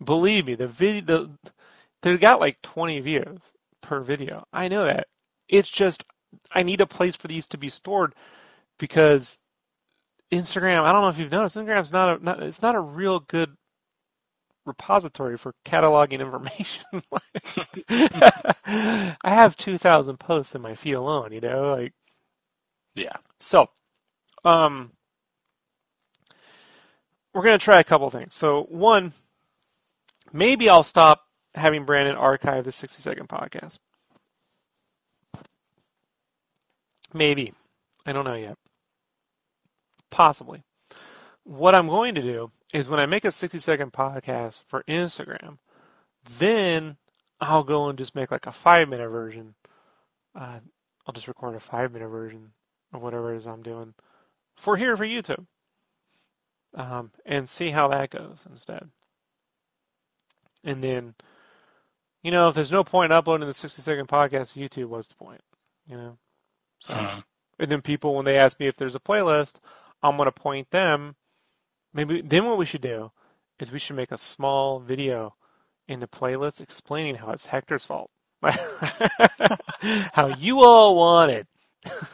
[0.03, 1.53] Believe me, the video, the,
[2.03, 3.41] they've got like 20 views
[3.81, 4.47] per video.
[4.53, 5.07] I know that.
[5.49, 6.05] It's just,
[6.53, 8.15] I need a place for these to be stored
[8.79, 9.39] because
[10.33, 13.21] Instagram, I don't know if you've noticed, Instagram's not a, not, it's not a real
[13.21, 13.57] good
[14.65, 16.85] repository for cataloging information.
[19.23, 21.93] I have 2,000 posts in my feed alone, you know, like,
[22.95, 23.17] Yeah.
[23.39, 23.69] so,
[24.45, 24.93] um,
[27.33, 28.35] we're going to try a couple things.
[28.35, 29.13] So, one,
[30.33, 31.23] maybe I'll stop
[31.55, 33.79] having Brandon archive the 60 second podcast.
[37.15, 37.53] Maybe.
[38.05, 38.57] I don't know yet.
[40.11, 40.63] Possibly.
[41.45, 45.59] What I'm going to do is when I make a 60 second podcast for Instagram,
[46.39, 46.97] then
[47.41, 49.55] I'll go and just make like a five minute version.
[50.35, 50.61] Uh,
[51.07, 52.53] I'll just record a five minute version
[52.93, 53.95] of whatever it is I'm doing
[54.55, 55.47] for here for YouTube.
[56.75, 58.91] Um, and see how that goes instead.
[60.63, 61.15] And then,
[62.23, 65.09] you know, if there's no point in uploading the 60 second podcast to YouTube, what's
[65.09, 65.43] the point?
[65.89, 66.19] You know?
[66.81, 67.21] So, Uh,
[67.59, 69.61] and then people, when they ask me if there's a playlist,
[70.09, 71.17] I'm going to point them.
[71.93, 73.13] Maybe then what we should do
[73.59, 75.35] is we should make a small video
[75.89, 78.11] in the playlist explaining how it's Hector's fault.
[78.43, 81.47] how you all wanted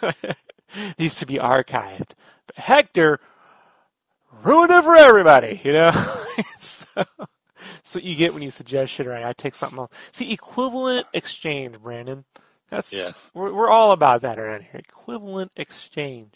[0.96, 2.12] these to be archived.
[2.46, 3.20] But Hector
[4.42, 5.90] ruined it for everybody, you know?
[6.58, 9.24] so, that's what you get when you suggest shit, right?
[9.24, 9.90] I take something else.
[10.12, 12.24] See, equivalent exchange, Brandon.
[12.70, 13.30] That's yes.
[13.34, 14.80] we're, we're all about that around here.
[14.80, 16.34] Equivalent exchange.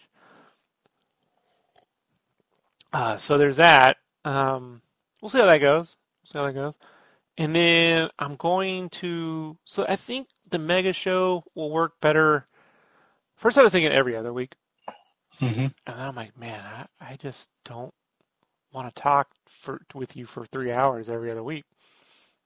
[2.92, 3.96] Uh, so there's that.
[4.24, 4.82] Um,
[5.20, 5.96] we'll see how that goes.
[6.22, 6.74] We'll see how that goes.
[7.38, 9.58] And then I'm going to.
[9.64, 12.46] So I think the mega show will work better.
[13.36, 14.54] First, I was thinking every other week,
[15.38, 16.60] hmm and then I'm like, man,
[17.00, 17.92] I, I just don't
[18.72, 21.64] want to talk for with you for three hours every other week.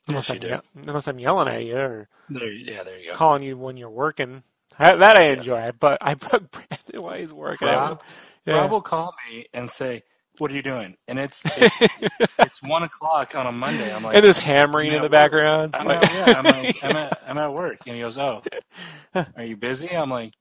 [0.09, 3.15] Unless, Yes, I'm, ye- unless I'm yelling at you or There, yeah, there you go.
[3.17, 4.43] calling you when you're working.
[4.79, 5.39] I, that I Yes.
[5.39, 7.69] enjoy, but I bug Brandon while he's working.
[7.69, 8.03] Rob,
[8.47, 8.55] Yeah.
[8.55, 10.03] Rob will call me and say,
[10.41, 11.83] "What are you doing?" And it's it's,
[12.39, 13.95] it's one o'clock on a Monday.
[13.95, 15.11] I'm like, and there's hammering in the work.
[15.13, 15.77] background.
[15.77, 18.43] I'm Like- at, yeah, I'm like, I'm at, I'm at work, and he goes, "Oh,
[19.15, 20.33] are you busy?" I'm like,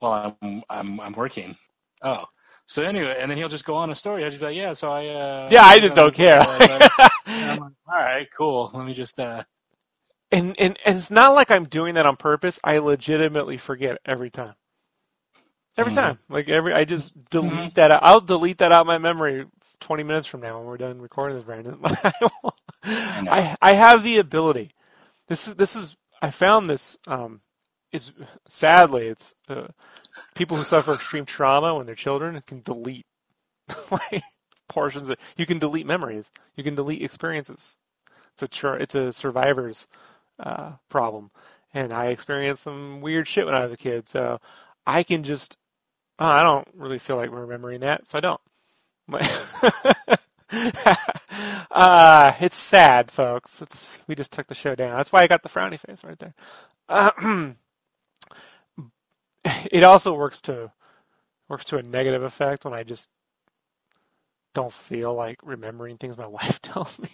[0.00, 1.56] "Well, I'm, I'm, I'm working."
[2.02, 2.24] Oh,
[2.66, 4.22] so anyway, and then he'll just go on a story.
[4.24, 6.44] I'll just be like, "Yeah, so I." Uh, yeah, I just don't care.
[7.26, 8.70] Like, All right, cool.
[8.72, 9.18] Let me just.
[9.18, 9.42] Uh,
[10.30, 12.60] and, and and it's not like I'm doing that on purpose.
[12.62, 14.54] I legitimately forget every time.
[15.76, 15.96] Every Mhm.
[15.96, 17.74] time, like every, I just delete Mhm.
[17.74, 17.90] that.
[17.90, 18.02] Out.
[18.02, 19.46] I'll delete that out of my memory.
[19.78, 22.56] Twenty minutes from now, when we're done recording this, Brandon, I, will-.
[22.84, 24.72] I I have the ability.
[25.28, 25.96] This is this is.
[26.20, 26.98] I found this.
[27.06, 27.40] Um,
[27.92, 28.12] is
[28.48, 29.68] sadly, it's uh,
[30.34, 33.06] people who suffer extreme trauma when they're children can delete
[33.90, 34.22] like
[34.68, 35.16] portions of.
[35.36, 36.30] You can delete memories.
[36.56, 37.78] You can delete experiences.
[38.34, 39.86] It's a tr- it's a survivor's
[40.38, 41.30] uh, problem,
[41.72, 44.06] and I experienced some weird shit when I was a kid.
[44.06, 44.40] So
[44.90, 45.56] I can just.
[46.18, 48.40] Oh, I don't really feel like remembering that, so I don't.
[51.70, 53.62] uh, it's sad, folks.
[53.62, 54.96] It's we just took the show down.
[54.96, 56.34] That's why I got the frowny face right there.
[56.88, 57.52] Uh,
[59.70, 60.72] it also works to
[61.48, 63.10] works to a negative effect when I just
[64.54, 67.10] don't feel like remembering things my wife tells me.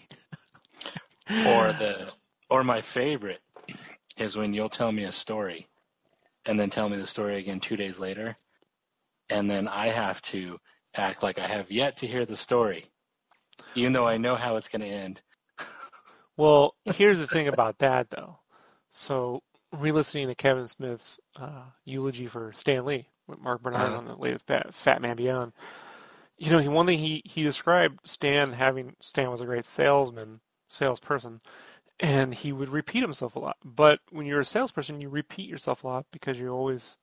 [1.28, 2.10] or the
[2.48, 3.42] or my favorite
[4.16, 5.66] is when you'll tell me a story
[6.46, 8.36] and then tell me the story again two days later
[9.30, 10.58] and then i have to
[10.96, 12.84] act like i have yet to hear the story
[13.74, 15.22] even though i know how it's going to end
[16.36, 18.40] Well, here's the thing about that, though.
[18.90, 19.42] So,
[19.72, 23.98] re-listening to Kevin Smith's uh, eulogy for Stan Lee with Marc Bernardin Uh-huh.
[23.98, 25.52] on the latest Bat- Fatman Beyond,
[26.38, 30.40] you know, he one thing he he described Stan having Stan was a great salesman,
[30.68, 31.40] salesperson,
[32.00, 33.56] and he would repeat himself a lot.
[33.64, 36.96] But when you're a salesperson, you repeat yourself a lot because you always,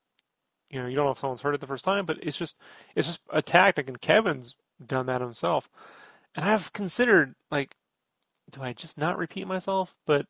[0.69, 2.57] you know, you don't know if someone's heard it the first time, but it's just
[2.95, 4.55] it's just a tactic, and Kevin's
[4.85, 5.69] done that himself.
[6.35, 7.75] And I've considered like
[8.51, 9.95] do I just not repeat myself?
[10.05, 10.27] But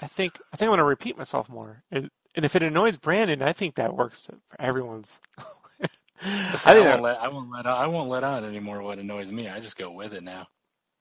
[0.00, 1.82] I think I think I'm gonna repeat myself more.
[1.90, 5.20] And, and if it annoys Brandon, I think that works for everyone's.
[6.22, 9.48] I, I, won't let I won't let I won't let on anymore what annoys me.
[9.48, 10.48] I just go with it now.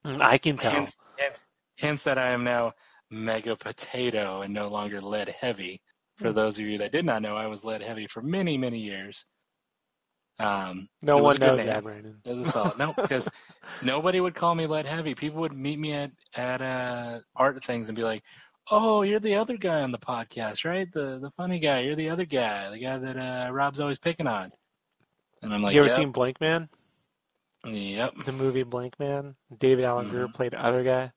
[0.05, 0.71] Mm, I can tell.
[0.71, 1.45] Hence, hence,
[1.77, 2.73] hence that I am now
[3.11, 5.81] mega potato and no longer lead heavy.
[6.17, 6.25] Hmm.
[6.25, 8.79] For those of you that did not know, I was lead heavy for many many
[8.79, 9.25] years.
[10.39, 11.67] Um, No one knows name.
[11.67, 12.15] that, Brandon.
[12.23, 12.77] It was a solid.
[12.77, 13.27] No, because
[13.83, 15.13] nobody would call me lead heavy.
[15.13, 18.23] People would meet me at at uh, art things and be like,
[18.71, 20.89] "Oh, you're the other guy on the podcast, right?
[20.91, 21.79] The the funny guy.
[21.81, 24.51] You're the other guy, the guy that uh, Rob's always picking on."
[25.41, 26.67] And I'm like, you ever yep, seen Blankman?
[27.65, 28.15] Yep.
[28.25, 29.35] The movie Blankman.
[29.57, 30.33] David Alan Grier Mhm.
[30.33, 31.11] played other guy,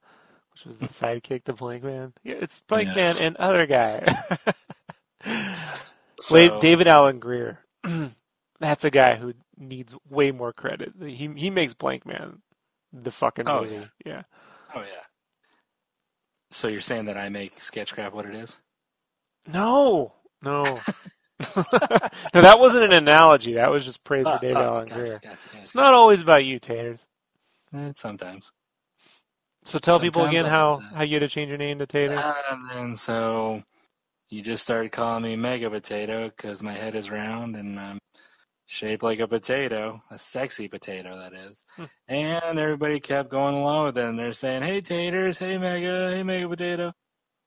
[0.53, 2.13] which was the sidekick to Blankman.
[2.23, 3.21] Yeah, it's Blank Yes.
[3.21, 4.05] Man and other guy.
[6.21, 7.59] So, Wait, David Alan Grier.
[8.61, 10.93] That's a guy who needs way more credit.
[11.01, 12.39] He he makes Blankman
[12.93, 13.89] the fucking Oh, movie.
[14.07, 14.23] yeah.
[14.75, 15.05] Oh yeah.
[16.51, 18.61] So you're saying that I make Sketchcraft what it is?
[19.53, 20.63] No, no.
[21.57, 23.55] no, that wasn't an analogy.
[23.55, 25.21] That was just praise for David Oh, Alan gotcha, Grier.
[25.23, 25.63] gotcha, gotcha.
[25.63, 27.09] It's not always about you, Taters.
[27.75, 28.53] Eh, sometimes.
[29.65, 32.21] So tell people again how, how you had to change your name to Taters.
[32.73, 33.63] And so
[34.29, 37.99] you just started calling me Mega Potato because my head is round and I'm
[38.67, 41.65] shaped like a potato, a sexy potato that is.
[41.77, 41.85] Hmm.
[42.09, 44.05] And everybody kept going along with it.
[44.05, 46.93] And they're saying, "Hey Taters, hey Mega, hey Mega Potato."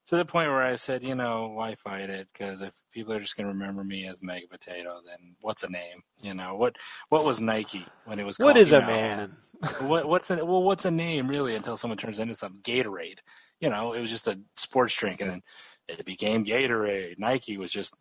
[0.07, 2.27] To the point where I said, you know, why fight it?
[2.31, 5.69] Because if people are just going to remember me as Mega Potato, then what's a
[5.69, 6.03] name?
[6.21, 6.75] You know, what
[7.09, 8.37] what was Nike when it was?
[8.37, 9.31] what called, is you a know, man?
[9.81, 13.19] what what's a well what's a name really until someone turns into something Gatorade.
[13.59, 15.41] You know, it was just a sports drink and then
[15.87, 17.17] it became Gatorade.
[17.17, 17.95] Nike was just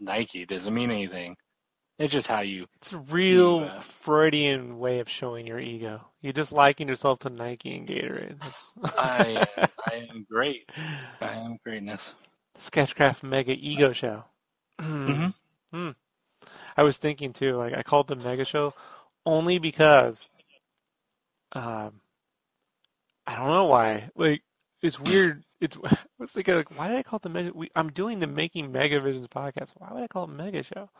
[0.00, 0.42] Nike.
[0.42, 1.36] It doesn't mean anything.
[1.98, 6.02] It's just how you It's a real You, uh, Freudian way of showing your ego.
[6.20, 8.42] You're just liking yourself to Nike and Gatorade.
[8.98, 10.70] I am, I am great.
[11.22, 12.14] I am greatness.
[12.56, 14.24] Sketchcraft Mega Ego Show.
[14.80, 15.32] Mhm.
[15.72, 15.90] Hmm.
[16.76, 18.74] I was thinking too, like I called the Mega Show
[19.24, 20.28] only because
[21.52, 22.00] um
[23.26, 24.10] I don't know why.
[24.14, 24.42] Like
[24.82, 25.44] it's weird.
[25.58, 28.20] It's I was thinking like why did I call it the Mega we, I'm doing
[28.20, 29.72] the Making Mega Visions podcast.
[29.78, 30.90] Why would I call it Mega Show?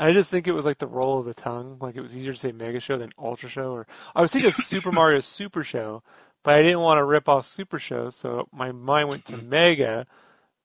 [0.00, 1.76] And I just think it was like the roll of the tongue.
[1.80, 4.50] Like it was easier to say Mega Show than Ultra Show or I was thinking
[4.50, 6.02] Super Mario Super Show,
[6.42, 9.48] but I didn't want to rip off Super Show, so my mind went to mm-hmm.
[9.48, 10.06] Mega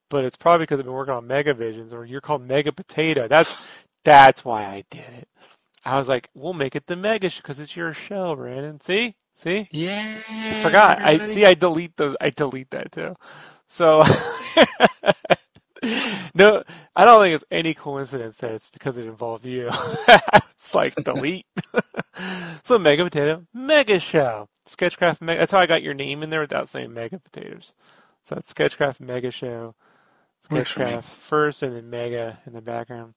[0.08, 3.28] but it's probably because I've been working on Mega Visions, or you're called Mega Potato.
[3.28, 3.68] That's
[4.04, 5.28] that's why I did it.
[5.84, 8.80] I was like, we'll make it the Mega Show because it's your show, Brandon.
[8.80, 10.18] See, see, Yeah.
[10.28, 11.00] I forgot.
[11.02, 11.44] I see.
[11.44, 12.16] I delete the.
[12.20, 13.16] I delete that too.
[13.68, 14.04] So
[16.34, 16.62] no,
[16.94, 19.68] I don't think it's any coincidence that it's because it involved you.
[20.08, 21.46] it's like delete.
[22.62, 25.40] so Mega Potato, Mega Show, Sketchcraft Mega.
[25.40, 27.74] That's how I got your name in there without saying Mega Potatoes.
[28.22, 29.74] So it's Sketchcraft Mega Show.
[30.50, 30.86] Works for me.
[30.86, 33.14] Sketchcraft first and then Mega in the background.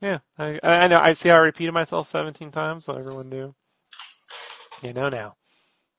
[0.00, 1.00] Yeah, I, I know.
[1.00, 1.30] I see.
[1.30, 3.54] I repeated myself seventeen times, so everyone knew.
[4.82, 5.36] They know now.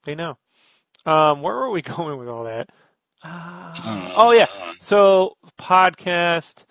[0.03, 0.37] They know.
[1.05, 2.69] Um, where were we going with all that?
[3.23, 4.47] Uh, oh yeah.
[4.79, 6.65] So podcast.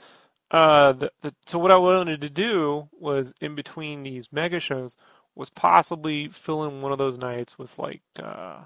[0.50, 4.96] uh, the, the, so what I wanted to do was in between these mega shows
[5.34, 8.60] was possibly fill in one of those nights with like uh,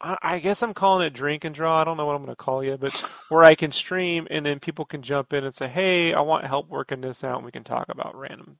[0.00, 1.80] I, I guess I'm calling it drink and draw.
[1.80, 4.44] I don't know what I'm going to call you, but where I can stream and
[4.44, 7.44] then people can jump in and say, "Hey, I want help working this out," and
[7.44, 8.58] we can talk about random.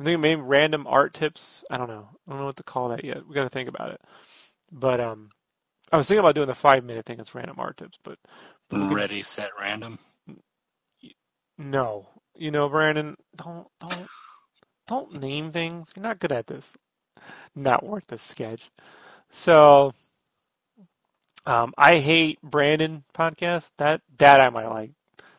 [0.00, 1.64] I think maybe random art tips.
[1.70, 2.08] I don't know.
[2.26, 3.26] I don't know what to call that yet.
[3.28, 4.00] We got to think about it.
[4.72, 5.30] But um,
[5.92, 8.18] I was thinking about doing the five minute thing It's random art tips, but,
[8.70, 9.98] but Ready, set, random.
[11.58, 14.08] no, you know, Brandon, don't don't
[14.86, 15.92] don't name things.
[15.96, 16.76] You're not good at this.
[17.54, 18.70] Not worth the sketch.
[19.30, 19.94] So,
[21.46, 23.72] um, I hate Brandon podcast.
[23.78, 24.92] That that I might like,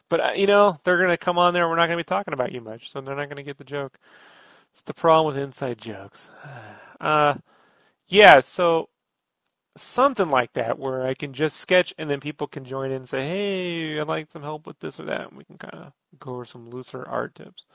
[0.09, 1.67] but uh, you know they're gonna come on there.
[1.69, 3.97] We're not gonna be talking about you much, so they're not gonna get the joke.
[4.71, 6.29] It's the problem with inside jokes.
[7.01, 7.35] Uh,
[8.07, 8.39] yeah.
[8.41, 8.89] So
[9.75, 13.09] something like that where I can just sketch and then people can join in and
[13.09, 15.93] say, "Hey, I'd like some help with this or that," and we can kind of
[16.19, 17.65] go over some looser art tips.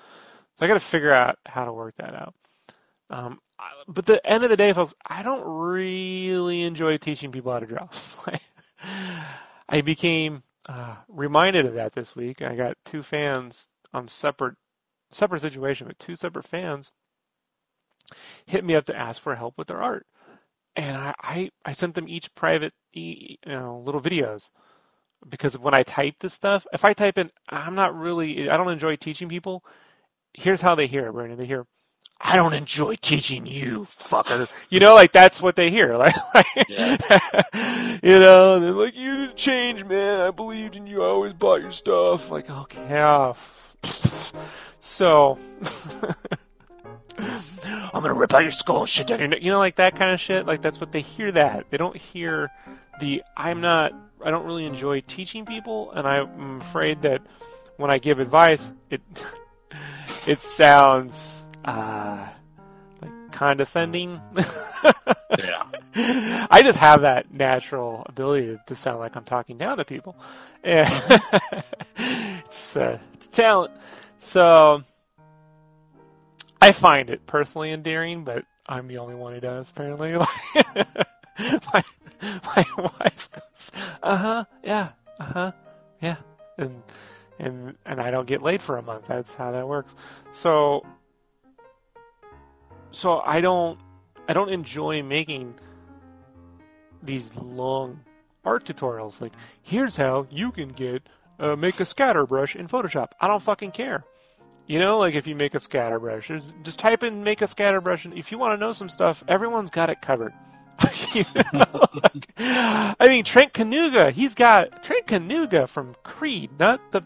[0.55, 2.35] So I got to figure out how to work that out.
[3.11, 3.41] Um,
[3.87, 7.67] but the end of the day, folks, I don't really enjoy teaching people how to
[7.67, 7.89] draw.
[9.69, 12.43] I became uh, reminded of that this week.
[12.43, 14.57] I got two fans on separate
[15.11, 16.93] separate situation, but two separate fans
[18.47, 20.07] hit me up to ask for help with their art,
[20.77, 24.51] and I I, I sent them each private e- you know little videos
[25.29, 28.71] because when I type this stuff, if I type in, I'm not really, I don't
[28.73, 29.65] enjoy teaching people.
[30.35, 31.39] Here's how they hear it, Brandon.
[31.39, 31.67] They hear,
[32.21, 34.49] I don't enjoy teaching you, fucker.
[34.71, 35.95] You know, like that's what they hear.
[35.99, 36.69] Like, like
[38.03, 40.21] you know, they're like, you change, man.
[40.21, 41.03] I believed in you.
[41.03, 42.31] I always bought your stuff.
[42.31, 43.35] Like, okay, yeah.
[44.81, 45.39] So,
[47.93, 49.43] I'm gonna rip out your skull, and shit down your neck.
[49.43, 50.47] You know, like that kind of shit.
[50.47, 51.33] Like that's what they hear.
[51.33, 52.51] That they don't hear
[53.01, 53.93] the I'm not.
[54.25, 57.23] I don't really enjoy teaching people, and I'm afraid that
[57.77, 59.01] when I give advice, it
[60.27, 62.29] it sounds uh,
[63.01, 64.21] like condescending.
[65.37, 65.71] Yeah.
[66.51, 70.17] I just have that natural ability to sound like I'm talking down to people.
[70.65, 70.89] And
[71.97, 73.73] it's, uh, it's a talent.
[74.19, 74.83] So
[76.61, 80.13] I find it personally endearing, but I'm the only one who does, apparently.
[81.73, 81.85] my,
[82.23, 83.73] my wife goes,
[84.03, 84.89] uh huh, yeah,
[85.21, 85.53] uh huh,
[86.01, 86.17] yeah.
[86.57, 86.83] And,
[87.39, 89.07] and, and I don't get laid for a month.
[89.07, 89.95] That's how that works.
[90.33, 90.85] So,
[92.91, 93.79] so I don't,
[94.29, 95.55] I don't enjoy making
[97.03, 98.01] these long
[98.45, 99.21] art tutorials.
[99.21, 103.13] Like, here's how you can get uh, make a scatter brush in Photoshop.
[103.21, 104.05] I don't fucking care.
[104.69, 106.29] You know, like if you make a scatterbrush,
[106.63, 108.05] just type in make a scatterbrush.
[108.05, 110.33] and if you want to know some stuff, everyone's got it covered.
[111.53, 117.03] Know, like, I mean, Trent Kaniuga, he's got Trent Kaniuga from Creed, not the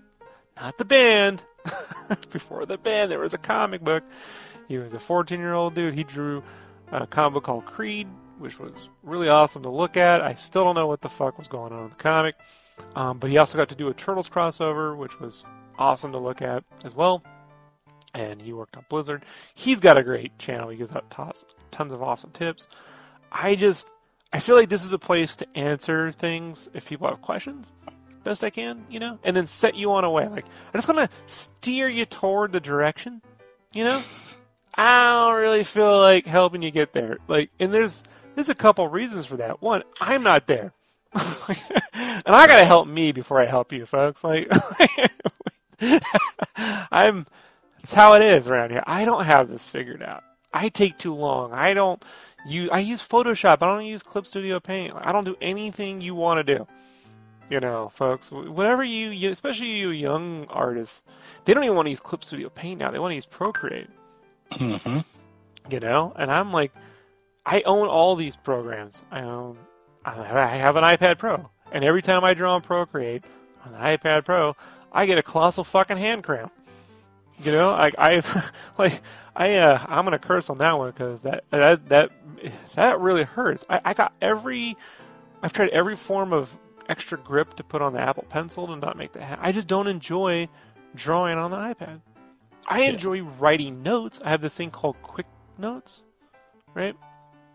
[0.60, 1.42] not the band.
[2.32, 4.02] Before the band, there was a comic book.
[4.66, 5.94] He was a 14 year old dude.
[5.94, 6.42] He drew
[6.91, 8.08] a comic book called Creed,
[8.39, 10.20] which was really awesome to look at.
[10.20, 12.34] I still don't know what the fuck was going on in the comic.
[12.97, 15.44] Um, but he also got to do a Turtles crossover, which was
[15.78, 17.23] awesome to look at as well.
[18.15, 19.24] And he worked on Blizzard.
[19.55, 20.68] He's got a great channel.
[20.68, 22.68] He gives out tos- tons of awesome tips.
[23.31, 23.89] I just,
[24.32, 27.73] I feel like this is a place to answer things if people have questions,
[28.24, 30.28] best I can, you know, and then set you on a way.
[30.28, 33.23] Like, I'm just want to steer you toward the direction,
[33.73, 34.02] you know.
[34.74, 37.18] I don't really feel like helping you get there.
[37.28, 38.02] Like, and there's
[38.34, 39.60] there's a couple reasons for that.
[39.60, 40.73] One, I'm not there,
[41.12, 44.24] and I gotta help me before I help you, folks.
[44.24, 44.50] Like,
[46.91, 47.26] I'm.
[47.83, 48.83] That's how it is around here.
[48.86, 50.25] I don't have this figured out.
[50.55, 51.52] I take too long.
[51.52, 52.02] I don't
[52.47, 52.70] use.
[52.70, 53.62] I use Photoshop.
[53.62, 54.94] I don't use Clip Studio Paint.
[54.97, 56.67] I don't do anything you want to do.
[57.51, 58.31] You know, folks.
[58.31, 61.02] Whatever you, you, especially you young artists,
[61.44, 62.91] they don't even want to use Clip Studio Paint now.
[62.91, 63.89] They want to use Procreate
[64.59, 64.99] hmm
[65.70, 66.73] you know and i'm like
[67.47, 69.57] i own all these programs i own
[70.05, 70.12] i
[70.57, 73.25] have an ipad pro and every time i draw on procreate
[73.65, 74.57] on the ipad pro
[74.93, 76.52] i get a colossal fucking hand cramp
[77.43, 79.01] you know like i've like
[79.35, 82.11] i uh i'm gonna curse on that one because that that that
[82.75, 84.77] that really hurts I, I got every
[85.43, 86.57] i've tried every form of
[86.89, 89.67] extra grip to put on the apple pencil to not make the hand i just
[89.69, 90.49] don't enjoy
[90.94, 92.01] drawing on the ipad
[92.69, 92.91] I Yeah.
[92.91, 94.20] enjoy writing notes.
[94.25, 95.27] I have this thing called Quick
[95.59, 96.05] Notes,
[96.75, 96.94] right?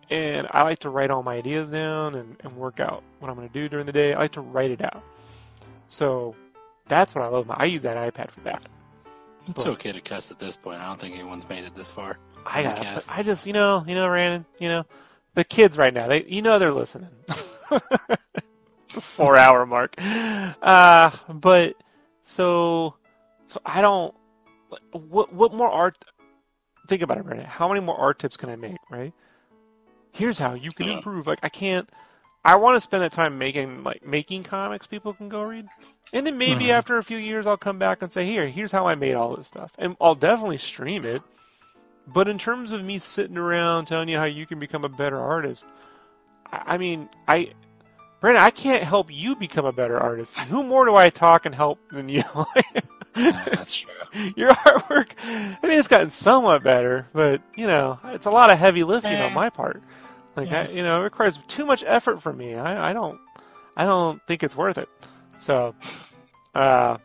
[0.10, 3.36] And I like to write all my ideas down and, and work out what I'm
[3.38, 4.14] going to do during the day.
[4.14, 5.02] I like to write it out.
[5.88, 6.36] So
[6.90, 7.48] that's what I love.
[7.48, 8.62] My, I use that iPad for that.
[9.48, 10.82] It's But- okay to cuss at this point.
[10.82, 12.18] I don't think anyone's made it this far.
[12.46, 13.06] I got.
[13.10, 14.86] I just, you know, you know, Brandon, you know,
[15.34, 17.10] the kids right now, they, you know, they're listening.
[17.70, 19.96] the four hour mark.
[20.00, 21.76] Uh, but
[22.22, 22.96] so
[23.46, 24.14] So I don't.
[24.92, 25.98] What what more art?
[26.88, 27.46] Think about it, Brandon.
[27.46, 28.78] How many more art tips can I make?
[28.90, 29.14] Right.
[30.12, 30.94] Here's how you can Yeah.
[30.98, 31.28] improve.
[31.28, 31.90] Like I can't.
[32.46, 35.68] I want to spend that time making like making comics people can go read,
[36.14, 36.72] and then maybe Mhm.
[36.72, 39.36] after a few years I'll come back and say, here, here's how I made all
[39.36, 41.22] this stuff, and I'll definitely stream it.
[42.08, 45.20] But in terms of me sitting around telling you how you can become a better
[45.20, 45.66] artist,
[46.52, 47.52] I, I mean, I,
[48.22, 50.38] Brandon, I can't help you become a better artist.
[50.40, 52.24] Who more do I talk and help than you?
[53.14, 53.92] That's true.
[54.36, 55.12] Your artwork,
[55.62, 59.20] I mean, it's gotten somewhat better, but you know, it's a lot of heavy lifting
[59.22, 59.82] on my part.
[60.36, 62.56] Like, I, you know, it requires too much effort from me.
[62.56, 63.20] I, I don't,
[63.76, 64.88] I don't think it's worth it.
[65.38, 65.76] So,
[66.56, 66.98] uh,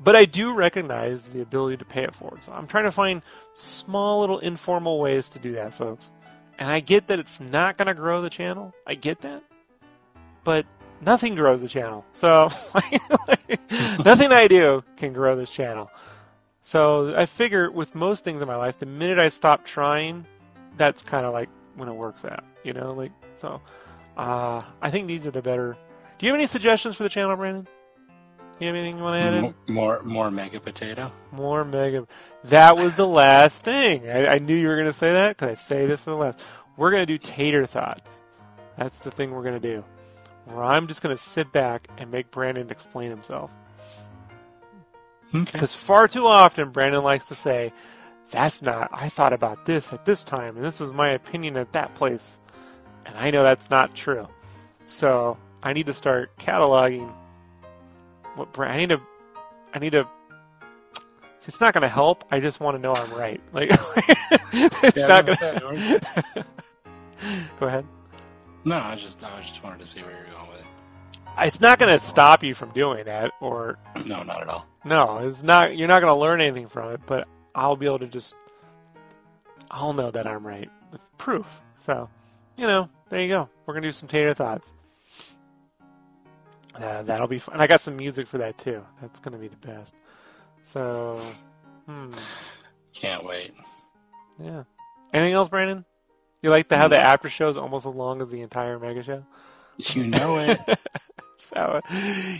[0.00, 2.42] but I do recognize the ability to pay it forward.
[2.42, 3.22] So I'm trying to find
[3.54, 6.10] small little informal ways to do that, folks.
[6.58, 8.74] And I get that it's not going to grow the channel.
[8.86, 9.42] I get that.
[10.44, 10.66] But
[11.00, 12.04] nothing grows the channel.
[12.12, 12.48] So
[14.04, 15.90] nothing I do can grow this channel.
[16.62, 20.26] So I figure with most things in my life, the minute I stop trying,
[20.76, 23.60] that's kind of like when it works out, you know, like so.
[24.16, 25.76] Uh, I think these are the better.
[26.22, 27.66] Do you have any suggestions for the channel, Brandon?
[28.60, 29.74] You have anything you want to add in?
[29.74, 31.10] More, more mega potato.
[31.32, 32.06] More mega.
[32.44, 34.08] That was the last thing.
[34.08, 36.16] I, I knew you were going to say that because I saved it for the
[36.16, 36.44] last.
[36.76, 38.20] We're going to do tater thoughts.
[38.78, 39.82] That's the thing we're going to do.
[40.44, 43.50] Where I'm just going to sit back and make Brandon explain himself.
[45.34, 45.50] Okay.
[45.50, 47.72] Because far too often, Brandon likes to say,
[48.30, 51.72] That's not, I thought about this at this time, and this was my opinion at
[51.72, 52.38] that place.
[53.06, 54.28] And I know that's not true.
[54.84, 57.12] So I need to start cataloging
[58.34, 59.00] what Bra- I need to,
[59.74, 60.06] I need to,
[61.46, 62.24] it's not going to help.
[62.30, 63.40] I just want to know I'm right.
[63.52, 63.70] Like,
[64.52, 66.00] it's Yeah, not going to.
[67.60, 67.86] Go ahead.
[68.64, 70.66] No, I just, I just wanted to see where you're going with it.
[71.38, 73.78] It's not going to stop you from doing that, or.
[74.06, 74.66] No, not at all.
[74.84, 75.76] No, it's not.
[75.76, 78.34] You're not going to learn anything from it, but I'll be able to just.
[79.70, 81.62] I'll know that I'm right with proof.
[81.78, 82.08] So,
[82.56, 83.48] you know, there you go.
[83.64, 84.74] We're gonna do some tater thoughts.
[86.74, 87.54] Uh, that'll be fun.
[87.54, 88.84] And I got some music for that too.
[89.00, 89.94] That's gonna be the best.
[90.62, 91.20] So,
[91.86, 92.10] hmm,
[92.94, 93.52] Can't wait.
[94.42, 94.64] yeah.
[95.12, 95.84] Anything else, Brandon?
[96.42, 99.02] You like to have the after show is almost as long as the entire mega
[99.02, 99.24] show?
[99.76, 100.58] You know it.
[101.38, 101.80] So,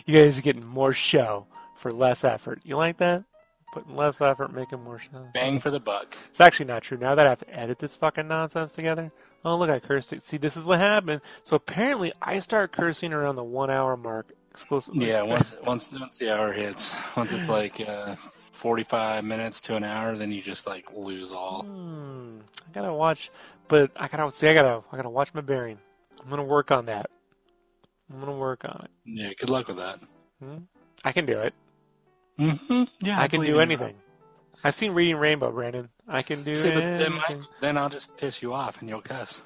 [0.07, 2.61] you guys are getting more show for less effort.
[2.65, 3.25] You like that?
[3.73, 5.27] Putting less effort, making more show.
[5.35, 6.17] Bang for the buck.
[6.29, 6.97] It's actually not true.
[6.97, 9.11] Now that I have to edit this fucking nonsense together.
[9.45, 10.23] Oh, look, I cursed it.
[10.23, 11.21] See, this is what happened.
[11.43, 15.09] So apparently, I start cursing around the one hour mark exclusively.
[15.09, 19.77] Yeah, once once once the hour hits, once it's like uh, forty five minutes to
[19.77, 21.63] an hour, then you just like lose all.
[21.65, 22.39] Hmm,
[22.69, 23.31] I gotta watch,
[23.69, 24.49] but I gotta see.
[24.49, 24.83] I gotta.
[24.93, 25.79] I gotta watch my bearing.
[26.23, 27.11] I'm gonna work on that.
[28.13, 28.91] I'm gonna work on it.
[29.05, 29.99] Yeah, good luck with that.
[30.41, 30.59] Hmm?
[31.05, 31.55] I can do it.
[32.39, 32.85] Mm-hmm.
[33.01, 33.97] Yeah, I can do anything.
[34.63, 35.89] I've seen Reading Rainbow, Brandon.
[36.13, 39.01] I can do See, but then, my, then I'll just piss you off and you'll
[39.01, 39.41] cuss.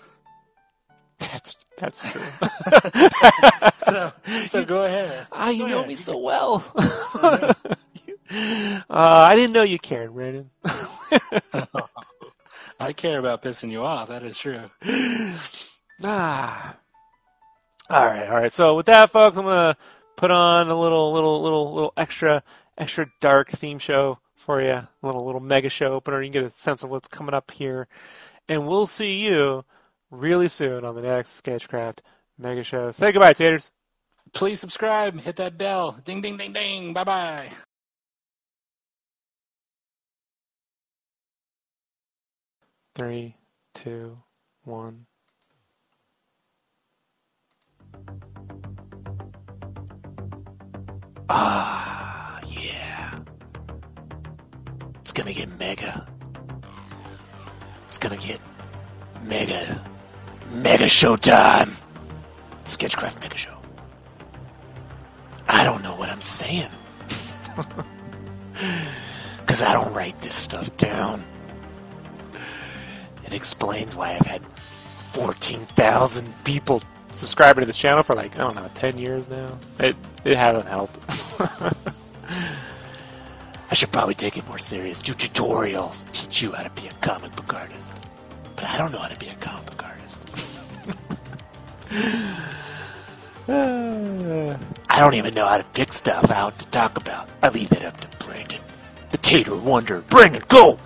[1.18, 2.20] That's that's true.
[3.78, 4.12] So
[4.46, 5.28] so go ahead.
[5.30, 5.86] Ah, you Go know ahead.
[5.88, 6.64] me You so well.
[6.76, 7.54] uh,
[8.90, 10.50] I didn't know you cared, Brandon.
[12.80, 14.08] I care about pissing you off.
[14.08, 14.58] That is true.
[16.02, 16.76] ah.
[17.88, 18.50] All right, all right.
[18.52, 19.76] So with that, folks, I'm gonna
[20.16, 22.42] put on a little, little, little, little extra,
[22.76, 24.70] extra dark theme show for you.
[24.70, 26.22] A little, little mega show opener.
[26.22, 27.88] You can get a sense of what's coming up here,
[28.48, 29.64] and we'll see you
[30.10, 32.00] really soon on the next Sketchcraft
[32.38, 32.92] mega show.
[32.92, 33.72] Say goodbye, taters.
[34.32, 35.20] Please subscribe.
[35.20, 35.98] Hit that bell.
[36.04, 36.92] Ding ding ding ding.
[36.92, 37.48] Bye bye.
[42.94, 43.34] Three,
[43.74, 44.18] two,
[44.64, 45.06] one.
[51.28, 51.95] Ah,
[55.06, 56.04] It's gonna get mega.
[57.86, 58.40] It's gonna get
[59.22, 59.80] mega.
[60.50, 61.70] Mega showtime!
[62.64, 63.56] Sketchcraft Mega Show.
[65.46, 66.70] I don't know what I'm saying.
[69.38, 71.22] Because I don't write this stuff down.
[73.24, 74.42] It explains why I've had
[75.12, 79.56] 14,000 people subscribing to this channel for like, I don't know, 10 years now.
[79.78, 79.94] It,
[80.24, 80.98] it hasn't helped.
[83.76, 85.02] I should probably take it more serious.
[85.02, 86.10] Do tutorials.
[86.10, 87.92] Teach you how to be a comic book artist.
[88.54, 90.24] But I don't know how to be a comic book artist.
[93.46, 94.56] Uh,
[94.88, 97.28] I don't even know how to pick stuff out to talk about.
[97.42, 98.60] I leave that up to Brandon.
[99.10, 100.00] The Tater Wonder.
[100.08, 100.78] Brandon, go!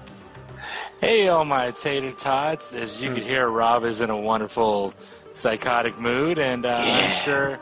[1.01, 2.73] Hey, all my tater tots.
[2.75, 3.15] As you Hmm.
[3.19, 4.95] can hear, Rob is in a wonderful
[5.33, 6.97] psychotic mood, and uh, Yeah.
[7.05, 7.59] I'm sure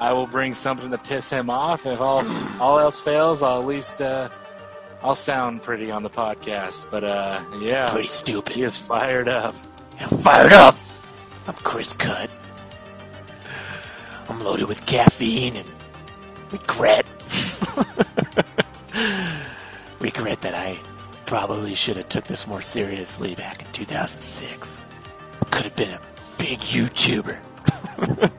[0.00, 1.84] I will bring something to piss him off.
[1.84, 2.24] If all
[2.58, 4.30] all else fails, I'll at least uh,
[5.02, 6.90] I'll sound pretty on the podcast.
[6.90, 8.56] But uh, yeah, Pretty stupid.
[8.56, 9.54] he is fired up.
[9.98, 10.76] I'm fired up.
[11.46, 12.30] I'm Chris Cut.
[14.28, 15.68] I'm loaded with caffeine and
[16.52, 17.04] regret.
[20.00, 20.78] regret that I
[21.26, 24.80] probably should have took this more seriously back in 2006.
[25.50, 26.00] Could have been a
[26.38, 27.38] big YouTuber.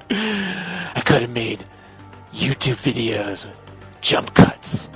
[0.95, 1.65] I could have made
[2.33, 3.55] YouTube videos with
[4.01, 4.89] jump cuts.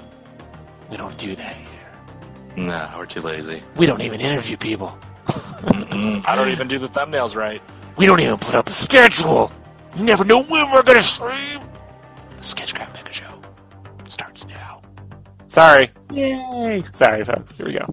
[0.90, 2.66] We don't do that here.
[2.66, 3.64] Nah, we're too lazy.
[3.76, 4.98] We don't even interview people.
[5.28, 7.62] I don't even do the thumbnails right.
[7.98, 9.52] We don't even put up a schedule.
[9.96, 11.62] You never know when we're gonna stream.
[12.38, 13.42] The Sketchcraft Mega Show
[14.08, 14.82] starts now.
[15.48, 15.92] Sorry.
[16.12, 16.84] Yay.
[16.94, 17.58] Sorry, folks.
[17.58, 17.90] Here we go.